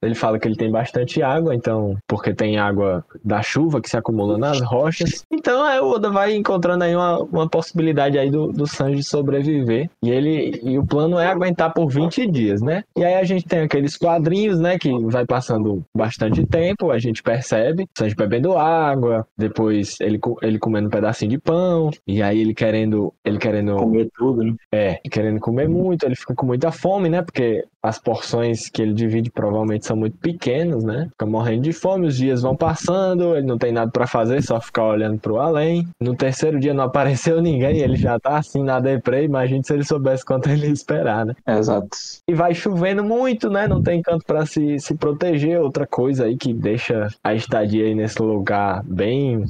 Ele 0.00 0.14
fala 0.14 0.38
que 0.38 0.46
ele 0.46 0.56
tem 0.56 0.70
bastante 0.70 1.22
água, 1.22 1.54
então, 1.54 1.96
porque 2.06 2.32
tem 2.34 2.58
água 2.58 3.04
da 3.24 3.42
chuva 3.42 3.80
que 3.80 3.88
se 3.88 3.96
acumula 3.96 4.38
nas 4.38 4.60
rochas. 4.60 5.24
Então, 5.30 5.66
é, 5.66 5.80
o 5.80 5.91
Oda 5.94 6.10
vai 6.10 6.34
encontrando 6.34 6.84
aí 6.84 6.94
uma, 6.94 7.18
uma 7.22 7.48
possibilidade 7.48 8.18
aí 8.18 8.30
do, 8.30 8.48
do 8.48 8.66
Sanji 8.66 9.02
sobreviver. 9.02 9.90
E 10.02 10.10
ele 10.10 10.60
e 10.62 10.78
o 10.78 10.86
plano 10.86 11.18
é 11.18 11.26
aguentar 11.26 11.72
por 11.72 11.88
20 11.88 12.26
dias, 12.26 12.62
né? 12.62 12.84
E 12.96 13.04
aí 13.04 13.14
a 13.14 13.24
gente 13.24 13.46
tem 13.46 13.60
aqueles 13.60 13.96
quadrinhos, 13.96 14.58
né, 14.58 14.78
que 14.78 14.90
vai 15.06 15.26
passando 15.26 15.84
bastante 15.94 16.44
tempo, 16.46 16.90
a 16.90 16.98
gente 16.98 17.22
percebe, 17.22 17.84
o 17.84 17.88
Sanji 17.98 18.14
bebendo 18.14 18.56
água, 18.56 19.26
depois 19.36 19.96
ele, 20.00 20.18
ele 20.42 20.58
comendo 20.58 20.88
um 20.88 20.90
pedacinho 20.90 21.30
de 21.30 21.38
pão, 21.38 21.90
e 22.06 22.22
aí 22.22 22.40
ele 22.40 22.54
querendo, 22.54 23.12
ele 23.24 23.38
querendo 23.38 23.76
Comer 23.76 24.08
tudo, 24.16 24.42
né? 24.42 24.54
é, 24.70 24.94
querendo 25.10 25.40
comer 25.40 25.68
muito, 25.68 26.04
ele 26.04 26.16
fica 26.16 26.34
com 26.34 26.46
muita 26.46 26.70
fome, 26.70 27.08
né? 27.08 27.22
Porque 27.22 27.64
as 27.82 27.98
porções 27.98 28.68
que 28.68 28.80
ele 28.80 28.92
divide 28.92 29.30
provavelmente 29.30 29.86
são 29.86 29.96
muito 29.96 30.16
pequenas, 30.18 30.84
né? 30.84 31.08
Fica 31.10 31.26
morrendo 31.26 31.62
de 31.62 31.72
fome, 31.72 32.06
os 32.06 32.16
dias 32.16 32.42
vão 32.42 32.56
passando, 32.56 33.36
ele 33.36 33.46
não 33.46 33.58
tem 33.58 33.72
nada 33.72 33.90
pra 33.90 34.06
fazer, 34.06 34.42
só 34.42 34.60
ficar 34.60 34.84
olhando 34.84 35.18
pro 35.18 35.38
além. 35.38 35.88
No 36.00 36.14
terceiro 36.14 36.60
dia 36.60 36.72
não 36.72 36.84
apareceu 36.92 37.42
ninguém, 37.42 37.78
ele 37.78 37.96
já 37.96 38.18
tá 38.18 38.38
assim 38.38 38.62
na 38.62 38.78
deprê, 38.78 39.24
imagine 39.24 39.64
se 39.64 39.72
ele 39.72 39.84
soubesse 39.84 40.24
quanto 40.24 40.48
ele 40.48 40.66
ia 40.66 40.72
esperar, 40.72 41.26
né? 41.26 41.34
Exato. 41.46 41.88
E 42.28 42.34
vai 42.34 42.54
chovendo 42.54 43.02
muito, 43.02 43.50
né? 43.50 43.66
Não 43.66 43.82
tem 43.82 44.00
canto 44.00 44.24
pra 44.24 44.46
se, 44.46 44.78
se 44.78 44.94
proteger. 44.94 45.60
Outra 45.60 45.86
coisa 45.86 46.24
aí 46.24 46.36
que 46.36 46.54
deixa 46.54 47.08
a 47.22 47.34
estadia 47.34 47.84
aí 47.84 47.94
nesse 47.94 48.22
lugar 48.22 48.82
bem 48.84 49.44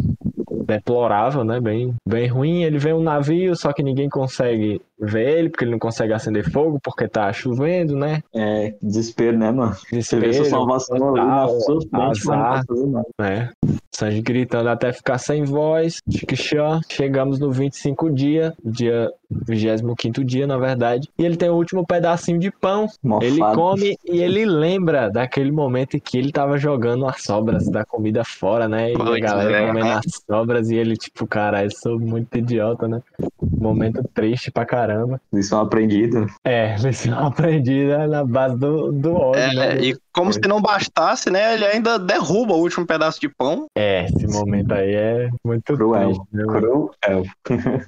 deplorável, 0.64 1.44
né? 1.44 1.60
Bem, 1.60 1.94
bem 2.06 2.28
ruim. 2.28 2.62
Ele 2.62 2.78
vê 2.78 2.92
um 2.92 3.02
navio, 3.02 3.54
só 3.56 3.72
que 3.72 3.82
ninguém 3.82 4.08
consegue 4.08 4.80
ver 5.02 5.38
ele, 5.38 5.48
porque 5.50 5.64
ele 5.64 5.72
não 5.72 5.78
consegue 5.78 6.12
acender 6.12 6.48
fogo, 6.50 6.78
porque 6.82 7.08
tá 7.08 7.32
chovendo, 7.32 7.96
né? 7.96 8.22
É, 8.34 8.74
desespero, 8.80 9.36
né, 9.36 9.50
mano? 9.50 9.74
Você 9.74 10.18
vê 10.18 10.28
Desespero, 10.28 10.34
sua 10.34 10.44
salvação 10.44 10.96
ali 11.14 11.26
na 11.26 11.46
total, 11.46 11.60
sua 11.60 11.80
frente, 11.80 11.88
mas 11.92 12.24
não 12.24 12.34
azar. 12.34 12.64
fazer 12.66 12.86
nada. 12.86 13.06
né? 13.18 13.50
Sanji 13.90 14.22
gritando 14.22 14.68
até 14.68 14.92
ficar 14.92 15.18
sem 15.18 15.44
voz. 15.44 15.98
Chiquixó. 16.10 16.80
Chegamos 16.88 17.38
no 17.38 17.50
25 17.50 18.10
dia, 18.10 18.54
dia 18.64 19.10
25 19.46 20.24
dia, 20.24 20.46
na 20.46 20.56
verdade. 20.58 21.08
E 21.18 21.24
ele 21.24 21.36
tem 21.36 21.48
o 21.48 21.54
último 21.54 21.86
pedacinho 21.86 22.38
de 22.38 22.50
pão. 22.50 22.86
Ele 23.20 23.38
Mofado. 23.38 23.56
come 23.56 23.96
e 24.04 24.20
ele 24.20 24.44
lembra 24.44 25.10
daquele 25.10 25.50
momento 25.50 25.96
em 25.96 26.00
que 26.00 26.18
ele 26.18 26.32
tava 26.32 26.58
jogando 26.58 27.06
as 27.06 27.22
sobras 27.22 27.68
da 27.68 27.84
comida 27.84 28.24
fora, 28.24 28.68
né? 28.68 28.92
E 28.92 28.94
a 28.94 28.98
Pois 28.98 29.20
galera 29.20 29.56
é. 29.58 29.66
comendo 29.66 29.88
as 29.88 30.04
sobras 30.28 30.70
e 30.70 30.76
ele, 30.76 30.96
tipo, 30.96 31.26
cara, 31.26 31.64
eu 31.64 31.70
sou 31.70 31.98
muito 31.98 32.36
idiota, 32.36 32.86
né? 32.88 33.00
Momento 33.40 34.02
triste 34.14 34.50
pra 34.50 34.64
caramba. 34.64 35.20
Lição 35.32 35.60
aprendida. 35.60 36.26
É, 36.44 36.76
lição 36.82 37.26
aprendida 37.26 38.06
na 38.06 38.24
base 38.24 38.56
do, 38.58 38.92
do 38.92 39.14
ódio, 39.14 39.40
É, 39.40 39.54
né? 39.54 39.80
e 39.82 39.96
como 40.12 40.32
se 40.32 40.40
não 40.46 40.60
bastasse, 40.60 41.30
né? 41.30 41.54
Ele 41.54 41.64
ainda 41.64 41.98
derruba 41.98 42.54
o 42.54 42.60
último 42.60 42.86
pedaço 42.86 43.20
de 43.20 43.28
pão. 43.28 43.66
É, 43.74 44.04
esse 44.06 44.26
momento 44.26 44.72
aí 44.72 44.94
é 44.94 45.30
muito 45.44 45.74
Cruel. 45.74 46.08
triste, 46.08 46.22
né? 46.32 46.44
Cruel. 46.44 46.90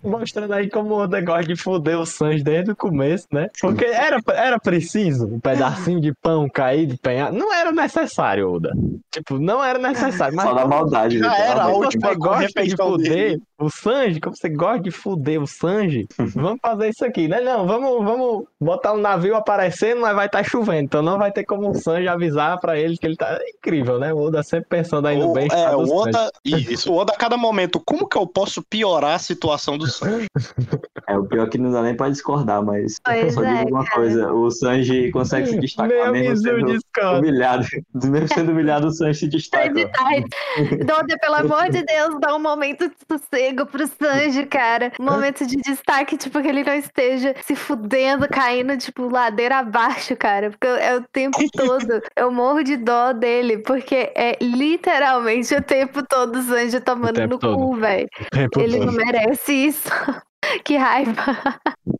Mostrando 0.02 0.52
aí 0.52 0.68
como 0.70 0.94
o 0.94 0.98
Oda 1.02 1.20
gosta 1.34 1.46
de 1.46 1.56
foder 1.56 1.98
o 1.98 2.06
Sanji 2.06 2.42
desde 2.42 2.70
o 2.70 2.76
começo, 2.76 3.26
né? 3.32 3.48
Porque 3.60 3.84
era, 3.84 4.20
era 4.28 4.58
preciso 4.58 5.26
um 5.26 5.40
pedacinho 5.40 6.00
de 6.00 6.12
pão 6.14 6.48
cair 6.48 6.86
de 6.86 6.96
penhasco. 6.96 7.36
Não 7.36 7.52
era 7.52 7.72
necessário, 7.72 8.52
Oda. 8.52 8.72
Tipo, 9.10 9.38
não 9.38 9.62
era 9.62 9.78
necessário. 9.78 10.36
Mas 10.36 10.46
Só 10.46 10.54
na 10.54 10.66
maldade. 10.66 11.18
Já 11.18 11.36
era 11.36 11.64
a 11.64 11.68
última 11.68 12.14
gosta 12.14 12.62
de 12.62 12.76
foder 12.76 13.08
dele. 13.08 13.42
O 13.58 13.70
Sanji, 13.70 14.20
como 14.20 14.36
você 14.36 14.48
gosta 14.48 14.80
de 14.80 14.90
foder 14.90 15.40
o 15.40 15.46
Sanji, 15.46 16.06
vamos 16.34 16.58
fazer 16.60 16.88
isso 16.88 17.04
aqui, 17.04 17.28
né? 17.28 17.40
Não, 17.40 17.66
vamos, 17.66 18.04
vamos 18.04 18.44
botar 18.60 18.92
um 18.92 18.98
navio 19.00 19.36
aparecendo, 19.36 20.00
mas 20.00 20.14
vai 20.14 20.26
estar 20.26 20.42
chovendo, 20.44 20.82
então 20.84 21.02
não 21.02 21.18
vai 21.18 21.30
ter 21.30 21.44
como 21.44 21.70
o 21.70 21.74
Sanji 21.74 22.08
avisar 22.08 22.58
pra 22.58 22.78
ele 22.78 22.96
que 22.96 23.06
ele 23.06 23.16
tá 23.16 23.38
é 23.40 23.50
incrível, 23.50 23.98
né? 23.98 24.12
O 24.12 24.18
Oda 24.18 24.42
sempre 24.42 24.68
pensando 24.68 25.06
aí 25.06 25.18
no 25.18 25.32
bem 25.32 25.48
é, 25.52 25.74
o. 25.74 25.94
Oda, 25.94 26.30
isso, 26.44 26.92
o 26.92 26.96
Oda 26.96 27.12
a 27.12 27.16
cada 27.16 27.36
momento, 27.36 27.80
como 27.84 28.08
que 28.08 28.16
eu 28.16 28.26
posso 28.26 28.62
piorar 28.62 29.14
a 29.14 29.18
situação 29.18 29.78
do 29.78 29.86
Sanji? 29.86 30.26
É, 31.06 31.18
o 31.18 31.24
pior 31.26 31.46
é 31.46 31.50
que 31.50 31.58
não 31.58 31.70
dá 31.70 31.82
nem 31.82 31.94
pra 31.94 32.08
discordar, 32.08 32.64
mas 32.64 32.98
Pois 33.04 33.34
só 33.34 33.42
digo 33.42 33.68
é, 33.68 33.70
uma 33.70 33.84
cara. 33.84 33.94
coisa, 33.96 34.32
o 34.32 34.50
Sanji 34.50 35.10
consegue 35.10 35.48
se 35.48 35.60
destacar 35.60 35.88
Meu 35.90 36.12
mesmo 36.12 36.36
sendo 36.38 36.64
discorda. 36.72 37.18
humilhado. 37.18 37.66
Mesmo 37.92 38.28
sendo 38.28 38.52
humilhado, 38.52 38.86
o 38.86 38.90
Sanji 38.90 39.18
se 39.20 39.28
destaca. 39.28 39.66
Sanji 39.74 39.86
tá- 39.90 40.84
Doda, 40.86 41.18
pelo 41.20 41.34
amor 41.34 41.68
de 41.70 41.82
Deus, 41.84 42.18
dá 42.20 42.34
um 42.34 42.38
momento 42.38 42.88
de 42.88 42.94
sossego 43.06 43.43
pro 43.66 43.86
Sanji, 43.86 44.46
cara. 44.46 44.92
Um 44.98 45.04
momento 45.04 45.46
de 45.46 45.56
destaque, 45.56 46.16
tipo, 46.16 46.40
que 46.40 46.48
ele 46.48 46.64
não 46.64 46.74
esteja 46.74 47.34
se 47.42 47.54
fudendo, 47.54 48.28
caindo, 48.28 48.76
tipo, 48.76 49.08
ladeira 49.08 49.58
abaixo, 49.58 50.16
cara. 50.16 50.50
Porque 50.50 50.66
é 50.66 50.96
o 50.96 51.02
tempo 51.12 51.38
todo. 51.52 52.02
Eu 52.16 52.30
morro 52.30 52.62
de 52.62 52.76
dó 52.76 53.12
dele, 53.12 53.58
porque 53.58 54.12
é 54.14 54.36
literalmente 54.40 55.54
o 55.54 55.62
tempo 55.62 56.02
todo 56.06 56.36
o 56.36 56.42
Sanji 56.42 56.80
tomando 56.80 57.26
no 57.26 57.38
todo. 57.38 57.56
cu, 57.56 57.76
velho. 57.76 58.08
Ele 58.56 58.78
todo. 58.78 58.86
não 58.86 58.92
merece 58.92 59.52
isso. 59.52 59.88
que 60.64 60.76
raiva. 60.76 61.14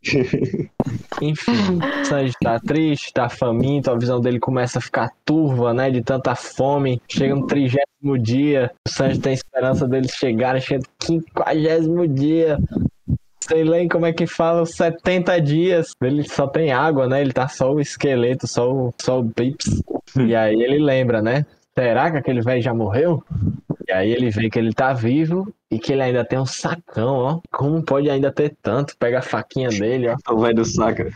Enfim, 1.21 1.79
Sanji 2.03 2.33
tá 2.41 2.59
triste, 2.59 3.13
tá 3.13 3.29
faminto, 3.29 3.89
a 3.89 3.97
visão 3.97 4.19
dele 4.19 4.39
começa 4.39 4.79
a 4.79 4.81
ficar 4.81 5.11
turva, 5.23 5.73
né? 5.73 5.89
De 5.89 6.01
tanta 6.01 6.35
fome. 6.35 7.01
Chega 7.07 7.35
no 7.35 7.47
trigésimo 7.47 8.17
dia, 8.19 8.71
o 8.87 8.91
Sanji 8.91 9.19
tem 9.19 9.33
esperança 9.33 9.87
deles 9.87 10.11
chegarem, 10.11 10.61
chega 10.61 10.79
no 10.79 10.87
quinquagésimo 10.99 12.07
dia. 12.07 12.57
Sei 13.41 13.63
lá 13.63 13.77
como 13.91 14.07
é 14.07 14.13
que 14.13 14.25
fala, 14.25 14.63
os 14.63 14.71
70 14.71 15.39
dias. 15.39 15.91
Ele 16.01 16.27
só 16.27 16.47
tem 16.47 16.71
água, 16.71 17.07
né? 17.07 17.21
Ele 17.21 17.31
tá 17.31 17.47
só 17.47 17.71
o 17.71 17.79
esqueleto, 17.79 18.47
só 18.47 18.71
o, 18.71 18.93
só 18.99 19.19
o 19.19 19.29
pips. 19.29 19.83
E 20.17 20.35
aí 20.35 20.55
ele 20.55 20.79
lembra, 20.79 21.21
né? 21.21 21.45
Será 21.77 22.09
que 22.09 22.17
aquele 22.17 22.41
velho 22.41 22.61
já 22.61 22.73
morreu? 22.73 23.23
E 23.87 23.91
aí 23.91 24.11
ele 24.11 24.31
vê 24.31 24.49
que 24.49 24.57
ele 24.57 24.73
tá 24.73 24.93
vivo 24.93 25.53
e 25.75 25.79
que 25.79 25.91
ele 25.91 26.01
ainda 26.01 26.23
tem 26.23 26.39
um 26.39 26.45
sacão, 26.45 27.15
ó. 27.15 27.39
Como 27.51 27.83
pode 27.83 28.09
ainda 28.09 28.31
ter 28.31 28.55
tanto? 28.61 28.95
Pega 28.97 29.19
a 29.19 29.21
faquinha 29.21 29.67
dele, 29.67 30.07
ó. 30.07 30.33
O 30.33 30.39
velho 30.39 30.55
do 30.55 30.63
saca. 30.65 31.11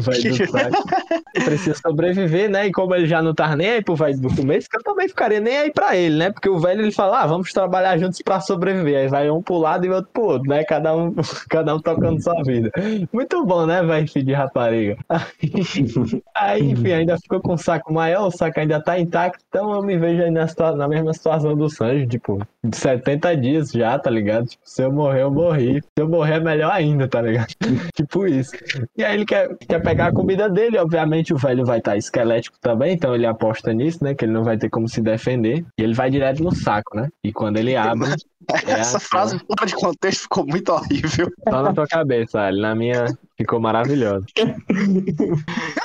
Vai 0.00 0.18
do 0.20 0.50
saco. 0.50 0.88
Precisa 1.44 1.78
sobreviver, 1.80 2.50
né? 2.50 2.66
E 2.66 2.72
como 2.72 2.92
ele 2.94 3.06
já 3.06 3.22
não 3.22 3.32
tá 3.32 3.54
nem 3.54 3.70
aí 3.70 3.82
pro 3.82 3.94
velho 3.94 4.20
do 4.20 4.34
começo, 4.34 4.68
que 4.68 4.76
eu 4.76 4.82
também 4.82 5.08
ficaria 5.08 5.38
nem 5.38 5.58
aí 5.58 5.72
pra 5.72 5.96
ele, 5.96 6.16
né? 6.16 6.32
Porque 6.32 6.48
o 6.48 6.58
velho 6.58 6.82
ele 6.82 6.90
fala, 6.90 7.20
ah, 7.20 7.26
vamos 7.26 7.52
trabalhar 7.52 7.96
juntos 7.98 8.20
pra 8.20 8.40
sobreviver. 8.40 8.98
Aí 8.98 9.08
vai 9.08 9.30
um 9.30 9.40
pro 9.40 9.58
lado 9.58 9.86
e 9.86 9.90
outro 9.90 10.10
pro 10.12 10.24
outro, 10.24 10.48
né? 10.48 10.64
Cada 10.64 10.96
um, 10.96 11.14
cada 11.48 11.76
um 11.76 11.80
tocando 11.80 12.20
sua 12.20 12.42
vida. 12.42 12.72
Muito 13.12 13.46
bom, 13.46 13.64
né, 13.64 13.80
velho, 13.80 14.08
filho 14.08 14.26
de 14.26 14.32
rapariga? 14.32 14.96
Aí, 16.34 16.70
enfim, 16.70 16.92
ainda 16.92 17.16
ficou 17.18 17.40
com 17.40 17.54
o 17.54 17.58
saco 17.58 17.92
maior, 17.92 18.26
o 18.26 18.30
saco 18.30 18.58
ainda 18.58 18.82
tá 18.82 18.98
intacto, 18.98 19.44
então 19.48 19.72
eu 19.72 19.82
me 19.82 19.96
vejo 19.96 20.22
aí 20.22 20.30
na, 20.30 20.46
na 20.76 20.88
mesma 20.88 21.12
situação 21.12 21.56
do 21.56 21.68
Sanji, 21.68 22.06
tipo, 22.06 22.40
de 22.68 22.76
70 22.76 23.36
dias 23.36 23.70
já, 23.70 23.98
tá 23.98 24.10
ligado? 24.10 24.46
Tipo, 24.46 24.62
se 24.64 24.82
eu 24.82 24.92
morrer, 24.92 25.22
eu 25.22 25.30
morri. 25.30 25.80
Se 25.82 25.88
eu 26.02 26.08
morrer, 26.08 26.34
é 26.34 26.40
melhor 26.40 26.72
ainda, 26.72 27.08
tá 27.08 27.20
ligado? 27.22 27.48
tipo 27.94 28.26
isso. 28.26 28.52
E 28.96 29.04
aí 29.04 29.14
ele 29.14 29.24
quer, 29.24 29.48
quer 29.68 29.80
pegar 29.82 30.06
a 30.08 30.12
comida 30.12 30.48
dele, 30.48 30.78
obviamente 30.78 31.32
o 31.32 31.38
velho 31.38 31.64
vai 31.64 31.78
estar 31.78 31.96
esquelético 31.96 32.58
também, 32.60 32.94
então 32.94 33.14
ele 33.14 33.26
aposta 33.26 33.72
nisso, 33.72 34.02
né? 34.02 34.14
Que 34.14 34.24
ele 34.24 34.32
não 34.32 34.44
vai 34.44 34.56
ter 34.58 34.68
como 34.70 34.88
se 34.88 35.00
defender. 35.00 35.64
E 35.78 35.82
ele 35.82 35.94
vai 35.94 36.10
direto 36.10 36.42
no 36.42 36.54
saco, 36.54 36.96
né? 36.96 37.08
E 37.24 37.32
quando 37.32 37.56
ele 37.56 37.74
abre, 37.76 38.08
É 38.50 38.70
Essa 38.72 38.96
aquela- 38.96 39.00
frase 39.00 39.38
fora 39.40 39.66
de 39.66 39.74
contexto 39.74 40.22
ficou 40.22 40.46
muito 40.46 40.72
horrível. 40.72 41.30
só 41.48 41.62
na 41.62 41.72
tua 41.72 41.86
cabeça, 41.86 42.40
Ali, 42.40 42.62
na 42.62 42.74
minha 42.74 43.04
ficou 43.38 43.60
maravilhosa. 43.60 44.26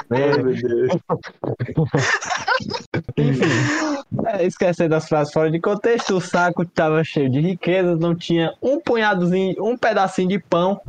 Ai, 0.09 0.43
meu 0.43 0.55
Deus. 0.55 0.91
Enfim, 3.15 3.43
é, 4.25 4.45
esquecer 4.45 4.89
das 4.89 5.07
frases 5.07 5.31
fora 5.31 5.51
de 5.51 5.59
contexto, 5.59 6.17
o 6.17 6.21
saco 6.21 6.65
tava 6.65 7.03
cheio 7.03 7.30
de 7.30 7.39
riquezas, 7.39 7.99
não 7.99 8.15
tinha 8.15 8.53
um 8.61 8.80
punhadozinho, 8.80 9.55
um 9.63 9.77
pedacinho 9.77 10.30
de 10.30 10.39
pão. 10.39 10.81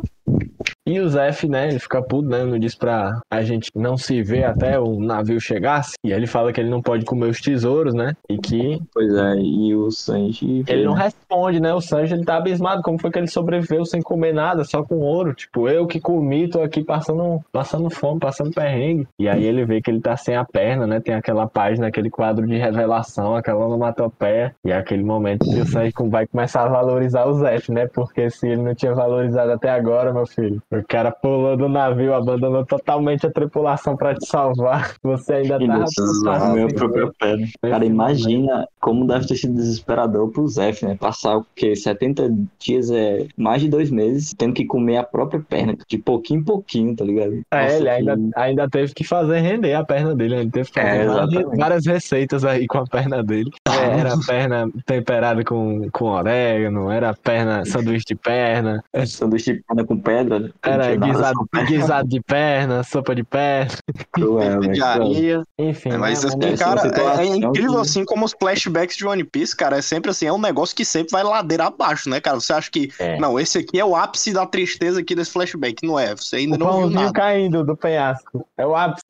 E 0.86 1.00
o 1.00 1.08
Zef, 1.08 1.48
né, 1.48 1.68
ele 1.68 1.78
fica 1.78 2.02
puto, 2.02 2.28
né, 2.28 2.44
não 2.44 2.58
diz 2.58 2.74
pra 2.74 3.20
a 3.30 3.42
gente 3.42 3.70
não 3.74 3.96
se 3.96 4.22
ver 4.22 4.44
até 4.44 4.78
o 4.78 5.00
navio 5.00 5.40
chegasse. 5.40 5.94
E 6.04 6.12
ele 6.12 6.26
fala 6.26 6.52
que 6.52 6.60
ele 6.60 6.68
não 6.68 6.82
pode 6.82 7.06
comer 7.06 7.28
os 7.30 7.40
tesouros, 7.40 7.94
né, 7.94 8.14
e 8.28 8.36
que 8.36 8.80
Pois 8.92 9.14
é, 9.14 9.36
e 9.36 9.74
o 9.74 9.90
Sanji. 9.90 10.62
ele 10.68 10.84
não 10.84 10.92
responde, 10.92 11.58
né, 11.58 11.72
o 11.72 11.80
Sanji, 11.80 12.12
ele 12.12 12.24
tá 12.24 12.36
abismado, 12.36 12.82
como 12.82 13.00
foi 13.00 13.10
que 13.10 13.18
ele 13.18 13.28
sobreviveu 13.28 13.84
sem 13.86 14.02
comer 14.02 14.34
nada, 14.34 14.62
só 14.62 14.82
com 14.82 14.96
ouro. 14.96 15.32
Tipo, 15.32 15.68
eu 15.68 15.86
que 15.86 15.98
comi, 15.98 16.48
tô 16.48 16.60
aqui 16.62 16.84
passando, 16.84 17.40
passando 17.50 17.88
fome, 17.88 18.20
passando 18.20 18.52
perrengue. 18.52 19.08
E 19.18 19.26
aí 19.26 19.42
ele 19.42 19.64
vê 19.64 19.80
que 19.80 19.90
ele 19.90 20.00
tá 20.00 20.16
sem 20.18 20.36
a 20.36 20.44
perna, 20.44 20.86
né, 20.86 21.00
tem 21.00 21.14
aquela 21.14 21.46
página, 21.46 21.86
aquele 21.86 22.10
quadro 22.10 22.46
de 22.46 22.58
revelação, 22.58 23.34
aquela 23.34 23.64
onomatopeia. 23.64 24.54
E 24.62 24.70
é 24.70 24.76
aquele 24.76 25.02
momento 25.02 25.44
que 25.44 25.60
o 25.60 25.66
Sanji 25.66 25.94
vai 26.10 26.26
começar 26.26 26.64
a 26.64 26.68
valorizar 26.68 27.24
o 27.24 27.32
Zef, 27.34 27.72
né, 27.72 27.86
porque 27.86 28.28
se 28.28 28.48
ele 28.48 28.62
não 28.62 28.74
tinha 28.74 28.94
valorizado 28.94 29.50
até 29.52 29.70
agora, 29.70 30.12
meu 30.12 30.26
filho, 30.26 30.62
o 30.80 30.84
cara 30.86 31.10
pulou 31.10 31.56
do 31.56 31.68
navio, 31.68 32.14
abandonou 32.14 32.64
totalmente 32.64 33.26
a 33.26 33.30
tripulação 33.30 33.96
pra 33.96 34.14
te 34.14 34.26
salvar. 34.26 34.94
Você 35.02 35.34
ainda 35.34 35.58
deixou 35.58 36.30
a 36.30 36.48
minha 36.54 36.68
própria 36.68 37.10
perna. 37.18 37.46
Cara, 37.62 37.84
imagina 37.84 38.66
como 38.80 39.06
deve 39.06 39.26
ter 39.26 39.36
sido 39.36 39.54
desesperador 39.54 40.30
pro 40.30 40.46
Zef, 40.48 40.84
né? 40.84 40.96
Passar 40.98 41.36
o 41.38 41.46
quê? 41.54 41.74
70 41.74 42.32
dias 42.58 42.90
é 42.90 43.26
mais 43.36 43.62
de 43.62 43.68
dois 43.68 43.90
meses, 43.90 44.34
tendo 44.36 44.54
que 44.54 44.64
comer 44.64 44.98
a 44.98 45.02
própria 45.02 45.40
perna, 45.40 45.76
de 45.88 45.98
pouquinho 45.98 46.40
em 46.40 46.44
pouquinho, 46.44 46.94
tá 46.96 47.04
ligado? 47.04 47.40
É, 47.50 47.62
Nossa, 47.62 47.74
ele 47.76 47.84
que- 47.84 47.88
ainda, 47.90 48.18
ainda 48.36 48.68
teve 48.68 48.94
que 48.94 49.04
fazer 49.04 49.40
render 49.40 49.74
a 49.74 49.84
perna 49.84 50.14
dele, 50.14 50.34
ele 50.36 50.50
teve 50.50 50.68
que 50.70 50.80
fazer 50.80 51.00
É, 51.02 51.06
várias, 51.06 51.58
várias 51.58 51.86
receitas 51.86 52.44
aí 52.44 52.66
com 52.66 52.78
a 52.78 52.84
perna 52.86 53.22
dele. 53.22 53.50
É, 53.68 53.98
era 54.00 54.14
perna 54.26 54.68
temperada 54.86 55.42
com, 55.44 55.88
com 55.90 56.06
orégano, 56.06 56.90
era 56.90 57.14
perna, 57.14 57.64
sanduíche 57.64 58.04
de 58.08 58.14
perna, 58.14 58.82
Sanduíche 59.06 59.54
de 59.54 59.62
perna 59.62 59.84
com 59.84 59.98
pedra. 59.98 60.38
né? 60.40 60.50
Era 60.64 60.96
nada 60.96 61.06
guisado, 61.06 61.48
guisado 61.66 62.08
de 62.08 62.20
perna, 62.20 62.82
sopa 62.82 63.14
de 63.14 63.22
perna, 63.24 63.70
Cruel, 64.12 64.60
de 64.60 64.82
areia. 64.82 65.42
enfim. 65.58 65.90
É, 65.90 65.96
mas 65.98 66.22
né, 66.24 66.28
assim, 66.48 66.56
cara, 66.56 66.80
é, 67.18 67.22
é 67.22 67.26
incrível 67.26 67.72
que- 67.74 67.80
assim 67.80 68.04
como 68.04 68.24
os 68.24 68.34
flashbacks 68.38 68.96
de 68.96 69.06
One 69.06 69.24
Piece, 69.24 69.54
cara, 69.56 69.76
é 69.78 69.82
sempre 69.82 70.10
assim, 70.10 70.26
é 70.26 70.32
um 70.32 70.38
negócio 70.40 70.74
que 70.74 70.84
sempre 70.84 71.10
vai 71.12 71.22
ladeira 71.22 71.66
abaixo, 71.66 72.08
né, 72.08 72.20
cara? 72.20 72.40
Você 72.40 72.52
acha 72.52 72.70
que, 72.70 72.90
É. 72.98 73.18
não, 73.18 73.38
esse 73.38 73.58
aqui 73.58 73.78
é 73.78 73.84
o 73.84 73.94
ápice 73.96 74.32
da 74.32 74.46
tristeza 74.46 75.00
aqui 75.00 75.14
desse 75.14 75.32
flashback, 75.32 75.86
não 75.86 75.98
é? 75.98 76.14
Você 76.16 76.36
ainda 76.36 76.56
o 76.56 76.58
não 76.58 76.88
viu 76.88 76.90
nada. 76.90 77.12
caindo 77.12 77.64
do 77.64 77.76
penhasco. 77.76 78.46
É 78.56 78.66
o 78.66 78.74
ápice. 78.74 79.02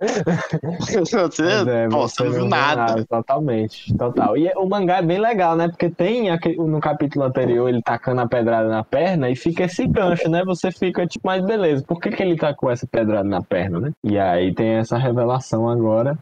Você, 0.98 1.42
é, 1.42 1.88
pô, 1.88 2.08
você 2.08 2.24
não 2.24 2.32
viu 2.32 2.44
nada. 2.46 3.04
Totalmente, 3.04 3.94
total. 3.96 4.36
E 4.36 4.50
o 4.56 4.66
mangá 4.66 4.98
é 4.98 5.02
bem 5.02 5.18
legal, 5.18 5.56
né? 5.56 5.68
Porque 5.68 5.88
tem 5.90 6.30
aquele, 6.30 6.56
no 6.56 6.80
capítulo 6.80 7.24
anterior 7.24 7.68
ele 7.68 7.82
tacando 7.82 8.20
a 8.20 8.26
pedrada 8.28 8.68
na 8.68 8.82
perna 8.84 9.28
e 9.30 9.36
fica 9.36 9.64
esse 9.64 9.86
gancho, 9.86 10.28
né? 10.28 10.44
Você 10.44 10.70
fica 10.70 10.87
tipo, 10.92 11.26
mas 11.26 11.44
beleza, 11.44 11.84
por 11.86 12.00
que, 12.00 12.10
que 12.10 12.22
ele 12.22 12.36
tá 12.36 12.54
com 12.54 12.70
essa 12.70 12.86
pedrada 12.86 13.28
na 13.28 13.42
perna, 13.42 13.80
né? 13.80 13.92
E 14.04 14.18
aí 14.18 14.54
tem 14.54 14.74
essa 14.74 14.96
revelação 14.98 15.68
agora 15.68 16.18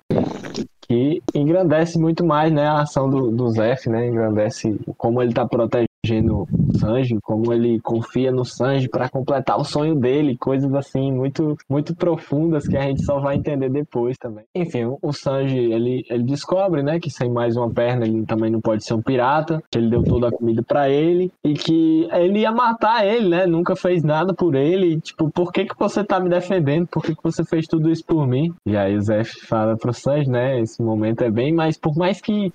que 0.88 1.22
engrandece 1.34 1.98
muito 1.98 2.24
mais, 2.24 2.52
né, 2.52 2.66
a 2.66 2.82
ação 2.82 3.10
do, 3.10 3.30
do 3.30 3.50
Zef, 3.50 3.88
né? 3.88 4.06
Engrandece 4.06 4.78
como 4.96 5.20
ele 5.22 5.32
tá 5.32 5.46
protegendo 5.46 5.86
o 6.14 6.46
Sanji, 6.78 7.18
como 7.22 7.52
ele 7.52 7.80
confia 7.80 8.30
no 8.30 8.44
Sanji 8.44 8.88
para 8.88 9.08
completar 9.08 9.58
o 9.58 9.64
sonho 9.64 9.94
dele, 9.94 10.36
coisas 10.36 10.72
assim 10.74 11.12
muito 11.12 11.56
muito 11.68 11.94
profundas 11.94 12.66
que 12.68 12.76
a 12.76 12.82
gente 12.82 13.02
só 13.04 13.18
vai 13.20 13.36
entender 13.36 13.68
depois 13.70 14.16
também. 14.18 14.44
Enfim, 14.54 14.84
o- 15.00 15.12
Sanji, 15.12 15.58
ele, 15.72 16.04
ele 16.10 16.22
descobre, 16.24 16.82
né, 16.82 17.00
que 17.00 17.10
sem 17.10 17.30
mais 17.30 17.56
uma 17.56 17.70
perna 17.70 18.04
ele 18.06 18.24
também 18.26 18.50
não 18.50 18.60
pode 18.60 18.84
ser 18.84 18.92
um 18.94 19.00
pirata, 19.00 19.62
que 19.70 19.78
ele 19.78 19.88
deu 19.88 20.02
toda 20.02 20.28
a 20.28 20.30
comida 20.32 20.62
para 20.62 20.90
ele 20.90 21.32
e 21.42 21.54
que 21.54 22.06
ele 22.12 22.40
ia 22.40 22.52
matar 22.52 23.06
ele, 23.06 23.28
né? 23.30 23.46
Nunca 23.46 23.74
fez 23.74 24.02
nada 24.02 24.34
por 24.34 24.54
ele, 24.54 24.92
e, 24.94 25.00
tipo, 25.00 25.30
por 25.30 25.50
que 25.52 25.64
que 25.64 25.74
você 25.78 26.04
tá 26.04 26.20
me 26.20 26.28
defendendo? 26.28 26.86
Por 26.86 27.02
que 27.02 27.14
que 27.14 27.22
você 27.22 27.42
fez 27.44 27.66
tudo 27.66 27.90
isso 27.90 28.04
por 28.04 28.26
mim? 28.26 28.52
E 28.66 28.76
aí 28.76 28.94
o 28.96 29.00
Zef 29.00 29.46
fala 29.46 29.76
pro 29.76 29.92
Sanji, 29.94 30.28
né, 30.28 30.60
esse 30.60 30.82
momento 30.82 31.22
é 31.22 31.30
bem 31.30 31.52
mais 31.52 31.78
por 31.78 31.96
mais 31.96 32.20
que 32.20 32.52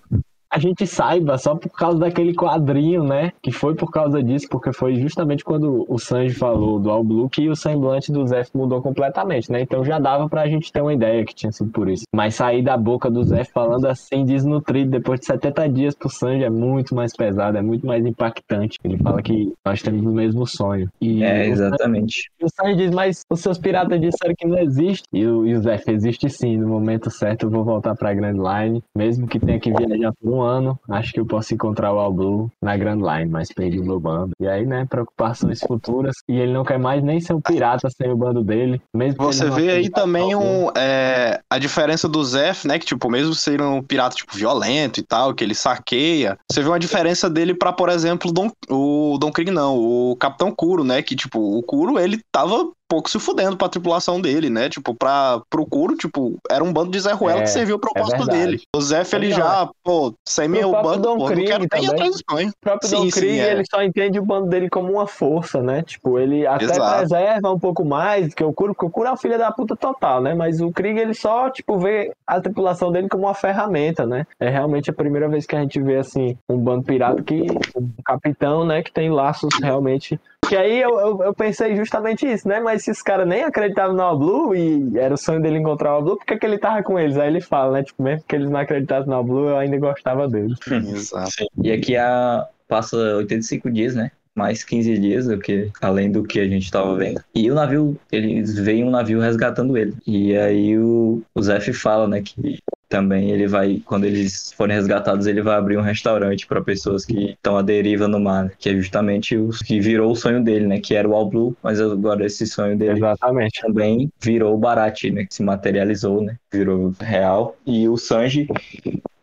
a 0.52 0.60
gente 0.60 0.86
saiba 0.86 1.38
só 1.38 1.56
por 1.56 1.70
causa 1.70 1.98
daquele 2.00 2.34
quadrinho, 2.34 3.04
né? 3.04 3.32
Que 3.42 3.52
foi 3.52 3.74
por 3.74 3.90
causa 3.90 4.22
disso, 4.22 4.48
porque 4.50 4.74
foi 4.74 4.96
justamente 4.96 5.44
quando 5.44 5.86
o 5.88 5.98
Sanji 5.98 6.34
falou 6.36 6.80
do 6.80 6.90
All 6.90 7.04
Blue 7.04 7.30
que 7.30 7.50
o 7.50 7.56
semblante 7.56 8.12
do 8.12 8.26
Zef 8.28 8.50
mudou 8.54 8.82
completamente, 8.82 9.52
né? 9.52 9.62
Então 9.62 9.84
já 9.84 9.98
dava 9.98 10.28
pra 10.28 10.48
gente 10.48 10.72
ter 10.72 10.82
uma 10.82 10.94
ideia 10.94 11.26
que 11.26 11.34
tinha 11.34 11.52
sido 11.52 11.70
por 11.72 11.90
isso. 11.90 12.04
Mas 12.14 12.36
sair 12.36 12.62
da 12.62 12.76
boca 12.78 13.10
do 13.10 13.24
Zef 13.24 13.52
falando 13.54 13.86
assim, 13.86 14.26
desnutrido, 14.26 14.92
depois 14.92 15.20
de 15.22 15.26
70 15.28 15.70
dias 15.70 15.96
pro 15.96 16.10
Sanji 16.10 16.44
é 16.44 16.50
muito 16.50 16.94
mais 16.94 17.16
pesado, 17.16 17.58
é 17.58 17.62
muito 17.62 17.86
mais 17.86 18.06
impactante. 18.06 18.78
Ele 18.84 18.98
fala 18.98 19.22
que 19.22 19.54
nós 19.66 19.82
temos 19.82 20.06
o 20.06 20.12
mesmo 20.12 20.46
sonho. 20.46 20.90
E 21.00 21.24
É, 21.24 21.44
o 21.48 21.52
exatamente. 21.52 22.30
e 22.42 22.46
o 22.46 22.50
Sanji 22.50 22.76
diz, 22.76 22.92
mas 22.92 23.22
os 23.30 23.40
seus 23.40 23.58
piratas 23.58 24.00
disseram 24.02 24.34
que 24.38 24.48
não 24.48 24.58
existe. 24.58 25.04
E 25.14 25.26
o, 25.26 25.46
e 25.48 25.56
o 25.56 25.62
Zef 25.62 25.90
existe 25.90 26.30
sim, 26.30 26.58
no 26.58 26.68
momento 26.68 27.10
certo 27.10 27.46
eu 27.46 27.50
vou 27.50 27.64
voltar 27.64 27.96
pra 27.96 28.14
Grand 28.14 28.38
Line. 28.38 28.84
Mesmo 28.96 29.28
que 29.28 29.40
tenha 29.40 29.60
que 29.60 29.72
viajar 29.72 30.12
por 30.22 30.32
um 30.34 30.41
ano, 30.42 30.80
acho 30.90 31.14
que 31.14 31.20
eu 31.20 31.26
posso 31.26 31.54
encontrar 31.54 31.94
o 31.94 32.00
All 32.00 32.14
Blue 32.14 32.52
na 32.62 32.76
Grand 32.78 33.00
Line, 33.00 33.30
mas 33.30 33.52
perdi 33.52 33.80
o 33.80 33.86
meu 33.86 34.00
bando. 34.00 34.32
E 34.40 34.48
aí, 34.48 34.66
né, 34.66 34.86
preocupações 34.90 35.60
futuras. 35.60 36.16
E 36.28 36.38
ele 36.38 36.54
não 36.54 36.64
quer 36.64 36.80
mais 36.80 37.04
nem 37.04 37.20
ser 37.20 37.34
um 37.34 37.42
pirata 37.42 37.90
sem 37.90 38.12
o 38.12 38.18
bando 38.18 38.44
dele. 38.44 38.82
Mesmo 38.96 39.24
Você 39.24 39.50
vê 39.50 39.70
aí 39.72 39.90
também 39.90 40.36
um, 40.36 40.70
é, 40.76 41.40
a 41.50 41.58
diferença 41.58 42.08
do 42.08 42.24
Zef, 42.24 42.68
né? 42.68 42.80
Que, 42.80 42.86
tipo, 42.86 43.10
mesmo 43.10 43.34
sendo 43.34 43.64
um 43.66 43.82
pirata, 43.82 44.16
tipo, 44.16 44.36
violento 44.36 45.00
e 45.00 45.04
tal, 45.04 45.34
que 45.34 45.44
ele 45.44 45.56
saqueia, 45.56 46.38
você 46.52 46.62
vê 46.62 46.70
uma 46.70 46.80
diferença 46.80 47.30
dele 47.30 47.54
pra, 47.54 47.72
por 47.74 47.90
exemplo, 47.90 48.32
Don, 48.32 48.52
o 48.70 49.18
Don 49.20 49.32
Krieg, 49.32 49.52
não, 49.52 49.78
o 49.78 50.16
Capitão 50.16 50.52
Kuro, 50.52 50.84
né? 50.84 51.02
Que, 51.02 51.16
tipo, 51.16 51.40
o 51.40 51.64
Kuro, 51.64 52.00
ele 52.00 52.20
tava 52.32 52.72
pouco 52.92 53.10
se 53.10 53.18
fudendo 53.20 53.56
pra 53.56 53.70
tripulação 53.70 54.20
dele, 54.20 54.50
né? 54.50 54.68
Tipo, 54.68 54.94
pra, 54.94 55.42
pro 55.50 55.66
Kuro, 55.66 55.96
tipo, 55.96 56.38
era 56.52 56.62
um 56.62 56.74
bando 56.74 56.92
de 56.92 57.00
Zé 57.00 57.14
Ruela 57.14 57.40
É, 57.40 57.44
que 57.44 57.50
serviu 57.50 57.78
o 57.78 57.80
propósito 57.80 58.18
verdade. 58.18 58.38
dele. 58.38 58.62
O 58.76 58.82
Zef, 58.82 59.16
ele 59.16 59.30
Não, 59.30 59.38
já, 59.38 59.70
pô, 59.82 60.14
sem 60.28 60.50
meu 60.50 60.74
bando, 60.74 61.04
Don 61.04 61.18
pô, 61.18 61.20
não 61.20 61.28
Krieg 61.28 61.48
quero 61.48 61.66
nem 61.72 61.88
atrás 61.88 62.12
do 62.12 62.22
sonho. 62.30 62.50
O 62.50 62.54
próprio 62.60 62.90
Sim, 62.90 62.96
Don 62.98 63.04
sim, 63.04 63.12
Krieg, 63.12 63.40
é. 63.40 63.52
ele 63.54 63.64
só 63.66 63.82
entende 63.82 64.20
o 64.20 64.26
bando 64.26 64.48
dele 64.48 64.70
como 64.70 64.92
uma 64.92 65.08
força, 65.08 65.62
né? 65.62 65.84
Tipo, 65.84 66.20
ele 66.20 66.46
até 66.46 66.66
Exato. 66.66 66.98
preserva 66.98 67.50
um 67.50 67.60
pouco 67.60 67.86
mais 67.86 68.34
que 68.34 68.44
o 68.44 68.52
Kuro, 68.52 68.74
porque 68.74 68.86
o 68.86 68.90
Kuro 68.90 69.08
é 69.08 69.14
o 69.14 69.18
filho 69.18 69.38
da 69.38 69.54
puta 69.54 69.74
total, 69.78 70.22
né? 70.22 70.34
Mas 70.34 70.60
o 70.60 70.70
Krieg, 70.70 71.00
ele 71.00 71.14
só, 71.14 71.50
tipo, 71.50 71.80
vê 71.80 72.12
a 72.28 72.42
tripulação 72.42 72.92
dele 72.92 73.08
como 73.08 73.24
uma 73.24 73.34
ferramenta, 73.34 74.06
né? 74.06 74.28
É 74.38 74.50
realmente 74.50 74.90
a 74.90 74.94
primeira 74.94 75.30
vez 75.30 75.46
que 75.46 75.56
a 75.56 75.62
gente 75.62 75.80
vê, 75.82 75.96
assim, 75.96 76.38
um 76.50 76.58
bando 76.58 76.84
pirata 76.84 77.24
que, 77.24 77.42
um 77.74 77.90
capitão, 78.04 78.66
né, 78.66 78.84
que 78.84 78.92
tem 78.92 79.10
laços 79.10 79.54
realmente... 79.62 80.20
Que 80.52 80.58
aí 80.58 80.82
eu, 80.82 81.00
eu, 81.00 81.24
eu 81.24 81.34
pensei 81.34 81.78
justamente 81.78 82.30
isso, 82.30 82.46
né? 82.46 82.60
Mas 82.60 82.84
se 82.84 82.92
os 82.92 83.02
caras 83.02 83.26
nem 83.26 83.42
acreditavam 83.42 83.96
no 83.96 84.02
All 84.02 84.20
Blue 84.20 84.54
e 84.54 84.98
era 84.98 85.14
o 85.14 85.18
sonho 85.18 85.42
dele 85.42 85.60
encontrar 85.60 85.94
o 85.94 85.96
All 85.96 86.04
Blue, 86.04 86.18
por 86.18 86.26
que, 86.26 86.36
que 86.36 86.46
ele 86.46 86.58
tava 86.58 86.84
com 86.84 87.00
eles? 87.00 87.16
Aí 87.16 87.30
ele 87.30 87.40
fala, 87.40 87.72
né? 87.72 87.84
Tipo, 87.86 88.04
mesmo 88.04 88.26
que 88.28 88.36
eles 88.36 88.50
não 88.50 88.60
acreditassem 88.60 89.08
no 89.08 89.16
All 89.16 89.24
Blue, 89.24 89.48
eu 89.48 89.58
ainda 89.58 89.78
gostava 89.78 90.28
deles. 90.28 90.60
Exato. 90.68 91.48
E 91.64 91.72
aqui 91.72 91.96
a, 91.96 92.46
passa 92.68 92.98
85 92.98 93.72
dias, 93.72 93.96
né? 93.96 94.12
Mais 94.36 94.62
15 94.62 94.98
dias 94.98 95.26
do 95.26 95.40
que, 95.40 95.72
além 95.80 96.12
do 96.12 96.22
que 96.22 96.42
a 96.42 96.46
gente 96.46 96.70
tava 96.70 96.98
vendo. 96.98 97.24
E 97.34 97.50
o 97.50 97.56
navio, 97.56 97.96
eles 98.12 98.54
veem 98.60 98.84
um 98.84 98.90
navio 98.90 99.22
resgatando 99.22 99.78
ele. 99.78 99.94
E 100.06 100.36
aí 100.36 100.78
o, 100.78 101.22
o 101.34 101.42
Zef 101.42 101.72
fala, 101.72 102.10
né, 102.10 102.22
que 102.22 102.60
também 102.92 103.32
ele 103.32 103.48
vai, 103.48 103.82
quando 103.86 104.04
eles 104.04 104.52
forem 104.52 104.76
resgatados, 104.76 105.26
ele 105.26 105.42
vai 105.42 105.56
abrir 105.56 105.78
um 105.78 105.82
restaurante 105.82 106.46
para 106.46 106.62
pessoas 106.62 107.06
que 107.06 107.32
estão 107.32 107.58
à 107.58 107.62
deriva 107.62 108.06
no 108.06 108.20
mar, 108.20 108.46
né? 108.46 108.52
que 108.60 108.70
é 108.70 108.74
justamente 108.74 109.38
o 109.38 109.50
que 109.50 109.80
virou 109.80 110.12
o 110.12 110.16
sonho 110.16 110.44
dele, 110.44 110.68
né, 110.68 110.80
que 110.80 110.94
era 110.94 111.08
o 111.08 111.16
All 111.16 111.30
Blue, 111.30 111.56
mas 111.64 111.80
agora 111.80 112.26
esse 112.26 112.46
sonho 112.46 112.78
dele 112.78 112.98
Exatamente. 112.98 113.62
também 113.62 114.12
virou 114.20 114.54
o 114.54 114.58
Barate, 114.58 115.10
né? 115.10 115.26
Que 115.26 115.34
se 115.34 115.42
materializou, 115.42 116.22
né? 116.22 116.36
Virou 116.52 116.94
real. 117.00 117.56
E 117.66 117.88
o 117.88 117.96
Sanji 117.96 118.48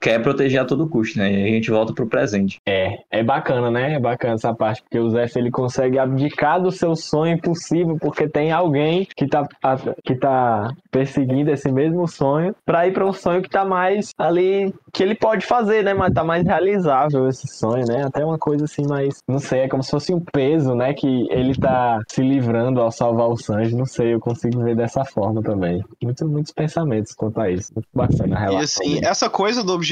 quer 0.00 0.20
proteger 0.22 0.60
a 0.60 0.64
todo 0.64 0.88
custo, 0.88 1.18
né? 1.18 1.32
E 1.32 1.36
aí 1.36 1.44
a 1.44 1.54
gente 1.54 1.70
volta 1.70 1.92
pro 1.92 2.06
presente. 2.06 2.58
É, 2.66 2.98
é 3.10 3.22
bacana, 3.22 3.70
né? 3.70 3.94
É 3.94 3.98
bacana 4.00 4.34
essa 4.34 4.54
parte, 4.54 4.82
porque 4.82 4.98
o 4.98 5.10
Zef 5.10 5.36
ele 5.38 5.50
consegue 5.50 5.98
abdicar 5.98 6.60
do 6.60 6.70
seu 6.70 6.94
sonho 6.96 7.34
impossível, 7.34 7.96
porque 8.00 8.28
tem 8.28 8.52
alguém 8.52 9.06
que 9.16 9.26
tá, 9.26 9.46
a- 9.62 9.76
que 10.04 10.14
tá 10.14 10.70
perseguindo 10.90 11.50
esse 11.50 11.70
mesmo 11.70 12.06
sonho 12.08 12.54
pra 12.64 12.86
ir 12.86 12.92
pra 12.92 13.06
um 13.06 13.12
sonho 13.12 13.42
que 13.42 13.48
tá 13.50 13.64
mais 13.64 14.12
ali, 14.18 14.72
que 14.92 15.02
ele 15.02 15.14
pode 15.14 15.44
fazer, 15.46 15.82
né? 15.82 15.94
Mas 15.94 16.12
tá 16.12 16.22
mais 16.24 16.44
realizável 16.44 17.28
esse 17.28 17.46
sonho, 17.48 17.84
né? 17.86 18.04
Até 18.04 18.24
uma 18.24 18.38
coisa 18.38 18.64
assim, 18.64 18.86
mais, 18.86 19.22
não 19.28 19.38
sei, 19.38 19.60
é 19.60 19.68
como 19.68 19.82
se 19.82 19.90
fosse 19.90 20.14
um 20.14 20.20
peso, 20.20 20.74
né? 20.74 20.92
Que 20.94 21.26
ele 21.30 21.54
tá 21.54 22.00
se 22.08 22.22
livrando 22.22 22.80
ao 22.80 22.90
salvar 22.90 23.28
o 23.28 23.36
Sanji, 23.36 23.74
não 23.74 23.86
sei, 23.86 24.14
eu 24.14 24.20
consigo 24.20 24.62
ver 24.62 24.76
dessa 24.76 25.04
forma 25.04 25.42
também. 25.42 25.82
Muito, 26.02 26.26
muitos 26.26 26.52
pensamentos 26.52 27.12
quanto 27.14 27.40
a 27.40 27.50
isso. 27.50 27.72
Muito 27.74 27.88
bacana 27.94 28.36
a 28.36 28.38
E 28.38 28.44
relação. 28.44 28.58
assim, 28.82 28.94
dele. 28.94 29.06
essa 29.06 29.28
coisa 29.30 29.62
do 29.64 29.72
objetivo, 29.72 29.88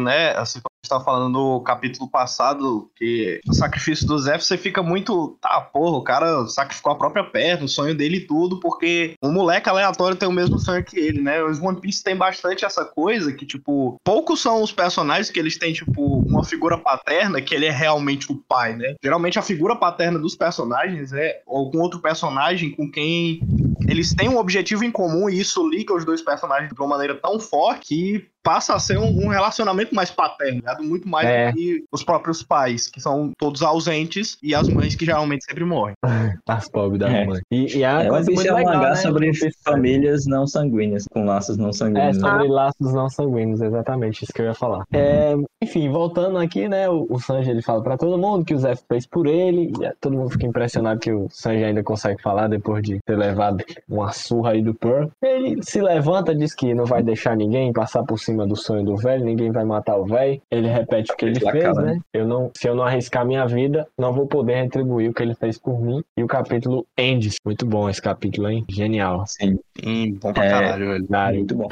né? 0.00 0.30
Assim, 0.36 0.60
estava 0.84 1.02
falando 1.02 1.28
no 1.28 1.60
capítulo 1.60 2.08
passado 2.08 2.90
que 2.94 3.40
o 3.48 3.54
sacrifício 3.54 4.06
do 4.06 4.18
Zé, 4.18 4.38
você 4.38 4.56
fica 4.56 4.82
muito. 4.82 5.36
Tá, 5.40 5.60
porra, 5.60 5.96
o 5.96 6.02
cara 6.02 6.46
sacrificou 6.46 6.92
a 6.92 6.96
própria 6.96 7.24
perna, 7.24 7.64
o 7.64 7.68
sonho 7.68 7.94
dele 7.94 8.18
e 8.18 8.26
tudo, 8.26 8.60
porque 8.60 9.14
um 9.22 9.32
moleque 9.32 9.68
aleatório 9.68 10.16
tem 10.16 10.28
o 10.28 10.32
mesmo 10.32 10.58
sonho 10.58 10.84
que 10.84 10.98
ele, 10.98 11.20
né? 11.20 11.42
Os 11.42 11.60
One 11.60 11.80
Piece 11.80 12.02
tem 12.02 12.16
bastante 12.16 12.64
essa 12.64 12.84
coisa 12.84 13.32
que, 13.32 13.46
tipo, 13.46 13.98
poucos 14.04 14.40
são 14.40 14.62
os 14.62 14.72
personagens 14.72 15.30
que 15.30 15.38
eles 15.38 15.58
têm, 15.58 15.72
tipo, 15.72 16.18
uma 16.18 16.44
figura 16.44 16.78
paterna 16.78 17.40
que 17.40 17.54
ele 17.54 17.66
é 17.66 17.70
realmente 17.70 18.30
o 18.30 18.36
pai, 18.36 18.76
né? 18.76 18.94
Geralmente 19.02 19.38
a 19.38 19.42
figura 19.42 19.76
paterna 19.76 20.18
dos 20.18 20.36
personagens 20.36 21.12
é 21.12 21.42
algum 21.46 21.80
outro 21.80 22.00
personagem 22.00 22.70
com 22.70 22.90
quem 22.90 23.40
eles 23.88 24.14
têm 24.14 24.28
um 24.28 24.38
objetivo 24.38 24.84
em 24.84 24.90
comum 24.90 25.28
e 25.28 25.38
isso 25.38 25.68
liga 25.68 25.94
os 25.94 26.04
dois 26.04 26.22
personagens 26.22 26.70
de 26.72 26.80
uma 26.80 26.88
maneira 26.88 27.14
tão 27.14 27.38
forte 27.38 27.84
que 27.86 28.33
passa 28.44 28.74
a 28.74 28.78
ser 28.78 28.98
um, 28.98 29.24
um 29.24 29.28
relacionamento 29.28 29.94
mais 29.94 30.10
paterno, 30.10 30.60
né? 30.62 30.76
muito 30.80 31.08
mais 31.08 31.26
É. 31.26 31.50
do 31.50 31.56
que 31.56 31.84
os 31.90 32.04
próprios 32.04 32.42
pais, 32.42 32.88
que 32.88 33.00
são 33.00 33.32
todos 33.38 33.62
ausentes, 33.62 34.36
e 34.42 34.54
as 34.54 34.68
mães 34.68 34.94
que 34.94 35.04
geralmente 35.06 35.44
sempre 35.44 35.64
morrem. 35.64 35.94
As 36.46 36.68
pobres 36.68 37.00
da 37.00 37.08
É. 37.08 37.24
mãe. 37.26 37.40
E, 37.50 37.78
e 37.78 37.84
a 37.84 38.02
É, 38.02 38.08
coisa 38.08 38.30
muito 38.30 38.46
é 38.46 38.52
um 38.52 38.56
legal, 38.56 38.74
mangá 38.74 38.90
né? 38.90 38.96
sobre 38.96 39.30
famílias 39.64 40.26
não 40.26 40.46
sanguíneas, 40.46 41.06
com 41.10 41.24
laços 41.24 41.56
não 41.56 41.70
É, 41.70 41.72
sanguíneos. 41.72 42.18
né? 42.18 42.30
sobre 42.30 42.48
laços 42.48 42.92
não 42.92 43.08
sanguíneos, 43.08 43.60
exatamente 43.62 44.22
isso 44.24 44.32
que 44.32 44.42
eu 44.42 44.46
ia 44.46 44.54
falar. 44.54 44.84
É, 44.92 45.34
enfim, 45.62 45.88
voltando 45.90 46.38
aqui, 46.38 46.68
né, 46.68 46.88
o, 46.88 47.06
o 47.08 47.18
Sanji 47.18 47.50
ele 47.50 47.62
fala 47.62 47.82
pra 47.82 47.96
todo 47.96 48.18
mundo 48.18 48.44
que 48.44 48.54
o 48.54 48.58
Zé 48.58 48.74
fez 48.76 49.06
por 49.06 49.26
ele, 49.26 49.72
e 49.80 49.84
é, 49.86 49.94
todo 50.00 50.16
mundo 50.16 50.30
fica 50.30 50.46
impressionado 50.46 51.00
que 51.00 51.10
o 51.12 51.26
Sanji 51.30 51.64
ainda 51.64 51.82
consegue 51.82 52.20
falar 52.20 52.48
depois 52.48 52.82
de 52.82 52.98
ter 53.06 53.16
levado 53.16 53.64
uma 53.88 54.12
surra 54.12 54.50
aí 54.52 54.62
do 54.62 54.74
Pearl. 54.74 55.08
Ele 55.22 55.62
se 55.62 55.80
levanta, 55.80 56.34
diz 56.34 56.54
que 56.54 56.74
não 56.74 56.84
vai 56.84 57.02
deixar 57.02 57.34
ninguém 57.36 57.72
passar 57.72 58.02
por 58.02 58.18
cima 58.18 58.33
do 58.46 58.56
sonho 58.56 58.84
do 58.84 58.96
velho, 58.96 59.24
ninguém 59.24 59.50
vai 59.50 59.64
matar 59.64 59.96
o 59.96 60.04
velho. 60.04 60.40
Ele 60.50 60.66
repete 60.68 61.12
o 61.12 61.16
que 61.16 61.24
ele 61.24 61.38
fez, 61.40 61.76
né? 61.76 61.98
Eu 62.12 62.26
não, 62.26 62.50
se 62.56 62.68
eu 62.68 62.74
não 62.74 62.82
arriscar 62.84 63.24
minha 63.24 63.46
vida, 63.46 63.86
não 63.98 64.12
vou 64.12 64.26
poder 64.26 64.62
retribuir 64.62 65.10
o 65.10 65.14
que 65.14 65.22
ele 65.22 65.34
fez 65.34 65.58
por 65.58 65.80
mim. 65.80 66.02
E 66.16 66.22
o 66.22 66.26
capítulo 66.26 66.86
ends. 66.98 67.36
Muito 67.44 67.64
bom 67.66 67.88
esse 67.88 68.02
capítulo, 68.02 68.48
hein? 68.48 68.64
Genial. 68.68 69.24
Sim, 69.26 69.58
Hum, 69.84 70.16
bom 70.20 70.32
pra 70.32 70.44
É. 70.44 70.50
caralho, 70.50 70.86
velho. 70.88 71.34
Muito 71.34 71.54
bom. 71.56 71.68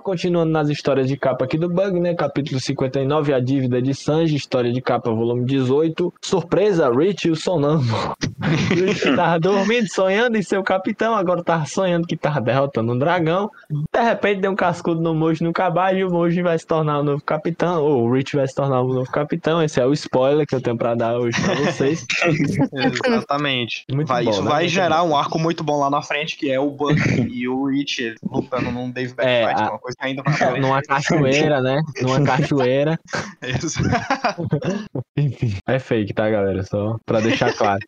Continuando 0.00 0.50
nas 0.52 0.68
histórias 0.68 1.08
de 1.08 1.16
capa 1.16 1.44
aqui 1.44 1.58
do 1.58 1.68
Bug, 1.68 1.98
né? 2.00 2.14
Capítulo 2.14 2.60
59, 2.60 3.32
A 3.34 3.40
Dívida 3.40 3.80
de 3.82 3.94
Sanji, 3.94 4.36
história 4.36 4.72
de 4.72 4.80
capa, 4.80 5.10
volume 5.10 5.44
18. 5.44 6.12
Surpresa, 6.22 6.90
Rich 6.90 7.28
e 7.28 7.30
o 7.30 7.36
Sonâmbulo. 7.36 8.14
Rich 8.70 9.14
tava 9.16 9.38
dormindo, 9.38 9.88
sonhando 9.92 10.36
em 10.36 10.42
ser 10.42 10.58
o 10.58 10.62
capitão, 10.64 11.14
agora 11.14 11.42
tava 11.42 11.66
sonhando 11.66 12.06
que 12.06 12.16
tava 12.16 12.40
derrotando 12.40 12.92
um 12.92 12.98
dragão. 12.98 13.50
De 13.70 14.00
repente 14.00 14.40
deu 14.40 14.50
um 14.52 14.56
cascudo 14.56 15.00
no 15.00 15.14
Moji 15.14 15.42
no 15.44 15.52
cabalo 15.52 15.98
e 15.98 16.04
o 16.04 16.10
Moji 16.10 16.42
vai 16.42 16.58
se 16.58 16.66
tornar 16.66 17.00
o 17.00 17.02
novo 17.02 17.22
capitão, 17.24 17.82
ou 17.84 18.04
o 18.04 18.12
Rich 18.12 18.36
vai 18.36 18.46
se 18.46 18.54
tornar 18.54 18.80
o 18.82 18.92
novo 18.92 19.10
capitão. 19.10 19.62
Esse 19.62 19.80
é 19.80 19.86
o 19.86 19.92
spoiler 19.92 20.46
que 20.46 20.54
eu 20.54 20.60
tenho 20.60 20.76
pra 20.76 20.94
dar 20.94 21.16
hoje 21.18 21.40
pra 21.40 21.54
vocês. 21.54 22.06
Exatamente. 23.06 23.84
Muito 23.92 24.08
Vai- 24.08 24.24
bom, 24.24 24.30
isso 24.30 24.42
né? 24.42 24.48
vai 24.50 24.62
Muito 24.62 24.72
gerar 24.72 25.02
um 25.02 25.16
arco 25.16 25.38
muito 25.38 25.62
bom 25.64 25.78
lá 25.80 25.90
na 25.90 26.02
frente, 26.02 26.36
que 26.36 26.50
é 26.50 26.58
o 26.60 26.70
Bug 26.70 26.98
e 27.32 27.48
o 27.48 27.66
Rich 27.66 28.14
lutando 28.30 28.70
num 28.70 28.90
Dave 28.90 29.14
Back 29.14 29.28
É, 29.28 29.44
a- 29.44 29.78
que 29.96 30.06
ainda 30.06 30.22
vai 30.24 30.34
frente. 30.34 30.60
Numa 30.60 30.82
cachoeira, 30.82 31.60
né? 31.60 31.80
Numa 32.02 32.22
cachoeira. 32.22 32.98
Isso. 33.42 33.80
Enfim, 35.16 35.56
é 35.66 35.78
fake, 35.78 36.14
tá, 36.14 36.30
galera? 36.30 36.62
Só 36.62 36.96
pra 37.04 37.20
deixar 37.20 37.52
claro. 37.54 37.80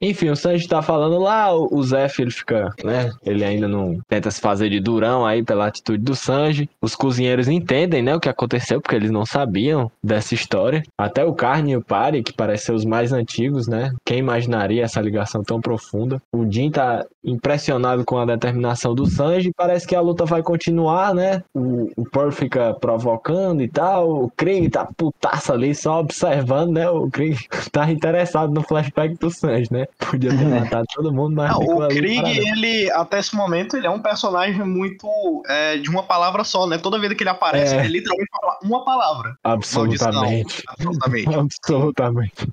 Enfim, 0.00 0.28
o 0.28 0.36
Sanji 0.36 0.68
tá 0.68 0.82
falando 0.82 1.18
lá, 1.18 1.54
o 1.54 1.78
o 1.78 1.82
Zef, 1.82 2.20
ele 2.20 2.30
fica, 2.30 2.70
né? 2.84 3.10
Ele 3.24 3.44
ainda 3.44 3.68
não 3.68 3.98
tenta 4.08 4.30
se 4.30 4.40
fazer 4.40 4.68
de 4.68 4.80
durão 4.80 5.24
aí 5.24 5.42
pela 5.42 5.66
atitude 5.66 6.02
do 6.02 6.14
Sanji. 6.14 6.68
Os 6.82 6.94
cozinheiros 6.94 7.48
entendem, 7.48 8.02
né, 8.02 8.14
o 8.14 8.20
que 8.20 8.28
aconteceu, 8.28 8.80
porque 8.80 8.96
eles 8.96 9.10
não 9.10 9.24
sabiam 9.24 9.90
dessa 10.02 10.34
história. 10.34 10.82
Até 10.98 11.24
o 11.24 11.34
Carne 11.34 11.72
e 11.72 11.76
o 11.76 11.82
Pari, 11.82 12.22
que 12.22 12.32
parecem 12.32 12.66
ser 12.66 12.72
os 12.72 12.84
mais 12.84 13.12
antigos, 13.12 13.68
né? 13.68 13.92
Quem 14.04 14.18
imaginaria 14.18 14.82
essa 14.82 15.00
ligação 15.00 15.42
tão 15.42 15.60
profunda? 15.60 16.20
O 16.34 16.50
Jin 16.50 16.70
tá 16.70 17.04
impressionado 17.24 18.04
com 18.04 18.18
a 18.18 18.26
determinação 18.26 18.94
do 18.94 19.06
Sanji. 19.06 19.50
Parece 19.56 19.86
que 19.86 19.94
a 19.94 20.00
luta 20.00 20.24
vai 20.24 20.42
continuar, 20.42 21.14
né? 21.14 21.27
O, 21.54 21.90
o 21.96 22.04
Pearl 22.10 22.30
fica 22.30 22.74
provocando 22.74 23.62
e 23.62 23.68
tal. 23.68 24.24
O 24.24 24.30
Krieg 24.36 24.68
tá 24.70 24.86
putaço 24.96 25.52
ali, 25.52 25.74
só 25.74 26.00
observando, 26.00 26.72
né? 26.72 26.88
O 26.88 27.10
Krieg 27.10 27.38
tá 27.72 27.90
interessado 27.90 28.52
no 28.52 28.62
flashback 28.62 29.14
do 29.18 29.30
Sanji, 29.30 29.72
né? 29.72 29.86
Podia 29.98 30.30
ter 30.30 30.44
matado 30.46 30.86
todo 30.94 31.12
mundo, 31.12 31.34
mas 31.36 31.50
Não, 31.50 31.60
ficou 31.60 31.76
o 31.78 31.82
ali 31.82 31.94
Krieg, 31.96 32.22
parado. 32.22 32.40
ele, 32.40 32.90
até 32.92 33.18
esse 33.18 33.34
momento, 33.36 33.76
ele 33.76 33.86
é 33.86 33.90
um 33.90 34.00
personagem 34.00 34.64
muito 34.64 35.08
é, 35.48 35.76
de 35.78 35.88
uma 35.90 36.02
palavra 36.02 36.44
só, 36.44 36.66
né? 36.66 36.78
Toda 36.78 36.98
vez 36.98 37.12
que 37.14 37.22
ele 37.22 37.30
aparece, 37.30 37.74
É. 37.74 37.80
ele 37.84 37.98
literalmente 37.98 38.30
fala 38.40 38.58
uma 38.62 38.84
palavra. 38.84 39.34
Absolutamente. 39.44 40.62
Absolutamente. 40.68 41.28
Absolutamente. 41.34 42.44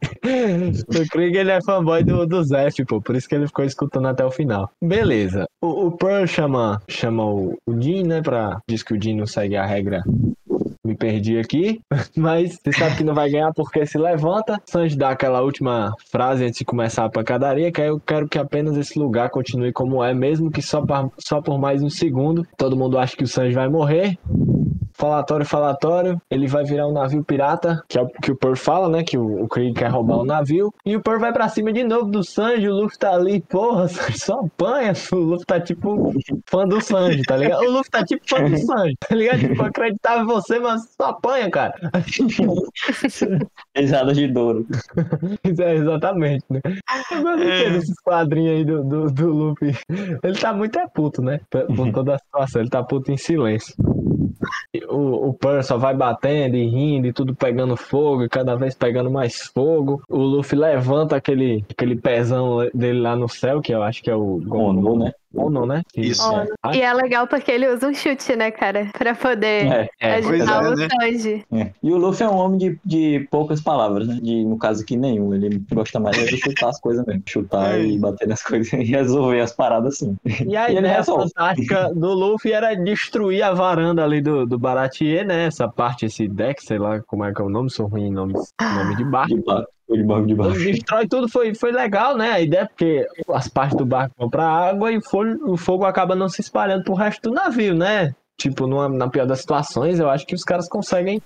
o 0.88 1.10
Krieg, 1.10 1.38
ele 1.38 1.52
é 1.52 1.62
fanboy 1.62 2.04
do, 2.04 2.26
do 2.26 2.44
Zef, 2.44 2.84
pô. 2.86 3.02
Por 3.02 3.16
isso 3.16 3.28
que 3.28 3.36
ele 3.36 3.48
ficou 3.48 3.66
escutando 3.66 4.08
até 4.08 4.24
o 4.26 4.32
final. 4.32 4.70
Beleza. 4.82 5.48
O, 5.62 5.88
o 5.88 5.92
Pearl 5.92 6.26
chama, 6.26 6.82
chama 6.90 7.26
o, 7.26 7.58
o 7.68 7.82
Jin, 7.82 8.04
né? 8.04 8.22
Pra, 8.22 8.60
diz 8.68 8.82
que 8.82 8.94
o 8.94 9.02
Jin 9.02 9.18
não 9.18 9.28
segue 9.28 9.56
a 9.56 9.66
regra. 9.66 10.04
Me 10.86 10.96
perdi 10.96 11.40
aqui. 11.40 11.82
Mas 12.16 12.60
você 12.64 12.72
sabe 12.72 12.98
que 12.98 13.04
não 13.04 13.16
vai 13.16 13.30
ganhar 13.30 13.52
porque 13.54 13.86
se 13.86 13.98
levanta. 13.98 14.62
Sanji 14.66 14.96
dá 14.96 15.10
aquela 15.10 15.42
última 15.42 15.94
frase 16.12 16.46
antes 16.46 16.60
de 16.60 16.66
começar 16.66 17.06
a 17.06 17.10
pancadaria, 17.10 17.72
que 17.72 17.82
é 17.82 17.90
eu 17.90 18.00
quero 18.00 18.28
que 18.28 18.38
apenas 18.38 18.78
esse 18.78 19.00
lugar 19.00 19.30
continue 19.32 19.74
como 19.74 20.04
é, 20.04 20.14
mesmo 20.14 20.52
que 20.52 20.62
só, 20.62 20.84
só 21.18 21.42
por 21.42 21.60
mais 21.60 21.82
um 21.82 21.90
segundo. 21.90 22.46
Todo 22.56 22.78
mundo 22.78 23.00
acha 23.00 23.18
que 23.18 23.24
o 23.24 23.28
Sanji 23.28 23.56
vai 23.56 23.68
morrer. 23.68 24.18
Falatório, 24.98 25.46
falatório, 25.46 26.22
ele 26.32 26.48
vai 26.48 26.64
virar 26.64 26.88
um 26.88 26.94
navio 26.94 27.22
pirata, 27.22 27.84
que 27.90 28.00
é 28.00 28.02
o 28.02 28.08
que 28.08 28.32
o 28.32 28.36
Pearl 28.36 28.56
fala, 28.56 28.88
né? 28.88 29.04
Que 29.04 29.18
o, 29.18 29.44
o 29.44 29.48
Krieg 29.48 29.74
quer 29.74 29.90
roubar 29.90 30.20
o 30.20 30.26
navio. 30.26 30.74
E 30.86 30.96
o 30.96 31.02
Pearl 31.02 31.20
vai 31.20 31.34
pra 31.34 31.50
cima 31.50 31.74
de 31.74 31.84
novo 31.84 32.10
do 32.10 32.24
Sanji, 32.24 32.70
o 32.70 32.74
Luffy 32.74 32.98
tá 32.98 33.14
ali, 33.14 33.42
porra, 33.42 33.90
só 34.16 34.40
apanha. 34.40 34.94
O 35.12 35.18
Luffy 35.18 35.46
tá 35.46 35.60
tipo 35.60 36.14
fã 36.46 36.66
do 36.66 36.80
Sanji, 36.80 37.24
tá 37.24 37.36
ligado? 37.36 37.62
O 37.66 37.72
Luffy 37.72 37.92
tá 37.92 38.06
tipo 38.06 38.22
fã 38.26 38.50
do 38.50 38.56
Sanji, 38.66 38.96
tá 38.98 39.16
ligado? 39.16 39.40
Tipo, 39.40 39.64
acreditava 39.64 40.22
em 40.22 40.26
você, 40.26 40.60
mas 40.60 40.75
só 40.78 41.10
apanha, 41.10 41.50
cara. 41.50 41.74
Risadas 43.76 44.16
de 44.18 44.28
Douro. 44.28 44.66
É, 45.60 45.76
exatamente, 45.76 46.46
né? 46.50 46.62
Eu 47.12 47.22
gosto 47.24 47.44
É. 47.44 47.70
desses 47.72 48.00
quadrinhos 48.02 48.52
aí 48.58 48.66
do, 48.66 48.84
do, 48.84 49.12
do 49.12 49.30
Luffy. 49.30 49.76
Ele 50.24 50.38
tá 50.38 50.54
muito 50.54 50.78
é 50.80 50.88
puto, 50.88 51.22
né? 51.22 51.40
Por 51.50 51.66
por 51.76 51.92
toda 51.92 52.16
a 52.16 52.20
situação, 52.20 52.62
ele 52.62 52.70
tá 52.70 52.84
puto 52.84 53.12
em 53.12 53.18
silêncio. 53.18 53.76
O, 54.90 55.30
o 55.30 55.34
Pearl 55.34 55.62
só 55.62 55.78
vai 55.78 55.96
batendo 55.96 56.56
e 56.56 56.66
rindo 56.68 57.08
e 57.08 57.14
tudo 57.14 57.36
pegando 57.36 57.76
fogo, 57.78 58.24
e 58.24 58.30
cada 58.30 58.56
vez 58.56 58.76
pegando 58.76 59.10
mais 59.10 59.42
fogo. 59.48 60.02
O 60.10 60.18
Luffy 60.18 60.58
levanta 60.58 61.16
aquele, 61.16 61.64
aquele 61.70 61.96
pezão 61.96 62.70
dele 62.74 63.00
lá 63.00 63.16
no 63.16 63.28
céu, 63.28 63.62
que 63.62 63.74
eu 63.74 63.82
acho 63.84 64.04
que 64.04 64.10
é 64.10 64.16
o 64.16 64.42
Ono, 64.52 65.00
né? 65.00 65.12
Ono, 65.36 65.66
né? 65.66 65.82
Isso. 65.96 66.24
É. 66.66 66.76
E 66.78 66.82
é 66.82 66.94
legal 66.94 67.28
porque 67.28 67.52
ele 67.52 67.68
usa 67.68 67.88
um 67.88 67.94
chute, 67.94 68.36
né, 68.36 68.52
cara? 68.52 68.90
Pra 68.98 69.14
poder 69.16 69.66
É, 69.72 69.90
É, 70.00 70.22
pois 70.22 70.42
ajudar 70.42 70.64
é, 70.66 70.70
o 70.70 70.76
né? 70.76 70.88
Sanji. 71.02 71.46
é. 71.54 71.72
E 71.84 71.92
o 71.92 71.98
Luffy 71.98 72.26
é 72.26 72.30
um 72.30 72.38
homem 72.38 72.58
de, 72.58 72.80
de 72.86 73.28
poucas 73.30 73.62
palavras, 73.62 74.08
né? 74.08 74.20
De, 74.22 74.44
no 74.46 74.58
caso 74.58 74.82
aqui, 74.84 74.96
nenhum. 74.96 75.34
Ele 75.34 75.62
gosta 75.74 76.00
mais 76.00 76.18
de 76.18 76.38
chutar 76.38 76.70
as 76.70 76.80
coisas 76.80 77.06
mesmo. 77.06 77.24
Chutar 77.26 77.78
É. 77.80 77.86
e 77.86 77.98
bater 78.00 78.28
nas 78.28 78.42
coisas 78.44 78.72
e 78.74 78.84
resolver 78.84 79.42
as 79.42 79.52
paradas 79.54 79.96
assim. 79.96 80.16
E 80.48 80.56
a 80.56 80.70
E 80.72 80.78
ideia 80.78 81.04
fantástica 81.04 81.92
do 81.96 82.14
Luffy 82.14 82.52
era 82.52 82.74
destruir 82.76 83.42
a 83.44 83.54
varanda 83.54 84.04
ali 84.04 84.22
do, 84.22 84.46
do 84.46 84.58
Baratier, 84.58 85.26
né? 85.26 85.46
Essa 85.46 85.68
parte, 85.68 86.06
esse 86.06 86.28
deck, 86.28 86.64
sei 86.64 86.78
lá 86.78 87.02
como 87.02 87.24
é 87.26 87.34
que 87.34 87.42
é 87.42 87.46
o 87.46 87.50
nome, 87.50 87.70
sou 87.70 87.88
ruim 87.88 88.08
em 88.08 88.12
nomes, 88.12 88.54
nome 88.62 88.96
de 88.96 89.04
barco. 89.04 89.36
De 89.36 89.42
barco. 89.44 89.70
De 89.90 90.04
barco 90.04 90.28
de 90.28 90.36
barco. 90.36 90.54
Destrói 90.58 91.08
tudo, 91.08 91.30
foi, 91.30 91.54
foi 91.54 91.72
legal, 91.72 92.18
né? 92.18 92.32
A 92.32 92.42
ideia 92.42 92.62
é 92.62 92.66
porque 92.66 93.06
as 93.30 93.48
partes 93.48 93.78
do 93.78 93.86
barco 93.86 94.16
vão 94.18 94.30
pra 94.30 94.48
água 94.48 94.92
e 94.92 94.98
o 94.98 95.02
fogo, 95.02 95.52
o 95.52 95.58
fogo 95.58 95.86
acaba 95.86 96.16
não 96.16 96.28
se 96.28 96.42
espalhando 96.42 96.84
pro 96.84 96.96
resto 96.96 97.30
do 97.30 97.36
navio, 97.36 97.76
né? 97.76 98.14
Tipo, 98.38 98.68
numa, 98.68 98.90
na 98.90 99.08
pior 99.08 99.26
das 99.26 99.40
situações, 99.40 99.98
eu 99.98 100.10
acho 100.10 100.26
que 100.28 100.36
os 100.36 100.44
caras 100.44 100.68
conseguem 100.68 101.22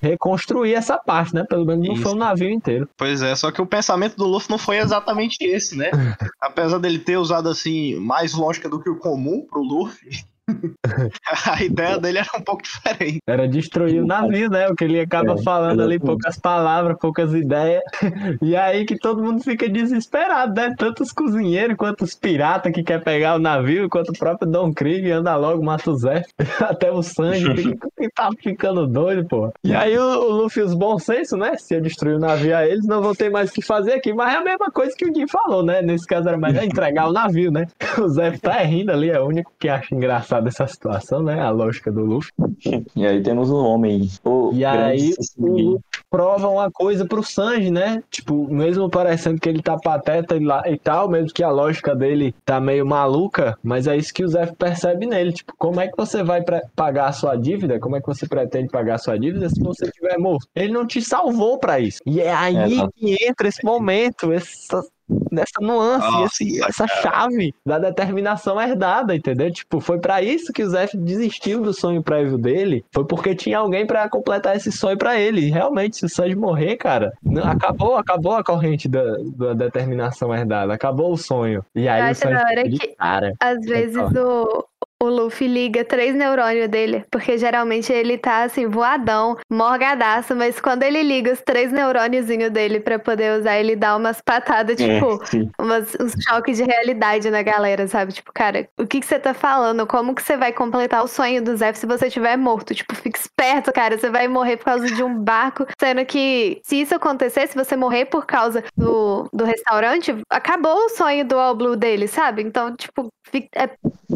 reconstruir 0.00 0.72
essa 0.72 0.96
parte, 0.96 1.34
né? 1.34 1.44
Pelo 1.44 1.66
menos 1.66 1.86
não 1.86 1.96
foi 1.96 2.12
o 2.12 2.14
Isso. 2.14 2.16
navio 2.16 2.48
inteiro. 2.48 2.88
Pois 2.96 3.20
é, 3.20 3.34
só 3.34 3.50
que 3.50 3.60
o 3.60 3.66
pensamento 3.66 4.16
do 4.16 4.24
Luffy 4.24 4.50
não 4.50 4.58
foi 4.58 4.78
exatamente 4.78 5.36
esse, 5.42 5.76
né? 5.76 5.90
Apesar 6.40 6.78
dele 6.78 6.98
ter 6.98 7.18
usado, 7.18 7.50
assim, 7.50 7.96
mais 7.96 8.32
lógica 8.32 8.68
do 8.68 8.80
que 8.80 8.88
o 8.88 8.98
comum 8.98 9.44
pro 9.46 9.60
Luffy, 9.60 10.24
a 11.46 11.62
ideia 11.62 11.98
dele 11.98 12.18
era 12.18 12.28
um 12.36 12.42
pouco 12.42 12.62
diferente. 12.62 13.18
Era 13.26 13.48
destruir 13.48 14.02
o 14.02 14.06
navio, 14.06 14.50
né? 14.50 14.68
O 14.68 14.74
que 14.74 14.84
ele 14.84 15.00
acaba 15.00 15.34
É, 15.34 15.42
falando 15.42 15.82
ali, 15.82 15.98
poucas 15.98 16.38
palavras, 16.38 16.96
poucas 16.98 17.32
ideias. 17.32 17.82
E 18.42 18.56
aí 18.56 18.84
que 18.84 18.96
todo 18.96 19.22
mundo 19.22 19.42
fica 19.42 19.68
desesperado, 19.68 20.54
né? 20.54 20.74
Tanto 20.76 21.02
os 21.02 21.12
cozinheiros 21.12 21.76
quanto 21.76 22.04
os 22.04 22.14
piratas 22.14 22.72
que 22.72 22.82
quer 22.82 23.02
pegar 23.02 23.36
o 23.36 23.38
navio, 23.38 23.88
quanto 23.88 24.10
o 24.10 24.18
próprio 24.18 24.50
Don 24.50 24.72
Krieg 24.72 25.10
anda 25.10 25.34
logo, 25.36 25.64
mata 25.64 25.90
o 25.90 25.96
Zé. 25.96 26.22
Até 26.60 26.90
o 26.90 27.02
Sanji 27.02 27.54
fica, 27.56 27.88
tá 28.14 28.30
ficando 28.38 28.86
doido, 28.86 29.26
pô. 29.26 29.52
E 29.62 29.74
aí 29.74 29.96
o, 29.96 30.02
o 30.02 30.30
Luffy, 30.42 30.62
os 30.62 30.74
bons 30.74 31.04
sensos, 31.04 31.38
né? 31.38 31.56
Se 31.56 31.74
eu 31.74 31.80
destruir 31.80 32.16
o 32.16 32.20
navio 32.20 32.56
a 32.56 32.66
eles, 32.66 32.86
não 32.86 33.02
vou 33.02 33.14
ter 33.14 33.30
mais 33.30 33.50
o 33.50 33.54
que 33.54 33.62
fazer 33.62 33.94
aqui. 33.94 34.12
Mas 34.12 34.34
é 34.34 34.36
a 34.38 34.44
mesma 34.44 34.70
coisa 34.70 34.94
que 34.96 35.08
o 35.08 35.14
Jim 35.14 35.26
falou, 35.26 35.64
né? 35.64 35.80
Nesse 35.80 36.06
caso 36.06 36.28
era 36.28 36.36
melhor 36.36 36.64
entregar 36.64 37.08
o 37.08 37.12
navio, 37.12 37.50
né? 37.50 37.66
O 37.98 38.08
Zé 38.08 38.32
tá 38.32 38.58
rindo 38.58 38.92
ali, 38.92 39.10
é 39.10 39.20
o 39.20 39.26
único 39.26 39.52
que 39.58 39.68
acha 39.68 39.94
engraçado 39.94 40.33
engraçada 40.34 40.48
essa 40.48 40.66
situação, 40.66 41.22
né? 41.22 41.40
A 41.40 41.50
lógica 41.50 41.90
do 41.90 42.04
Luffy. 42.04 42.32
E 42.96 43.06
aí 43.06 43.22
temos 43.22 43.50
um 43.50 43.56
homem. 43.56 44.08
O 44.24 44.50
E 44.52 44.64
aí 44.64 45.14
o. 45.38 45.46
Luffy 45.46 45.80
prova 46.10 46.48
uma 46.48 46.70
coisa 46.70 47.04
pro 47.04 47.24
Sanji, 47.24 47.72
né? 47.72 48.00
Tipo, 48.08 48.48
mesmo 48.48 48.88
parecendo 48.88 49.40
que 49.40 49.48
ele 49.48 49.60
tá 49.60 49.76
pateta 49.76 50.36
e, 50.66 50.78
tal, 50.78 51.08
mesmo 51.08 51.32
que 51.32 51.42
a 51.42 51.50
lógica 51.50 51.94
dele 51.94 52.32
tá 52.44 52.60
meio 52.60 52.86
maluca, 52.86 53.58
mas 53.62 53.88
é 53.88 53.96
isso 53.96 54.14
que 54.14 54.24
o 54.24 54.28
Zé 54.28 54.46
percebe 54.46 55.06
nele. 55.06 55.32
Tipo, 55.32 55.52
como 55.58 55.80
é 55.80 55.88
que 55.88 55.96
você 55.96 56.22
vai 56.22 56.40
pagar 56.76 57.08
a 57.08 57.12
sua 57.12 57.34
dívida? 57.34 57.80
Como 57.80 57.96
é 57.96 58.00
que 58.00 58.06
você 58.06 58.28
pretende 58.28 58.68
pagar 58.68 58.94
a 58.94 58.98
sua 58.98 59.18
dívida 59.18 59.48
se 59.48 59.60
você 59.60 59.90
tiver 59.90 60.16
morto? 60.16 60.46
Ele 60.54 60.72
não 60.72 60.86
te 60.86 61.02
salvou 61.02 61.58
pra 61.58 61.80
isso. 61.80 62.00
E 62.06 62.20
é 62.20 62.32
aí 62.32 62.74
Exato. 62.74 62.92
que 62.96 63.16
entra 63.20 63.48
esse 63.48 63.64
momento, 63.64 64.32
essa, 64.32 64.84
nessa 65.30 65.60
nuance, 65.60 66.10
Nossa, 66.10 66.42
esse- 66.42 66.62
essa 66.64 66.86
chave 66.86 67.54
da 67.66 67.78
determinação 67.78 68.60
herdada, 68.60 69.14
entendeu? 69.14 69.50
Tipo, 69.52 69.80
foi 69.80 69.98
pra 69.98 70.22
isso 70.22 70.52
que 70.52 70.62
o 70.62 70.68
Zé 70.68 70.88
desistiu 70.94 71.60
do 71.60 71.72
sonho 71.72 72.02
prévio 72.02 72.38
dele, 72.38 72.84
foi 72.92 73.04
porque 73.06 73.34
tinha 73.34 73.58
alguém 73.58 73.86
pra 73.86 74.08
completar 74.08 74.56
esse 74.56 74.70
sonho 74.72 74.96
pra 74.96 75.18
ele. 75.18 75.42
E 75.42 75.50
realmente, 75.50 75.96
se 75.96 76.06
o 76.06 76.08
Sanji 76.08 76.34
morrer, 76.36 76.76
cara, 76.76 77.12
não- 77.22 77.44
acabou, 77.44 77.96
acabou 77.96 78.32
a 78.32 78.44
corrente 78.44 78.88
da, 78.88 79.02
da 79.36 79.52
determinação 79.54 80.34
herdada, 80.34 80.72
acabou 80.72 81.12
o 81.12 81.16
sonho. 81.16 81.64
E 81.74 81.88
aí 81.88 82.00
o 82.02 82.04
acho 82.06 82.20
Sanji 82.20 82.78
que- 82.78 82.94
cara. 82.96 83.32
Às 83.40 83.60
vezes 83.66 83.96
o, 83.96 84.64
o 85.04 85.08
Luffy 85.10 85.46
liga 85.48 85.84
três 85.84 86.14
neurônios 86.14 86.68
dele, 86.68 87.04
porque 87.10 87.36
geralmente 87.38 87.92
ele 87.92 88.18
tá 88.18 88.44
assim, 88.44 88.66
voadão, 88.66 89.36
morgadaço, 89.50 90.34
mas 90.34 90.60
quando 90.60 90.82
ele 90.82 91.02
liga 91.02 91.32
os 91.32 91.40
três 91.40 91.72
neurôniozinhos 91.72 92.50
dele 92.50 92.80
pra 92.80 92.98
poder 92.98 93.38
usar, 93.38 93.58
ele 93.58 93.76
dá 93.76 93.96
umas 93.96 94.20
patadas, 94.20 94.78
É, 94.80 94.94
tipo, 94.94 95.26
sim. 95.26 95.50
umas, 95.58 95.94
uns 96.00 96.14
choques 96.28 96.56
de 96.56 96.64
realidade 96.64 97.30
na 97.30 97.42
galera, 97.42 97.86
sabe? 97.86 98.12
Tipo, 98.12 98.32
cara, 98.32 98.68
o 98.78 98.86
que, 98.86 99.00
que 99.00 99.06
você 99.06 99.18
tá 99.18 99.34
falando? 99.34 99.86
Como 99.86 100.14
que 100.14 100.22
você 100.22 100.36
vai 100.36 100.52
completar 100.52 101.04
o 101.04 101.08
sonho 101.08 101.42
do 101.42 101.56
Zef 101.56 101.78
se 101.78 101.86
você 101.86 102.06
estiver 102.06 102.36
morto? 102.36 102.74
Tipo, 102.74 102.94
fica 102.94 103.18
esperto, 103.18 103.72
cara. 103.72 103.98
Você 103.98 104.10
vai 104.10 104.28
morrer 104.28 104.56
por 104.56 104.64
causa 104.64 104.86
de 104.86 105.02
um 105.02 105.18
barco. 105.18 105.66
Sendo 105.78 106.04
que, 106.04 106.60
se 106.64 106.80
isso 106.80 106.94
acontecer, 106.94 107.46
se 107.48 107.54
você 107.54 107.76
morrer 107.76 108.06
por 108.06 108.26
causa 108.26 108.64
do, 108.76 109.28
do 109.32 109.44
restaurante, 109.44 110.14
acabou 110.30 110.86
o 110.86 110.88
sonho 110.90 111.24
do 111.24 111.38
All 111.38 111.54
Blue 111.54 111.76
dele, 111.76 112.06
sabe? 112.08 112.42
Então, 112.42 112.74
tipo, 112.74 113.08
é 113.54 113.68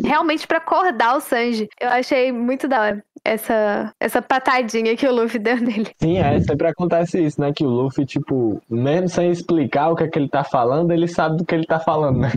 realmente 0.05 0.47
pra 0.47 0.60
acordar 0.78 1.16
o 1.16 1.20
Sanji. 1.20 1.68
Eu 1.80 1.88
achei 1.88 2.32
muito 2.32 2.68
da 2.68 2.80
hora 2.80 3.05
essa, 3.24 3.92
essa 4.00 4.22
patadinha 4.22 4.96
que 4.96 5.06
o 5.06 5.14
Luffy 5.14 5.38
deu 5.38 5.56
nele. 5.56 5.90
Sim, 6.00 6.18
é, 6.18 6.40
sempre 6.40 6.68
acontece 6.68 7.22
isso, 7.22 7.40
né? 7.40 7.52
Que 7.52 7.64
o 7.64 7.68
Luffy, 7.68 8.06
tipo, 8.06 8.60
mesmo 8.70 9.09
sem 9.09 9.30
explicar 9.30 9.90
o 9.90 9.96
que 9.96 10.05
é 10.05 10.09
que 10.09 10.18
ele 10.18 10.28
tá 10.28 10.44
falando, 10.44 10.92
ele 10.92 11.06
sabe 11.06 11.36
do 11.36 11.44
que 11.44 11.55
ele 11.55 11.66
tá 11.66 11.78
falando, 11.78 12.20
né? 12.20 12.32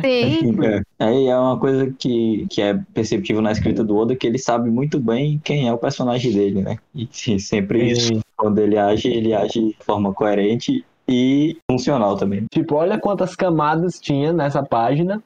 Sim. 0.00 0.52
É. 0.62 0.80
Aí 0.98 1.26
é 1.26 1.36
uma 1.36 1.58
coisa 1.58 1.92
que, 1.98 2.46
que 2.48 2.62
é 2.62 2.78
perceptível 2.94 3.42
na 3.42 3.50
escrita 3.50 3.82
do 3.82 3.96
Oda, 3.96 4.14
que 4.14 4.26
ele 4.26 4.38
sabe 4.38 4.70
muito 4.70 5.00
bem 5.00 5.40
quem 5.42 5.66
é 5.66 5.72
o 5.72 5.78
personagem 5.78 6.32
dele, 6.32 6.62
né? 6.62 6.78
E 6.94 7.08
sim, 7.10 7.38
sempre 7.38 7.90
isso. 7.90 8.20
Quando 8.36 8.58
ele 8.58 8.78
age, 8.78 9.08
ele 9.08 9.34
age 9.34 9.60
de 9.60 9.76
forma 9.80 10.12
coerente 10.12 10.84
e 11.08 11.56
funcional 11.68 12.16
também. 12.16 12.46
tipo, 12.50 12.76
olha 12.76 12.98
quantas 12.98 13.34
camadas 13.34 13.98
tinha 13.98 14.32
nessa 14.32 14.62
página 14.62 15.22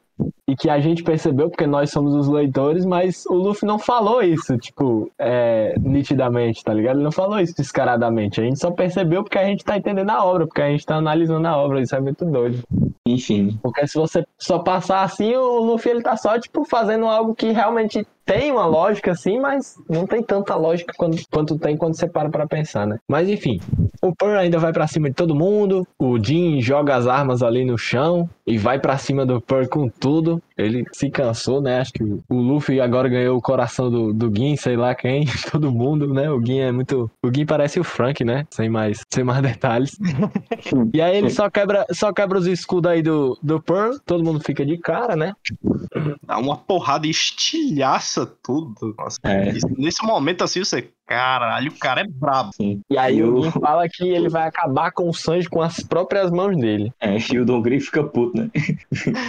e 0.47 0.55
que 0.55 0.69
a 0.69 0.79
gente 0.79 1.03
percebeu, 1.03 1.49
porque 1.49 1.67
nós 1.67 1.91
somos 1.91 2.15
os 2.15 2.27
leitores, 2.27 2.85
mas 2.85 3.25
o 3.25 3.33
Luffy 3.33 3.67
não 3.67 3.77
falou 3.77 4.21
isso, 4.21 4.57
tipo, 4.57 5.11
é, 5.19 5.75
nitidamente, 5.77 6.63
tá 6.63 6.73
ligado? 6.73 6.95
Ele 6.95 7.03
não 7.03 7.11
falou 7.11 7.39
isso 7.39 7.55
descaradamente. 7.55 8.39
A 8.39 8.43
gente 8.45 8.57
só 8.57 8.71
percebeu 8.71 9.23
porque 9.23 9.37
a 9.37 9.45
gente 9.45 9.65
tá 9.65 9.77
entendendo 9.77 10.09
a 10.09 10.23
obra, 10.23 10.47
porque 10.47 10.61
a 10.61 10.69
gente 10.69 10.85
tá 10.85 10.95
analisando 10.95 11.47
a 11.47 11.57
obra. 11.57 11.81
Isso 11.81 11.95
é 11.95 11.99
muito 11.99 12.23
doido. 12.23 12.63
Enfim, 13.05 13.57
Porque 13.61 13.87
se 13.87 13.97
você 13.97 14.25
só 14.37 14.59
passar 14.59 15.03
assim, 15.03 15.33
o 15.35 15.59
Luffy 15.59 15.91
ele 15.91 16.01
tá 16.01 16.17
só, 16.17 16.37
tipo, 16.39 16.65
fazendo 16.65 17.05
algo 17.05 17.33
que 17.33 17.51
realmente 17.51 18.05
tem 18.25 18.51
uma 18.51 18.65
lógica, 18.65 19.11
assim, 19.11 19.39
mas 19.39 19.77
não 19.89 20.05
tem 20.05 20.21
tanta 20.21 20.53
lógica 20.55 20.93
quanto, 20.97 21.17
quanto 21.31 21.57
tem 21.57 21.77
quando 21.77 21.95
você 21.95 22.05
para 22.05 22.29
pra 22.29 22.45
pensar, 22.45 22.85
né? 22.85 22.99
Mas 23.07 23.29
enfim, 23.29 23.61
o 24.01 24.13
Pearl 24.13 24.37
ainda 24.37 24.59
vai 24.59 24.73
pra 24.73 24.85
cima 24.85 25.07
de 25.07 25.15
todo 25.15 25.33
mundo, 25.33 25.87
o 25.97 26.21
Jin 26.21 26.61
joga 26.61 26.97
as 26.97 27.07
armas 27.07 27.41
ali 27.41 27.63
no 27.63 27.77
chão 27.77 28.29
e 28.45 28.57
vai 28.57 28.79
pra 28.79 28.97
cima 28.97 29.25
do 29.25 29.39
Pearl 29.39 29.67
com 29.69 29.87
tudo. 29.87 30.06
tudo. 30.07 30.41
Ele 30.57 30.83
se 30.91 31.09
cansou, 31.09 31.61
né? 31.61 31.79
Acho 31.79 31.93
que 31.93 32.03
o 32.03 32.23
Luffy 32.29 32.79
agora 32.81 33.07
ganhou 33.07 33.37
o 33.37 33.41
coração 33.41 33.89
do, 33.91 34.13
do 34.13 34.33
Gin, 34.35 34.55
sei 34.55 34.75
lá 34.75 34.95
quem, 34.95 35.25
todo 35.51 35.71
mundo, 35.71 36.13
né? 36.13 36.29
O 36.31 36.43
Gin 36.43 36.59
é 36.59 36.71
muito. 36.71 37.09
O 37.23 37.31
Gin 37.33 37.45
parece 37.45 37.79
o 37.79 37.83
Frank, 37.83 38.23
né? 38.23 38.45
Sem 38.49 38.69
mais, 38.69 39.01
sem 39.13 39.23
mais 39.23 39.41
detalhes. 39.43 39.91
E 40.93 41.01
aí 41.01 41.17
ele 41.17 41.29
só 41.29 41.49
quebra, 41.49 41.85
só 41.91 42.11
quebra 42.11 42.37
os 42.39 42.47
escudos 42.47 42.91
aí 42.91 43.01
do, 43.01 43.37
do 43.41 43.61
Pearl, 43.61 43.97
todo 44.05 44.23
mundo 44.23 44.39
fica 44.43 44.65
de 44.65 44.77
cara, 44.77 45.15
né? 45.15 45.33
Dá 46.25 46.37
uma 46.37 46.57
porrada 46.57 47.05
e 47.07 47.09
estilhaça 47.11 48.25
tudo. 48.43 48.95
Nossa, 48.97 49.17
É. 49.23 49.53
nesse 49.77 50.03
momento 50.03 50.43
assim, 50.43 50.59
você. 50.63 50.89
Caralho, 51.05 51.71
o 51.71 51.79
cara 51.79 52.01
é 52.01 52.05
brabo. 52.05 52.51
sim. 52.53 52.81
E 52.89 52.97
aí 52.97 53.23
o 53.23 53.41
Gin 53.43 53.51
fala 53.51 53.87
que 53.87 54.05
ele 54.09 54.27
vai 54.27 54.45
acabar 54.45 54.91
com 54.91 55.07
o 55.09 55.13
Sanji 55.13 55.47
com 55.49 55.61
as 55.61 55.79
próprias 55.79 56.29
mãos 56.31 56.57
dele. 56.57 56.91
É, 56.99 57.15
e 57.33 57.39
o 57.39 57.45
Don 57.45 57.61
Green 57.61 57.79
fica 57.79 58.03
puto, 58.03 58.37
né? 58.37 58.49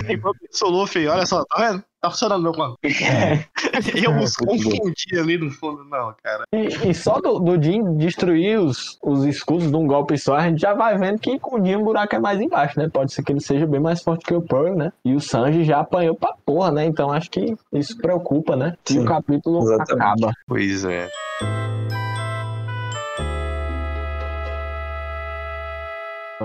Enquanto 0.09 0.39
isso, 0.51 0.67
o 0.67 0.71
Luffy, 0.71 1.07
olha 1.07 1.18
só, 1.27 1.45
tá 1.45 1.57
vendo? 1.59 1.85
Tá 2.01 2.11
funcionando 2.11 2.43
meu 2.43 2.53
plano. 2.53 2.77
Eu 2.83 4.17
os 4.19 4.37
muito 4.41 4.65
bom. 4.65 4.71
confundi 4.71 5.19
ali 5.19 5.37
no 5.37 5.51
fundo, 5.51 5.85
não, 5.85 6.15
cara. 6.23 6.45
E, 6.53 6.91
e 6.91 6.95
só 6.95 7.21
do, 7.21 7.41
do 7.41 7.61
Jin 7.61 7.97
destruir 7.97 8.61
os, 8.61 8.99
os 9.03 9.25
escudos 9.25 9.69
de 9.69 9.77
um 9.77 9.87
golpe 9.87 10.17
só, 10.17 10.37
a 10.37 10.49
gente 10.49 10.61
já 10.61 10.75
vai 10.75 10.97
vendo 10.97 11.19
que 11.19 11.39
com 11.41 11.61
o 11.61 11.65
Jin 11.65 11.77
o 11.77 11.85
buraco 11.85 12.15
é 12.15 12.19
mais 12.21 12.41
embaixo, 12.41 12.79
né? 12.79 12.89
Pode 12.89 13.13
ser 13.13 13.25
que 13.25 13.33
ele 13.33 13.41
seja 13.41 13.67
bem 13.67 13.81
mais 13.81 14.01
forte 14.01 14.25
que 14.25 14.35
o 14.35 14.43
Pearl, 14.43 14.77
né? 14.77 14.93
E 15.05 15.15
o 15.15 15.21
Sanji 15.21 15.65
já 15.65 15.81
apanhou 15.81 16.15
pra 16.15 16.35
porra, 16.47 16.71
né? 16.71 16.85
Então 16.85 17.11
acho 17.11 17.31
que 17.31 17.57
isso 17.73 17.97
preocupa, 17.99 18.55
né? 18.55 18.77
E 18.89 18.93
Sim, 18.93 19.01
o 19.01 19.05
capítulo 19.05 19.63
exatamente. 19.63 19.93
acaba. 19.93 20.33
Pois 20.47 20.85
é. 20.85 21.09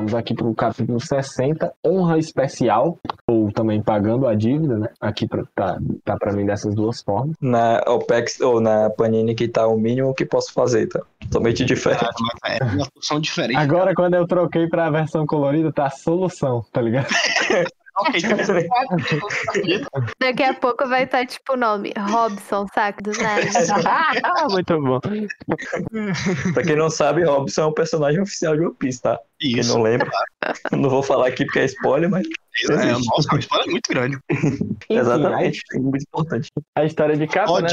Vamos 0.03 0.15
aqui 0.15 0.33
pro 0.33 0.53
capítulo 0.53 0.99
60, 0.99 1.73
honra 1.81 2.17
especial, 2.17 2.99
ou 3.25 3.49
também 3.53 3.81
pagando 3.81 4.27
a 4.27 4.35
dívida, 4.35 4.77
né? 4.77 4.89
Aqui 4.99 5.25
pra, 5.25 5.45
tá, 5.55 5.77
tá 6.03 6.17
pra 6.17 6.33
mim 6.33 6.45
dessas 6.45 6.75
duas 6.75 7.01
formas. 7.01 7.37
Na 7.39 7.81
OPEX 7.87 8.41
ou 8.41 8.59
na 8.59 8.89
Panini 8.89 9.33
que 9.33 9.47
tá 9.47 9.65
o 9.65 9.77
mínimo 9.77 10.13
que 10.13 10.25
posso 10.25 10.51
fazer, 10.51 10.87
tá? 10.87 10.99
Totalmente 11.21 11.63
diferente. 11.63 12.01
Cara, 12.01 12.13
mas 12.43 12.59
é 12.59 12.75
uma 12.75 12.87
função 12.93 13.21
diferente. 13.21 13.55
Agora, 13.55 13.95
quando 13.95 14.15
eu 14.15 14.27
troquei 14.27 14.67
pra 14.67 14.89
versão 14.89 15.25
colorida, 15.25 15.71
tá 15.71 15.89
solução, 15.89 16.65
tá 16.73 16.81
ligado? 16.81 17.07
Ok, 17.95 18.19
então, 18.23 18.37
Daqui 20.19 20.43
a 20.43 20.53
pouco 20.55 20.87
vai 20.87 21.03
estar, 21.03 21.27
tipo, 21.27 21.53
o 21.53 21.55
nome 21.55 21.93
Robson, 21.95 22.65
saca? 22.73 23.03
Do 23.03 23.11
nada. 23.21 23.45
Muito 24.49 24.81
bom. 24.81 24.99
pra 26.53 26.63
quem 26.63 26.75
não 26.75 26.89
sabe, 26.89 27.23
Robson 27.23 27.61
é 27.61 27.65
um 27.67 27.73
personagem 27.73 28.19
oficial 28.19 28.55
de 28.55 28.63
One 28.63 28.73
Piece, 28.73 28.99
tá? 28.99 29.19
Quem 29.51 29.59
Isso. 29.59 29.75
não 29.75 29.83
lembra. 29.83 30.09
Não 30.73 30.89
vou 30.89 31.01
falar 31.01 31.27
aqui 31.27 31.45
porque 31.45 31.59
é 31.59 31.65
spoiler, 31.65 32.09
mas 32.09 32.27
É, 32.69 32.91
nossa, 32.91 33.33
a 33.33 33.39
história 33.39 33.63
é 33.65 33.71
muito 33.71 33.87
grande. 33.89 34.17
Exatamente. 34.89 35.61
É 35.73 35.79
muito 35.79 36.03
importante. 36.03 36.49
A 36.75 36.83
história 36.83 37.15
de 37.15 37.25
capa, 37.27 37.61
né, 37.61 37.67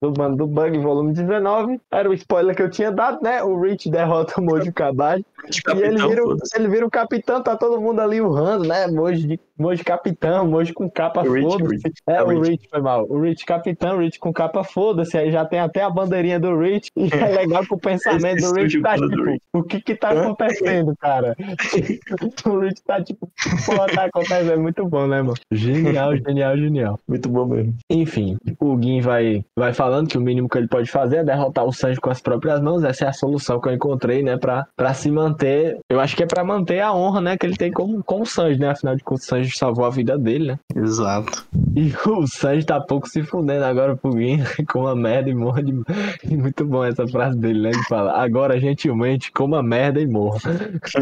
do, 0.00 0.08
do 0.08 0.12
Bando 0.12 0.36
do 0.38 0.46
Bug, 0.46 0.78
volume 0.78 1.12
19, 1.12 1.78
era 1.92 2.08
o 2.08 2.14
spoiler 2.14 2.56
que 2.56 2.62
eu 2.62 2.70
tinha 2.70 2.90
dado, 2.90 3.20
né? 3.22 3.42
O 3.42 3.60
Rich 3.60 3.90
derrota 3.90 4.40
o 4.40 4.42
Mojo 4.44 4.72
Kabad. 4.72 5.22
E 5.44 5.82
ele 5.82 5.98
vira, 6.08 6.24
o- 6.24 6.36
ele 6.56 6.68
vira 6.68 6.86
o 6.86 6.90
capitão, 6.90 7.42
tá 7.42 7.54
todo 7.56 7.78
mundo 7.78 8.00
ali 8.00 8.20
urrando, 8.22 8.66
né? 8.66 8.86
Mojo, 8.86 9.28
de, 9.28 9.38
Mojo 9.58 9.84
capitão, 9.84 10.46
Mojo 10.48 10.72
com 10.72 10.90
capa 10.90 11.22
foda-se. 11.22 11.92
É, 12.08 12.14
É 12.16 12.22
o 12.22 12.28
Rich. 12.28 12.50
Rich 12.52 12.68
foi 12.70 12.80
mal. 12.80 13.06
O 13.08 13.20
Rich 13.20 13.44
capitão, 13.44 13.96
o 13.96 14.00
Rich 14.00 14.18
com 14.18 14.32
capa 14.32 14.64
foda-se. 14.64 15.18
Aí 15.18 15.30
já 15.30 15.44
tem 15.44 15.60
até 15.60 15.82
a 15.82 15.90
bandeirinha 15.90 16.40
do 16.40 16.58
Rich. 16.58 16.88
E 16.96 17.12
é 17.12 17.36
legal 17.36 17.62
que 17.66 17.74
o 17.74 17.78
pensamento 17.78 18.40
do 18.40 18.54
Rich 18.54 18.80
tá 18.80 18.94
tipo, 18.94 19.38
o 19.52 19.62
que 19.62 19.80
que 19.82 19.94
tá 19.94 20.10
acontecendo, 20.10 20.94
cara? 20.98 21.13
o 22.46 22.58
Rich 22.58 22.82
tá 22.84 23.02
tipo, 23.02 23.30
porra, 23.66 23.86
tá 23.86 24.04
acontecendo. 24.04 24.52
É 24.52 24.56
muito 24.56 24.84
bom, 24.86 25.06
né, 25.06 25.22
mano? 25.22 25.34
Genial, 25.50 26.16
genial, 26.16 26.56
genial. 26.56 27.00
Muito 27.06 27.28
bom 27.28 27.46
mesmo. 27.46 27.74
Enfim, 27.90 28.36
o 28.60 28.80
Gin 28.80 29.00
vai, 29.00 29.44
vai 29.56 29.72
falando 29.72 30.08
que 30.08 30.18
o 30.18 30.20
mínimo 30.20 30.48
que 30.48 30.58
ele 30.58 30.68
pode 30.68 30.90
fazer 30.90 31.18
é 31.18 31.24
derrotar 31.24 31.64
o 31.64 31.72
Sanji 31.72 32.00
com 32.00 32.10
as 32.10 32.20
próprias 32.20 32.60
mãos. 32.60 32.84
Essa 32.84 33.06
é 33.06 33.08
a 33.08 33.12
solução 33.12 33.60
que 33.60 33.68
eu 33.68 33.72
encontrei, 33.72 34.22
né? 34.22 34.36
Pra, 34.36 34.66
pra 34.76 34.94
se 34.94 35.10
manter. 35.10 35.78
Eu 35.88 36.00
acho 36.00 36.16
que 36.16 36.22
é 36.22 36.26
pra 36.26 36.44
manter 36.44 36.80
a 36.80 36.92
honra, 36.92 37.20
né? 37.20 37.36
Que 37.36 37.46
ele 37.46 37.56
tem 37.56 37.72
com, 37.72 38.02
com 38.02 38.22
o 38.22 38.26
Sanji, 38.26 38.58
né? 38.58 38.70
Afinal 38.70 38.96
de 38.96 39.04
contas, 39.04 39.24
o 39.24 39.28
Sanji 39.28 39.56
salvou 39.56 39.84
a 39.84 39.90
vida 39.90 40.18
dele, 40.18 40.52
né? 40.52 40.58
Exato. 40.76 41.46
E 41.76 41.92
o 42.06 42.26
Sanji 42.26 42.64
tá 42.64 42.80
pouco 42.80 43.08
se 43.08 43.22
fudendo 43.22 43.64
agora 43.64 43.96
pro 43.96 44.12
Gin 44.12 44.38
com 44.70 44.80
uma 44.80 44.94
merda 44.94 45.30
e 45.30 45.34
morra 45.34 45.62
de. 45.62 45.74
E 46.24 46.36
muito 46.36 46.64
bom 46.64 46.84
essa 46.84 47.06
frase 47.06 47.36
dele, 47.36 47.60
né? 47.60 47.70
Ele 47.70 47.82
fala: 47.84 48.12
agora 48.12 48.58
gentilmente 48.58 49.30
coma 49.32 49.62
merda 49.62 50.00
e 50.00 50.06
morra. 50.06 50.38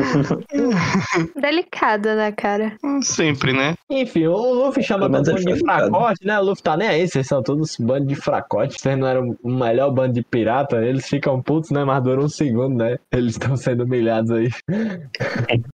Delicado, 1.40 2.08
né, 2.14 2.32
cara? 2.32 2.76
Sempre, 3.02 3.52
né? 3.52 3.74
Enfim, 3.90 4.26
o 4.26 4.36
Luffy 4.36 4.82
chama 4.82 5.10
todo 5.10 5.26
mundo 5.26 5.44
de 5.44 5.58
fracote, 5.58 6.26
né? 6.26 6.38
O 6.38 6.44
Luffy 6.44 6.62
tá 6.62 6.76
nem 6.76 6.88
aí, 6.88 7.08
vocês 7.08 7.26
são 7.26 7.42
todos 7.42 7.76
bando 7.76 8.06
de 8.06 8.14
fracote. 8.14 8.80
Vocês 8.80 8.98
não 8.98 9.06
eram 9.06 9.36
o 9.42 9.50
melhor 9.50 9.90
bando 9.90 10.14
de 10.14 10.22
pirata, 10.22 10.84
eles 10.84 11.06
ficam 11.08 11.40
putos, 11.42 11.70
né? 11.70 11.84
Mas 11.84 12.02
duram 12.02 12.24
um 12.24 12.28
segundo, 12.28 12.76
né? 12.76 12.98
Eles 13.10 13.32
estão 13.32 13.56
sendo 13.56 13.84
humilhados 13.84 14.30
aí. 14.30 14.50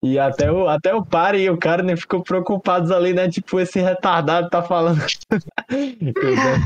e 0.02 0.18
até 0.18 0.50
o, 0.50 0.68
até 0.68 0.94
o 0.94 1.04
Pari 1.04 1.42
e 1.42 1.50
o 1.50 1.56
cara 1.56 1.82
nem 1.82 1.96
ficam 1.96 2.20
preocupados 2.20 2.90
ali, 2.90 3.12
né? 3.12 3.28
Tipo, 3.28 3.60
esse 3.60 3.80
retardado 3.80 4.48
tá 4.48 4.62
falando. 4.62 5.00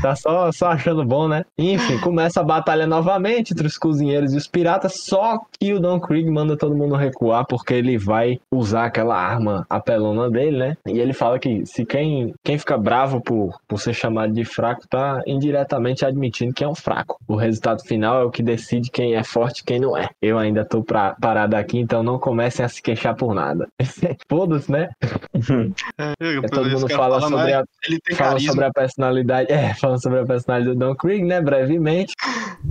Tá 0.01 0.15
só, 0.15 0.51
só 0.51 0.67
achando 0.67 1.03
bom, 1.03 1.27
né? 1.27 1.43
Enfim, 1.57 1.97
começa 1.99 2.39
a 2.39 2.43
batalha 2.43 2.85
novamente 2.85 3.51
entre 3.53 3.65
os 3.65 3.77
cozinheiros 3.77 4.33
e 4.33 4.37
os 4.37 4.47
piratas, 4.47 5.03
só 5.03 5.39
que 5.59 5.73
o 5.73 5.79
Don 5.79 5.99
Krieg 5.99 6.29
manda 6.29 6.55
todo 6.55 6.75
mundo 6.75 6.95
recuar 6.95 7.40
porque 7.43 7.73
ele 7.73 7.97
vai 7.97 8.39
usar 8.51 8.85
aquela 8.85 9.15
arma 9.15 9.65
apelona 9.69 10.29
dele, 10.29 10.57
né? 10.57 10.77
E 10.87 10.99
ele 10.99 11.13
fala 11.13 11.39
que 11.39 11.65
se 11.65 11.85
quem, 11.85 12.33
quem 12.43 12.57
fica 12.57 12.77
bravo 12.77 13.21
por, 13.21 13.59
por 13.67 13.79
ser 13.79 13.93
chamado 13.93 14.33
de 14.33 14.43
fraco 14.43 14.87
tá 14.87 15.21
indiretamente 15.25 16.05
admitindo 16.05 16.53
que 16.53 16.63
é 16.63 16.67
um 16.67 16.75
fraco. 16.75 17.19
O 17.27 17.35
resultado 17.35 17.83
final 17.83 18.21
é 18.21 18.23
o 18.23 18.31
que 18.31 18.43
decide 18.43 18.89
quem 18.91 19.15
é 19.15 19.23
forte 19.23 19.59
e 19.59 19.63
quem 19.63 19.79
não 19.79 19.97
é. 19.97 20.09
Eu 20.21 20.37
ainda 20.37 20.65
tô 20.65 20.83
pra, 20.83 21.15
parado 21.19 21.55
aqui, 21.55 21.79
então 21.79 22.03
não 22.03 22.19
comecem 22.19 22.65
a 22.65 22.69
se 22.69 22.81
queixar 22.81 23.15
por 23.15 23.33
nada. 23.33 23.67
Foda-se, 24.29 24.71
né? 24.71 24.89
É, 25.97 26.47
todo 26.47 26.69
mundo 26.69 26.89
fala 26.89 27.21
sobre 27.21 27.53
a, 27.53 27.63
fala 28.15 28.39
sobre 28.39 28.65
a 28.65 28.71
personalidade. 28.71 29.51
É, 29.51 29.73
fala 29.73 29.97
sobre 29.97 30.19
a 30.19 30.25
personalidade 30.25 30.77
do 30.77 30.79
Don 30.79 30.95
Krieg, 30.95 31.23
né? 31.23 31.41
Brevemente. 31.41 32.13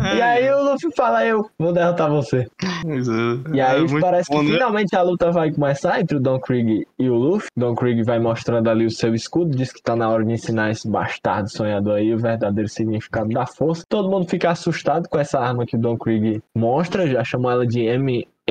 É, 0.00 0.16
E 0.16 0.22
aí 0.22 0.50
o 0.52 0.62
Luffy 0.62 0.90
fala, 0.96 1.24
eu 1.26 1.48
vou 1.58 1.72
derrotar 1.72 2.10
você. 2.10 2.46
É. 2.86 3.56
E 3.56 3.60
aí 3.60 3.84
É 3.84 4.00
parece 4.00 4.30
bom, 4.30 4.40
que 4.40 4.46
né? 4.46 4.52
finalmente 4.54 4.96
a 4.96 5.02
luta 5.02 5.30
vai 5.30 5.50
começar 5.50 6.00
entre 6.00 6.16
o 6.16 6.20
Don 6.20 6.38
Krieg 6.40 6.86
e 6.98 7.08
o 7.08 7.14
Luffy. 7.14 7.48
Don 7.56 7.74
Krieg 7.74 8.02
vai 8.02 8.18
mostrando 8.18 8.68
ali 8.68 8.86
o 8.86 8.90
seu 8.90 9.14
escudo, 9.14 9.56
diz 9.56 9.72
que 9.72 9.82
tá 9.82 9.94
na 9.96 10.08
hora 10.08 10.24
de 10.24 10.32
ensinar 10.32 10.70
esse 10.70 10.88
bastardo 10.88 11.50
sonhador 11.50 11.96
aí 11.96 12.14
o 12.14 12.18
verdadeiro 12.18 12.68
significado 12.68 13.28
da 13.30 13.46
força. 13.46 13.84
Todo 13.88 14.10
mundo 14.10 14.28
fica 14.28 14.50
assustado 14.50 15.08
com 15.08 15.18
essa 15.18 15.38
arma 15.38 15.66
que 15.66 15.76
o 15.76 15.80
Don 15.80 15.96
Krieg 15.96 16.42
mostra, 16.56 17.06
já 17.06 17.24
chamou 17.24 17.50
ela 17.50 17.66
de 17.66 17.80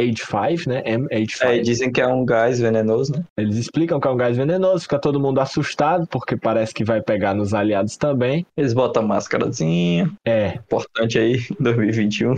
M85, 0.05 0.67
né? 0.67 0.83
M85. 0.83 1.43
É, 1.43 1.57
dizem 1.59 1.91
que 1.91 2.01
é 2.01 2.07
um 2.07 2.25
gás 2.25 2.59
venenoso, 2.59 3.13
né? 3.13 3.23
Eles 3.37 3.57
explicam 3.57 3.99
que 3.99 4.07
é 4.07 4.11
um 4.11 4.17
gás 4.17 4.35
venenoso, 4.37 4.83
fica 4.83 4.99
todo 4.99 5.19
mundo 5.19 5.39
assustado, 5.39 6.07
porque 6.07 6.35
parece 6.37 6.73
que 6.73 6.83
vai 6.83 7.01
pegar 7.01 7.33
nos 7.33 7.53
aliados 7.53 7.97
também. 7.97 8.45
Eles 8.55 8.73
botam 8.73 9.03
a 9.03 9.05
máscarazinha, 9.07 10.09
É, 10.25 10.55
importante 10.55 11.17
aí, 11.17 11.39
2021. 11.59 12.35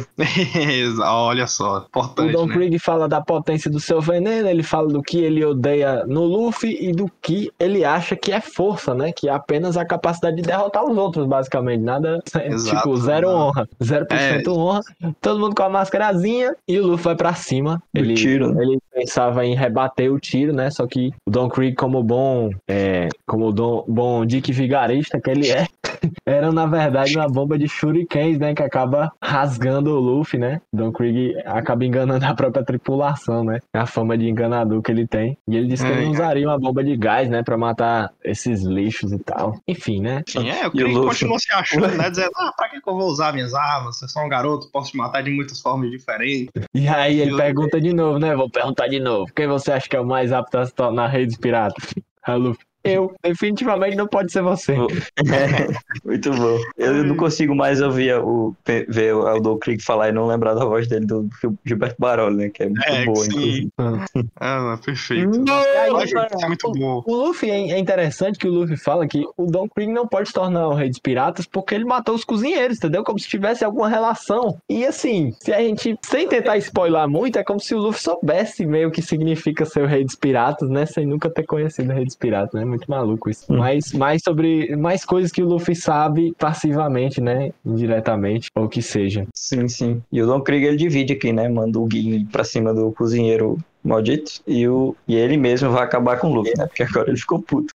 Olha 1.04 1.48
só, 1.48 1.80
O 1.80 1.86
importante, 1.88 2.32
Don 2.34 2.46
né? 2.48 2.54
Krieg 2.54 2.80
fala 2.80 3.08
da 3.08 3.22
potência 3.22 3.70
do 3.70 3.80
seu 3.80 4.02
veneno, 4.02 4.48
ele 4.48 4.64
fala 4.64 4.88
do 4.88 5.02
que 5.02 5.20
ele 5.20 5.44
odeia 5.44 6.06
no 6.06 6.24
Luffy 6.24 6.78
e 6.82 6.92
do 6.92 7.10
que 7.22 7.52
ele 7.60 7.84
acha 7.84 8.16
que 8.16 8.32
é 8.32 8.42
força, 8.42 8.94
né? 8.94 9.12
Que 9.12 9.30
é 9.30 9.32
apenas 9.32 9.78
a 9.78 9.86
capacidade 9.86 10.38
de 10.38 10.42
derrotar 10.44 10.84
os 10.84 10.98
outros, 10.98 11.26
basicamente. 11.28 11.82
Nada, 11.82 12.20
Exato, 12.46 12.76
tipo, 12.78 12.98
zero 12.98 13.30
não. 13.30 13.48
honra. 13.48 13.68
0% 13.82 14.08
É. 14.12 14.50
honra. 14.50 14.82
Todo 15.22 15.40
mundo 15.40 15.56
com 15.56 15.64
a 15.64 15.70
máscarazinha 15.70 16.56
e 16.68 16.80
o 16.80 16.88
Luffy 16.88 17.06
vai 17.06 17.16
pra 17.16 17.34
cima. 17.34 17.51
Do 17.94 18.00
Ele, 18.00 18.14
tiro, 18.14 18.54
né? 18.54 18.64
ele 18.64 18.80
pensava 18.94 19.46
em 19.46 19.56
rebater 19.56 20.12
o 20.12 20.20
tiro, 20.20 20.54
né? 20.54 20.70
Só 20.70 20.88
que 20.88 21.12
o 21.26 21.32
Don 21.32 21.50
Krieg, 21.50 21.76
como 21.76 22.02
bom, 22.02 22.52
é, 22.68 23.10
como 23.26 23.52
Don, 23.52 23.84
bom 23.88 24.26
Dick 24.26 24.52
Vigarista 24.52 25.20
que 25.20 25.30
ele 25.30 25.50
é, 25.50 25.66
era 26.26 26.52
na 26.52 26.66
verdade 26.66 27.16
uma 27.18 27.28
bomba 27.28 27.58
de 27.58 27.68
shurikens, 27.68 28.38
né? 28.40 28.54
Que 28.54 28.64
acaba 28.64 29.12
rasgando 29.22 29.92
o 29.96 30.00
Luffy, 30.00 30.40
né? 30.40 30.62
Don 30.74 30.92
Krieg 30.92 31.36
acaba 31.46 31.86
enganando 31.86 32.26
a 32.26 32.34
própria 32.34 32.64
tripulação, 32.64 33.44
né? 33.44 33.60
A 33.74 33.86
fama 33.86 34.18
de 34.18 34.28
enganador 34.30 34.82
que 34.82 34.92
ele 34.92 35.08
tem. 35.08 35.38
E 35.48 35.56
ele 35.56 35.68
disse 35.68 35.86
que 35.86 35.92
ele 35.92 36.02
É, 36.02 36.04
não 36.04 36.10
é. 36.12 36.14
usaria 36.14 36.48
uma 36.48 36.60
bomba 36.60 36.84
de 36.84 36.96
gás, 36.98 37.30
né? 37.30 37.44
Pra 37.44 37.58
matar 37.58 38.12
esses 38.24 38.64
lixos 38.64 39.12
e 39.12 39.20
tal. 39.20 39.60
Enfim, 39.68 40.02
né? 40.02 40.24
Sim, 40.28 40.50
é, 40.50 40.68
o 40.68 40.68
E 40.68 40.72
Krieg 40.72 40.94
Luffy? 40.94 41.10
continuou 41.10 41.40
se 41.40 41.52
achando, 41.52 41.88
né? 41.98 42.10
Dizendo, 42.10 42.32
ah, 42.38 42.52
pra 42.56 42.70
que, 42.70 42.82
que 42.82 42.90
eu 42.90 42.96
vou 42.96 43.08
usar 43.10 43.34
minhas 43.34 43.54
armas? 43.54 43.98
Você 43.98 44.06
é 44.06 44.08
só 44.08 44.26
um 44.26 44.30
garoto, 44.30 44.70
posso 44.72 44.92
te 44.92 44.98
matar 44.98 45.22
de 45.24 45.32
muitas 45.32 45.60
formas 45.62 45.90
diferentes. 45.92 46.50
E 46.74 46.88
aí 46.88 47.20
ele 47.20 47.36
pergunta 47.36 47.80
de 47.80 47.94
novo, 47.94 48.20
né? 48.20 48.36
Vou 48.36 48.50
perguntar 48.50 48.88
de 48.88 49.00
novo. 49.00 49.32
Quem 49.36 49.48
você 49.48 49.72
acha 49.72 49.88
que 49.88 49.96
é 49.96 50.00
o 50.00 50.06
mais 50.06 50.32
apto 50.32 50.58
a 50.58 50.66
se 50.66 50.74
tornar 50.74 51.08
rei 51.08 51.26
dos 51.26 51.38
piratas? 51.38 51.84
Aí 52.24 52.36
o 52.36 52.38
Luffy, 52.38 52.64
eu. 52.84 53.14
Definitivamente 53.24 53.96
não 53.96 54.08
pode 54.08 54.32
ser 54.32 54.42
você. 54.42 54.76
Muito 56.04 56.32
bom. 56.32 56.58
Eu 56.78 57.04
não 57.04 57.16
consigo 57.16 57.56
mais 57.56 57.82
ouvir 57.82 58.16
o, 58.16 58.56
ver 58.88 59.16
o 59.16 59.28
Aldo 59.28 59.58
Krieg 59.58 59.82
falar 59.84 60.10
e 60.10 60.12
não 60.12 60.28
lembrar 60.28 60.54
da 60.54 60.66
voz 60.66 60.88
dele 60.88 61.06
do 61.06 61.30
Gilberto 61.66 61.96
Baroli, 62.00 62.36
né? 62.36 62.50
Que 62.50 62.64
é 62.64 62.66
muito 62.68 62.84
É, 62.84 63.06
boa, 63.06 63.16
sim. 63.18 63.30
inclusive. 63.32 63.72
Ah, 64.40 64.80
perfeito. 64.84 65.44
Aí, 65.50 65.90
Eu 65.90 65.98
acho 65.98 66.14
que 66.14 66.44
é 66.44 66.48
muito 66.48 66.72
bom. 66.72 67.04
O 67.06 67.16
Luffy 67.16 67.50
é 67.50 67.72
é 67.72 67.80
interessante 67.80 68.38
que 68.38 68.48
o 68.48 68.52
Luffy 68.52 68.78
fala 68.78 69.08
que 69.08 69.24
o 69.38 69.46
Don 69.46 69.68
Krieg 69.70 69.92
não 69.92 70.08
pode 70.08 70.28
se 70.30 70.34
tornar 70.34 70.68
o 70.68 70.74
rei 70.74 70.90
dos 70.90 71.00
piratas 71.00 71.46
porque 71.46 71.76
ele 71.76 71.86
matou 71.86 72.16
os 72.16 72.24
cozinheiros, 72.24 72.78
entendeu? 72.78 73.04
Como 73.04 73.20
se 73.20 73.28
tivesse 73.28 73.64
alguma 73.64 73.88
relação. 73.88 74.58
E 74.70 74.86
assim, 74.86 75.34
se 75.40 75.54
a 75.54 75.60
gente, 75.60 75.98
sem 76.04 76.28
tentar 76.28 76.58
spoiler 76.58 77.08
muito, 77.08 77.38
é 77.38 77.44
como 77.44 77.60
se 77.60 77.74
o 77.76 77.80
Luffy 77.80 78.02
soubesse 78.02 78.66
meio 78.66 78.92
que 78.92 79.02
significa 79.02 79.66
ser 79.66 79.84
o 79.84 79.88
rei 79.88 80.04
dos 80.04 80.16
piratas, 80.16 80.70
né? 80.70 80.86
Sem 80.86 81.06
nunca 81.06 81.30
ter 81.30 81.44
conhecido 81.44 81.92
o 81.92 81.96
rei 81.96 82.06
dos 82.06 82.16
piratas, 82.16 82.54
né? 82.60 82.66
Muito 82.72 82.90
maluco 82.90 83.30
isso. 83.30 83.52
Hum. 83.52 83.58
Mas 83.58 83.92
mais 83.92 84.22
sobre, 84.24 84.74
mais 84.78 85.04
coisas 85.04 85.30
que 85.30 85.44
o 85.44 85.46
Luffy 85.46 85.76
sabe 85.76 86.34
passivamente, 86.40 87.20
né? 87.20 87.52
Indiretamente, 87.66 88.48
ou 88.56 88.70
que 88.70 88.82
seja. 88.82 89.28
Sim, 89.36 89.68
sim. 89.68 90.02
E 90.10 90.22
o 90.22 90.26
Don 90.26 90.40
Krieg 90.40 90.66
ele 90.66 90.78
divide 90.78 91.14
aqui, 91.14 91.34
né? 91.34 91.50
Manda 91.50 91.78
o 91.78 91.86
Gui 91.86 92.26
pra 92.32 92.46
cima 92.46 92.74
do 92.74 92.94
cozinheiro 92.94 93.58
maldito 93.84 94.42
e, 94.48 94.68
o, 94.68 94.96
e 95.08 95.16
ele 95.16 95.38
mesmo 95.38 95.70
vai 95.72 95.84
acabar 95.84 96.18
com 96.18 96.28
o 96.28 96.34
Luffy, 96.36 96.54
né? 96.58 96.68
Porque 96.68 96.84
agora 96.84 97.10
ele 97.10 97.18
ficou 97.18 97.42
puto. 97.42 97.74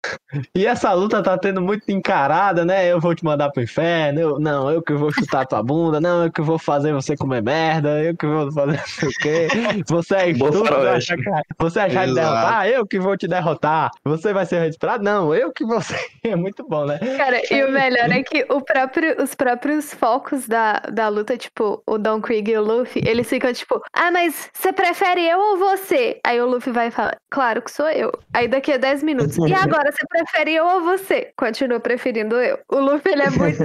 E 0.53 0.65
essa 0.65 0.91
luta 0.93 1.21
tá 1.23 1.37
tendo 1.37 1.61
muito 1.61 1.89
encarada, 1.91 2.63
né? 2.65 2.91
Eu 2.91 2.99
vou 2.99 3.15
te 3.15 3.23
mandar 3.25 3.49
pro 3.51 3.63
inferno, 3.63 4.19
eu, 4.19 4.39
não, 4.39 4.69
eu 4.69 4.81
que 4.81 4.93
vou 4.93 5.11
chutar 5.11 5.45
tua 5.45 5.63
bunda, 5.63 5.99
não, 5.99 6.25
eu 6.25 6.31
que 6.31 6.41
vou 6.41 6.59
fazer 6.59 6.93
você 6.93 7.15
comer 7.17 7.41
merda, 7.41 8.01
eu 8.03 8.15
que 8.15 8.25
vou 8.27 8.51
fazer 8.51 8.77
não 8.77 8.85
sei 8.85 9.09
o 9.09 9.11
quê. 9.13 9.47
Você 9.87 10.15
é 10.15 10.29
estúpido, 10.29 10.65
faroeste. 10.65 11.13
acha 11.13 11.21
que- 11.23 11.53
você 11.57 11.79
achar 11.79 12.07
de 12.07 12.13
derrotar, 12.13 12.67
eu 12.67 12.85
que 12.85 12.99
vou 12.99 13.17
te 13.17 13.27
derrotar. 13.27 13.91
Você 14.03 14.33
vai 14.33 14.45
ser 14.45 14.57
o 14.57 14.59
rei 14.59 14.69
dos 14.69 14.77
piratas? 14.77 15.03
Não, 15.03 15.33
eu 15.33 15.51
que 15.51 15.65
vou 15.65 15.81
ser. 15.81 15.95
É 16.25 16.35
muito 16.35 16.67
bom, 16.67 16.85
né? 16.85 16.97
Cara, 17.17 17.39
e 17.53 17.63
o 17.63 17.71
melhor 17.71 18.09
é 18.11 18.23
que 18.23 18.43
o 18.49 18.59
próprio, 18.59 19.21
os 19.21 19.35
próprios 19.35 19.93
focos 19.93 20.47
da, 20.47 20.79
da 20.91 21.07
luta, 21.07 21.37
tipo, 21.37 21.83
o 21.85 21.99
Don 21.99 22.19
Krieg 22.19 22.49
e 22.51 22.57
o 22.57 22.63
Luffy, 22.63 23.03
eles 23.05 23.29
ficam 23.29 23.53
tipo, 23.53 23.79
ah, 23.93 24.09
mas 24.11 24.49
você 24.51 24.73
prefere 24.73 25.21
eu 25.29 25.37
ou 25.39 25.57
você? 25.59 25.94
Aí 26.23 26.41
o 26.41 26.45
Luffy 26.47 26.71
vai 26.71 26.91
falar, 26.91 27.17
claro 27.29 27.61
que 27.61 27.71
sou 27.71 27.87
eu. 27.89 28.11
Aí 28.33 28.47
daqui 28.47 28.71
a 28.73 28.77
10 28.77 29.03
minutos, 29.03 29.37
e 29.37 29.53
agora 29.53 29.91
você 29.91 30.05
prefere 30.07 30.53
eu 30.55 30.65
ou 30.65 30.81
você? 30.81 31.31
Continua 31.37 31.79
preferindo 31.79 32.35
eu. 32.35 32.59
O 32.71 32.79
Luffy, 32.79 33.11
ele 33.11 33.23
é 33.23 33.29
muito. 33.29 33.63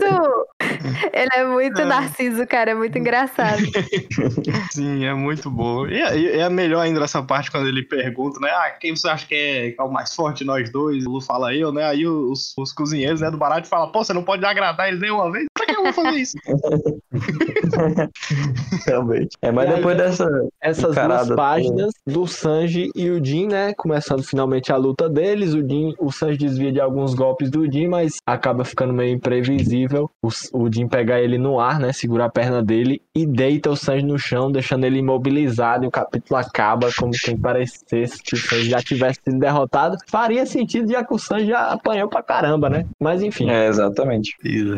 ele 1.12 1.30
é 1.32 1.44
muito 1.44 1.80
É. 1.80 1.84
narciso, 1.84 2.46
cara, 2.46 2.70
é 2.72 2.74
muito 2.74 2.96
engraçado. 2.98 3.60
Sim, 4.72 5.04
é 5.04 5.14
muito 5.14 5.50
bom. 5.50 5.86
E 5.86 6.00
é, 6.00 6.18
e 6.18 6.38
é 6.40 6.48
melhor 6.48 6.80
ainda 6.80 7.02
essa 7.04 7.22
parte 7.22 7.50
quando 7.50 7.68
ele 7.68 7.82
pergunta, 7.82 8.38
né? 8.40 8.50
Ah, 8.50 8.70
quem 8.70 8.94
você 8.94 9.08
acha 9.08 9.26
que 9.26 9.34
é, 9.34 9.70
que 9.72 9.80
é 9.80 9.82
o 9.82 9.90
mais 9.90 10.14
forte 10.14 10.44
nós 10.44 10.70
dois? 10.70 11.06
O 11.06 11.10
Lu 11.10 11.20
fala 11.20 11.54
eu, 11.54 11.72
né? 11.72 11.84
Aí 11.84 12.06
os, 12.06 12.52
os 12.56 12.72
cozinheiros 12.72 13.20
né, 13.20 13.30
do 13.30 13.36
barato 13.36 13.68
falam, 13.68 13.90
pô, 13.90 14.04
você 14.04 14.12
não 14.12 14.22
pode 14.22 14.44
agradar 14.44 14.88
eles 14.88 15.00
nem 15.00 15.10
uma 15.10 15.30
vez? 15.30 15.46
Que 15.70 15.78
eu 15.78 15.82
vou 15.82 15.92
fazer 15.92 16.18
isso? 16.18 16.36
Realmente. 18.86 19.36
É, 19.42 19.52
mas 19.52 19.68
E 19.68 19.70
aí, 19.70 19.76
depois 19.76 19.96
dessa. 19.96 20.26
Essas 20.60 20.92
Encarada 20.92 21.24
duas 21.24 21.36
páginas 21.36 21.92
do 22.06 22.26
Sanji 22.26 22.90
e 22.94 23.10
o 23.10 23.24
Jin, 23.24 23.48
né? 23.48 23.72
Começando 23.74 24.22
finalmente 24.22 24.72
a 24.72 24.76
luta 24.76 25.08
deles. 25.08 25.54
O 25.54 25.66
Jin, 25.66 25.94
o 25.98 26.10
Sanji 26.10 26.38
desvia 26.38 26.72
de 26.72 26.80
alguns 26.80 27.14
golpes 27.14 27.50
do 27.50 27.70
Jin, 27.70 27.88
mas 27.88 28.16
acaba 28.26 28.64
ficando 28.64 28.92
meio 28.92 29.14
imprevisível. 29.14 30.10
O, 30.22 30.28
o 30.52 30.72
Jin 30.72 30.88
pega 30.88 31.20
ele 31.20 31.38
no 31.38 31.60
ar, 31.60 31.78
né? 31.78 31.92
Segura 31.92 32.26
a 32.26 32.30
perna 32.30 32.62
dele 32.62 33.00
e 33.14 33.26
deita 33.26 33.70
o 33.70 33.76
Sanji 33.76 34.04
no 34.04 34.18
chão, 34.18 34.50
deixando 34.50 34.84
ele 34.84 34.98
imobilizado. 34.98 35.84
E 35.84 35.88
o 35.88 35.90
capítulo 35.90 36.38
acaba 36.38 36.90
como 36.96 37.12
quem 37.12 37.36
parecesse 37.36 38.22
que 38.22 38.34
o 38.34 38.38
Sanji 38.38 38.70
já 38.70 38.82
tivesse 38.82 39.20
sido 39.24 39.38
derrotado. 39.38 39.96
Faria 40.06 40.44
sentido, 40.46 40.90
já 40.90 41.04
que 41.04 41.14
o 41.14 41.18
Sanji 41.18 41.46
já 41.46 41.72
apanhou 41.72 42.08
pra 42.08 42.22
caramba, 42.22 42.68
né? 42.68 42.86
Mas 42.98 43.22
enfim. 43.22 43.48
É, 43.50 43.68
exatamente. 43.68 44.36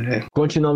É. 0.08 0.24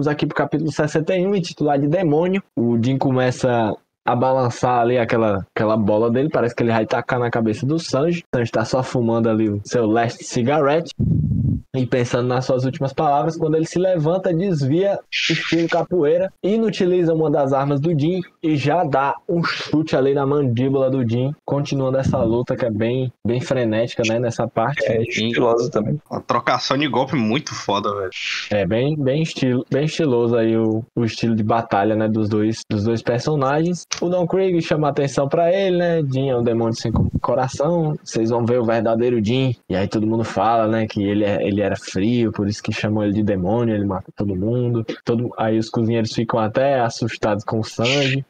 Continuamos 0.06 0.08
aqui 0.08 0.26
pro 0.26 0.36
capítulo 0.36 0.70
61, 0.70 1.34
intitulado 1.34 1.82
de 1.82 1.88
Demônio. 1.88 2.42
O 2.56 2.78
Jin 2.80 2.96
começa 2.96 3.74
a 4.04 4.14
balançar 4.14 4.80
ali 4.80 4.98
aquela, 4.98 5.44
aquela 5.52 5.76
bola 5.76 6.10
dele, 6.10 6.28
parece 6.30 6.54
que 6.54 6.62
ele 6.62 6.70
vai 6.70 6.86
tacar 6.86 7.18
na 7.18 7.28
cabeça 7.28 7.66
do 7.66 7.78
Sanji. 7.78 8.22
O 8.32 8.36
Sanji 8.36 8.52
tá 8.52 8.64
só 8.64 8.82
fumando 8.84 9.28
ali 9.28 9.48
o 9.48 9.60
seu 9.64 9.84
last 9.84 10.22
cigarette. 10.24 10.92
E 11.78 11.86
pensando 11.86 12.28
nas 12.28 12.44
suas 12.44 12.64
últimas 12.64 12.92
palavras, 12.92 13.36
quando 13.36 13.56
ele 13.56 13.66
se 13.66 13.78
levanta, 13.78 14.32
desvia 14.32 14.98
estilo 15.10 15.68
capoeira, 15.68 16.32
inutiliza 16.42 17.12
uma 17.14 17.30
das 17.30 17.52
armas 17.52 17.80
do 17.80 17.98
Jin 17.98 18.20
e 18.42 18.56
já 18.56 18.84
dá 18.84 19.14
um 19.28 19.42
chute 19.42 19.96
ali 19.96 20.14
na 20.14 20.26
mandíbula 20.26 20.90
do 20.90 21.08
Jin, 21.08 21.34
continuando 21.44 21.98
essa 21.98 22.18
luta 22.22 22.56
que 22.56 22.64
é 22.64 22.70
bem, 22.70 23.12
bem 23.26 23.40
frenética, 23.40 24.02
né, 24.06 24.18
nessa 24.18 24.46
parte. 24.46 24.84
É 24.86 25.02
estiloso 25.02 25.70
também. 25.70 26.00
Uma 26.10 26.20
trocação 26.20 26.78
de 26.78 26.88
golpe 26.88 27.16
muito 27.16 27.54
foda, 27.54 27.92
velho. 27.94 28.10
É 28.50 28.66
bem, 28.66 28.96
bem, 28.96 29.22
estilo, 29.22 29.64
bem 29.70 29.84
estiloso 29.84 30.36
aí 30.36 30.56
o, 30.56 30.84
o 30.94 31.04
estilo 31.04 31.34
de 31.34 31.42
batalha, 31.42 31.94
né, 31.94 32.08
dos 32.08 32.28
dois, 32.28 32.62
dos 32.68 32.84
dois 32.84 33.02
personagens. 33.02 33.86
O 34.00 34.08
Don 34.08 34.26
Krieg 34.26 34.60
chama 34.62 34.88
a 34.88 34.90
atenção 34.90 35.28
pra 35.28 35.52
ele, 35.52 35.78
né, 35.78 36.02
Jin 36.02 36.30
é 36.30 36.36
um 36.36 36.42
demônio 36.42 36.74
sem 36.74 36.92
coração, 37.20 37.96
vocês 38.02 38.30
vão 38.30 38.44
ver 38.44 38.60
o 38.60 38.64
verdadeiro 38.64 39.24
Jin. 39.24 39.54
E 39.68 39.76
aí 39.76 39.88
todo 39.88 40.06
mundo 40.06 40.24
fala, 40.24 40.66
né, 40.68 40.86
que 40.86 41.02
ele, 41.02 41.24
é, 41.24 41.46
ele 41.46 41.60
era 41.66 41.76
frio, 41.76 42.32
por 42.32 42.48
isso 42.48 42.62
que 42.62 42.72
chamam 42.72 43.04
ele 43.04 43.12
de 43.12 43.22
demônio, 43.22 43.74
ele 43.74 43.84
mata 43.84 44.12
todo 44.14 44.34
mundo. 44.34 44.84
Todo, 45.04 45.32
aí 45.36 45.58
os 45.58 45.68
cozinheiros 45.68 46.12
ficam 46.12 46.40
até 46.40 46.80
assustados 46.80 47.44
com 47.44 47.60
o 47.60 47.64
Sanji. 47.64 48.24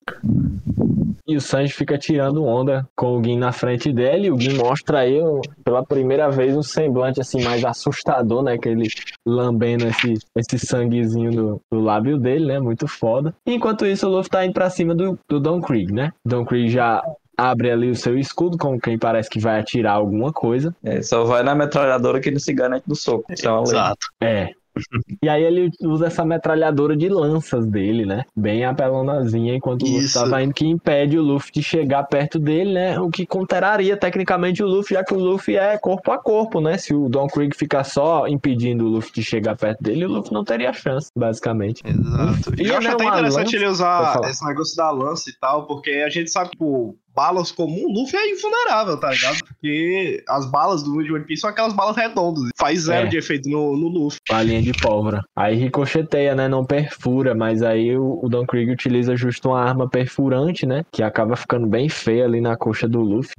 E 1.27 1.37
o 1.37 1.41
Sanji 1.41 1.73
fica 1.73 1.99
tirando 1.99 2.45
onda 2.45 2.89
com 2.95 3.19
o 3.19 3.25
Gin 3.25 3.39
na 3.39 3.53
frente 3.53 3.93
dele. 3.93 4.29
E 4.29 4.31
o 4.31 4.39
Gin 4.39 4.55
mostra 4.57 5.01
aí, 5.01 5.19
pela 5.65 5.85
primeira 5.85 6.31
vez, 6.31 6.57
um 6.57 6.63
semblante 6.63 7.21
assim 7.21 7.43
mais 7.43 7.65
assustador, 7.65 8.43
né? 8.43 8.57
Que 8.57 8.69
ele 8.69 8.89
lambendo 9.27 9.87
esse, 9.89 10.15
esse 10.37 10.59
sanguezinho 10.65 11.33
do, 11.33 11.61
do 11.71 11.81
lábio 11.81 12.17
dele, 12.17 12.47
né? 12.47 12.61
Muito 12.61 12.87
foda. 12.87 13.35
Enquanto 13.45 13.85
isso, 13.85 14.07
o 14.07 14.11
Luffy 14.11 14.31
tá 14.31 14.45
indo 14.45 14.55
pra 14.55 14.71
cima 14.71 14.95
do, 14.95 15.19
do 15.29 15.41
Don 15.41 15.61
Krieg, 15.61 15.93
né? 15.93 16.13
Don 16.25 16.45
Krieg 16.45 16.69
já 16.69 17.03
abre 17.37 17.71
ali 17.71 17.91
o 17.91 17.95
seu 17.97 18.19
escudo, 18.19 18.57
como 18.59 18.81
quem 18.81 18.99
parece 18.99 19.29
que 19.29 19.39
vai 19.41 19.61
atirar 19.61 19.95
alguma 19.95 20.33
coisa. 20.33 20.75
É, 20.83 21.03
só 21.03 21.25
vai 21.25 21.43
na 21.43 21.55
metralhadora 21.55 22.21
que 22.21 22.29
ele 22.29 22.41
se 22.41 22.53
garante 22.53 22.85
do 22.87 22.95
soco. 22.97 23.33
Isso 23.33 23.47
é 23.47 23.51
uma 23.51 23.61
lei. 23.61 23.69
Exato. 23.73 24.07
É. 24.21 24.51
E 25.23 25.29
aí 25.31 25.43
ele 25.43 25.71
usa 25.81 26.09
essa 26.09 26.23
metralhadora 26.23 26.95
de 26.95 27.09
lanças 27.09 27.67
dele, 27.67 28.05
né? 28.05 28.25
Bem 28.37 28.63
apelonazinha, 28.67 29.55
enquanto 29.55 29.85
o 29.85 29.87
Luffy 29.87 30.05
Isso. 30.05 30.21
tava 30.23 30.43
indo, 30.43 30.53
que 30.53 30.67
impede 30.67 31.19
o 31.19 31.23
Luffy 31.23 31.51
de 31.51 31.63
chegar 31.63 32.05
perto 32.05 32.39
dele, 32.39 32.75
né? 32.75 33.01
O 33.01 33.09
que 33.09 33.25
conteraria 33.25 33.97
tecnicamente 33.97 34.63
o 34.63 34.67
Luffy, 34.67 34.95
já 34.95 35.03
que 35.03 35.15
o 35.15 35.19
Luffy 35.19 35.57
é 35.57 35.79
corpo 35.79 36.13
a 36.13 36.19
corpo, 36.19 36.61
né? 36.61 36.77
Se 36.77 36.95
o 36.95 37.09
Don 37.09 37.27
Krieg 37.27 37.57
ficar 37.57 37.85
só 37.85 38.29
impedindo 38.29 38.85
o 38.85 38.89
Luffy 38.89 39.11
de 39.15 39.23
chegar 39.23 39.57
perto 39.57 39.83
dele, 39.83 40.05
o 40.05 40.09
Luffy 40.11 40.33
não 40.35 40.45
teria 40.45 40.71
chance, 40.75 41.11
basicamente. 41.17 41.83
Exato. 41.83 42.53
E 42.61 42.65
E 42.65 42.69
eu 42.69 42.77
acho 42.77 42.89
até 42.91 43.05
interessante 43.07 43.45
lança- 43.47 43.57
ele 43.57 43.67
usar 43.69 44.21
esse 44.29 44.45
negócio 44.47 44.77
da 44.77 44.91
lança 44.91 45.31
e 45.31 45.33
tal, 45.41 45.67
porque 45.67 45.91
a 46.07 46.11
gente 46.11 46.31
sabe 46.31 46.51
que, 46.51 46.59
pô, 46.59 46.95
balas 47.17 47.51
comum, 47.51 47.87
o 47.87 47.93
Luffy 47.93 48.15
é 48.19 48.31
invulnerável, 48.31 48.99
tá 49.01 49.11
ligado? 49.11 49.39
Porque 49.49 50.23
as 50.29 50.45
balas 50.51 50.83
do 50.83 50.95
One 50.99 51.25
Piece 51.25 51.41
são 51.41 51.51
aquelas 51.51 51.73
balas 51.73 51.97
redondas. 51.97 52.45
Faz 52.59 52.81
zero 52.81 53.07
É. 53.07 53.09
de 53.09 53.17
efeito 53.17 53.49
no, 53.49 53.75
no 53.77 53.89
Luffy. 53.89 54.21
Balinha 54.29 54.61
de 54.61 54.73
pólvora. 54.73 55.23
Aí 55.35 55.57
ricocheteia, 55.57 56.35
né? 56.35 56.47
Não 56.47 56.65
perfura, 56.65 57.35
mas 57.35 57.63
aí 57.63 57.97
o, 57.97 58.21
o 58.23 58.29
Don 58.29 58.45
Krieg 58.47 58.71
utiliza 58.71 59.17
justo 59.17 59.49
uma 59.49 59.63
arma 59.63 59.89
perfurante, 59.89 60.67
né? 60.67 60.85
Que 60.93 61.03
acaba 61.03 61.35
ficando 61.37 61.67
bem 61.67 61.89
feia 61.89 62.25
ali 62.27 62.41
na 62.41 62.55
coxa 62.57 62.87
do 62.87 63.01
Luffy. 63.01 63.35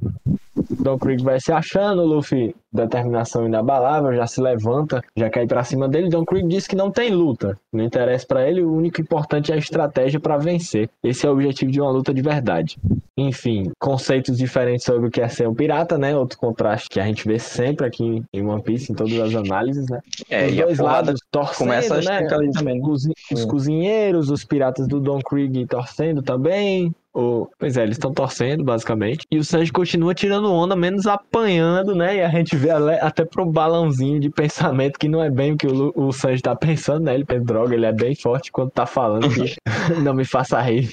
Don 0.79 0.97
Krieg 0.97 1.23
vai 1.23 1.39
se 1.39 1.51
achando, 1.51 2.03
Luffy, 2.05 2.55
determinação 2.71 3.45
inabalável, 3.45 4.13
já 4.13 4.27
se 4.27 4.41
levanta, 4.41 5.01
já 5.15 5.29
cai 5.29 5.45
pra 5.47 5.63
cima 5.63 5.87
dele. 5.87 6.09
Don 6.09 6.25
Krieg 6.25 6.47
diz 6.47 6.67
que 6.67 6.75
não 6.75 6.91
tem 6.91 7.09
luta. 7.11 7.57
Não 7.73 7.83
interessa 7.83 8.25
pra 8.27 8.47
ele, 8.47 8.61
o 8.61 8.73
único 8.73 9.01
importante 9.01 9.51
é 9.51 9.55
a 9.55 9.57
estratégia 9.57 10.19
pra 10.19 10.37
vencer. 10.37 10.89
Esse 11.03 11.25
é 11.25 11.29
o 11.29 11.33
objetivo 11.33 11.71
de 11.71 11.81
uma 11.81 11.91
luta 11.91 12.13
de 12.13 12.21
verdade. 12.21 12.77
Enfim, 13.17 13.71
conceitos 13.79 14.37
diferentes 14.37 14.85
sobre 14.85 15.07
o 15.07 15.11
que 15.11 15.21
é 15.21 15.27
ser 15.27 15.47
um 15.47 15.53
pirata, 15.55 15.97
né? 15.97 16.15
Outro 16.15 16.37
contraste 16.37 16.87
que 16.89 16.99
a 16.99 17.05
gente 17.05 17.27
vê 17.27 17.39
sempre 17.39 17.85
aqui 17.87 18.21
em 18.31 18.45
One 18.45 18.61
Piece, 18.61 18.91
em 18.91 18.95
todas 18.95 19.19
as 19.19 19.33
análises, 19.35 19.89
né? 19.89 19.99
É, 20.29 20.45
Os 20.47 20.55
dois 20.55 20.79
lados 20.79 21.19
torcendo, 21.31 21.57
começa 21.57 21.95
a 21.95 22.01
né? 22.01 22.27
também, 22.27 22.79
né? 22.79 22.87
Os 23.33 23.41
É. 23.43 23.47
cozinheiros, 23.47 24.29
os 24.29 24.45
piratas 24.45 24.87
do 24.87 24.99
Don 24.99 25.19
Krieg 25.19 25.65
torcendo 25.65 26.21
também. 26.21 26.93
O... 27.17 27.49
Pois 27.57 27.75
é, 27.77 27.83
eles 27.83 27.95
estão 27.97 28.13
torcendo, 28.13 28.63
basicamente. 28.63 29.25
E 29.31 29.37
o 29.37 29.43
Sanji 29.43 29.71
continua 29.71 30.13
tirando 30.13 30.51
onda, 30.53 30.75
menos 30.75 31.07
apanhando, 31.07 31.95
né? 31.95 32.17
E 32.17 32.21
a 32.21 32.29
gente 32.29 32.55
vê 32.55 32.69
ale- 32.69 32.99
até 32.99 33.25
pro 33.25 33.45
balãozinho 33.45 34.19
de 34.19 34.29
pensamento 34.29 34.99
que 34.99 35.07
não 35.09 35.23
é 35.23 35.29
bem 35.29 35.53
o 35.53 35.57
que 35.57 35.65
o, 35.67 35.73
Lu- 35.73 35.93
o 35.95 36.11
Sanji 36.11 36.41
tá 36.41 36.55
pensando, 36.55 37.05
né? 37.05 37.15
Ele 37.15 37.25
pensa, 37.25 37.43
droga, 37.43 37.73
ele 37.73 37.85
é 37.85 37.91
bem 37.91 38.13
forte 38.15 38.51
quando 38.51 38.69
tá 38.71 38.85
falando 38.85 39.27
que 39.29 39.55
não 40.03 40.13
me 40.13 40.25
faça 40.25 40.61
rir. 40.61 40.89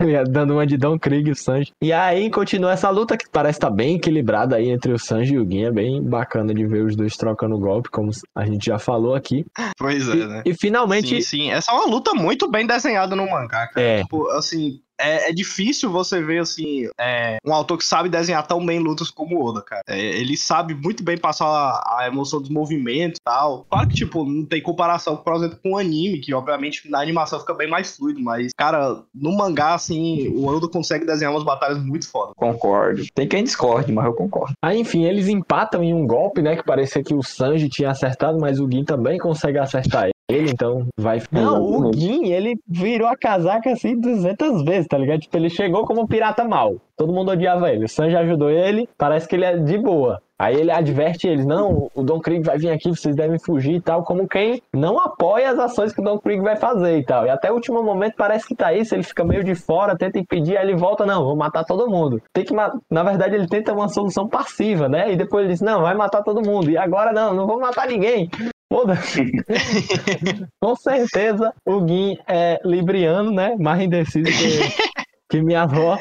Ele 0.00 0.14
é 0.14 0.24
dando 0.24 0.54
uma 0.54 0.66
de 0.66 0.76
Don 0.76 0.98
Krieg 0.98 1.28
e 1.28 1.32
o 1.32 1.36
Sanji. 1.36 1.70
E 1.82 1.92
aí 1.92 2.30
continua 2.30 2.72
essa 2.72 2.88
luta 2.90 3.16
que 3.16 3.28
parece 3.30 3.58
estar 3.58 3.70
bem 3.70 3.96
equilibrada 3.96 4.56
aí 4.56 4.70
entre 4.70 4.92
o 4.92 4.98
Sanji 4.98 5.34
e 5.34 5.38
o 5.38 5.44
Gin. 5.48 5.64
É 5.64 5.70
bem 5.70 6.02
bacana 6.02 6.54
de 6.54 6.66
ver 6.66 6.84
os 6.84 6.96
dois 6.96 7.16
trocando 7.16 7.58
golpe, 7.58 7.90
como 7.90 8.10
a 8.34 8.44
gente 8.46 8.64
já 8.66 8.78
falou 8.78 9.14
aqui. 9.14 9.44
Pois 9.78 10.08
é, 10.08 10.12
E, 10.12 10.26
né? 10.26 10.42
e 10.46 10.54
finalmente. 10.54 11.08
Sim, 11.08 11.20
sim. 11.20 11.50
Essa 11.50 11.72
é 11.72 11.74
uma 11.74 11.86
luta 11.86 12.14
muito 12.14 12.50
bem 12.50 12.66
desenhada 12.66 13.14
no 13.14 13.28
mangá, 13.28 13.66
cara. 13.68 13.80
É. 13.86 14.02
Tipo, 14.02 14.28
assim, 14.30 14.80
é, 14.98 15.30
é 15.30 15.32
difícil 15.32 15.90
você 15.90 16.22
ver, 16.22 16.40
assim, 16.40 16.88
é, 16.98 17.38
um 17.44 17.52
autor 17.52 17.78
que 17.78 17.84
sabe 17.84 18.08
desenhar 18.08 18.46
tão 18.46 18.64
bem 18.64 18.78
lutas 18.78 19.10
como 19.10 19.36
o 19.36 19.44
Oda, 19.44 19.62
cara. 19.62 19.82
É, 19.88 19.98
ele 19.98 20.36
sabe 20.36 20.74
muito 20.74 21.02
bem 21.02 21.16
passar 21.16 21.46
a, 21.46 21.98
a 22.00 22.06
emoção 22.06 22.40
dos 22.40 22.50
movimentos 22.50 23.18
e 23.18 23.24
tal. 23.24 23.64
Claro 23.70 23.88
que, 23.88 23.94
tipo, 23.94 24.24
não 24.24 24.44
tem 24.44 24.60
comparação, 24.60 25.16
por 25.16 25.34
exemplo, 25.36 25.58
com 25.62 25.72
o 25.72 25.78
anime, 25.78 26.20
que 26.20 26.34
obviamente 26.34 26.90
na 26.90 27.00
animação 27.00 27.40
fica 27.40 27.54
bem 27.54 27.68
mais 27.68 27.96
fluido, 27.96 28.20
mas, 28.20 28.52
cara, 28.56 29.02
no 29.14 29.36
mangá, 29.36 29.74
assim, 29.74 30.28
o 30.28 30.46
Oda 30.46 30.68
consegue 30.68 31.06
desenhar 31.06 31.32
umas 31.32 31.44
batalhas 31.44 31.78
muito 31.78 32.08
foda. 32.10 32.32
Concordo. 32.36 33.04
Tem 33.14 33.28
quem 33.28 33.44
discorde, 33.44 33.92
mas 33.92 34.04
eu 34.06 34.14
concordo. 34.14 34.54
Aí, 34.62 34.80
enfim, 34.80 35.04
eles 35.04 35.28
empatam 35.28 35.82
em 35.82 35.94
um 35.94 36.06
golpe, 36.06 36.42
né? 36.42 36.56
Que 36.56 36.64
parecia 36.64 37.02
que 37.02 37.14
o 37.14 37.22
Sanji 37.22 37.68
tinha 37.68 37.90
acertado, 37.90 38.38
mas 38.38 38.58
o 38.58 38.68
Gin 38.70 38.84
também 38.84 39.18
consegue 39.18 39.58
acertar 39.58 40.08
ele, 40.28 40.50
então 40.50 40.86
vai. 40.96 41.22
Não, 41.32 41.62
o. 41.62 41.92
Gin, 41.92 42.26
ele 42.26 42.58
virou 42.68 43.08
a 43.08 43.16
casaca 43.16 43.70
assim 43.70 43.98
200 43.98 44.62
vezes, 44.62 44.86
tá 44.86 44.98
ligado? 44.98 45.20
Tipo, 45.20 45.36
ele 45.36 45.48
chegou 45.48 45.86
como 45.86 46.02
um 46.02 46.06
pirata 46.06 46.44
mal. 46.44 46.76
Todo 46.96 47.12
mundo 47.12 47.30
odiava 47.30 47.70
ele. 47.70 47.84
O 47.84 47.88
Sanji 47.88 48.16
ajudou 48.16 48.50
ele, 48.50 48.88
parece 48.98 49.26
que 49.26 49.36
ele 49.36 49.44
é 49.44 49.56
de 49.56 49.78
boa. 49.78 50.20
Aí 50.38 50.54
ele 50.54 50.70
adverte 50.70 51.26
eles, 51.26 51.44
não, 51.44 51.90
o 51.92 52.02
Don 52.02 52.20
Krieg 52.20 52.44
vai 52.44 52.56
vir 52.56 52.70
aqui, 52.70 52.88
vocês 52.90 53.16
devem 53.16 53.40
fugir 53.40 53.74
e 53.74 53.80
tal, 53.80 54.04
como 54.04 54.28
quem 54.28 54.62
não 54.72 54.96
apoia 54.96 55.50
as 55.50 55.58
ações 55.58 55.92
que 55.92 56.00
o 56.00 56.04
Don 56.04 56.16
Krieg 56.18 56.40
vai 56.40 56.54
fazer 56.54 56.96
e 56.96 57.04
tal. 57.04 57.26
E 57.26 57.28
até 57.28 57.50
o 57.50 57.54
último 57.54 57.82
momento 57.82 58.14
parece 58.16 58.46
que 58.46 58.54
tá 58.54 58.72
isso, 58.72 58.94
ele 58.94 59.02
fica 59.02 59.24
meio 59.24 59.42
de 59.42 59.56
fora, 59.56 59.96
tenta 59.96 60.16
impedir, 60.16 60.56
aí 60.56 60.64
ele 60.64 60.76
volta, 60.76 61.04
não, 61.04 61.24
vou 61.24 61.34
matar 61.34 61.64
todo 61.64 61.90
mundo. 61.90 62.22
Tem 62.32 62.44
que 62.44 62.54
Na 62.54 63.02
verdade, 63.02 63.34
ele 63.34 63.48
tenta 63.48 63.72
uma 63.72 63.88
solução 63.88 64.28
passiva, 64.28 64.88
né? 64.88 65.12
E 65.12 65.16
depois 65.16 65.44
ele 65.44 65.54
diz, 65.54 65.60
não, 65.60 65.82
vai 65.82 65.96
matar 65.96 66.22
todo 66.22 66.46
mundo. 66.46 66.70
E 66.70 66.78
agora 66.78 67.12
não, 67.12 67.34
não 67.34 67.44
vou 67.44 67.58
matar 67.58 67.88
ninguém. 67.88 68.30
Foda-se. 68.70 69.32
Com 70.60 70.76
certeza 70.76 71.52
o 71.64 71.86
Gin 71.86 72.18
é 72.28 72.60
libriano, 72.64 73.30
né? 73.30 73.56
Mais 73.58 73.80
indeciso 73.82 74.26
que, 74.30 74.58
que 75.30 75.42
minha 75.42 75.62
avó. 75.62 75.98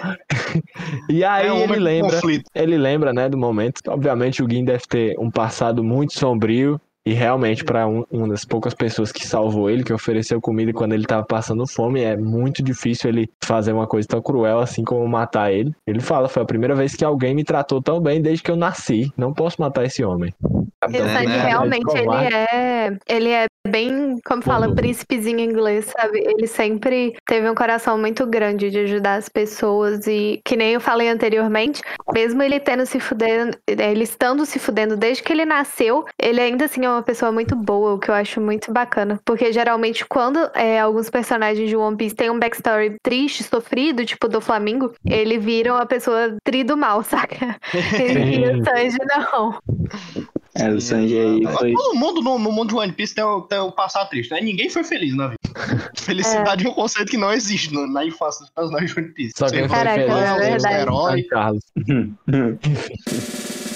E 1.09 1.23
aí 1.23 1.47
é 1.47 1.53
um 1.53 1.59
ele 1.59 1.79
lembra. 1.79 2.15
conflito. 2.15 2.49
Ele 2.53 2.77
lembra, 2.77 3.13
né, 3.13 3.29
do 3.29 3.37
momento. 3.37 3.81
Obviamente 3.87 4.43
o 4.43 4.49
Gin 4.49 4.65
deve 4.65 4.83
ter 4.87 5.17
um 5.17 5.31
passado 5.31 5.83
muito 5.83 6.13
sombrio. 6.17 6.79
E 7.07 7.13
realmente, 7.13 7.63
para 7.63 7.87
um, 7.87 8.03
uma 8.11 8.27
das 8.27 8.43
poucas 8.43 8.73
pessoas 8.73 9.13
que 9.13 9.25
salvou 9.25 9.69
ele, 9.69 9.81
que 9.81 9.93
ofereceu 9.93 10.41
comida 10.41 10.73
quando 10.73 10.91
ele 10.91 11.05
tava 11.05 11.25
passando 11.25 11.65
fome, 11.65 12.01
é 12.01 12.17
muito 12.17 12.61
difícil 12.61 13.09
ele 13.09 13.29
fazer 13.41 13.71
uma 13.71 13.87
coisa 13.87 14.05
tão 14.05 14.21
cruel 14.21 14.59
assim 14.59 14.83
como 14.83 15.07
matar 15.07 15.53
ele. 15.53 15.71
Ele 15.87 16.01
fala: 16.01 16.27
foi 16.27 16.43
a 16.43 16.45
primeira 16.45 16.75
vez 16.75 16.95
que 16.97 17.05
alguém 17.05 17.33
me 17.33 17.45
tratou 17.45 17.81
tão 17.81 18.01
bem 18.01 18.21
desde 18.21 18.43
que 18.43 18.51
eu 18.51 18.57
nasci. 18.57 19.09
Não 19.15 19.33
posso 19.33 19.61
matar 19.61 19.85
esse 19.85 20.03
homem. 20.03 20.33
E 20.89 21.01
o 21.01 21.05
É, 21.05 21.09
Sanji 21.09 21.27
né? 21.27 21.45
realmente 21.45 21.97
ele 21.97 22.15
é. 22.15 22.97
Ele 23.07 23.29
é 23.29 23.45
bem, 23.67 24.17
como 24.25 24.41
fala, 24.41 24.73
príncipezinho 24.73 25.39
em 25.39 25.45
inglês, 25.49 25.85
sabe? 25.97 26.19
Ele 26.19 26.47
sempre 26.47 27.13
teve 27.27 27.49
um 27.49 27.55
coração 27.55 27.97
muito 27.97 28.25
grande 28.25 28.69
de 28.69 28.79
ajudar 28.79 29.15
as 29.15 29.27
pessoas. 29.29 30.07
E 30.07 30.39
que 30.45 30.55
nem 30.55 30.73
eu 30.73 30.81
falei 30.81 31.09
anteriormente, 31.09 31.81
mesmo 32.13 32.41
ele 32.41 32.59
tendo 32.59 32.85
se 32.85 32.99
fudendo, 32.99 33.57
ele 33.67 34.03
estando 34.03 34.45
se 34.45 34.59
fudendo 34.59 34.95
desde 34.95 35.23
que 35.23 35.33
ele 35.33 35.45
nasceu, 35.45 36.05
ele 36.21 36.39
ainda 36.39 36.65
assim 36.65 36.85
é 36.85 36.89
uma 36.97 37.03
pessoa 37.03 37.31
muito 37.31 37.55
boa, 37.55 37.93
o 37.93 37.99
que 37.99 38.09
eu 38.09 38.15
acho 38.15 38.41
muito 38.41 38.71
bacana. 38.73 39.19
Porque 39.23 39.51
geralmente, 39.53 40.05
quando 40.05 40.39
é, 40.53 40.79
alguns 40.79 41.09
personagens 41.09 41.69
de 41.69 41.75
One 41.75 41.95
Piece 41.95 42.15
têm 42.15 42.29
um 42.29 42.39
backstory 42.39 42.97
triste, 43.01 43.43
sofrido, 43.43 44.05
tipo 44.05 44.27
do 44.27 44.41
Flamingo, 44.41 44.93
ele 45.05 45.37
vira 45.37 45.73
uma 45.73 45.85
pessoa 45.85 46.35
tri 46.43 46.63
do 46.63 46.75
mal, 46.75 47.03
saca? 47.05 47.55
E, 47.73 48.39
e 48.39 48.59
o 48.59 48.63
Sanji 48.63 48.97
não. 49.07 49.59
É, 50.55 50.69
o 50.69 50.81
Sanji 50.81 51.17
aí 51.17 51.43
foi. 51.55 51.73
Todo 51.73 51.95
mundo 51.95 52.21
no, 52.21 52.39
no 52.39 52.51
mundo 52.51 52.69
de 52.69 52.75
One 52.75 52.91
Piece 52.91 53.13
tem 53.13 53.23
o, 53.23 53.41
tem 53.41 53.59
o 53.59 53.71
passado 53.71 54.09
triste, 54.09 54.31
né? 54.31 54.41
Ninguém 54.41 54.69
foi 54.69 54.83
feliz 54.83 55.15
na 55.15 55.27
vida. 55.27 55.37
Felicidade 55.95 56.65
é, 56.65 56.69
um 56.69 56.73
conceito 56.73 57.09
que 57.11 57.17
não 57.17 57.31
existe 57.31 57.71
no- 57.73 57.85
na 57.87 58.03
infância 58.05 58.41
dos 58.41 58.49
personagens 58.49 58.91
de 58.93 58.99
One 58.99 59.09
Piece. 59.13 59.33
Só 59.37 59.47
quem 59.49 59.61
Você 59.61 59.67
foi 59.69 59.77
Caraca, 59.77 60.01
feliz 60.01 60.13
é 60.45 60.49
verdade. 60.51 60.75
herói. 60.81 61.11
Ai, 61.11 61.21
Carlos. 61.23 61.63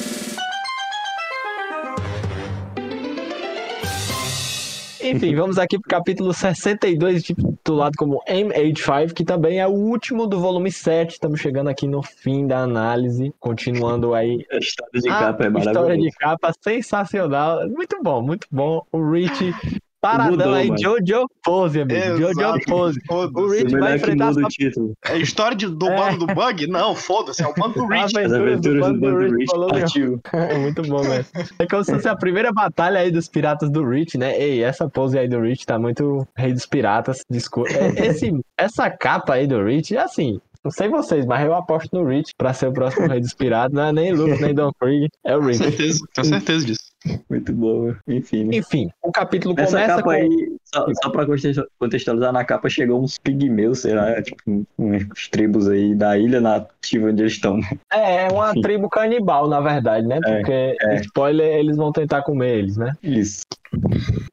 Enfim, 5.12 5.36
vamos 5.36 5.58
aqui 5.58 5.78
pro 5.78 5.90
capítulo 5.90 6.34
62, 6.34 7.24
titulado 7.24 7.94
como 7.98 8.24
MH5, 8.28 9.14
que 9.14 9.26
também 9.26 9.60
é 9.60 9.68
o 9.68 9.72
último 9.72 10.26
do 10.26 10.40
volume 10.40 10.72
7. 10.72 11.12
Estamos 11.12 11.42
chegando 11.42 11.70
aqui 11.70 11.86
no 11.86 12.02
fim 12.02 12.48
da 12.48 12.60
análise, 12.60 13.34
continuando 13.40 14.14
aí. 14.14 14.46
A 14.52 14.58
história 14.58 15.02
de 15.02 15.10
capa 15.10 15.44
é 15.44 15.48
história 15.48 15.74
maravilhosa. 15.74 16.10
de 16.10 16.12
capa 16.12 16.54
sensacional. 16.62 17.68
Muito 17.70 18.02
bom, 18.02 18.22
muito 18.22 18.48
bom. 18.50 18.86
O 18.92 19.12
Rich 19.12 19.54
paradão 20.02 20.32
Mudou, 20.32 20.54
aí, 20.54 20.68
mano. 20.68 20.82
Jojo 20.82 21.26
Pose, 21.44 21.82
amigo. 21.82 22.00
Jojo 22.18 22.28
Exato. 22.42 22.60
Pose. 22.68 23.00
O 23.00 23.06
Foda-se. 23.08 23.56
Rich 23.56 23.64
O 23.64 23.66
melhor 23.68 23.80
vai 23.82 23.92
é 23.92 23.96
enfrentar 23.96 24.32
o 24.32 24.48
título. 24.48 24.94
É 25.08 25.18
história 25.18 25.56
de, 25.56 25.68
do 25.68 25.88
É. 25.88 25.96
bando 25.96 26.26
do 26.26 26.34
Bug? 26.34 26.68
Não, 26.68 26.96
foda-se, 26.96 27.44
é 27.44 27.48
o 27.48 27.54
bando 27.54 27.76
do 27.76 27.86
Rich. 27.88 28.18
As 28.18 28.34
aventuras 28.34 28.62
do 28.62 28.74
do 28.74 28.80
bando 28.80 29.00
do 29.00 29.18
Rich 29.20 29.36
Rich 29.38 29.58
meu. 29.58 29.68
partiu. 29.68 30.22
É 30.34 30.58
muito 30.58 30.82
bom, 30.84 31.02
velho. 31.04 31.26
É 31.60 31.68
como 31.68 31.84
se 31.84 31.94
fosse 31.94 32.08
a 32.10 32.16
primeira 32.16 32.52
batalha 32.52 33.00
aí 33.00 33.12
dos 33.12 33.28
piratas 33.28 33.70
do 33.70 33.88
Rich, 33.88 34.18
né? 34.18 34.38
Ei, 34.42 34.64
essa 34.64 34.90
pose 34.90 35.18
aí 35.20 35.28
do 35.30 35.40
Rich 35.40 35.66
tá 35.66 35.78
muito 35.78 36.28
rei 36.36 36.52
dos 36.54 36.66
piratas. 36.66 37.24
Desculpa. 37.30 37.70
É, 37.72 37.92
Esse, 38.08 38.32
essa 38.58 38.90
capa 38.90 39.34
aí 39.36 39.46
do 39.48 39.64
Rich, 39.64 39.96
assim. 39.98 40.40
Não 40.64 40.70
sei 40.72 40.90
vocês, 40.90 41.26
mas 41.26 41.44
eu 41.44 41.56
aposto 41.56 41.90
no 41.94 42.08
Rich 42.08 42.34
pra 42.38 42.54
ser 42.54 42.68
o 42.68 42.74
próximo 42.74 43.08
rei 43.08 43.20
dos 43.20 43.34
piratas. 43.34 43.74
Não 43.74 43.84
é 43.88 43.92
nem 43.92 44.14
Luke, 44.14 44.40
nem 44.42 44.54
Don 44.54 44.72
Krieg. 44.80 45.08
É 45.26 45.36
o 45.36 45.40
Com 45.40 45.46
Rich. 45.48 45.58
certeza, 45.58 46.00
tenho 46.14 46.28
certeza 46.28 46.66
disso. 46.66 46.91
Muito 47.30 47.52
bom. 47.54 47.94
Enfim, 48.08 48.46
né? 48.46 48.58
Enfim, 48.58 48.90
o 49.02 49.12
capítulo 49.12 49.56
Essa 49.58 49.72
começa 49.72 49.88
capa 49.96 50.04
com... 50.04 50.10
aí, 50.10 50.58
só, 50.64 50.86
só 51.02 51.10
pra 51.10 51.26
contextu- 51.26 51.68
contextualizar, 51.80 52.32
na 52.32 52.46
capa 52.46 52.70
chegou 52.70 53.02
uns 53.02 53.18
pigmeus, 53.18 53.80
sei 53.80 53.94
lá, 53.96 54.22
tipo, 54.22 54.66
uns 54.78 55.28
tribos 55.30 55.68
aí 55.68 55.96
da 55.96 56.18
ilha 56.18 56.40
nativa 56.40 57.08
onde 57.08 57.24
eles 57.24 57.34
estão. 57.34 57.60
É, 57.92 58.26
é 58.26 58.28
uma 58.30 58.52
Enfim. 58.52 58.62
tribo 58.62 58.90
canibal, 58.90 59.50
na 59.50 59.60
verdade, 59.60 60.06
né? 60.06 60.20
É, 60.24 60.36
Porque, 60.38 60.78
é. 60.80 60.96
spoiler, 61.02 61.58
eles 61.58 61.76
vão 61.76 61.92
tentar 61.92 62.22
comer 62.22 62.60
eles, 62.60 62.78
né? 62.78 62.96
Isso. 63.02 63.42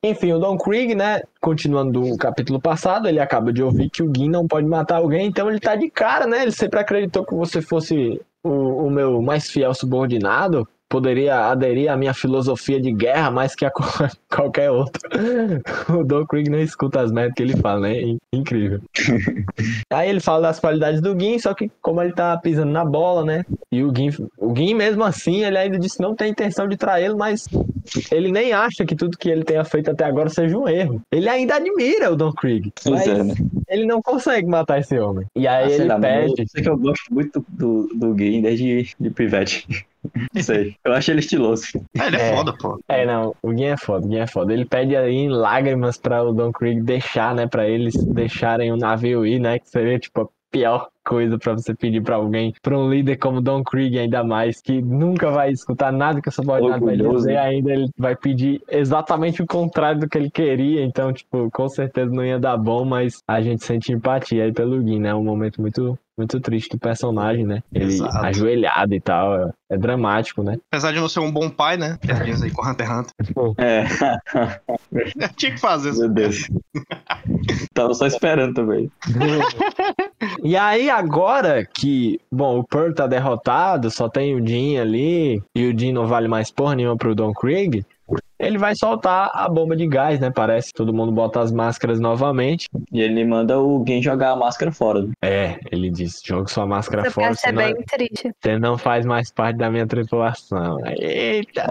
Enfim, 0.03 0.32
o 0.32 0.39
Don 0.39 0.59
Krieg, 0.59 0.95
né? 0.95 1.23
Continuando 1.40 2.01
do 2.01 2.16
capítulo 2.16 2.61
passado, 2.61 3.09
ele 3.09 3.20
acaba 3.20 3.53
de 3.53 3.62
ouvir 3.62 3.89
que 3.89 4.03
o 4.03 4.12
Gin 4.15 4.28
não 4.28 4.47
pode 4.47 4.66
matar 4.66 4.97
alguém, 4.97 5.27
então 5.27 5.49
ele 5.49 5.61
tá 5.61 5.77
de 5.77 5.89
cara, 5.90 6.27
né? 6.27 6.43
Ele 6.43 6.53
sempre 6.53 6.81
acreditou 6.81 7.24
que 7.24 7.35
você 7.35 7.62
fosse 7.62 8.20
o, 8.43 8.86
o 8.86 8.90
meu 8.90 9.23
mais 9.23 9.49
fiel 9.51 9.73
subordinado. 9.74 10.69
Poderia 10.89 11.51
aderir 11.51 11.90
à 11.90 11.97
minha 11.97 12.15
filosofia 12.15 12.81
de 12.81 12.90
guerra 12.93 13.31
mais 13.31 13.55
que 13.55 13.65
a 13.66 13.70
qualquer 14.35 14.70
outro. 14.70 15.01
O 15.94 16.05
Don 16.05 16.24
Krieg 16.27 16.48
não 16.51 16.59
escuta 16.60 17.01
as 17.01 17.10
merdas 17.12 17.35
que 17.35 17.43
ele 17.43 17.56
fala, 17.56 17.81
né? 17.81 18.01
In- 18.01 18.19
Incrível. 18.32 18.81
Aí 19.93 20.09
ele 20.09 20.20
fala 20.20 20.43
das 20.43 20.60
qualidades 20.60 21.01
do 21.01 21.19
Gin, 21.19 21.39
só 21.39 21.55
que 21.55 21.70
como 21.82 22.02
ele 22.02 22.12
tá 22.12 22.36
pisando 22.39 22.70
na 22.73 22.85
bola, 22.85 23.24
né? 23.24 23.44
E 23.70 23.82
o 23.82 23.94
Gin, 23.94 24.10
o 24.39 24.55
Gin 24.56 24.74
mesmo 24.74 25.05
assim, 25.05 25.44
ele 25.44 25.59
ainda 25.59 25.78
disse 25.78 26.01
não 26.01 26.15
tem 26.15 26.31
intenção 26.31 26.69
de 26.69 26.77
traí-lo, 26.77 27.16
mas 27.19 27.47
ele 28.10 28.31
nem 28.31 28.52
acha 28.52 28.85
que 28.85 28.94
tudo 28.97 29.16
que 29.19 29.28
ele 29.28 29.44
tenha 29.44 29.65
feito 29.65 29.90
até 29.90 30.05
agora 30.05 30.28
seja 30.28 30.56
um 30.56 30.69
erro. 30.69 31.01
Ele 31.12 31.28
ainda 31.28 31.56
admira 31.56 32.12
o 32.12 32.16
Don 32.16 32.32
Krieg. 32.32 32.73
Pois 32.82 33.06
Mas 33.06 33.09
é, 33.09 33.24
né? 33.24 33.35
Ele 33.69 33.86
não 33.86 34.01
consegue 34.03 34.47
matar 34.47 34.81
esse 34.81 34.99
homem. 34.99 35.27
E 35.36 35.47
aí 35.47 35.65
Ah, 35.65 35.70
ele 35.74 35.85
lá, 35.85 35.99
mano, 35.99 36.03
pede. 36.03 36.43
Eu 36.43 36.49
sei 36.49 36.62
que 36.62 36.69
eu 36.69 36.77
gosto 36.78 37.12
muito 37.15 37.45
do, 37.49 37.89
do 37.95 38.15
gay 38.15 38.40
desde 38.40 38.95
de 38.99 39.11
Pivete. 39.11 39.66
Não 40.32 40.43
sei. 40.43 40.77
Eu 40.85 40.93
acho 40.93 41.11
ele 41.11 41.19
estiloso. 41.19 41.65
É, 41.99 42.07
ele 42.07 42.16
é, 42.16 42.31
É. 42.31 42.36
foda, 42.36 42.55
pô. 42.57 42.78
É, 42.89 43.05
não, 43.05 43.35
o 43.43 43.53
Gin 43.53 43.65
é 43.65 43.77
foda, 43.77 44.07
o 44.07 44.09
Gin 44.11 44.19
é 44.19 44.27
foda. 44.28 44.53
Ele 44.53 44.65
pede 44.65 44.97
aí 44.97 45.12
em 45.12 45.28
lágrimas 45.28 45.99
pra 45.99 46.23
o 46.23 46.32
Don 46.32 46.53
Krieg 46.53 46.81
deixar, 46.82 47.35
né? 47.35 47.49
Pra 47.49 47.69
eles 47.69 47.95
deixarem 48.05 48.73
o 48.73 48.77
navio 48.77 49.27
ir, 49.27 49.40
né? 49.40 49.59
Que 49.59 49.69
seria, 49.69 49.99
tipo, 49.99 50.20
a 50.23 50.27
pior 50.51 50.89
coisa 51.09 51.39
pra 51.39 51.55
você 51.55 51.75
pedir 51.75 52.03
pra 52.03 52.16
alguém, 52.16 52.53
pra 52.62 52.79
um 52.79 52.91
líder 52.91 53.16
como 53.16 53.41
Don 53.41 53.65
Krieg, 53.65 53.99
ainda 53.99 54.23
mais, 54.23 54.61
que 54.61 54.83
nunca 54.83 55.31
vai 55.31 55.51
escutar 55.51 55.91
nada 55.91 56.20
que 56.20 56.29
o 56.29 56.33
subordinado 56.33 56.85
vai 56.85 56.99
dizer, 56.99 57.33
né? 57.33 57.39
ainda 57.39 57.73
ele 57.73 57.89
vai 57.97 58.15
pedir 58.15 58.61
exatamente 58.69 59.43
o 59.43 59.47
contrário 59.47 60.01
do 60.01 60.09
que 60.09 60.19
ele 60.19 60.31
queria. 60.31 60.85
Então, 60.85 61.11
tipo, 61.11 61.51
com 61.51 61.69
certeza 61.69 62.11
não 62.15 62.25
ia 62.25 62.39
dar 62.39 62.59
bom, 62.59 62.85
mas 62.85 63.23
a 63.27 63.41
gente 63.41 63.65
sente 63.65 63.91
empatia 63.91 64.45
aí 64.45 64.53
pelo 64.53 64.83
Gin, 64.87 65.01
né? 65.01 65.09
É 65.09 65.15
um 65.15 65.25
momento 65.25 65.62
muito. 65.62 65.99
Muito 66.19 66.41
triste 66.41 66.70
do 66.70 66.81
personagem, 66.81 67.47
né? 67.47 67.62
Ele 67.73 67.93
Exato. 67.93 68.27
ajoelhado 68.27 68.93
e 68.93 69.01
tal. 69.01 69.37
É, 69.41 69.53
é 69.70 69.79
dramático, 69.79 70.43
né? 70.43 70.59
Apesar 70.69 70.91
de 70.91 70.99
não 70.99 71.09
ser 71.09 71.20
um 71.20 71.31
bom 71.31 71.49
pai, 71.49 71.77
né? 71.77 71.97
Piadinhas 72.01 72.43
aí 72.43 72.51
com 72.51 72.69
Hunter 72.69 72.89
x 72.89 72.99
Hunter. 72.99 73.55
É, 73.57 73.85
Tinha 75.37 75.53
que 75.53 75.61
fazer 75.61 75.91
isso. 75.91 76.01
meu 76.01 76.09
Deus. 76.09 76.51
Tava 77.73 77.95
só 77.95 78.05
esperando 78.09 78.53
também. 78.53 78.91
E 80.43 80.56
aí, 80.56 80.90
agora 80.90 81.65
que, 81.65 82.20
bom, 82.31 82.59
o 82.59 82.65
Pearl 82.65 82.93
tá 82.93 83.06
derrotado, 83.06 83.90
só 83.90 84.09
tem 84.09 84.35
o 84.35 84.47
Jin 84.47 84.78
ali, 84.78 85.43
e 85.55 85.66
o 85.66 85.78
Jin 85.78 85.93
não 85.93 86.06
vale 86.06 86.28
mais 86.28 86.51
porra 86.51 86.74
nenhuma 86.74 86.97
pro 86.97 87.15
Don 87.15 87.32
Krieg, 87.32 87.85
ele 88.39 88.56
vai 88.56 88.74
soltar 88.77 89.31
a 89.35 89.48
bomba 89.48 89.74
de 89.77 89.86
gás, 89.86 90.20
né? 90.20 90.31
Parece 90.31 90.69
que 90.69 90.74
todo 90.74 90.94
mundo 90.94 91.10
bota 91.10 91.40
as 91.40 91.51
máscaras 91.51 91.98
novamente. 91.98 92.69
E 92.93 93.01
ele 93.01 93.24
manda 93.24 93.59
o 93.59 93.85
Gen 93.86 94.01
jogar 94.01 94.31
a 94.31 94.36
máscara 94.36 94.70
fora. 94.70 95.02
né? 95.02 95.12
É, 95.20 95.59
ele 95.73 95.90
diz: 95.90 96.23
joga 96.24 96.47
sua 96.48 96.65
máscara 96.65 97.02
Essa 97.02 97.10
fora, 97.10 97.35
você 97.35 97.48
é 97.48 97.52
não, 97.52 97.62
bem 97.62 97.74
triste. 97.85 98.32
você 98.40 98.59
não 98.59 98.78
faz 98.78 99.05
mais 99.05 99.32
parte 99.32 99.56
da 99.56 99.69
minha 99.70 99.86
tripulação. 99.86 100.78
Eita! 100.86 101.69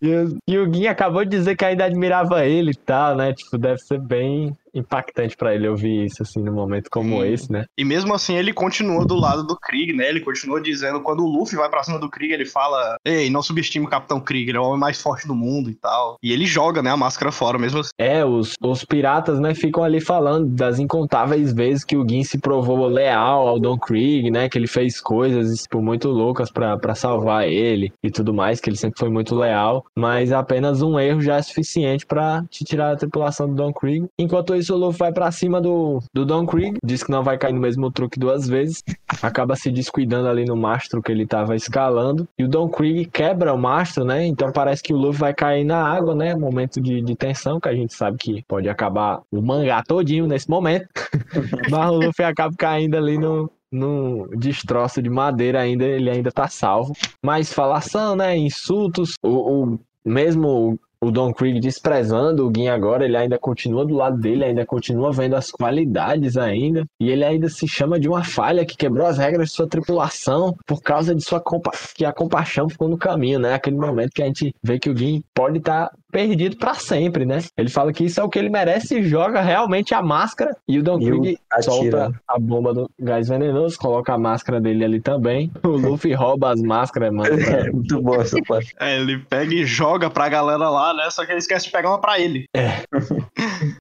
E 0.00 0.14
o, 0.14 0.38
e 0.48 0.58
o 0.58 0.72
Gin 0.72 0.86
acabou 0.86 1.24
de 1.24 1.30
dizer 1.30 1.56
que 1.56 1.64
ainda 1.64 1.84
admirava 1.84 2.46
ele 2.46 2.70
e 2.70 2.74
tal, 2.76 3.14
né? 3.14 3.34
Tipo, 3.34 3.58
deve 3.58 3.78
ser 3.78 4.00
bem 4.00 4.56
impactante 4.74 5.36
pra 5.36 5.54
ele 5.54 5.68
ouvir 5.68 6.06
isso, 6.06 6.22
assim, 6.22 6.42
num 6.42 6.52
momento 6.52 6.88
como 6.90 7.22
Sim. 7.22 7.32
esse, 7.32 7.52
né? 7.52 7.64
E 7.76 7.84
mesmo 7.84 8.14
assim, 8.14 8.36
ele 8.36 8.52
continua 8.52 9.04
do 9.04 9.14
lado 9.14 9.46
do 9.46 9.56
Krieg, 9.56 9.92
né? 9.92 10.08
Ele 10.08 10.20
continua 10.20 10.60
dizendo, 10.60 11.00
quando 11.00 11.24
o 11.24 11.28
Luffy 11.28 11.56
vai 11.56 11.68
pra 11.68 11.82
cima 11.82 11.98
do 11.98 12.10
Krieg, 12.10 12.32
ele 12.32 12.46
fala: 12.46 12.96
Ei, 13.04 13.30
não 13.30 13.42
subestime 13.42 13.86
o 13.86 13.88
Capitão 13.88 14.20
Krieg, 14.20 14.48
ele 14.48 14.58
é 14.58 14.60
o 14.60 14.64
homem 14.64 14.80
mais 14.80 15.00
forte 15.00 15.26
do 15.26 15.34
mundo 15.34 15.70
e 15.70 15.74
tal. 15.74 16.16
E 16.22 16.32
ele 16.32 16.46
joga, 16.46 16.82
né, 16.82 16.90
a 16.90 16.96
máscara 16.96 17.30
fora, 17.30 17.58
mesmo 17.58 17.80
assim. 17.80 17.90
É, 17.98 18.24
os, 18.24 18.54
os 18.62 18.84
piratas, 18.84 19.38
né, 19.38 19.54
ficam 19.54 19.82
ali 19.82 20.00
falando 20.00 20.46
das 20.46 20.78
incontáveis 20.78 21.52
vezes 21.52 21.84
que 21.84 21.96
o 21.96 22.08
Gin 22.08 22.24
se 22.24 22.38
provou 22.38 22.86
leal 22.86 23.46
ao 23.46 23.60
Don 23.60 23.78
Krieg, 23.78 24.30
né, 24.30 24.48
que 24.48 24.58
ele 24.58 24.66
fez 24.66 25.00
coisas, 25.00 25.62
tipo, 25.62 25.82
muito 25.82 26.08
loucas 26.08 26.50
pra 26.50 26.78
pra 26.78 26.94
salvar 26.94 27.46
ele 27.46 27.92
e 28.02 28.10
tudo 28.10 28.32
mais, 28.32 28.60
que 28.60 28.70
ele 28.70 28.76
sempre 28.76 28.98
foi 28.98 29.10
muito 29.10 29.34
leal, 29.34 29.84
mas 29.96 30.32
apenas 30.32 30.80
um 30.80 30.98
erro 30.98 31.20
já 31.20 31.36
é 31.36 31.42
suficiente 31.42 32.06
pra 32.06 32.44
te 32.48 32.64
tirar 32.64 32.90
da 32.90 32.96
tripulação 32.96 33.48
do 33.48 33.54
Don 33.54 33.72
Krieg. 33.72 34.06
Enquanto 34.18 34.54
isso, 34.58 34.74
o 34.74 34.78
Luffy 34.78 34.98
vai 34.98 35.12
pra 35.12 35.30
cima 35.30 35.60
do, 35.60 36.00
do 36.14 36.24
Don 36.26 36.44
Krieg, 36.46 36.76
diz 36.84 37.02
que 37.02 37.10
não 37.10 37.22
vai 37.22 37.38
cair 37.38 37.52
no 37.52 37.60
mesmo 37.60 37.90
truque 37.90 38.18
duas 38.18 38.46
vezes, 38.48 38.82
acaba 39.22 39.56
se 39.56 39.70
descuidando 39.70 40.28
ali 40.28 40.44
no 40.44 40.56
mastro 40.56 41.00
que 41.02 41.10
ele 41.12 41.26
tava 41.26 41.54
escalando, 41.56 42.28
e 42.38 42.44
o 42.44 42.48
Don 42.48 42.68
Krieg 42.68 43.06
quebra 43.06 43.54
o 43.54 43.58
mastro, 43.58 44.04
né, 44.04 44.26
então 44.26 44.52
parece 44.52 44.82
que 44.82 44.92
o 44.92 44.96
Luffy 44.96 45.20
vai 45.20 45.34
cair 45.34 45.64
na 45.64 45.82
água, 45.82 46.14
né, 46.14 46.34
momento 46.34 46.80
de, 46.80 47.00
de 47.00 47.14
tensão, 47.14 47.60
que 47.60 47.68
a 47.68 47.74
gente 47.74 47.94
sabe 47.94 48.16
que 48.18 48.42
pode 48.46 48.68
acabar 48.68 49.20
o 49.30 49.40
mangá 49.40 49.82
todinho 49.82 50.26
nesse 50.26 50.48
momento, 50.50 50.88
mas 51.70 51.90
o 51.90 51.94
Luffy 51.96 52.24
acaba 52.24 52.54
caindo 52.56 52.96
ali 52.96 53.18
no, 53.18 53.50
num 53.70 54.26
destroço 54.36 55.00
de 55.02 55.10
madeira 55.10 55.60
ainda, 55.60 55.84
ele 55.84 56.10
ainda 56.10 56.30
tá 56.32 56.48
salvo. 56.48 56.92
Mas 57.24 57.52
falação, 57.52 58.16
né, 58.16 58.36
insultos, 58.36 59.14
o, 59.22 59.28
o- 59.74 59.78
mesmo 60.04 60.78
o 61.00 61.10
Don 61.10 61.32
Krieg 61.32 61.60
desprezando 61.60 62.46
o 62.46 62.52
Gin 62.54 62.68
agora, 62.68 63.04
ele 63.04 63.16
ainda 63.16 63.38
continua 63.38 63.86
do 63.86 63.94
lado 63.94 64.18
dele, 64.18 64.44
ainda 64.44 64.66
continua 64.66 65.12
vendo 65.12 65.36
as 65.36 65.50
qualidades 65.50 66.36
ainda, 66.36 66.84
e 67.00 67.10
ele 67.10 67.24
ainda 67.24 67.48
se 67.48 67.68
chama 67.68 68.00
de 68.00 68.08
uma 68.08 68.24
falha 68.24 68.66
que 68.66 68.76
quebrou 68.76 69.06
as 69.06 69.18
regras 69.18 69.50
de 69.50 69.54
sua 69.54 69.68
tripulação 69.68 70.56
por 70.66 70.82
causa 70.82 71.14
de 71.14 71.22
sua 71.22 71.40
compa 71.40 71.70
que 71.94 72.04
a 72.04 72.12
compaixão 72.12 72.68
ficou 72.68 72.88
no 72.88 72.98
caminho, 72.98 73.38
né? 73.38 73.54
Aquele 73.54 73.76
momento 73.76 74.12
que 74.12 74.22
a 74.22 74.26
gente 74.26 74.54
vê 74.62 74.78
que 74.78 74.90
o 74.90 74.96
Gin 74.96 75.22
pode 75.32 75.58
estar 75.58 75.90
perdido 76.10 76.56
pra 76.56 76.74
sempre, 76.74 77.24
né? 77.24 77.38
Ele 77.56 77.68
fala 77.68 77.92
que 77.92 78.04
isso 78.04 78.20
é 78.20 78.24
o 78.24 78.28
que 78.28 78.38
ele 78.38 78.48
merece 78.48 78.98
e 78.98 79.02
joga 79.02 79.40
realmente 79.40 79.94
a 79.94 80.02
máscara 80.02 80.56
e 80.66 80.78
o 80.78 80.82
Don 80.82 80.98
Krieg 80.98 81.38
solta 81.60 82.10
a 82.26 82.38
bomba 82.38 82.72
do 82.72 82.90
gás 82.98 83.28
venenoso, 83.28 83.78
coloca 83.78 84.12
a 84.14 84.18
máscara 84.18 84.60
dele 84.60 84.84
ali 84.84 85.00
também. 85.00 85.50
O 85.62 85.68
Luffy 85.68 86.12
rouba 86.14 86.52
as 86.52 86.60
máscaras, 86.62 87.12
mano. 87.12 87.28
pra- 87.36 87.58
É 87.58 87.70
muito 87.70 88.00
boa 88.02 88.22
essa 88.22 88.36
parte. 88.46 88.74
É, 88.80 88.96
ele 88.98 89.18
pega 89.18 89.54
e 89.54 89.64
joga 89.66 90.08
pra 90.10 90.28
galera 90.28 90.68
lá, 90.68 90.94
né? 90.94 91.08
Só 91.10 91.24
que 91.24 91.32
ele 91.32 91.38
esquece 91.38 91.66
de 91.66 91.72
pegar 91.72 91.90
uma 91.90 92.00
pra 92.00 92.18
ele. 92.18 92.46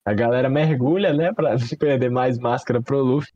A 0.06 0.14
galera 0.14 0.50
mergulha, 0.50 1.14
né, 1.14 1.32
pra 1.34 1.52
não 1.52 1.58
perder 1.80 2.10
mais 2.12 2.38
máscara 2.38 2.82
pro 2.82 3.00
Luffy. 3.02 3.30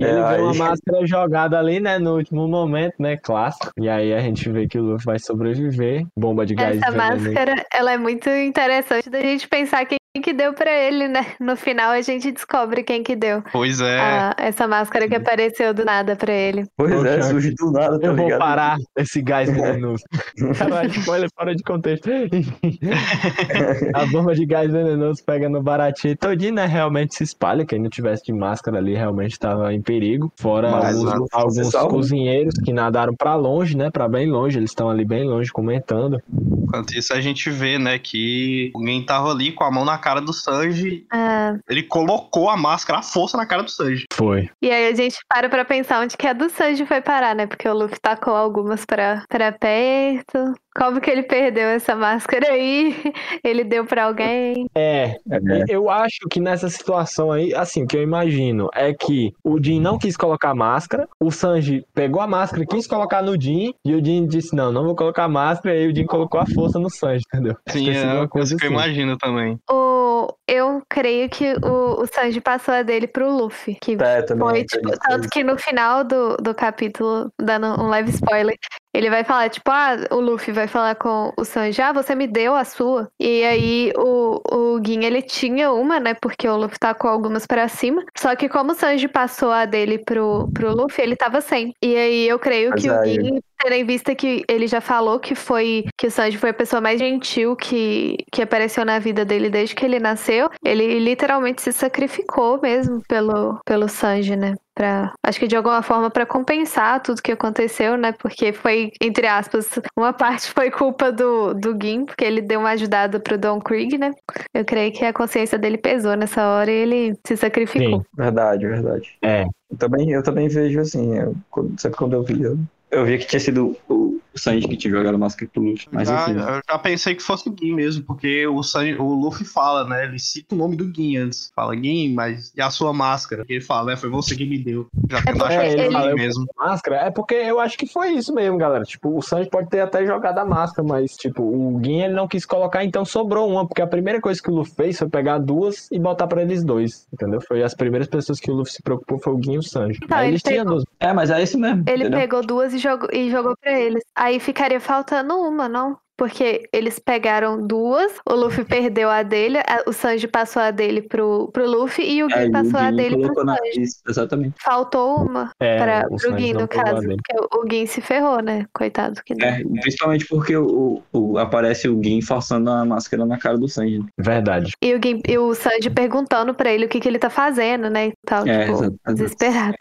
E 0.00 0.04
É, 0.04 0.10
ele 0.10 0.20
vê 0.20 0.26
aí- 0.34 0.40
uma 0.40 0.54
máscara 0.54 1.06
jogada 1.06 1.58
ali, 1.58 1.80
né, 1.80 1.98
no 1.98 2.16
último 2.16 2.46
momento, 2.48 2.94
né, 2.98 3.16
clássico. 3.16 3.70
E 3.78 3.88
aí 3.88 4.12
a 4.12 4.20
gente 4.20 4.48
vê 4.50 4.66
que 4.66 4.78
o 4.78 4.82
Luffy 4.82 5.04
vai 5.06 5.18
sobreviver. 5.18 6.04
Bomba 6.18 6.44
de 6.46 6.54
gás 6.54 6.76
Essa 6.78 6.90
venenoso. 6.90 7.24
máscara, 7.24 7.66
ela 7.72 7.92
é 7.92 7.98
muito 7.98 8.28
interessante 8.36 9.10
da 9.10 9.20
gente 9.20 9.48
pensar 9.48 9.84
quem 10.14 10.20
que 10.22 10.32
deu 10.34 10.52
pra 10.52 10.70
ele, 10.70 11.08
né? 11.08 11.24
No 11.40 11.56
final 11.56 11.90
a 11.90 12.00
gente 12.02 12.30
descobre 12.30 12.82
quem 12.82 13.02
que 13.02 13.16
deu 13.16 13.42
Pois 13.50 13.80
é. 13.80 13.98
a- 13.98 14.34
essa 14.38 14.68
máscara 14.68 15.08
que 15.08 15.14
apareceu 15.14 15.72
do 15.72 15.84
nada 15.84 16.14
pra 16.14 16.32
ele. 16.32 16.66
Pois 16.76 16.92
é, 17.04 17.16
Poxa, 17.16 17.22
surge 17.30 17.54
do 17.54 17.70
nada, 17.72 17.98
tá 17.98 18.06
Eu 18.06 18.14
vou 18.14 18.24
ligado? 18.26 18.38
parar 18.38 18.76
esse 18.96 19.22
gás 19.22 19.50
venenoso. 19.50 20.02
Caralho, 20.58 20.90
spoiler 20.90 21.28
fora 21.34 21.54
de 21.54 21.62
contexto. 21.62 22.10
A 23.94 24.06
bomba 24.06 24.34
de 24.34 24.44
gás 24.46 24.70
venenoso 24.70 25.22
pega 25.24 25.48
no 25.48 25.62
baratinho 25.62 26.16
todinho, 26.16 26.54
né? 26.54 26.66
Realmente 26.66 27.14
se 27.14 27.24
espalha. 27.24 27.64
Quem 27.64 27.78
não 27.80 27.88
tivesse 27.90 28.24
de 28.24 28.32
máscara 28.32 28.78
ali 28.78 28.94
realmente 28.94 29.32
estava 29.32 29.72
em 29.72 29.80
perigo. 29.80 30.32
Fora 30.38 30.70
Mas, 30.70 30.96
alguns, 30.96 31.28
alguns 31.32 31.70
salva. 31.70 31.88
cozinheiros 31.90 32.54
que 32.64 32.72
nadaram 32.72 33.14
pra 33.14 33.34
longe, 33.34 33.76
né? 33.76 33.90
Pra 33.90 34.08
bem 34.08 34.30
longe. 34.30 34.58
Eles 34.58 34.70
estão 34.70 34.88
ali 34.90 35.04
bem 35.04 35.24
longe 35.24 35.50
comentando. 35.50 36.20
Enquanto 36.62 36.92
isso, 36.96 37.12
a 37.12 37.20
gente 37.20 37.50
vê, 37.50 37.78
né, 37.78 37.98
que 37.98 38.70
alguém 38.74 39.04
tava 39.04 39.30
ali 39.30 39.52
com 39.52 39.64
a 39.64 39.70
mão 39.70 39.84
na 39.84 39.98
cara 40.02 40.20
do 40.20 40.32
Sanji. 40.34 41.06
Ah, 41.10 41.54
Ele 41.66 41.82
colocou 41.84 42.50
a 42.50 42.56
máscara 42.56 42.98
à 42.98 43.02
força 43.02 43.36
na 43.38 43.46
cara 43.46 43.62
do 43.62 43.70
Sanji. 43.70 44.04
Foi. 44.12 44.50
e 44.60 44.70
aí 44.70 44.88
a 44.88 44.94
gente 44.94 45.16
para 45.28 45.48
pra 45.48 45.64
pensar 45.64 46.02
onde 46.02 46.16
que 46.16 46.26
a 46.26 46.34
do 46.34 46.50
Sanji 46.50 46.84
foi 46.84 47.00
parar, 47.00 47.34
né? 47.34 47.46
Porque 47.46 47.66
o 47.68 47.72
Luffy 47.74 47.98
tacou 48.00 48.34
algumas 48.34 48.84
pra, 48.84 49.24
pra 49.28 49.50
perto. 49.52 50.52
Como 50.74 51.00
que 51.00 51.10
ele 51.10 51.22
perdeu 51.22 51.68
essa 51.68 51.94
máscara 51.94 52.50
aí? 52.50 52.94
Ele 53.44 53.62
deu 53.64 53.84
pra 53.84 54.04
alguém? 54.04 54.66
É, 54.74 55.16
É. 55.30 55.64
eu 55.68 55.90
acho 55.90 56.20
que 56.30 56.40
nessa 56.40 56.68
situação 56.68 57.30
aí, 57.30 57.54
assim, 57.54 57.84
o 57.84 57.86
que 57.86 57.96
eu 57.96 58.02
imagino 58.02 58.68
é 58.74 58.92
que 58.94 59.32
o 59.44 59.62
Jin 59.62 59.80
não 59.80 59.98
quis 59.98 60.16
colocar 60.16 60.54
máscara, 60.54 61.06
o 61.20 61.30
Sanji 61.30 61.84
pegou 61.94 62.22
a 62.22 62.26
máscara, 62.26 62.64
quis 62.66 62.86
colocar 62.86 63.22
no 63.22 63.38
Jin, 63.40 63.74
e 63.84 63.94
o 63.94 64.04
Jin 64.04 64.26
disse, 64.26 64.54
não, 64.56 64.72
não 64.72 64.84
vou 64.84 64.96
colocar 64.96 65.28
máscara, 65.28 65.74
e 65.76 65.80
aí 65.80 65.88
o 65.92 65.94
Jin 65.94 66.06
colocou 66.06 66.40
a 66.40 66.46
força 66.46 66.78
no 66.78 66.88
Sanji, 66.90 67.22
entendeu? 67.26 67.56
Sim, 67.68 67.84
seria 67.86 68.00
é 68.00 68.14
uma 68.14 68.28
coisa 68.28 68.56
que 68.56 68.64
eu 68.64 68.68
assim. 68.68 68.74
imagino 68.74 69.16
também. 69.18 69.58
O, 69.70 70.28
eu 70.48 70.82
creio 70.88 71.28
que 71.28 71.52
o, 71.64 72.02
o 72.02 72.06
Sanji 72.06 72.40
passou 72.40 72.74
a 72.74 72.82
dele 72.82 73.06
pro 73.06 73.30
Luffy. 73.30 73.76
Que 73.80 73.92
É, 74.00 74.22
também 74.22 74.48
foi, 74.48 74.64
tipo, 74.64 74.90
tanto 75.08 75.28
que 75.28 75.42
no 75.44 75.58
final 75.58 76.04
do, 76.04 76.36
do 76.36 76.54
capítulo, 76.54 77.30
dando 77.40 77.66
um 77.82 77.88
leve 77.88 78.10
spoiler, 78.10 78.56
ele 78.94 79.08
vai 79.08 79.24
falar, 79.24 79.48
tipo, 79.48 79.70
ah, 79.70 79.96
o 80.10 80.16
Luffy 80.20 80.52
vai 80.52 80.68
falar 80.68 80.94
com 80.96 81.32
o 81.36 81.44
Sanji, 81.44 81.80
ah, 81.80 81.92
você 81.92 82.14
me 82.14 82.26
deu 82.26 82.54
a 82.54 82.64
sua. 82.64 83.10
E 83.18 83.42
aí 83.44 83.92
o, 83.96 84.40
o 84.50 84.80
Gin, 84.84 85.04
ele 85.04 85.22
tinha 85.22 85.72
uma, 85.72 85.98
né, 85.98 86.14
porque 86.14 86.46
o 86.48 86.56
Luffy 86.56 86.78
tá 86.78 86.94
com 86.94 87.08
algumas 87.08 87.46
pra 87.46 87.68
cima. 87.68 88.04
Só 88.22 88.36
que 88.36 88.48
como 88.48 88.70
o 88.70 88.74
Sanji 88.74 89.08
passou 89.08 89.50
a 89.50 89.64
dele 89.64 89.98
pro, 89.98 90.48
pro 90.54 90.72
Luffy, 90.72 91.02
ele 91.02 91.16
tava 91.16 91.40
sem. 91.40 91.74
E 91.82 91.96
aí 91.96 92.28
eu 92.28 92.38
creio 92.38 92.70
Mas 92.70 92.80
que 92.82 92.88
o 92.88 92.94
aí- 93.00 93.14
Gin, 93.14 93.40
tendo 93.60 93.72
em 93.74 93.84
vista 93.84 94.14
que 94.14 94.44
ele 94.48 94.68
já 94.68 94.80
falou 94.80 95.18
que 95.18 95.34
foi, 95.34 95.84
que 95.98 96.06
o 96.06 96.10
Sanji 96.10 96.38
foi 96.38 96.50
a 96.50 96.54
pessoa 96.54 96.80
mais 96.80 97.00
gentil 97.00 97.56
que, 97.56 98.16
que 98.32 98.40
apareceu 98.42 98.84
na 98.84 99.00
vida 99.00 99.24
dele 99.24 99.50
desde 99.50 99.74
que 99.74 99.84
ele 99.84 99.98
nasceu, 99.98 100.48
ele 100.64 101.00
literalmente 101.00 101.62
se 101.62 101.72
sacrificou 101.72 102.60
mesmo 102.62 103.02
pelo, 103.08 103.58
pelo 103.64 103.88
Sanji, 103.88 104.36
né? 104.36 104.54
Pra, 104.74 105.12
acho 105.22 105.38
que 105.38 105.46
de 105.46 105.54
alguma 105.54 105.82
forma 105.82 106.08
pra 106.10 106.24
compensar 106.24 107.02
tudo 107.02 107.20
que 107.20 107.30
aconteceu, 107.30 107.94
né? 107.98 108.12
Porque 108.12 108.54
foi, 108.54 108.90
entre 109.02 109.26
aspas, 109.26 109.68
uma 109.94 110.14
parte 110.14 110.48
foi 110.50 110.70
culpa 110.70 111.12
do, 111.12 111.52
do 111.52 111.76
Gin, 111.80 112.06
porque 112.06 112.24
ele 112.24 112.40
deu 112.40 112.60
uma 112.60 112.70
ajudada 112.70 113.20
pro 113.20 113.36
Don 113.36 113.60
Krieg, 113.60 113.98
né? 113.98 114.12
Eu 114.54 114.64
creio 114.64 114.90
que 114.90 115.04
a 115.04 115.12
consciência 115.12 115.58
dele 115.58 115.76
pesou 115.76 116.16
nessa 116.16 116.42
hora 116.48 116.70
e 116.70 116.74
ele 116.74 117.14
se 117.26 117.36
sacrificou. 117.36 117.98
Sim. 118.00 118.04
Verdade, 118.14 118.66
verdade. 118.66 119.18
É. 119.22 119.44
Eu 119.70 119.76
também, 119.78 120.10
eu 120.10 120.22
também 120.22 120.48
vejo 120.48 120.80
assim, 120.80 121.16
eu, 121.16 121.34
sempre 121.78 121.96
quando 121.96 122.12
eu 122.14 122.22
vi, 122.22 122.42
eu, 122.42 122.58
eu 122.90 123.04
vi 123.06 123.18
que 123.18 123.26
tinha 123.26 123.40
sido 123.40 123.76
o, 123.88 124.20
o 124.34 124.38
Sanji 124.38 124.68
que 124.68 124.76
tinha 124.76 124.92
jogado 124.94 125.14
a 125.14 125.18
máscara 125.18 125.50
pro 125.52 125.62
Luffy. 125.62 125.86
Mas 125.90 126.08
já, 126.08 126.22
enfim. 126.30 126.40
eu 126.40 126.60
já 126.68 126.78
pensei 126.78 127.14
que 127.14 127.22
fosse 127.22 127.48
o 127.48 127.54
Gin 127.58 127.74
mesmo, 127.74 128.04
porque 128.04 128.46
o, 128.46 128.62
Sanji, 128.62 128.94
o 128.98 129.14
Luffy 129.14 129.44
fala, 129.46 129.84
né? 129.86 130.04
Ele 130.04 130.18
cita 130.18 130.54
o 130.54 130.58
nome 130.58 130.76
do 130.76 130.92
Gin 130.94 131.16
antes. 131.16 131.50
Fala, 131.54 131.74
Gin, 131.76 132.14
mas 132.14 132.52
e 132.56 132.60
a 132.62 132.70
sua 132.70 132.92
máscara? 132.92 133.44
Ele 133.48 133.60
fala, 133.60 133.92
né? 133.92 133.96
Foi 133.96 134.08
você 134.08 134.34
que 134.36 134.44
me 134.46 134.58
deu. 134.58 134.86
Já 135.10 135.22
tendo 135.22 135.38
porque 135.38 135.54
achado 135.54 135.74
que 135.74 135.80
ele 135.80 135.90
fala, 135.92 136.06
ele 136.06 136.14
mesmo. 136.14 136.46
Máscara, 136.56 136.96
é 136.96 137.10
porque 137.10 137.34
eu 137.34 137.60
acho 137.60 137.76
que 137.78 137.86
foi 137.86 138.10
isso 138.12 138.34
mesmo, 138.34 138.58
galera. 138.58 138.84
Tipo, 138.84 139.16
o 139.16 139.22
Sanji 139.22 139.48
pode 139.50 139.68
ter 139.68 139.80
até 139.80 140.04
jogado 140.06 140.38
a 140.38 140.44
máscara, 140.44 140.86
mas, 140.86 141.16
tipo, 141.16 141.42
o 141.42 141.80
Gin 141.84 142.00
ele 142.02 142.14
não 142.14 142.26
quis 142.28 142.44
colocar, 142.46 142.84
então 142.84 143.04
sobrou 143.04 143.48
uma, 143.50 143.66
porque 143.66 143.82
a 143.82 143.86
primeira 143.86 144.20
coisa 144.20 144.40
que 144.42 144.50
o 144.50 144.54
Luffy 144.54 144.74
fez 144.74 144.98
foi 144.98 145.08
pegar 145.08 145.38
duas 145.38 145.88
e 145.90 145.98
botar 145.98 146.26
pra 146.26 146.42
eles 146.42 146.64
dois, 146.64 147.06
entendeu? 147.12 147.40
Foi 147.40 147.62
as 147.62 147.74
primeiras 147.74 148.08
pessoas 148.08 148.40
que 148.40 148.50
o 148.50 148.54
Luffy 148.54 148.74
se 148.74 148.82
preocupou, 148.82 149.18
foi 149.18 149.32
o 149.34 149.42
Gin 149.42 149.54
e 149.54 149.58
o 149.58 149.62
Sanji. 149.62 149.98
Então, 150.02 150.16
Aí 150.18 150.24
ele 150.26 150.32
eles 150.32 150.42
tinham 150.42 150.58
pegou- 150.64 150.72
duas. 150.78 150.84
É, 151.00 151.12
mas 151.12 151.30
é 151.30 151.42
isso 151.42 151.58
mesmo. 151.58 151.84
Ele 151.86 152.02
entendeu? 152.04 152.20
pegou 152.20 152.42
duas 152.46 152.72
e 152.74 152.78
jogou, 152.78 153.08
e 153.12 153.30
jogou 153.30 153.56
pra 153.56 153.78
eles. 153.78 154.02
Aí 154.22 154.38
ficaria 154.38 154.78
faltando 154.78 155.34
uma, 155.34 155.68
não? 155.68 155.96
Porque 156.16 156.68
eles 156.72 157.00
pegaram 157.00 157.66
duas, 157.66 158.12
o 158.28 158.34
Luffy 158.34 158.64
perdeu 158.64 159.10
a 159.10 159.24
dele, 159.24 159.58
a- 159.58 159.82
o 159.88 159.92
Sanji 159.92 160.28
passou 160.28 160.62
a 160.62 160.70
dele 160.70 161.02
pro, 161.02 161.48
pro 161.52 161.68
Luffy 161.68 162.04
e 162.08 162.22
o 162.22 162.30
É, 162.30 162.44
e 162.44 162.48
o 162.48 162.52
passou 162.52 162.78
a 162.78 162.90
dele 162.92 163.16
pro 163.26 163.42
na 163.44 163.56
Sanji. 163.56 163.80
isso, 163.80 163.96
exatamente. 164.08 164.54
Faltou 164.62 165.16
uma 165.16 165.50
É, 165.58 165.78
pra, 165.78 166.04
o 166.06 166.10
pro 166.10 166.18
Sanji 166.20 166.52
não 166.52 166.60
no 166.60 166.68
caso. 166.68 167.08
Porque 167.08 167.34
o, 167.56 167.60
o 167.64 167.68
Gin 167.68 167.86
se 167.86 168.00
ferrou, 168.00 168.40
né? 168.40 168.66
Coitado 168.72 169.20
que. 169.24 169.32
É, 169.42 169.64
principalmente 169.80 170.26
porque 170.28 170.56
o, 170.56 171.02
o- 171.12 171.38
aparece 171.38 171.88
o 171.88 172.00
Gin 172.00 172.20
forçando 172.22 172.70
a 172.70 172.84
máscara 172.84 173.26
na 173.26 173.38
cara 173.38 173.58
do 173.58 173.66
Sanji. 173.66 173.98
né? 173.98 174.04
Verdade. 174.16 174.74
E, 174.80 174.94
o 174.94 175.00
Gin, 175.02 175.20
e 175.26 175.38
o 175.38 175.52
Sanji 175.56 175.90
perguntando 175.90 176.54
pra 176.54 176.70
ele 176.70 176.84
o 176.84 176.88
que, 176.88 177.00
que 177.00 177.08
ele 177.08 177.18
tá 177.18 177.30
fazendo, 177.30 177.90
né? 177.90 178.08
E 178.08 178.12
tal, 178.24 178.46
É, 178.46 178.66
tipo, 178.66 178.78
exato. 178.78 178.96
desesperado. 179.08 179.74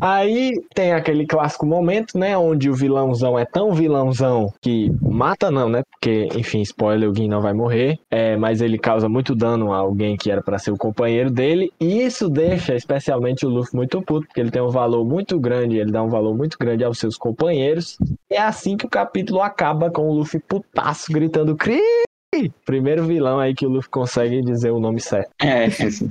Aí 0.00 0.52
tem 0.74 0.92
aquele 0.92 1.26
clássico 1.26 1.66
momento, 1.66 2.18
né? 2.18 2.36
Onde 2.36 2.68
o 2.68 2.74
vilãozão 2.74 3.38
é 3.38 3.44
tão 3.44 3.72
vilãozão 3.72 4.52
que 4.60 4.90
mata, 5.00 5.50
não, 5.50 5.68
né? 5.68 5.82
Porque, 5.90 6.28
enfim, 6.36 6.60
spoiler, 6.62 7.08
o 7.08 7.14
Gin 7.14 7.28
não 7.28 7.40
vai 7.40 7.52
morrer. 7.52 7.98
É, 8.10 8.36
mas 8.36 8.60
ele 8.60 8.78
causa 8.78 9.08
muito 9.08 9.34
dano 9.34 9.72
a 9.72 9.78
alguém 9.78 10.16
que 10.16 10.30
era 10.30 10.42
pra 10.42 10.58
ser 10.58 10.72
o 10.72 10.76
companheiro 10.76 11.30
dele. 11.30 11.72
E 11.80 12.02
isso 12.02 12.28
deixa 12.28 12.74
especialmente 12.74 13.46
o 13.46 13.48
Luffy 13.48 13.76
muito 13.76 14.02
puto, 14.02 14.26
porque 14.26 14.40
ele 14.40 14.50
tem 14.50 14.62
um 14.62 14.70
valor 14.70 15.04
muito 15.04 15.38
grande, 15.38 15.78
ele 15.78 15.92
dá 15.92 16.02
um 16.02 16.08
valor 16.08 16.36
muito 16.36 16.56
grande 16.58 16.84
aos 16.84 16.98
seus 16.98 17.16
companheiros. 17.16 17.96
É 18.30 18.40
assim 18.40 18.76
que 18.76 18.86
o 18.86 18.90
capítulo 18.90 19.40
acaba 19.40 19.90
com 19.90 20.08
o 20.08 20.14
Luffy 20.14 20.40
putaço 20.40 21.12
gritando 21.12 21.56
Cri! 21.56 21.80
Primeiro 22.64 23.06
vilão 23.06 23.38
aí 23.38 23.54
que 23.54 23.66
o 23.66 23.68
Luffy 23.68 23.90
consegue 23.90 24.42
dizer 24.42 24.70
o 24.70 24.80
nome 24.80 25.00
certo. 25.00 25.30
É, 25.40 25.66
assim. 25.66 26.10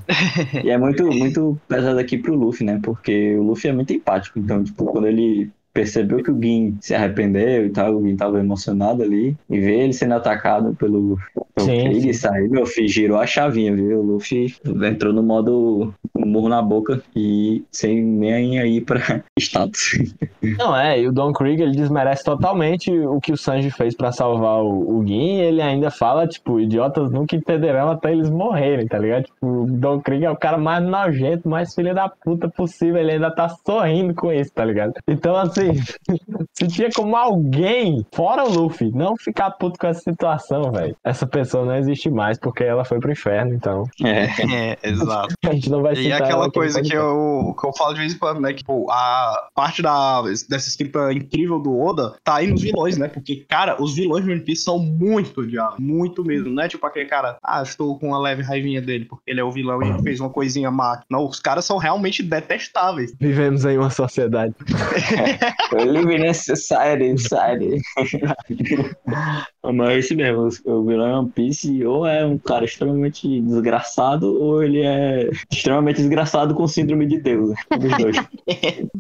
e 0.64 0.70
é 0.70 0.78
muito, 0.78 1.08
muito 1.08 1.60
pesado 1.68 2.00
aqui 2.00 2.18
pro 2.18 2.36
Luffy, 2.36 2.66
né? 2.66 2.80
Porque 2.84 3.36
o 3.36 3.44
Luffy 3.44 3.70
é 3.70 3.74
muito 3.74 3.92
empático. 3.92 4.38
Então, 4.38 4.64
tipo, 4.64 4.86
quando 4.86 5.08
ele 5.08 5.52
percebeu 5.74 6.24
que 6.24 6.32
o 6.32 6.42
Gin 6.42 6.78
se 6.82 6.94
arrependeu 6.94 7.66
e 7.66 7.70
tal, 7.70 7.96
o 7.96 8.06
Gin 8.06 8.16
tava 8.16 8.40
emocionado 8.40 9.04
ali, 9.04 9.36
e 9.50 9.60
ver 9.60 9.82
ele 9.82 9.94
sendo 9.94 10.14
atacado 10.14 10.76
pelo, 10.76 11.18
pelo 11.56 11.68
Sim, 11.68 11.84
Krieg, 11.86 12.02
sim. 12.02 12.10
isso 12.10 12.30
aí, 12.30 12.48
meu 12.48 12.66
filho, 12.66 12.88
girou 12.88 13.18
a 13.18 13.26
chavinha, 13.26 13.76
viu? 13.76 14.00
O 14.00 14.04
Luffy 14.04 14.56
entrou 14.84 15.14
no 15.14 15.24
modo 15.24 15.94
murro 16.16 16.50
na 16.50 16.62
boca 16.62 17.02
e 17.16 17.64
sem 17.72 18.02
nem 18.02 18.60
aí 18.60 18.82
pra 18.82 19.24
status. 19.40 20.14
Não, 20.58 20.76
é, 20.76 21.00
e 21.00 21.08
o 21.08 21.12
Don 21.12 21.34
Krieg 21.34 21.62
ele 21.62 21.76
desmerece 21.76 22.24
totalmente 22.24 22.92
o 22.92 23.20
que 23.20 23.32
o 23.32 23.38
Sanji 23.38 23.72
fez 23.72 23.96
pra 23.96 24.12
salvar 24.12 24.64
o, 24.64 24.98
o 24.98 25.06
Gin, 25.06 25.38
e 25.38 25.42
ele 25.42 25.62
ainda 25.62 25.90
fala, 25.90 26.28
tipo, 26.28 26.60
idiotas 26.60 27.12
nunca 27.12 27.36
entenderão 27.36 27.90
até 27.90 28.12
eles 28.12 28.30
morrerem, 28.30 28.88
tá 28.88 28.98
ligado? 28.98 29.24
Tipo, 29.24 29.46
o 29.46 29.66
Don 29.66 30.00
Krieg 30.00 30.26
é 30.26 30.32
o 30.32 30.38
cara 30.38 30.58
mais 30.58 30.84
nojento, 30.84 31.50
mais 31.50 31.74
filho 31.74 31.94
da 31.94 32.10
puta 32.10 32.50
possível, 32.50 32.98
ele 32.98 33.14
ainda 33.14 33.32
tá 33.32 33.50
sorrindo 33.50 34.14
com 34.14 34.32
isso, 34.32 34.52
tá 34.54 34.64
ligado? 34.66 34.94
Então, 35.08 35.36
assim, 35.36 35.61
se 36.54 36.68
tinha 36.68 36.90
como 36.96 37.16
alguém, 37.16 38.06
fora 38.14 38.44
o 38.44 38.50
Luffy, 38.50 38.92
não 38.92 39.16
ficar 39.16 39.52
puto 39.52 39.80
com 39.80 39.88
essa 39.88 40.02
situação, 40.02 40.72
velho, 40.72 40.96
essa 41.04 41.26
pessoa 41.28 41.66
não 41.66 41.76
existe 41.76 42.10
mais, 42.10 42.38
porque 42.40 42.64
ela 42.64 42.86
foi 42.86 43.00
pro 43.00 43.12
inferno, 43.12 43.54
então 43.54 43.84
É. 44.04 44.32
É, 44.52 44.78
exato. 44.84 45.34
a 45.46 45.54
gente 45.54 45.70
não 45.70 45.82
vai 45.82 45.94
E 45.94 46.04
citar 46.04 46.24
aquela 46.24 46.52
coisa 46.52 46.82
que 46.82 46.94
eu, 46.94 47.56
que 47.60 47.68
eu 47.68 47.74
falo 47.74 47.94
de 47.94 48.00
vez 48.00 48.14
em 48.14 48.18
quando, 48.18 48.42
né? 48.42 48.50
Que, 48.50 48.60
tipo, 48.60 48.90
a 48.92 49.48
parte 49.56 49.82
da, 49.82 50.22
dessa 50.22 50.68
escrita 50.68 51.12
incrível 51.14 51.60
do 51.60 51.80
Oda 51.80 52.16
tá 52.24 52.36
aí 52.36 52.48
nos 52.48 52.62
vilões, 52.62 52.98
né? 52.98 53.08
Porque, 53.08 53.46
cara, 53.48 53.82
os 53.82 53.96
vilões 53.96 54.26
de 54.26 54.32
One 54.32 54.42
Piece 54.42 54.64
são 54.64 54.78
muito 54.78 55.42
odiados. 55.42 55.80
Muito 55.80 56.24
mesmo. 56.24 56.50
Não 56.50 56.64
é 56.64 56.68
tipo 56.68 56.86
aquele 56.86 57.06
cara, 57.06 57.38
ah, 57.44 57.62
estou 57.62 57.98
com 57.98 58.10
uma 58.10 58.20
leve 58.20 58.42
raivinha 58.44 58.82
dele, 58.82 59.06
porque 59.06 59.32
ele 59.32 59.40
é 59.40 59.44
o 59.44 59.52
vilão 59.52 59.82
e 59.82 59.90
ele 59.90 60.02
fez 60.02 60.20
uma 60.20 60.30
coisinha 60.30 60.70
má. 60.70 61.02
Não, 61.10 61.26
os 61.26 61.40
caras 61.40 61.66
são 61.66 61.78
realmente 61.78 62.22
detestáveis. 62.24 63.14
Vivemos 63.20 63.66
em 63.66 63.78
uma 63.78 63.90
sociedade. 63.90 64.54
we 65.72 65.84
live 65.86 66.10
in 66.10 66.26
a 66.26 66.34
society, 66.34 67.18
society. 67.18 67.82
Mas 69.64 69.90
é 69.90 70.00
isso 70.00 70.16
mesmo, 70.16 70.50
o 70.66 70.84
vilão 70.84 71.20
One 71.20 71.30
Piece 71.30 71.86
ou 71.86 72.06
é 72.08 72.26
um 72.26 72.38
cara 72.38 72.66
extremamente 72.66 73.40
desgraçado, 73.42 74.42
ou 74.42 74.64
ele 74.64 74.82
é 74.82 75.30
extremamente 75.52 75.98
desgraçado 75.98 76.56
com 76.56 76.68
síndrome 76.68 77.06
de 77.06 77.20
Deus. 77.20 77.50
né? 77.50 77.56
Um 77.72 77.78
dos 77.78 77.98
dois. 77.98 78.18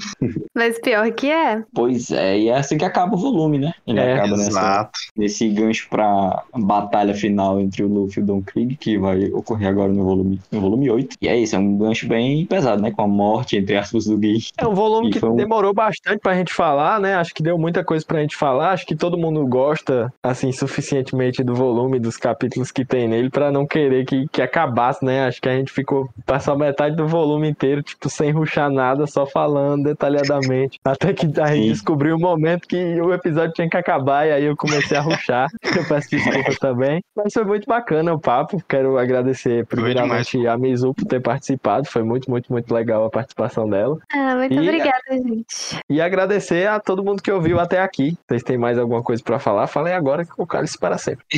Mas 0.55 0.79
pior 0.79 1.09
que 1.11 1.29
é. 1.31 1.63
pois 1.73 2.11
é, 2.11 2.37
e 2.37 2.49
é 2.49 2.57
assim 2.57 2.77
que 2.77 2.85
acaba 2.85 3.15
o 3.15 3.17
volume, 3.19 3.57
né? 3.57 3.73
Ele 3.87 3.99
É, 3.99 4.13
acaba 4.13 4.37
nessa, 4.37 4.89
nesse 5.15 5.49
gancho 5.49 5.87
pra 5.89 6.43
batalha 6.55 7.13
final 7.13 7.59
entre 7.59 7.83
o 7.83 7.87
Luffy 7.87 8.19
e 8.19 8.23
o 8.23 8.25
Don 8.25 8.41
Krieg, 8.41 8.75
que 8.75 8.97
vai 8.97 9.25
ocorrer 9.31 9.69
agora 9.69 9.91
no 9.91 10.03
volume, 10.03 10.39
no 10.51 10.61
volume 10.61 10.89
8. 10.89 11.15
E 11.21 11.27
é 11.27 11.37
isso, 11.37 11.55
é 11.55 11.59
um 11.59 11.77
gancho 11.77 12.07
bem 12.07 12.45
pesado, 12.45 12.81
né? 12.81 12.91
Com 12.91 13.01
a 13.03 13.07
morte, 13.07 13.57
entre 13.57 13.75
aspas, 13.77 14.05
do 14.05 14.17
Gui. 14.17 14.37
É 14.57 14.67
um 14.67 14.73
volume 14.73 15.09
E 15.09 15.13
que 15.13 15.25
um- 15.25 15.35
demorou 15.35 15.73
bastante 15.73 16.19
pra 16.19 16.35
gente 16.35 16.53
falar, 16.53 16.99
né? 16.99 17.15
Acho 17.15 17.33
que 17.33 17.41
deu 17.43 17.57
muita 17.57 17.83
coisa 17.83 18.05
pra 18.05 18.21
gente 18.21 18.35
falar. 18.35 18.71
Acho 18.71 18.85
que 18.85 18.95
todo 18.95 19.17
mundo 19.17 19.45
gosta, 19.47 20.13
assim, 20.23 20.50
suficientemente 20.51 21.43
do 21.43 21.53
volume, 21.55 21.99
dos 21.99 22.17
capítulos 22.17 22.71
que 22.71 22.83
tem 22.85 23.07
nele, 23.07 23.29
pra 23.29 23.51
não 23.51 23.65
querer 23.65 24.05
que, 24.05 24.27
que 24.29 24.41
acabasse, 24.41 25.03
né? 25.03 25.25
Acho 25.27 25.41
que 25.41 25.49
a 25.49 25.55
gente 25.55 25.71
ficou, 25.71 26.09
passou 26.25 26.57
metade 26.57 26.95
do 26.95 27.07
volume 27.07 27.49
inteiro, 27.49 27.81
tipo, 27.81 28.09
sem 28.09 28.31
ruxar 28.31 28.69
nada, 28.69 29.05
só 29.07 29.25
falando 29.25 29.83
detalhadamente. 29.83 30.79
Até 30.85 31.13
que 31.13 31.27
a 31.39 31.47
gente 31.55 31.69
descobriu 31.69 32.15
o 32.15 32.19
momento 32.19 32.67
que 32.67 32.99
o 33.01 33.13
episódio 33.13 33.53
tinha 33.53 33.69
que 33.69 33.77
acabar, 33.77 34.27
e 34.27 34.31
aí 34.31 34.43
eu 34.45 34.55
comecei 34.55 34.97
a 34.97 35.01
ruxar. 35.01 35.47
Eu 35.75 35.87
peço 35.87 36.09
desculpa 36.09 36.51
também. 36.59 37.01
Mas 37.15 37.33
foi 37.33 37.43
muito 37.45 37.65
bacana 37.65 38.13
o 38.13 38.19
papo. 38.19 38.61
Quero 38.67 38.97
agradecer 38.97 39.65
primeiramente 39.65 40.45
a 40.47 40.57
Mizu 40.57 40.93
por 40.93 41.05
ter 41.05 41.21
participado. 41.21 41.87
Foi 41.87 42.03
muito, 42.03 42.29
muito, 42.29 42.51
muito 42.51 42.73
legal 42.73 43.05
a 43.05 43.09
participação 43.09 43.69
dela. 43.69 43.97
Ah, 44.13 44.35
muito 44.35 44.53
E- 44.53 44.59
obrigada, 44.59 44.99
gente. 45.11 45.79
E 45.89 46.01
agradecer 46.01 46.67
a 46.67 46.79
todo 46.79 47.03
mundo 47.03 47.21
que 47.21 47.31
ouviu 47.31 47.59
até 47.59 47.81
aqui. 47.81 48.17
Vocês 48.27 48.43
têm 48.43 48.57
mais 48.57 48.77
alguma 48.77 49.01
coisa 49.01 49.23
pra 49.23 49.39
falar? 49.39 49.67
Falem 49.67 49.93
agora 49.93 50.25
que 50.25 50.31
o 50.43 50.47
cálice 50.47 50.77
para 50.77 50.97
sempre. 50.97 51.25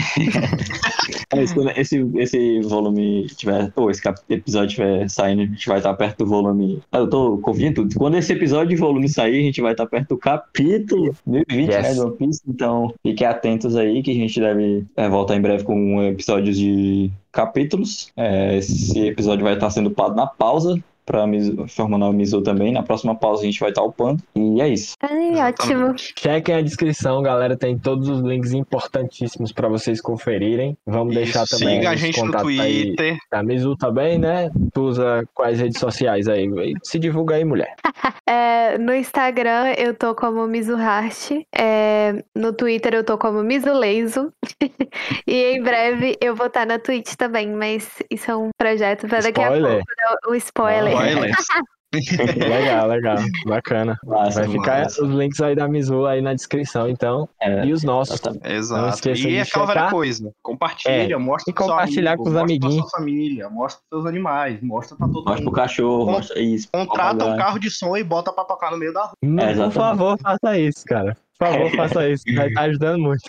É, 1.35 1.45
quando 1.53 1.71
esse, 1.71 1.99
esse 2.17 2.61
volume 2.61 3.25
tiver, 3.35 3.71
ou 3.75 3.89
esse 3.89 4.01
episódio 4.29 4.67
estiver 4.67 5.09
saindo, 5.09 5.41
a 5.41 5.45
gente 5.45 5.67
vai 5.67 5.77
estar 5.79 5.93
perto 5.95 6.19
do 6.19 6.29
volume. 6.29 6.81
Ah, 6.91 6.99
eu 6.99 7.09
tô 7.09 7.37
confiando 7.39 7.81
tudo. 7.81 7.95
Quando 7.95 8.17
esse 8.17 8.31
episódio 8.31 8.69
de 8.69 8.75
volume 8.75 9.09
sair, 9.09 9.39
a 9.39 9.41
gente 9.41 9.59
vai 9.61 9.71
estar 9.71 9.87
perto 9.87 10.09
do 10.09 10.17
capítulo 10.17 11.15
1020, 11.25 11.69
Yes. 11.69 11.83
né, 11.83 11.93
do 11.95 12.07
One 12.07 12.17
Piece. 12.17 12.41
Então, 12.47 12.93
fiquem 13.01 13.25
atentos 13.27 13.75
aí, 13.75 14.03
que 14.03 14.11
a 14.11 14.13
gente 14.13 14.39
deve 14.39 14.85
é, 14.95 15.09
voltar 15.09 15.35
em 15.35 15.41
breve 15.41 15.63
com 15.63 16.03
episódios 16.03 16.55
de 16.57 17.11
capítulos. 17.31 18.11
É, 18.15 18.57
esse 18.57 18.99
episódio 19.07 19.43
vai 19.43 19.55
estar 19.55 19.69
sendo 19.71 19.87
upado 19.89 20.15
na 20.15 20.27
pausa. 20.27 20.81
Pra 21.05 21.27
Mizu- 21.27 21.67
formando 21.67 22.05
a 22.05 22.13
Mizu 22.13 22.41
também. 22.41 22.71
Na 22.71 22.81
próxima 22.83 23.13
pausa 23.15 23.41
a 23.41 23.45
gente 23.45 23.59
vai 23.59 23.69
estar 23.69 23.83
upando. 23.83 24.21
E 24.35 24.61
é 24.61 24.69
isso. 24.69 24.95
Ai, 25.01 25.35
ótimo. 25.49 25.93
Chequem 25.97 26.55
a 26.55 26.61
descrição, 26.61 27.21
galera. 27.21 27.57
Tem 27.57 27.77
todos 27.77 28.07
os 28.07 28.21
links 28.21 28.53
importantíssimos 28.53 29.51
para 29.51 29.67
vocês 29.67 29.99
conferirem. 30.01 30.77
Vamos 30.85 31.13
deixar 31.13 31.45
também 31.45 31.77
Siga 31.77 31.89
a 31.89 31.93
os 31.93 31.99
gente 31.99 32.19
no 32.19 32.25
contatos 32.27 32.59
aí 32.59 32.85
Twitter. 32.95 33.17
da 33.31 33.43
Mizu 33.43 33.75
também, 33.75 34.17
né? 34.17 34.49
Tu 34.73 34.81
usa 34.81 35.27
quais 35.33 35.59
redes 35.59 35.79
sociais 35.79 36.27
aí? 36.27 36.49
Se 36.83 36.97
divulga 36.99 37.35
aí, 37.35 37.43
mulher. 37.45 37.75
É, 38.25 38.77
no 38.77 38.95
Instagram 38.95 39.73
eu 39.77 39.93
tô 39.93 40.15
como 40.15 40.47
Mizuhashi. 40.47 41.45
É, 41.55 42.23
no 42.35 42.53
Twitter 42.53 42.93
eu 42.93 43.03
tô 43.03 43.17
como 43.17 43.43
Mizuleizo. 43.43 44.31
e 45.27 45.55
em 45.55 45.61
breve 45.61 46.17
eu 46.21 46.35
vou 46.35 46.47
estar 46.47 46.65
na 46.65 46.79
Twitch 46.79 47.15
também, 47.15 47.49
mas 47.51 48.01
isso 48.09 48.31
é 48.31 48.35
um 48.35 48.49
projeto 48.57 49.07
para 49.07 49.19
daqui 49.19 49.41
a 49.41 49.47
pouco. 49.51 49.61
né? 49.67 49.81
O 50.27 50.35
spoiler. 50.35 50.92
Legal, 51.93 52.87
legal. 52.87 53.17
Bacana. 53.45 53.95
Massa, 54.03 54.41
Vai 54.41 54.49
ficar 54.49 54.81
massa. 54.83 55.03
os 55.03 55.11
links 55.13 55.39
aí 55.41 55.55
da 55.55 55.67
Mizu 55.67 56.07
aí 56.07 56.21
na 56.21 56.33
descrição, 56.33 56.89
então. 56.89 57.29
É, 57.39 57.63
E 57.65 57.71
os 57.71 57.83
nossos. 57.83 58.19
Não 58.21 58.51
Exato. 58.51 59.09
E 59.09 59.13
de 59.13 59.39
aquela 59.41 59.65
velha 59.67 59.89
coisa. 59.91 60.31
Compartilha, 60.41 61.19
mostra 61.19 61.51
E 61.51 61.53
pro 61.53 61.65
compartilhar 61.67 62.11
amigo, 62.13 62.23
com 62.23 62.29
os 62.29 62.33
mostra 62.33 62.45
amiguinhos. 62.55 62.75
pra 62.77 62.89
sua 62.89 62.99
família, 62.99 63.49
mostra 63.49 63.81
pros 63.87 64.01
seus 64.01 64.09
animais, 64.11 64.59
mostra 64.63 64.97
pra 64.97 65.05
todo 65.07 65.17
Mostra 65.17 65.35
pro 65.35 65.45
mundo. 65.45 65.55
cachorro, 65.55 66.05
Con- 66.05 66.11
mostra 66.13 66.39
isso. 66.39 66.67
Contrata 66.73 67.25
um 67.25 67.37
carro 67.37 67.59
de 67.59 67.69
som 67.69 67.95
e 67.95 68.03
bota 68.03 68.33
pra 68.33 68.43
tocar 68.43 68.71
no 68.71 68.77
meio 68.77 68.91
da 68.91 69.01
rua. 69.03 69.13
É, 69.43 69.53
por 69.53 69.71
favor, 69.71 70.17
faça 70.19 70.57
isso, 70.57 70.83
cara. 70.85 71.15
Por 71.43 71.53
favor, 71.53 71.71
faça 71.75 72.09
isso. 72.09 72.23
Vai 72.35 72.47
estar 72.47 72.61
ajudando 72.61 72.99
muito. 72.99 73.21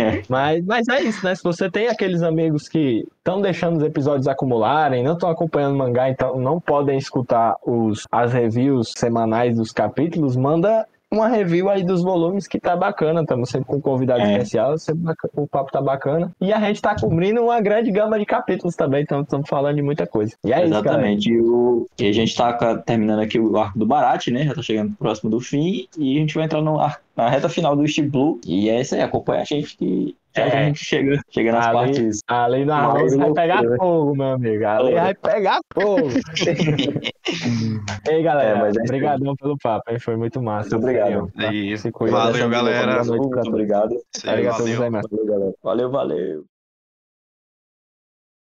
É, 0.00 0.22
Mas, 0.28 0.64
mas 0.64 0.88
é 0.88 1.02
isso, 1.02 1.24
né? 1.24 1.34
Se 1.34 1.42
você 1.42 1.70
tem 1.70 1.88
aqueles 1.88 2.22
amigos 2.22 2.68
que 2.68 3.06
estão 3.18 3.40
deixando 3.40 3.76
os 3.76 3.82
episódios 3.82 4.26
acumularem, 4.28 5.02
não 5.02 5.14
estão 5.14 5.30
acompanhando 5.30 5.74
o 5.74 5.78
mangá, 5.78 6.08
então 6.08 6.38
não 6.38 6.60
podem 6.60 6.98
escutar 6.98 7.56
os, 7.64 8.06
as 8.10 8.32
reviews 8.32 8.92
semanais 8.96 9.56
dos 9.56 9.72
capítulos, 9.72 10.36
manda 10.36 10.86
uma 11.10 11.28
review 11.28 11.68
aí 11.68 11.82
dos 11.82 12.02
volumes 12.02 12.46
que 12.46 12.60
tá 12.60 12.76
bacana. 12.76 13.22
Estamos 13.22 13.50
sempre 13.50 13.66
com 13.68 13.80
convidado 13.80 14.20
É. 14.20 14.32
especial, 14.32 14.78
sempre 14.78 15.12
o 15.34 15.46
papo 15.46 15.72
tá 15.72 15.80
bacana. 15.82 16.30
E 16.40 16.52
a 16.52 16.60
gente 16.60 16.80
tá 16.80 16.94
cobrindo 16.98 17.42
uma 17.42 17.60
grande 17.60 17.90
gama 17.90 18.18
de 18.18 18.24
capítulos 18.24 18.76
também, 18.76 19.02
então 19.02 19.22
estamos 19.22 19.48
falando 19.48 19.76
de 19.76 19.82
muita 19.82 20.06
coisa. 20.06 20.34
E 20.44 20.52
é 20.52 20.58
isso. 20.64 20.66
Exatamente. 20.74 21.30
E, 21.30 21.40
o... 21.40 21.86
e 21.98 22.06
a 22.08 22.12
gente 22.12 22.34
tá 22.36 22.76
terminando 22.78 23.20
aqui 23.20 23.38
o 23.40 23.56
arco 23.58 23.78
do 23.78 23.86
Barate, 23.86 24.30
né? 24.30 24.44
Já 24.44 24.54
tá 24.54 24.62
chegando 24.62 24.92
próximo 24.96 25.30
do 25.30 25.40
fim. 25.40 25.86
E 25.98 26.16
a 26.16 26.20
gente 26.20 26.34
vai 26.34 26.44
entrar 26.44 26.62
no 26.62 26.78
ar- 26.78 27.00
na 27.16 27.28
reta 27.28 27.48
final 27.48 27.74
do 27.76 27.82
East 27.82 28.00
Blue. 28.02 28.40
E 28.46 28.68
é 28.70 28.80
isso 28.80 28.94
aí, 28.94 29.00
acompanha 29.02 29.42
a 29.42 29.44
gente 29.44 29.76
que 29.76 30.14
já 30.36 30.42
É. 30.44 30.58
a 30.58 30.64
gente 30.64 30.84
chega, 30.84 31.20
chega 31.30 31.52
nas 31.52 31.66
Ali- 31.66 31.76
partes. 31.76 32.20
A 32.28 32.46
lei 32.46 32.64
da 32.64 32.92
luz 32.92 33.16
vai 33.16 33.32
pegar 33.32 33.62
fogo, 33.76 34.14
meu 34.16 34.26
amigo. 34.28 34.64
A 34.64 34.78
lei 34.78 34.94
Loucura. 34.94 35.02
vai 35.02 35.14
pegar 35.14 35.58
fogo. 35.74 36.08
Ei, 38.08 38.20
É, 38.20 38.22
galera, 38.22 38.58
mas 38.60 38.76
é 38.76 38.80
obrigadão 38.80 39.34
pelo 39.36 39.56
papo, 39.58 39.90
hein? 39.90 39.98
Foi 39.98 40.16
muito 40.16 40.42
massa. 40.42 40.70
Muito 40.76 40.82
obrigado. 40.84 41.30
tá? 41.36 41.52
E. 41.52 41.74
Valeu, 42.10 42.48
galera. 42.48 43.04
Muito. 43.04 43.48
Obrigado. 43.48 43.88
Todos 44.12 44.22
valeu. 44.46 44.82
aí, 44.82 44.90
mano. 44.90 45.08
Valeu, 45.10 45.26
galera. 45.26 45.54
Valeu, 45.62 45.90
valeu. 45.90 46.44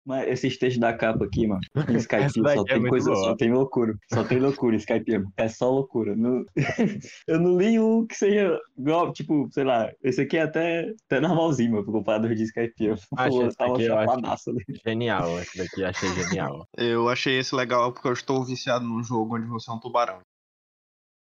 Mas 0.09 0.26
esses 0.26 0.59
textos 0.59 0.80
da 0.80 0.94
capa 0.94 1.26
aqui, 1.26 1.47
mano, 1.47 1.60
em 1.93 1.97
Skype 1.98 2.32
só 2.32 2.62
é 2.62 2.64
tem 2.64 2.80
muito 2.80 2.89
coisa, 2.89 3.10
boa. 3.12 3.24
só 3.24 3.36
tem 3.36 3.52
loucura. 3.52 3.94
Só 4.10 4.24
tem 4.24 4.39
loucura 4.40 4.74
em 4.74 4.78
Skype, 4.78 5.12
mano. 5.18 5.32
é 5.36 5.48
só 5.48 5.70
loucura. 5.70 6.16
Não- 6.16 6.44
Eu 7.28 7.39
não 7.39 7.59
li 7.59 7.78
um 7.78 8.06
que 8.06 8.14
seja 8.16 8.59
igual, 8.78 9.12
tipo, 9.12 9.47
sei 9.52 9.64
lá, 9.64 9.90
esse 10.02 10.22
aqui 10.22 10.39
é 10.39 10.43
até, 10.43 10.90
até 11.05 11.20
normalzinho, 11.20 11.72
mano, 11.72 11.85
comparado 11.85 12.35
de 12.35 12.43
Skype. 12.43 12.85
Eu 12.86 12.94
Acho 13.18 13.43
esse 13.48 13.56
tava 13.59 13.74
aqui, 13.74 13.82
eu 13.85 13.98
acho 13.98 14.51
ali. 14.51 14.64
Genial, 14.86 15.39
esse 15.40 15.59
daqui 15.59 15.85
achei 15.85 16.09
genial. 16.14 16.66
Eu 16.76 17.09
achei 17.10 17.39
esse 17.39 17.55
legal 17.55 17.93
porque 17.93 18.09
eu 18.09 18.12
estou 18.14 18.43
viciado 18.44 18.86
num 18.86 19.05
jogo 19.05 19.36
onde 19.36 19.47
você 19.47 19.70
é 19.70 19.74
um 19.74 19.78
tubarão. 19.78 20.20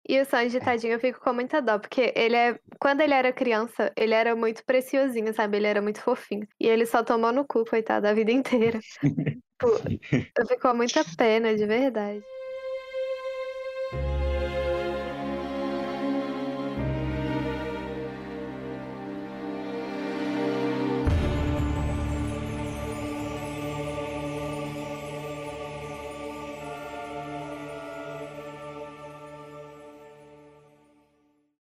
E 0.08 0.22
o 0.22 0.26
Sanji, 0.26 0.60
tadinho, 0.60 0.94
eu 0.94 1.00
fico 1.00 1.20
com 1.20 1.34
muita 1.34 1.62
dó, 1.62 1.78
porque 1.78 2.14
ele 2.16 2.36
é. 2.36 2.60
Quando 2.80 3.02
ele 3.02 3.14
era 3.14 3.34
criança, 3.34 3.92
ele 3.96 4.14
era 4.14 4.36
muito 4.36 4.64
preciosinho, 4.64 5.34
sabe? 5.34 5.58
Ele 5.58 5.68
era 5.68 5.82
muito 5.82 6.00
fofinho. 6.02 6.48
E 6.60 6.68
ele 6.68 6.86
só 6.86 7.04
tomou 7.04 7.34
no 7.34 7.46
cu, 7.46 7.66
coitado, 7.66 8.08
a 8.08 8.14
vida 8.14 8.32
inteira. 8.32 8.80
Pô, 9.60 9.70
eu 9.70 10.48
fico 10.48 10.62
com 10.62 10.74
muita 10.74 11.04
pena, 11.18 11.56
de 11.56 11.66
verdade. 11.66 12.24